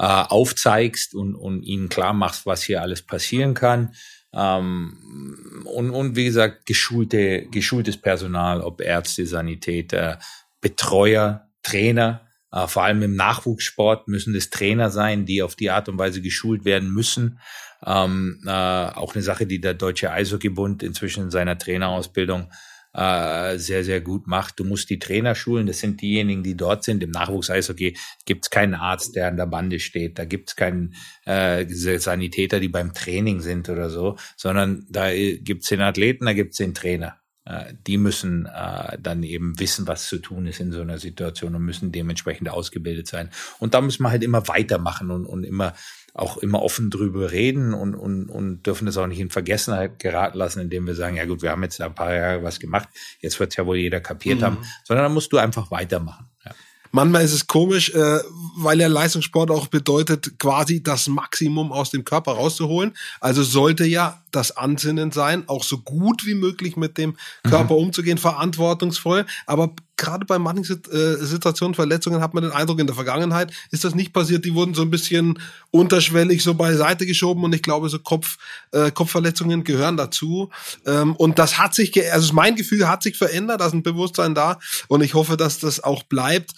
äh, 0.00 0.02
aufzeigst 0.02 1.14
und, 1.14 1.34
und 1.34 1.62
ihnen 1.62 1.90
klar 1.90 2.14
machst, 2.14 2.46
was 2.46 2.62
hier 2.62 2.80
alles 2.80 3.02
passieren 3.02 3.52
kann. 3.52 3.92
Ähm, 4.32 5.62
und, 5.66 5.90
und 5.90 6.16
wie 6.16 6.24
gesagt, 6.24 6.64
geschulte, 6.64 7.46
geschultes 7.50 7.98
Personal, 7.98 8.62
ob 8.62 8.80
Ärzte, 8.80 9.26
Sanitäter, 9.26 10.18
Betreuer, 10.62 11.50
Trainer, 11.62 12.26
äh, 12.50 12.66
vor 12.66 12.84
allem 12.84 13.02
im 13.02 13.14
Nachwuchssport 13.14 14.08
müssen 14.08 14.34
es 14.34 14.48
Trainer 14.48 14.88
sein, 14.88 15.26
die 15.26 15.42
auf 15.42 15.54
die 15.54 15.68
Art 15.68 15.90
und 15.90 15.98
Weise 15.98 16.22
geschult 16.22 16.64
werden 16.64 16.90
müssen. 16.90 17.38
Ähm, 17.84 18.42
äh, 18.46 18.50
auch 18.50 19.14
eine 19.14 19.22
Sache, 19.22 19.46
die 19.46 19.60
der 19.60 19.74
Deutsche 19.74 20.10
Eishockeybund 20.10 20.82
inzwischen 20.82 21.24
in 21.24 21.30
seiner 21.30 21.58
Trainerausbildung 21.58 22.50
äh, 22.92 23.56
sehr, 23.58 23.84
sehr 23.84 24.00
gut 24.00 24.26
macht. 24.26 24.58
Du 24.58 24.64
musst 24.64 24.90
die 24.90 24.98
Trainer 24.98 25.34
schulen, 25.34 25.66
das 25.66 25.78
sind 25.78 26.00
diejenigen, 26.02 26.42
die 26.42 26.56
dort 26.56 26.84
sind. 26.84 27.02
Im 27.02 27.10
Nachwuchs-Eishockey 27.10 27.96
gibt 28.24 28.46
es 28.46 28.50
keinen 28.50 28.74
Arzt, 28.74 29.16
der 29.16 29.28
an 29.28 29.36
der 29.36 29.46
Bande 29.46 29.78
steht. 29.78 30.18
Da 30.18 30.24
gibt 30.24 30.50
es 30.50 30.56
keinen 30.56 30.94
äh, 31.24 31.66
Sanitäter, 31.68 32.60
die 32.60 32.68
beim 32.68 32.92
Training 32.94 33.40
sind 33.40 33.68
oder 33.68 33.90
so, 33.90 34.16
sondern 34.36 34.86
da 34.88 35.12
gibt 35.12 35.62
es 35.62 35.68
den 35.68 35.80
Athleten, 35.80 36.26
da 36.26 36.32
gibt 36.32 36.52
es 36.52 36.58
den 36.58 36.74
Trainer. 36.74 37.20
Äh, 37.44 37.74
die 37.86 37.96
müssen 37.96 38.46
äh, 38.46 38.98
dann 39.00 39.22
eben 39.22 39.58
wissen, 39.58 39.86
was 39.86 40.08
zu 40.08 40.18
tun 40.18 40.46
ist 40.46 40.60
in 40.60 40.72
so 40.72 40.82
einer 40.82 40.98
Situation 40.98 41.54
und 41.54 41.62
müssen 41.62 41.90
dementsprechend 41.90 42.48
ausgebildet 42.48 43.06
sein. 43.06 43.30
Und 43.58 43.74
da 43.74 43.80
müssen 43.80 44.02
wir 44.02 44.10
halt 44.10 44.22
immer 44.22 44.46
weitermachen 44.48 45.10
und, 45.10 45.26
und 45.26 45.44
immer 45.44 45.74
auch 46.14 46.38
immer 46.38 46.62
offen 46.62 46.90
drüber 46.90 47.30
reden 47.30 47.74
und, 47.74 47.94
und, 47.94 48.28
und 48.28 48.62
dürfen 48.66 48.86
das 48.86 48.96
auch 48.96 49.06
nicht 49.06 49.20
in 49.20 49.30
Vergessenheit 49.30 49.98
geraten 49.98 50.38
lassen, 50.38 50.60
indem 50.60 50.86
wir 50.86 50.94
sagen, 50.94 51.16
ja 51.16 51.24
gut, 51.24 51.42
wir 51.42 51.50
haben 51.50 51.62
jetzt 51.62 51.80
ein 51.80 51.94
paar 51.94 52.14
Jahre 52.14 52.42
was 52.42 52.60
gemacht, 52.60 52.88
jetzt 53.20 53.38
wird 53.40 53.50
es 53.52 53.56
ja 53.56 53.66
wohl 53.66 53.76
jeder 53.76 54.00
kapiert 54.00 54.40
mhm. 54.40 54.44
haben, 54.44 54.58
sondern 54.84 55.04
dann 55.04 55.14
musst 55.14 55.32
du 55.32 55.38
einfach 55.38 55.70
weitermachen. 55.70 56.26
Ja. 56.44 56.52
Manchmal 56.92 57.22
ist 57.22 57.32
es 57.32 57.46
komisch, 57.46 57.90
äh, 57.90 58.18
weil 58.56 58.80
ja 58.80 58.88
Leistungssport 58.88 59.50
auch 59.50 59.68
bedeutet, 59.68 60.38
quasi 60.40 60.82
das 60.82 61.06
Maximum 61.06 61.70
aus 61.70 61.90
dem 61.90 62.04
Körper 62.04 62.32
rauszuholen. 62.32 62.96
Also 63.20 63.44
sollte 63.44 63.84
ja 63.84 64.24
das 64.32 64.56
Ansinnen 64.56 65.12
sein, 65.12 65.48
auch 65.48 65.62
so 65.62 65.78
gut 65.78 66.26
wie 66.26 66.34
möglich 66.34 66.76
mit 66.76 66.98
dem 66.98 67.16
Körper 67.44 67.74
mhm. 67.74 67.80
umzugehen, 67.80 68.18
verantwortungsvoll. 68.18 69.24
Aber 69.46 69.72
gerade 70.00 70.24
bei 70.24 70.38
manchen 70.38 70.82
äh, 70.90 71.24
Situationen, 71.24 71.74
Verletzungen 71.74 72.20
hat 72.20 72.34
man 72.34 72.42
den 72.42 72.52
Eindruck, 72.52 72.80
in 72.80 72.86
der 72.86 72.96
Vergangenheit 72.96 73.52
ist 73.70 73.84
das 73.84 73.94
nicht 73.94 74.12
passiert. 74.12 74.44
Die 74.44 74.54
wurden 74.54 74.74
so 74.74 74.82
ein 74.82 74.90
bisschen 74.90 75.38
unterschwellig 75.70 76.42
so 76.42 76.54
beiseite 76.54 77.06
geschoben 77.06 77.44
und 77.44 77.54
ich 77.54 77.62
glaube, 77.62 77.88
so 77.88 77.98
Kopf, 77.98 78.38
äh, 78.72 78.90
Kopfverletzungen 78.90 79.62
gehören 79.62 79.96
dazu. 79.96 80.50
Ähm, 80.86 81.14
und 81.16 81.38
das 81.38 81.58
hat 81.58 81.74
sich, 81.74 81.92
also 82.12 82.32
mein 82.32 82.56
Gefühl 82.56 82.88
hat 82.88 83.02
sich 83.02 83.16
verändert, 83.16 83.60
da 83.60 83.66
ist 83.66 83.74
ein 83.74 83.82
Bewusstsein 83.82 84.34
da 84.34 84.58
und 84.88 85.02
ich 85.02 85.14
hoffe, 85.14 85.36
dass 85.36 85.58
das 85.58 85.84
auch 85.84 86.02
bleibt. 86.02 86.52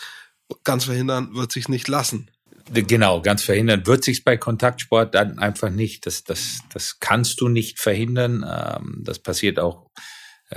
Ganz 0.64 0.84
verhindern 0.84 1.34
wird 1.34 1.50
sich 1.50 1.68
nicht 1.68 1.88
lassen. 1.88 2.30
Genau, 2.72 3.20
ganz 3.20 3.42
verhindern 3.42 3.86
wird 3.86 4.04
sich's 4.04 4.22
bei 4.22 4.36
Kontaktsport 4.36 5.14
dann 5.14 5.38
einfach 5.40 5.70
nicht. 5.70 6.06
Das, 6.06 6.22
das, 6.22 6.60
das 6.72 7.00
kannst 7.00 7.40
du 7.40 7.48
nicht 7.48 7.80
verhindern. 7.80 8.46
Ähm, 8.48 9.00
das 9.02 9.18
passiert 9.18 9.58
auch, 9.58 9.90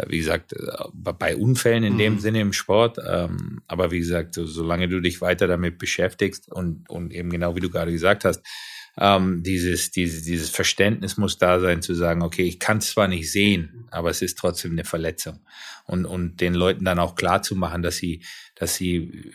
wie 0.07 0.17
gesagt, 0.17 0.53
äh, 0.53 0.57
bei 0.93 1.35
Unfällen 1.35 1.83
in 1.83 1.93
mhm. 1.93 1.99
dem 1.99 2.19
Sinne 2.19 2.41
im 2.41 2.53
Sport. 2.53 2.97
Ähm, 3.05 3.61
aber 3.67 3.91
wie 3.91 3.99
gesagt, 3.99 4.35
solange 4.35 4.87
du 4.87 4.99
dich 4.99 5.21
weiter 5.21 5.47
damit 5.47 5.77
beschäftigst 5.77 6.51
und, 6.51 6.89
und 6.89 7.11
eben 7.13 7.29
genau 7.29 7.55
wie 7.55 7.61
du 7.61 7.69
gerade 7.69 7.91
gesagt 7.91 8.25
hast, 8.25 8.41
ähm, 8.97 9.43
dieses, 9.43 9.91
dieses, 9.91 10.23
dieses 10.23 10.49
Verständnis 10.49 11.17
muss 11.17 11.37
da 11.37 11.59
sein, 11.59 11.81
zu 11.81 11.93
sagen, 11.93 12.21
okay, 12.21 12.43
ich 12.43 12.59
kann 12.59 12.77
es 12.77 12.91
zwar 12.91 13.07
nicht 13.07 13.29
sehen, 13.29 13.87
aber 13.91 14.09
es 14.09 14.21
ist 14.21 14.37
trotzdem 14.37 14.71
eine 14.71 14.85
Verletzung. 14.85 15.39
Und, 15.85 16.05
und 16.05 16.39
den 16.39 16.53
Leuten 16.53 16.85
dann 16.85 16.99
auch 16.99 17.15
klar 17.15 17.41
zu 17.41 17.55
machen, 17.55 17.81
dass 17.81 17.97
sie, 17.97 18.23
dass 18.55 18.75
sie 18.75 19.33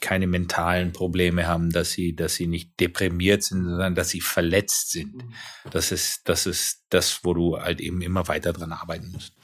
keine 0.00 0.26
mentalen 0.26 0.92
Probleme 0.92 1.48
haben, 1.48 1.70
dass 1.70 1.90
sie, 1.90 2.14
dass 2.14 2.36
sie 2.36 2.46
nicht 2.46 2.78
deprimiert 2.78 3.42
sind, 3.42 3.64
sondern 3.64 3.94
dass 3.94 4.08
sie 4.10 4.20
verletzt 4.20 4.92
sind. 4.92 5.24
Das 5.70 5.90
ist, 5.90 6.28
das 6.28 6.46
ist 6.46 6.84
das, 6.88 7.24
wo 7.24 7.34
du 7.34 7.58
halt 7.58 7.80
eben 7.80 8.02
immer 8.02 8.28
weiter 8.28 8.52
dran 8.52 8.72
arbeiten 8.72 9.10
musst. 9.12 9.34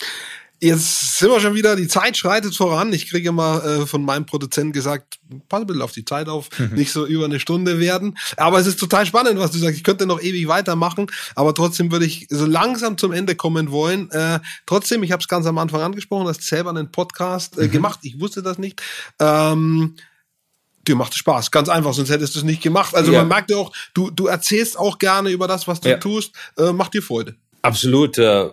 Jetzt 0.61 1.19
sind 1.19 1.31
wir 1.31 1.41
schon 1.41 1.55
wieder, 1.55 1.77
die 1.77 1.87
Zeit 1.87 2.17
schreitet 2.17 2.57
voran. 2.57 2.93
Ich 2.93 3.09
kriege 3.09 3.29
immer 3.29 3.65
äh, 3.65 3.87
von 3.87 4.05
meinem 4.05 4.27
Produzenten 4.27 4.73
gesagt, 4.73 5.21
pass 5.49 5.61
ein 5.61 5.67
bisschen 5.69 5.83
auf 5.83 5.93
die 5.93 6.05
Zeit 6.05 6.29
auf, 6.29 6.49
mhm. 6.59 6.75
nicht 6.75 6.91
so 6.91 7.07
über 7.07 7.27
eine 7.27 7.39
Stunde 7.39 7.79
werden. 7.79 8.19
Aber 8.37 8.59
es 8.59 8.67
ist 8.67 8.81
total 8.81 9.07
spannend, 9.07 9.39
was 9.39 9.53
du 9.53 9.59
sagst. 9.59 9.77
Ich 9.77 9.85
könnte 9.85 10.07
noch 10.07 10.21
ewig 10.21 10.49
weitermachen, 10.49 11.07
aber 11.37 11.55
trotzdem 11.55 11.93
würde 11.93 12.07
ich 12.07 12.27
so 12.29 12.45
langsam 12.45 12.99
zum 12.99 13.13
Ende 13.13 13.37
kommen 13.37 13.71
wollen. 13.71 14.11
Äh, 14.11 14.41
trotzdem, 14.67 15.05
ich 15.05 15.13
habe 15.13 15.21
es 15.21 15.29
ganz 15.29 15.47
am 15.47 15.59
Anfang 15.59 15.81
angesprochen, 15.81 16.25
du 16.25 16.31
hast 16.31 16.43
selber 16.43 16.71
einen 16.71 16.91
Podcast 16.91 17.57
äh, 17.57 17.67
mhm. 17.67 17.71
gemacht. 17.71 18.01
Ich 18.03 18.19
wusste 18.19 18.43
das 18.43 18.59
nicht. 18.59 18.83
Ähm, 19.21 19.95
dir 20.89 20.97
macht 20.97 21.13
es 21.13 21.19
Spaß. 21.19 21.53
Ganz 21.53 21.69
einfach, 21.69 21.93
sonst 21.93 22.11
hättest 22.11 22.35
du 22.35 22.41
es 22.41 22.45
nicht 22.45 22.63
gemacht. 22.63 22.97
Also 22.97 23.13
ja. 23.13 23.21
man 23.21 23.29
merkt 23.29 23.51
ja 23.51 23.59
auch, 23.59 23.73
du, 23.95 24.11
du 24.11 24.27
erzählst 24.27 24.77
auch 24.77 24.99
gerne 24.99 25.31
über 25.31 25.47
das, 25.47 25.69
was 25.69 25.81
du 25.81 25.91
ja. 25.91 25.99
tust. 25.99 26.35
Äh, 26.57 26.73
macht 26.73 26.95
dir 26.95 27.03
Freude. 27.03 27.37
Absolut. 27.63 28.19
Äh, 28.19 28.49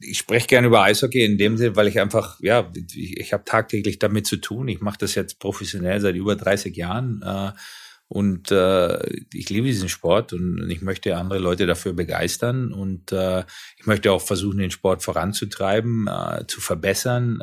ich, 0.00 0.18
spreche 0.18 0.46
gerne 0.46 0.66
über 0.68 0.82
Eishockey 0.82 1.24
in 1.24 1.38
dem 1.38 1.56
Sinne, 1.56 1.76
weil 1.76 1.88
ich 1.88 2.00
einfach, 2.00 2.40
ja, 2.40 2.70
ich, 2.94 3.32
habe 3.32 3.44
tagtäglich 3.44 3.98
damit 3.98 4.26
zu 4.26 4.36
tun. 4.36 4.68
Ich 4.68 4.80
mache 4.80 4.98
das 4.98 5.14
jetzt 5.14 5.38
professionell 5.38 6.00
seit 6.00 6.16
über 6.16 6.36
30 6.36 6.74
Jahren 6.76 7.22
äh, 7.24 7.52
und 8.08 8.50
äh, 8.50 8.98
ich 9.32 9.48
liebe 9.48 9.66
diesen 9.66 9.88
Sport 9.88 10.32
und 10.32 10.70
ich 10.70 10.82
möchte 10.82 11.16
andere 11.16 11.38
Leute 11.38 11.66
dafür 11.66 11.94
begeistern 11.94 12.72
und 12.72 13.12
ich 13.12 13.86
möchte 13.86 14.12
auch 14.12 14.20
versuchen, 14.20 14.58
den 14.58 14.70
Sport 14.70 15.02
voranzutreiben, 15.02 16.10
zu 16.46 16.60
verbessern, 16.60 17.42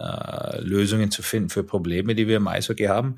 Lösungen 0.59 1.09
zu 1.09 1.23
finden 1.23 1.49
für 1.49 1.63
Probleme, 1.63 2.13
die 2.13 2.27
wir 2.27 2.37
im 2.37 2.47
Eishockey 2.47 2.85
haben. 2.85 3.15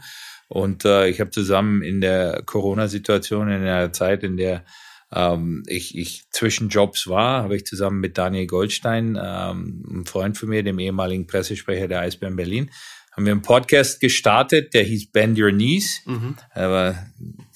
Und 0.47 0.85
ich 0.85 1.19
habe 1.19 1.31
zusammen 1.31 1.81
in 1.81 1.99
der 1.99 2.41
Corona-Situation, 2.45 3.49
in 3.49 3.63
der 3.63 3.91
Zeit, 3.91 4.23
in 4.23 4.37
der 4.37 4.63
ähm, 5.13 5.63
ich, 5.67 5.97
ich 5.97 6.23
zwischen 6.31 6.69
Jobs 6.69 7.07
war, 7.07 7.43
habe 7.43 7.55
ich 7.55 7.65
zusammen 7.65 7.99
mit 7.99 8.17
Daniel 8.17 8.47
Goldstein, 8.47 9.19
ähm, 9.21 9.83
einem 9.89 10.05
Freund 10.05 10.37
von 10.37 10.49
mir, 10.49 10.63
dem 10.63 10.79
ehemaligen 10.79 11.27
Pressesprecher 11.27 11.87
der 11.87 12.01
Eisbären 12.01 12.35
Berlin, 12.35 12.69
haben 13.11 13.25
wir 13.25 13.33
einen 13.33 13.41
Podcast 13.41 13.99
gestartet, 13.99 14.73
der 14.73 14.83
hieß 14.83 15.11
Bend 15.11 15.37
Your 15.37 15.51
Knees. 15.51 16.01
Mhm. 16.05 16.35
Aber 16.53 16.95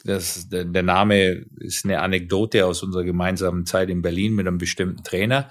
das, 0.03 0.49
der, 0.49 0.83
Name 0.83 1.45
ist 1.59 1.85
eine 1.85 2.01
Anekdote 2.01 2.65
aus 2.65 2.83
unserer 2.83 3.03
gemeinsamen 3.03 3.65
Zeit 3.65 3.89
in 3.89 4.01
Berlin 4.01 4.35
mit 4.35 4.47
einem 4.47 4.57
bestimmten 4.57 5.03
Trainer. 5.03 5.49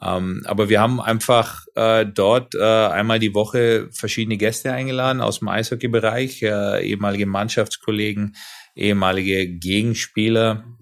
Ähm, 0.00 0.42
aber 0.44 0.68
wir 0.68 0.80
haben 0.80 1.00
einfach 1.00 1.64
äh, 1.74 2.04
dort 2.04 2.54
äh, 2.54 2.62
einmal 2.62 3.18
die 3.18 3.34
Woche 3.34 3.88
verschiedene 3.92 4.36
Gäste 4.36 4.72
eingeladen 4.72 5.22
aus 5.22 5.38
dem 5.38 5.48
Eishockey-Bereich, 5.48 6.42
äh, 6.42 6.86
ehemalige 6.86 7.24
Mannschaftskollegen, 7.24 8.36
ehemalige 8.74 9.48
Gegenspieler 9.48 10.75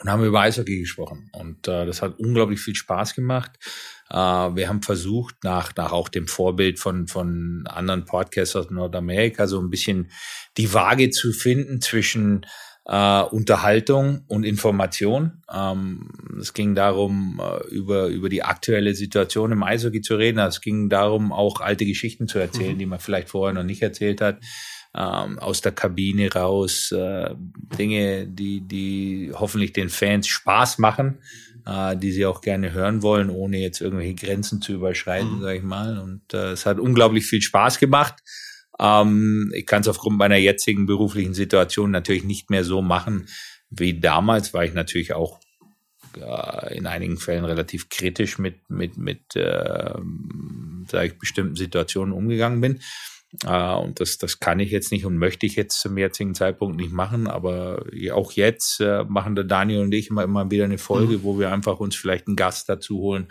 und 0.00 0.10
haben 0.10 0.24
über 0.24 0.40
Eishockey 0.40 0.80
gesprochen. 0.80 1.30
Und 1.32 1.68
äh, 1.68 1.86
das 1.86 2.02
hat 2.02 2.18
unglaublich 2.18 2.60
viel 2.60 2.74
Spaß 2.74 3.14
gemacht. 3.14 3.52
Äh, 4.10 4.16
wir 4.16 4.68
haben 4.68 4.82
versucht, 4.82 5.36
nach, 5.42 5.74
nach 5.76 5.92
auch 5.92 6.08
dem 6.08 6.28
Vorbild 6.28 6.78
von, 6.78 7.08
von 7.08 7.64
anderen 7.66 8.04
Podcasts 8.04 8.56
aus 8.56 8.70
Nordamerika, 8.70 9.46
so 9.46 9.60
ein 9.60 9.70
bisschen 9.70 10.10
die 10.56 10.72
Waage 10.72 11.10
zu 11.10 11.32
finden 11.32 11.80
zwischen 11.80 12.46
äh, 12.84 13.22
Unterhaltung 13.22 14.24
und 14.28 14.44
Information. 14.44 15.42
Ähm, 15.52 16.10
es 16.40 16.52
ging 16.52 16.74
darum, 16.74 17.40
äh, 17.42 17.66
über, 17.68 18.06
über 18.08 18.28
die 18.28 18.42
aktuelle 18.42 18.94
Situation 18.94 19.50
im 19.50 19.62
Eishockey 19.62 20.02
zu 20.02 20.16
reden. 20.16 20.38
Es 20.38 20.60
ging 20.60 20.88
darum, 20.88 21.32
auch 21.32 21.60
alte 21.60 21.86
Geschichten 21.86 22.28
zu 22.28 22.38
erzählen, 22.38 22.74
mhm. 22.74 22.78
die 22.78 22.86
man 22.86 23.00
vielleicht 23.00 23.30
vorher 23.30 23.54
noch 23.54 23.64
nicht 23.64 23.82
erzählt 23.82 24.20
hat 24.20 24.38
ähm, 24.96 25.38
aus 25.38 25.60
der 25.60 25.72
Kabine 25.72 26.32
raus, 26.32 26.90
äh, 26.92 27.34
Dinge, 27.78 28.26
die, 28.26 28.60
die 28.62 29.30
hoffentlich 29.34 29.72
den 29.72 29.90
Fans 29.90 30.26
Spaß 30.26 30.78
machen, 30.78 31.18
äh, 31.66 31.96
die 31.96 32.12
sie 32.12 32.24
auch 32.24 32.40
gerne 32.40 32.72
hören 32.72 33.02
wollen, 33.02 33.28
ohne 33.28 33.58
jetzt 33.58 33.80
irgendwelche 33.80 34.14
Grenzen 34.14 34.62
zu 34.62 34.72
überschreiten, 34.72 35.36
mhm. 35.36 35.42
sage 35.42 35.58
ich 35.58 35.64
mal. 35.64 35.98
Und 35.98 36.32
äh, 36.32 36.52
es 36.52 36.64
hat 36.64 36.78
unglaublich 36.78 37.26
viel 37.26 37.42
Spaß 37.42 37.78
gemacht. 37.78 38.14
Ähm, 38.78 39.52
ich 39.54 39.66
kann 39.66 39.82
es 39.82 39.88
aufgrund 39.88 40.16
meiner 40.16 40.36
jetzigen 40.36 40.86
beruflichen 40.86 41.34
Situation 41.34 41.90
natürlich 41.90 42.24
nicht 42.24 42.48
mehr 42.48 42.64
so 42.64 42.80
machen 42.80 43.26
wie 43.68 44.00
damals, 44.00 44.54
weil 44.54 44.68
ich 44.68 44.74
natürlich 44.74 45.12
auch 45.12 45.40
äh, 46.16 46.76
in 46.76 46.86
einigen 46.86 47.18
Fällen 47.18 47.44
relativ 47.44 47.88
kritisch 47.88 48.38
mit 48.38 48.70
mit 48.70 48.96
mit 48.96 49.36
äh, 49.36 49.94
sage 50.88 51.06
ich 51.08 51.18
bestimmten 51.18 51.56
Situationen 51.56 52.14
umgegangen 52.14 52.60
bin. 52.60 52.80
Äh, 53.44 53.74
und 53.74 54.00
das, 54.00 54.18
das 54.18 54.40
kann 54.40 54.60
ich 54.60 54.70
jetzt 54.70 54.92
nicht 54.92 55.04
und 55.04 55.18
möchte 55.18 55.46
ich 55.46 55.56
jetzt 55.56 55.80
zum 55.80 55.98
jetzigen 55.98 56.34
Zeitpunkt 56.34 56.76
nicht 56.76 56.92
machen. 56.92 57.26
Aber 57.26 57.84
auch 58.12 58.32
jetzt 58.32 58.80
äh, 58.80 59.04
machen 59.04 59.34
der 59.34 59.44
Daniel 59.44 59.80
und 59.80 59.92
ich 59.92 60.10
immer, 60.10 60.24
immer 60.24 60.50
wieder 60.50 60.64
eine 60.64 60.78
Folge, 60.78 61.18
mhm. 61.18 61.22
wo 61.22 61.38
wir 61.38 61.52
einfach 61.52 61.80
uns 61.80 61.96
vielleicht 61.96 62.26
einen 62.26 62.36
Gast 62.36 62.68
dazu 62.68 62.98
holen 62.98 63.28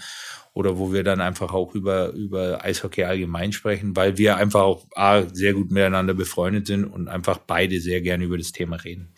oder 0.53 0.77
wo 0.77 0.94
wir 0.94 1.03
dann 1.03 1.19
einfach 1.19 1.53
auch 1.53 1.76
über, 1.76 2.11
über 2.11 2.64
Eishockey 2.64 3.03
allgemein 3.03 3.52
sprechen, 3.52 3.95
weil 3.95 4.18
wir 4.18 4.38
einfach 4.38 4.61
auch 4.61 4.86
A, 4.95 5.23
sehr 5.32 5.53
gut 5.53 5.69
miteinander 5.69 6.14
befreundet 6.14 6.65
sind 6.68 6.86
und 6.86 7.10
einfach 7.10 7.40
beide 7.40 7.82
sehr 7.82 8.02
gerne 8.02 8.23
über 8.23 8.38
das 8.38 8.53
Thema 8.53 8.77
reden. 8.77 9.10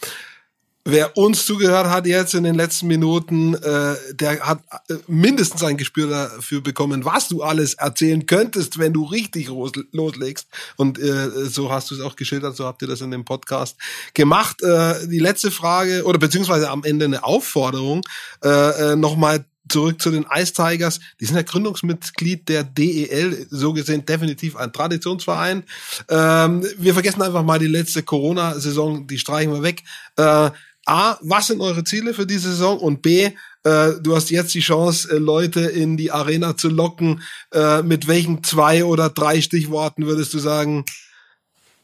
Wer 0.90 1.18
uns 1.18 1.46
zugehört 1.46 1.88
hat 1.88 2.08
jetzt 2.08 2.34
in 2.34 2.44
den 2.44 2.56
letzten 2.56 2.88
Minuten, 2.88 3.56
äh, 3.56 3.96
der 4.14 4.40
hat 4.40 4.62
äh, 4.90 4.96
mindestens 5.08 5.64
ein 5.64 5.78
Gespür 5.78 6.08
dafür 6.08 6.62
bekommen, 6.62 7.06
was 7.06 7.28
du 7.28 7.44
alles 7.44 7.74
erzählen 7.76 8.26
könntest, 8.26 8.80
wenn 8.80 8.94
du 8.94 9.04
richtig 9.04 9.50
loslegst. 9.92 10.48
Und 10.78 10.98
äh, 10.98 11.30
so 11.46 11.72
hast 11.72 11.92
du 11.92 11.96
es 11.96 12.02
auch 12.02 12.16
geschildert, 12.16 12.56
so 12.56 12.66
habt 12.66 12.82
ihr 12.82 12.88
das 12.88 13.02
in 13.02 13.12
dem 13.12 13.26
Podcast 13.26 13.78
gemacht. 14.14 14.62
Äh, 14.64 15.08
die 15.08 15.20
letzte 15.20 15.52
Frage 15.52 16.06
oder 16.06 16.20
beziehungsweise 16.20 16.70
am 16.70 16.84
Ende 16.84 17.06
eine 17.06 17.24
Aufforderung 17.24 18.02
äh, 18.44 18.94
äh, 18.94 18.96
nochmal 18.96 19.46
zurück 19.70 20.02
zu 20.02 20.12
den 20.12 20.26
Ice 20.34 20.54
Tigers. 20.54 21.00
Die 21.20 21.26
sind 21.26 21.36
ja 21.36 21.42
Gründungsmitglied 21.42 22.48
der 22.48 22.64
DEL, 22.64 23.48
so 23.50 23.74
gesehen 23.74 24.06
definitiv 24.06 24.56
ein 24.56 24.72
Traditionsverein. 24.72 25.64
Ähm, 26.10 26.66
wir 26.78 26.94
vergessen 26.94 27.22
einfach 27.22 27.44
mal 27.44 27.60
die 27.60 27.68
letzte 27.68 28.04
Corona-Saison, 28.04 29.08
die 29.08 29.20
streichen 29.20 29.54
wir 29.54 29.64
weg. 29.64 29.84
Äh, 30.16 30.52
A, 30.88 31.20
was 31.22 31.48
sind 31.48 31.60
eure 31.60 31.84
Ziele 31.84 32.14
für 32.14 32.26
diese 32.26 32.50
Saison? 32.50 32.80
Und 32.80 33.02
B, 33.02 33.32
äh, 33.64 33.92
du 34.02 34.16
hast 34.16 34.30
jetzt 34.32 34.54
die 34.54 34.62
Chance, 34.62 35.12
äh, 35.12 35.18
Leute 35.18 35.60
in 35.60 35.98
die 35.98 36.12
Arena 36.12 36.56
zu 36.56 36.70
locken. 36.70 37.22
Äh, 37.54 37.82
mit 37.84 38.08
welchen 38.08 38.42
zwei 38.44 38.86
oder 38.86 39.10
drei 39.10 39.42
Stichworten 39.42 40.06
würdest 40.06 40.34
du 40.34 40.40
sagen, 40.40 40.86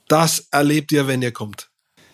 das 0.07 0.47
erlebt 0.51 0.93
ihr, 0.93 1.05
wenn 1.07 1.21
ihr 1.21 1.33
kommt? 1.33 1.69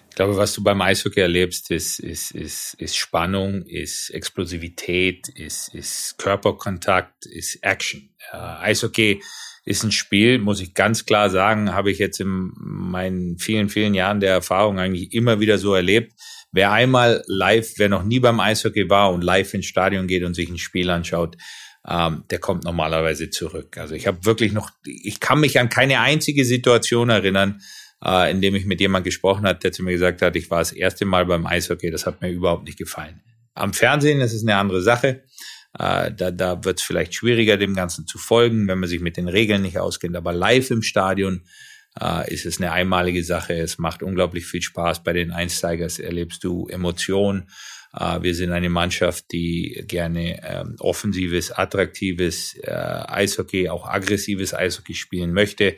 Ich 0.10 0.16
glaube, 0.16 0.36
was 0.36 0.54
du 0.54 0.64
beim 0.64 0.82
Eishockey 0.82 1.20
erlebst, 1.22 1.70
ist, 1.70 2.00
ist, 2.00 2.32
ist, 2.32 2.74
ist 2.74 2.98
Spannung, 2.98 3.62
ist 3.68 4.10
Explosivität, 4.10 5.30
ist, 5.30 5.74
ist 5.76 6.18
Körperkontakt, 6.18 7.28
ist 7.28 7.64
Action. 7.64 8.10
Äh, 8.32 8.38
Eishockey 8.38 9.22
ist 9.64 9.84
ein 9.84 9.92
Spiel, 9.92 10.40
muss 10.40 10.60
ich 10.60 10.74
ganz 10.74 11.06
klar 11.06 11.30
sagen, 11.30 11.74
habe 11.74 11.92
ich 11.92 12.00
jetzt 12.00 12.20
in 12.20 12.52
meinen 12.56 13.38
vielen, 13.38 13.70
vielen 13.70 13.94
Jahren 13.94 14.20
der 14.20 14.32
Erfahrung 14.32 14.80
eigentlich 14.80 15.14
immer 15.14 15.40
wieder 15.40 15.60
so 15.60 15.76
erlebt 15.76 16.14
Wer 16.52 16.72
einmal 16.72 17.24
live, 17.28 17.74
wer 17.78 17.90
noch 17.90 18.04
nie 18.04 18.20
beim 18.20 18.40
Eishockey 18.40 18.90
war 18.90 19.12
und 19.14 19.24
live 19.24 19.54
ins 19.54 19.68
Stadion 19.68 20.08
geht 20.08 20.24
und 20.24 20.34
sich 20.34 20.50
ein 20.50 20.58
Spiel 20.58 20.90
anschaut, 20.90 21.38
ähm, 21.88 22.24
der 22.30 22.40
kommt 22.40 22.64
normalerweise 22.64 23.30
zurück. 23.30 23.78
Also 23.78 23.96
ich 23.96 24.08
habe 24.08 24.26
wirklich 24.26 24.52
noch, 24.52 24.72
ich 24.86 25.20
kann 25.20 25.40
mich 25.40 25.60
an 25.60 25.70
keine 25.70 26.00
einzige 26.00 26.46
Situation 26.46 27.10
erinnern, 27.10 27.62
äh, 28.04 28.32
in 28.32 28.42
dem 28.42 28.56
ich 28.56 28.66
mit 28.66 28.82
jemand 28.82 29.06
gesprochen 29.06 29.46
hat, 29.46 29.64
der 29.64 29.72
zu 29.72 29.84
mir 29.84 29.92
gesagt 29.92 30.22
hat, 30.22 30.36
ich 30.36 30.50
war 30.50 30.60
das 30.60 30.72
erste 30.72 31.06
Mal 31.06 31.26
beim 31.26 31.46
Eishockey, 31.46 31.92
das 31.92 32.06
hat 32.06 32.22
mir 32.22 32.30
überhaupt 32.30 32.66
nicht 32.66 32.78
gefallen. 32.78 33.22
Am 33.54 33.74
Fernsehen 33.74 34.22
ist 34.22 34.34
es 34.34 34.44
eine 34.44 34.56
andere 34.56 34.82
Sache. 34.82 35.24
Äh, 35.78 36.12
da 36.12 36.32
da 36.32 36.64
wird 36.64 36.80
es 36.80 36.86
vielleicht 36.86 37.14
schwieriger, 37.14 37.58
dem 37.58 37.76
Ganzen 37.76 38.08
zu 38.08 38.18
folgen, 38.18 38.68
wenn 38.68 38.80
man 38.80 38.90
sich 38.90 39.02
mit 39.02 39.18
den 39.18 39.28
Regeln 39.28 39.62
nicht 39.62 39.78
auskennt. 39.78 40.16
Aber 40.16 40.34
live 40.34 40.72
im 40.72 40.82
Stadion 40.82 41.44
äh, 42.00 42.34
ist 42.34 42.46
es 42.46 42.60
eine 42.60 42.72
einmalige 42.72 43.24
Sache. 43.24 43.54
Es 43.54 43.78
macht 43.78 44.04
unglaublich 44.04 44.46
viel 44.46 44.62
Spaß. 44.62 45.04
Bei 45.04 45.14
den 45.14 45.32
Einsteigers 45.32 46.00
erlebst 46.00 46.44
du 46.44 46.68
Emotionen. 46.68 47.50
Äh, 47.94 48.22
wir 48.22 48.36
sind 48.36 48.52
eine 48.52 48.70
Mannschaft, 48.70 49.26
die 49.32 49.84
gerne 49.88 50.42
ähm, 50.44 50.76
offensives, 50.80 51.52
attraktives 51.52 52.56
äh, 52.62 52.72
Eishockey, 52.72 53.70
auch 53.70 53.88
aggressives 53.88 54.54
Eishockey 54.54 54.94
spielen 54.94 55.34
möchte. 55.34 55.76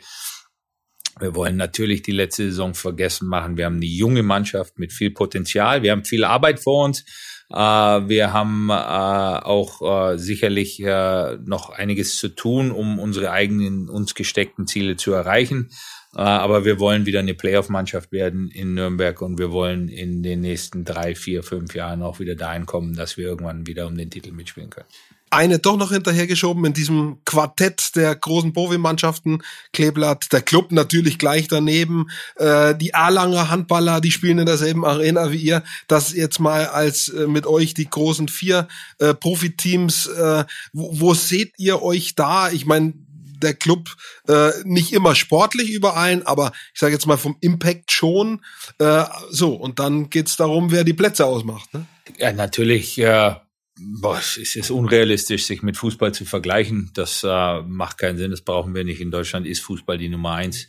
Wir 1.20 1.34
wollen 1.34 1.56
natürlich 1.56 2.02
die 2.02 2.12
letzte 2.12 2.44
Saison 2.44 2.74
vergessen 2.74 3.28
machen. 3.28 3.56
Wir 3.56 3.66
haben 3.66 3.76
eine 3.76 3.84
junge 3.84 4.22
Mannschaft 4.22 4.78
mit 4.78 4.92
viel 4.92 5.10
Potenzial. 5.10 5.82
Wir 5.82 5.92
haben 5.92 6.04
viel 6.04 6.24
Arbeit 6.24 6.58
vor 6.58 6.84
uns. 6.84 7.04
Äh, 7.50 7.56
wir 7.56 8.32
haben 8.32 8.70
äh, 8.70 8.72
auch 8.72 10.12
äh, 10.12 10.18
sicherlich 10.18 10.80
noch 10.80 11.70
einiges 11.70 12.16
zu 12.16 12.28
tun, 12.28 12.70
um 12.70 12.98
unsere 12.98 13.30
eigenen 13.30 13.88
uns 13.88 14.14
gesteckten 14.14 14.66
Ziele 14.66 14.96
zu 14.96 15.12
erreichen. 15.12 15.70
Äh, 16.14 16.20
aber 16.20 16.64
wir 16.64 16.78
wollen 16.78 17.06
wieder 17.06 17.20
eine 17.20 17.34
Playoff-Mannschaft 17.34 18.12
werden 18.12 18.50
in 18.50 18.74
Nürnberg 18.74 19.20
und 19.22 19.38
wir 19.38 19.50
wollen 19.50 19.88
in 19.88 20.22
den 20.22 20.40
nächsten 20.40 20.84
drei, 20.84 21.14
vier, 21.14 21.42
fünf 21.42 21.74
Jahren 21.74 22.02
auch 22.02 22.20
wieder 22.20 22.34
dahin 22.34 22.66
kommen, 22.66 22.94
dass 22.94 23.16
wir 23.16 23.26
irgendwann 23.26 23.66
wieder 23.66 23.86
um 23.86 23.96
den 23.96 24.10
Titel 24.10 24.32
mitspielen 24.32 24.70
können 24.70 24.88
eine 25.32 25.58
doch 25.58 25.78
noch 25.78 25.90
hinterhergeschoben 25.90 26.64
in 26.66 26.74
diesem 26.74 27.18
Quartett 27.24 27.96
der 27.96 28.14
großen 28.14 28.52
Profi-Mannschaften. 28.52 29.42
Kleeblatt, 29.72 30.26
der 30.30 30.42
Club 30.42 30.72
natürlich 30.72 31.18
gleich 31.18 31.48
daneben. 31.48 32.08
Äh, 32.36 32.74
die 32.74 32.90
Erlanger 32.90 33.48
Handballer, 33.48 34.02
die 34.02 34.10
spielen 34.10 34.38
in 34.38 34.46
derselben 34.46 34.84
Arena 34.84 35.32
wie 35.32 35.38
ihr. 35.38 35.62
Das 35.88 36.12
jetzt 36.12 36.38
mal 36.38 36.66
als 36.66 37.08
äh, 37.08 37.26
mit 37.26 37.46
euch 37.46 37.72
die 37.72 37.88
großen 37.88 38.28
vier 38.28 38.68
äh, 38.98 39.14
Profiteams. 39.14 40.06
Äh, 40.06 40.44
wo, 40.74 41.00
wo 41.00 41.14
seht 41.14 41.54
ihr 41.56 41.82
euch 41.82 42.14
da? 42.14 42.50
Ich 42.50 42.66
meine, 42.66 42.92
der 43.42 43.54
Club 43.54 43.88
äh, 44.28 44.50
nicht 44.64 44.92
immer 44.92 45.14
sportlich 45.14 45.70
überall, 45.70 46.22
aber 46.24 46.52
ich 46.72 46.80
sage 46.80 46.92
jetzt 46.92 47.06
mal 47.06 47.16
vom 47.16 47.36
Impact 47.40 47.92
schon. 47.92 48.44
Äh, 48.78 49.04
so, 49.30 49.54
und 49.54 49.78
dann 49.78 50.10
geht's 50.10 50.36
darum, 50.36 50.70
wer 50.70 50.84
die 50.84 50.92
Plätze 50.92 51.26
ausmacht. 51.26 51.72
Ne? 51.74 51.86
Ja, 52.18 52.32
natürlich. 52.32 52.98
Äh, 52.98 53.34
boah, 53.78 54.18
es 54.18 54.36
ist 54.36 54.70
unrealistisch, 54.70 55.46
sich 55.46 55.62
mit 55.62 55.76
Fußball 55.76 56.12
zu 56.12 56.24
vergleichen. 56.24 56.90
Das 56.94 57.22
äh, 57.24 57.62
macht 57.62 57.98
keinen 57.98 58.18
Sinn, 58.18 58.30
das 58.30 58.42
brauchen 58.42 58.74
wir 58.74 58.84
nicht. 58.84 59.00
In 59.00 59.10
Deutschland 59.10 59.46
ist 59.46 59.60
Fußball 59.60 59.98
die 59.98 60.08
Nummer 60.08 60.32
eins. 60.32 60.68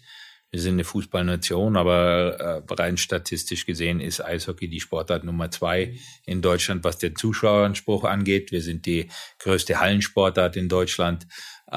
Wir 0.53 0.61
sind 0.61 0.73
eine 0.73 0.83
Fußballnation, 0.83 1.75
aber 1.75 2.63
äh, 2.69 2.73
rein 2.75 2.97
statistisch 2.97 3.65
gesehen 3.65 3.99
ist 3.99 4.23
Eishockey 4.23 4.69
die 4.69 4.79
Sportart 4.79 5.23
Nummer 5.23 5.49
zwei 5.49 5.97
in 6.27 6.43
Deutschland, 6.43 6.83
was 6.83 6.99
den 6.99 7.15
Zuschaueranspruch 7.15 8.03
angeht. 8.03 8.51
Wir 8.51 8.61
sind 8.61 8.85
die 8.85 9.09
größte 9.39 9.79
Hallensportart 9.79 10.55
in 10.55 10.69
Deutschland 10.69 11.25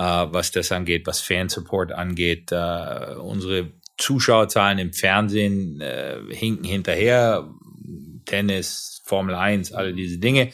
was 0.01 0.51
das 0.51 0.73
angeht, 0.73 1.07
was 1.07 1.21
Fansupport 1.21 1.93
angeht. 1.93 2.53
Äh, 2.53 3.15
unsere 3.19 3.73
Zuschauerzahlen 3.97 4.79
im 4.79 4.93
Fernsehen 4.93 5.81
äh, 5.81 6.19
hinken 6.31 6.65
hinterher. 6.65 7.49
Tennis, 8.27 9.03
Formel 9.05 9.35
1, 9.35 9.73
alle 9.73 9.95
diese 9.95 10.19
Dinge. 10.19 10.51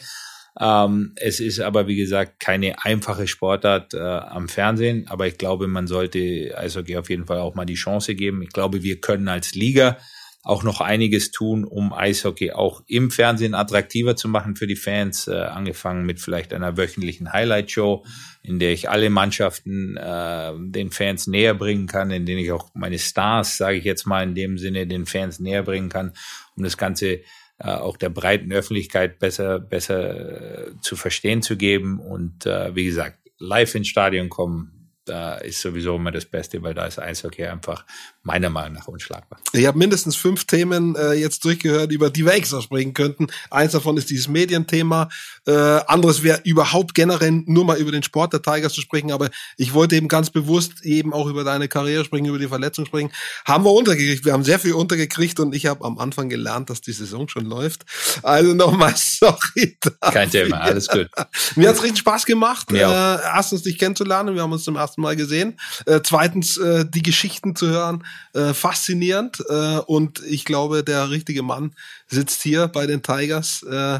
Ähm, 0.59 1.13
es 1.15 1.39
ist 1.39 1.59
aber, 1.59 1.87
wie 1.87 1.95
gesagt, 1.95 2.39
keine 2.39 2.83
einfache 2.83 3.27
Sportart 3.27 3.95
äh, 3.95 3.99
am 3.99 4.47
Fernsehen, 4.47 5.07
aber 5.07 5.27
ich 5.27 5.37
glaube, 5.37 5.67
man 5.67 5.87
sollte 5.87 6.53
Eishockey 6.55 6.97
auf 6.97 7.09
jeden 7.09 7.25
Fall 7.25 7.39
auch 7.39 7.55
mal 7.55 7.65
die 7.65 7.73
Chance 7.73 8.13
geben. 8.13 8.43
Ich 8.43 8.51
glaube, 8.51 8.83
wir 8.83 9.01
können 9.01 9.27
als 9.27 9.55
Liga 9.55 9.97
auch 10.43 10.63
noch 10.63 10.81
einiges 10.81 11.31
tun, 11.31 11.63
um 11.63 11.93
Eishockey 11.93 12.51
auch 12.51 12.83
im 12.85 13.11
Fernsehen 13.11 13.55
attraktiver 13.55 14.15
zu 14.15 14.27
machen 14.27 14.55
für 14.55 14.67
die 14.67 14.75
Fans, 14.75 15.27
äh, 15.27 15.35
angefangen 15.35 16.05
mit 16.05 16.19
vielleicht 16.19 16.53
einer 16.53 16.77
wöchentlichen 16.77 17.31
Highlight-Show, 17.31 18.05
in 18.43 18.59
der 18.59 18.73
ich 18.73 18.89
alle 18.89 19.09
Mannschaften 19.09 19.95
äh, 19.97 20.51
den 20.57 20.91
Fans 20.91 21.27
näher 21.27 21.53
bringen 21.53 21.87
kann, 21.87 22.11
in 22.11 22.25
denen 22.25 22.39
ich 22.39 22.51
auch 22.51 22.69
meine 22.73 22.99
Stars, 22.99 23.57
sage 23.57 23.77
ich 23.77 23.85
jetzt 23.85 24.05
mal 24.05 24.23
in 24.23 24.35
dem 24.35 24.57
Sinne, 24.57 24.85
den 24.85 25.05
Fans 25.05 25.39
näher 25.39 25.63
bringen 25.63 25.89
kann, 25.89 26.11
um 26.55 26.63
das 26.63 26.77
Ganze 26.77 27.21
äh, 27.59 27.69
auch 27.69 27.95
der 27.95 28.09
breiten 28.09 28.51
Öffentlichkeit 28.51 29.19
besser, 29.19 29.59
besser 29.59 30.67
äh, 30.67 30.71
zu 30.81 30.97
verstehen 30.97 31.41
zu 31.41 31.55
geben 31.55 31.99
und 31.99 32.45
äh, 32.45 32.75
wie 32.75 32.85
gesagt, 32.85 33.17
live 33.39 33.75
ins 33.75 33.87
Stadion 33.87 34.29
kommen, 34.29 34.83
da 35.05 35.35
ist 35.35 35.61
sowieso 35.61 35.97
immer 35.97 36.11
das 36.11 36.25
Beste, 36.25 36.61
weil 36.63 36.73
da 36.73 36.85
ist 36.85 36.97
Eishockey 36.97 37.45
einfach 37.45 37.85
meiner 38.21 38.49
Meinung 38.49 38.73
nach 38.73 38.87
unschlagbar. 38.87 39.39
Ich 39.51 39.65
habe 39.65 39.77
mindestens 39.77 40.15
fünf 40.15 40.45
Themen 40.45 40.95
äh, 40.95 41.13
jetzt 41.13 41.43
durchgehört, 41.43 41.91
über 41.91 42.09
die 42.09 42.25
wir 42.25 42.33
extra 42.33 42.61
sprechen 42.61 42.93
könnten. 42.93 43.27
Eins 43.49 43.73
davon 43.73 43.97
ist 43.97 44.09
dieses 44.09 44.29
Medienthema. 44.29 45.09
Äh, 45.45 45.51
anderes 45.51 46.23
wäre 46.23 46.41
überhaupt 46.43 46.93
generell 46.93 47.31
nur 47.45 47.65
mal 47.65 47.77
über 47.77 47.91
den 47.91 48.03
Sport 48.03 48.33
der 48.33 48.41
Tigers 48.41 48.73
zu 48.73 48.81
sprechen. 48.81 49.11
Aber 49.11 49.29
ich 49.57 49.73
wollte 49.73 49.95
eben 49.95 50.07
ganz 50.07 50.29
bewusst 50.29 50.83
eben 50.83 51.13
auch 51.13 51.27
über 51.27 51.43
deine 51.43 51.67
Karriere 51.67 52.05
sprechen, 52.05 52.25
über 52.25 52.39
die 52.39 52.47
Verletzung 52.47 52.85
sprechen. 52.85 53.11
Haben 53.45 53.65
wir 53.65 53.71
untergekriegt. 53.71 54.25
Wir 54.25 54.33
haben 54.33 54.43
sehr 54.43 54.59
viel 54.59 54.73
untergekriegt 54.73 55.39
und 55.39 55.53
ich 55.53 55.65
habe 55.65 55.83
am 55.85 55.97
Anfang 55.97 56.29
gelernt, 56.29 56.69
dass 56.69 56.81
die 56.81 56.93
Saison 56.93 57.27
schon 57.27 57.45
läuft. 57.45 57.83
Also 58.21 58.53
nochmal 58.53 58.93
sorry. 58.95 59.77
Dafür. 59.79 60.11
Kein 60.11 60.31
Thema, 60.31 60.61
alles 60.61 60.87
gut. 60.87 61.09
Mir 61.55 61.69
hat's 61.69 61.83
richtig 61.83 61.99
Spaß 61.99 62.25
gemacht. 62.25 62.71
Ja. 62.71 63.15
Äh, 63.15 63.21
erstens 63.35 63.63
dich 63.63 63.77
kennenzulernen. 63.77 64.35
Wir 64.35 64.43
haben 64.43 64.51
uns 64.51 64.63
zum 64.63 64.75
ersten 64.75 65.01
Mal 65.01 65.15
gesehen. 65.15 65.59
Äh, 65.85 66.01
zweitens 66.03 66.57
äh, 66.57 66.85
die 66.85 67.01
Geschichten 67.01 67.55
zu 67.55 67.67
hören 67.67 68.03
äh, 68.33 68.53
faszinierend 68.53 69.43
äh, 69.47 69.77
und 69.77 70.21
ich 70.25 70.45
glaube, 70.45 70.83
der 70.83 71.09
richtige 71.09 71.43
Mann 71.43 71.75
sitzt 72.07 72.41
hier 72.41 72.67
bei 72.67 72.87
den 72.87 73.03
Tigers 73.03 73.63
äh, 73.63 73.99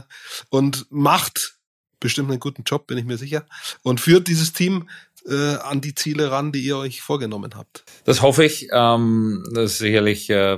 und 0.49 0.85
macht 0.89 1.32
bestimmt 2.03 2.29
einen 2.29 2.39
guten 2.39 2.63
Job, 2.63 2.85
bin 2.85 2.97
ich 2.97 3.05
mir 3.05 3.17
sicher, 3.17 3.45
und 3.81 4.01
führt 4.01 4.27
dieses 4.27 4.51
Team 4.51 4.89
äh, 5.25 5.55
an 5.55 5.79
die 5.79 5.95
Ziele 5.95 6.31
ran, 6.31 6.51
die 6.51 6.59
ihr 6.59 6.77
euch 6.77 7.01
vorgenommen 7.01 7.51
habt. 7.55 7.85
Das 8.03 8.21
hoffe 8.21 8.43
ich. 8.43 8.67
Ähm, 8.73 9.43
das 9.53 9.71
ist 9.71 9.77
sicherlich 9.77 10.29
äh, 10.29 10.57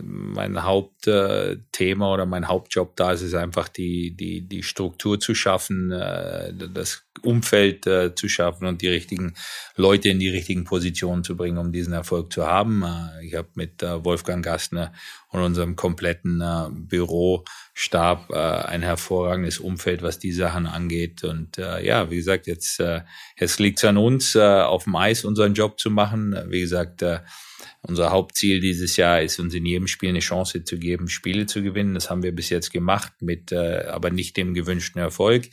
mein 0.00 0.62
Hauptthema 0.62 2.06
äh, 2.08 2.12
oder 2.14 2.24
mein 2.24 2.48
Hauptjob 2.48 2.96
da. 2.96 3.12
ist 3.12 3.20
Es 3.20 3.34
einfach 3.34 3.68
die, 3.68 4.16
die, 4.16 4.40
die 4.40 4.62
Struktur 4.62 5.20
zu 5.20 5.34
schaffen, 5.34 5.92
äh, 5.92 6.54
das 6.72 7.04
Umfeld 7.20 7.86
äh, 7.86 8.14
zu 8.14 8.28
schaffen 8.28 8.66
und 8.66 8.80
die 8.80 8.88
richtigen 8.88 9.34
Leute 9.76 10.08
in 10.08 10.18
die 10.18 10.30
richtigen 10.30 10.64
Positionen 10.64 11.22
zu 11.22 11.36
bringen, 11.36 11.58
um 11.58 11.72
diesen 11.72 11.92
Erfolg 11.92 12.32
zu 12.32 12.46
haben. 12.46 12.82
Äh, 12.82 13.26
ich 13.26 13.34
habe 13.34 13.48
mit 13.54 13.82
äh, 13.82 14.02
Wolfgang 14.02 14.42
Gastner 14.42 14.94
und 15.32 15.40
unserem 15.40 15.76
kompletten 15.76 16.40
äh, 16.42 16.68
Bürostab 16.70 18.30
äh, 18.30 18.36
ein 18.36 18.82
hervorragendes 18.82 19.58
Umfeld, 19.58 20.02
was 20.02 20.18
die 20.18 20.32
Sachen 20.32 20.66
angeht. 20.66 21.24
Und 21.24 21.58
äh, 21.58 21.84
ja, 21.84 22.10
wie 22.10 22.16
gesagt, 22.16 22.46
jetzt, 22.46 22.78
äh, 22.80 23.00
jetzt 23.40 23.58
liegt 23.58 23.78
es 23.78 23.84
an 23.84 23.96
uns, 23.96 24.34
äh, 24.34 24.40
auf 24.40 24.84
dem 24.84 24.94
Eis 24.94 25.24
unseren 25.24 25.54
Job 25.54 25.80
zu 25.80 25.90
machen. 25.90 26.36
Wie 26.48 26.60
gesagt, 26.60 27.00
äh, 27.00 27.20
unser 27.80 28.10
Hauptziel 28.10 28.60
dieses 28.60 28.96
Jahr 28.96 29.22
ist, 29.22 29.40
uns 29.40 29.54
in 29.54 29.64
jedem 29.64 29.86
Spiel 29.86 30.10
eine 30.10 30.20
Chance 30.20 30.64
zu 30.64 30.78
geben, 30.78 31.08
Spiele 31.08 31.46
zu 31.46 31.62
gewinnen. 31.62 31.94
Das 31.94 32.10
haben 32.10 32.22
wir 32.22 32.34
bis 32.34 32.50
jetzt 32.50 32.70
gemacht, 32.70 33.12
mit 33.20 33.52
äh, 33.52 33.86
aber 33.86 34.10
nicht 34.10 34.36
dem 34.36 34.52
gewünschten 34.52 35.00
Erfolg. 35.00 35.48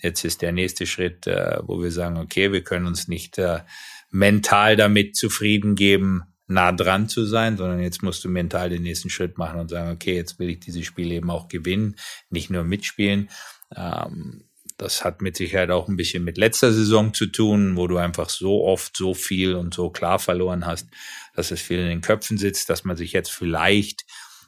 Jetzt 0.00 0.24
ist 0.24 0.42
der 0.42 0.52
nächste 0.52 0.86
Schritt, 0.86 1.26
äh, 1.26 1.58
wo 1.62 1.82
wir 1.82 1.90
sagen, 1.90 2.18
okay, 2.18 2.52
wir 2.52 2.62
können 2.62 2.86
uns 2.86 3.08
nicht 3.08 3.36
äh, 3.38 3.60
mental 4.10 4.76
damit 4.76 5.16
zufrieden 5.16 5.74
geben, 5.74 6.22
nah 6.46 6.72
dran 6.72 7.08
zu 7.08 7.24
sein, 7.24 7.56
sondern 7.56 7.80
jetzt 7.80 8.02
musst 8.02 8.24
du 8.24 8.28
mental 8.28 8.70
den 8.70 8.82
nächsten 8.82 9.10
Schritt 9.10 9.38
machen 9.38 9.60
und 9.60 9.68
sagen, 9.68 9.90
okay, 9.90 10.14
jetzt 10.14 10.38
will 10.38 10.50
ich 10.50 10.60
dieses 10.60 10.84
Spiel 10.84 11.10
eben 11.12 11.30
auch 11.30 11.48
gewinnen, 11.48 11.96
nicht 12.30 12.50
nur 12.50 12.64
mitspielen. 12.64 13.30
Ähm, 13.74 14.44
das 14.76 15.04
hat 15.04 15.22
mit 15.22 15.36
Sicherheit 15.36 15.70
auch 15.70 15.88
ein 15.88 15.96
bisschen 15.96 16.24
mit 16.24 16.36
letzter 16.36 16.72
Saison 16.72 17.14
zu 17.14 17.26
tun, 17.26 17.76
wo 17.76 17.86
du 17.86 17.96
einfach 17.96 18.28
so 18.28 18.64
oft 18.64 18.96
so 18.96 19.14
viel 19.14 19.54
und 19.54 19.72
so 19.72 19.90
klar 19.90 20.18
verloren 20.18 20.66
hast, 20.66 20.88
dass 21.34 21.50
es 21.50 21.60
viel 21.60 21.78
in 21.78 21.88
den 21.88 22.00
Köpfen 22.00 22.38
sitzt, 22.38 22.68
dass 22.70 22.84
man 22.84 22.96
sich 22.96 23.12
jetzt 23.12 23.30
vielleicht 23.30 24.04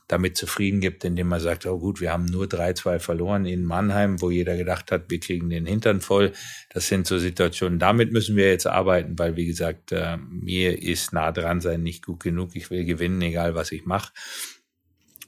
damit 0.09 0.37
zufrieden 0.37 0.81
gibt, 0.81 1.05
indem 1.05 1.29
man 1.29 1.41
sagt, 1.41 1.67
oh 1.67 1.79
gut, 1.79 2.01
wir 2.01 2.13
haben 2.13 2.27
nur 2.27 2.47
3-2 2.47 2.99
verloren 3.01 3.45
in 3.45 3.65
Mannheim, 3.65 4.21
wo 4.21 4.31
jeder 4.31 4.57
gedacht 4.57 4.93
hat, 4.93 5.11
wir 5.11 5.19
kriegen 5.19 5.51
den 5.51 5.67
Hintern 5.67 6.01
voll. 6.01 6.33
Das 6.71 6.87
sind 6.89 7.07
so 7.07 7.19
Situationen, 7.19 7.79
damit 7.79 8.13
müssen 8.13 8.37
wir 8.37 8.49
jetzt 8.49 8.67
arbeiten, 8.67 9.19
weil 9.19 9.37
wie 9.37 9.47
gesagt, 9.47 9.93
äh, 9.93 10.17
mir 10.19 10.81
ist 10.81 11.13
nah 11.13 11.33
dran 11.33 11.61
sein 11.61 11.83
nicht 11.83 12.05
gut 12.05 12.23
genug. 12.23 12.55
Ich 12.55 12.71
will 12.71 12.85
gewinnen, 12.85 13.21
egal 13.23 13.55
was 13.55 13.73
ich 13.73 13.85
mache. 13.85 14.13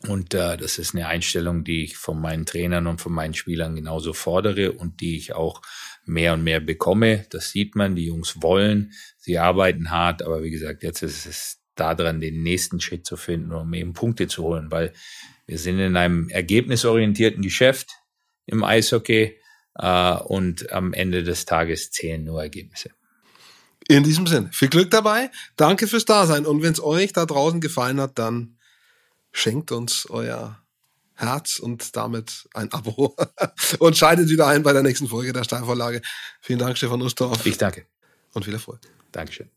Und 0.06 0.32
äh, 0.34 0.56
das 0.56 0.78
ist 0.78 0.94
eine 0.94 1.08
Einstellung, 1.08 1.64
die 1.64 1.82
ich 1.82 1.96
von 1.96 2.20
meinen 2.20 2.46
Trainern 2.46 2.86
und 2.86 3.00
von 3.00 3.12
meinen 3.12 3.34
Spielern 3.34 3.74
genauso 3.74 4.12
fordere 4.12 4.72
und 4.72 5.00
die 5.00 5.16
ich 5.16 5.32
auch 5.32 5.60
mehr 6.04 6.34
und 6.34 6.44
mehr 6.44 6.60
bekomme. 6.60 7.26
Das 7.30 7.50
sieht 7.50 7.74
man, 7.74 7.96
die 7.96 8.06
Jungs 8.06 8.40
wollen, 8.40 8.92
sie 9.16 9.38
arbeiten 9.38 9.90
hart, 9.90 10.22
aber 10.22 10.44
wie 10.44 10.50
gesagt, 10.50 10.84
jetzt 10.84 11.02
ist 11.02 11.26
es 11.26 11.60
daran, 11.80 12.20
den 12.20 12.42
nächsten 12.42 12.80
Schritt 12.80 13.06
zu 13.06 13.16
finden, 13.16 13.52
um 13.52 13.72
eben 13.74 13.92
Punkte 13.92 14.28
zu 14.28 14.42
holen, 14.42 14.70
weil 14.70 14.92
wir 15.46 15.58
sind 15.58 15.78
in 15.78 15.96
einem 15.96 16.28
ergebnisorientierten 16.28 17.42
Geschäft 17.42 17.90
im 18.46 18.64
Eishockey 18.64 19.38
äh, 19.74 20.14
und 20.14 20.72
am 20.72 20.92
Ende 20.92 21.22
des 21.22 21.44
Tages 21.44 21.90
zählen 21.90 22.22
nur 22.24 22.42
Ergebnisse. 22.42 22.90
In 23.88 24.02
diesem 24.02 24.26
Sinne, 24.26 24.50
viel 24.52 24.68
Glück 24.68 24.90
dabei, 24.90 25.30
danke 25.56 25.86
fürs 25.86 26.04
Dasein 26.04 26.44
und 26.44 26.62
wenn 26.62 26.72
es 26.72 26.82
euch 26.82 27.12
da 27.12 27.24
draußen 27.24 27.60
gefallen 27.60 28.00
hat, 28.00 28.18
dann 28.18 28.58
schenkt 29.32 29.72
uns 29.72 30.06
euer 30.10 30.62
Herz 31.14 31.58
und 31.58 31.96
damit 31.96 32.48
ein 32.54 32.70
Abo 32.72 33.16
und 33.78 33.96
schaltet 33.96 34.28
wieder 34.28 34.46
ein 34.46 34.62
bei 34.62 34.72
der 34.72 34.82
nächsten 34.82 35.08
Folge 35.08 35.32
der 35.32 35.44
Steilvorlage. 35.44 36.02
Vielen 36.42 36.58
Dank, 36.58 36.76
Stefan 36.76 37.00
Ustorf. 37.00 37.46
Ich 37.46 37.56
danke. 37.56 37.86
Und 38.34 38.44
viel 38.44 38.54
Erfolg. 38.54 38.80
Dankeschön. 39.12 39.46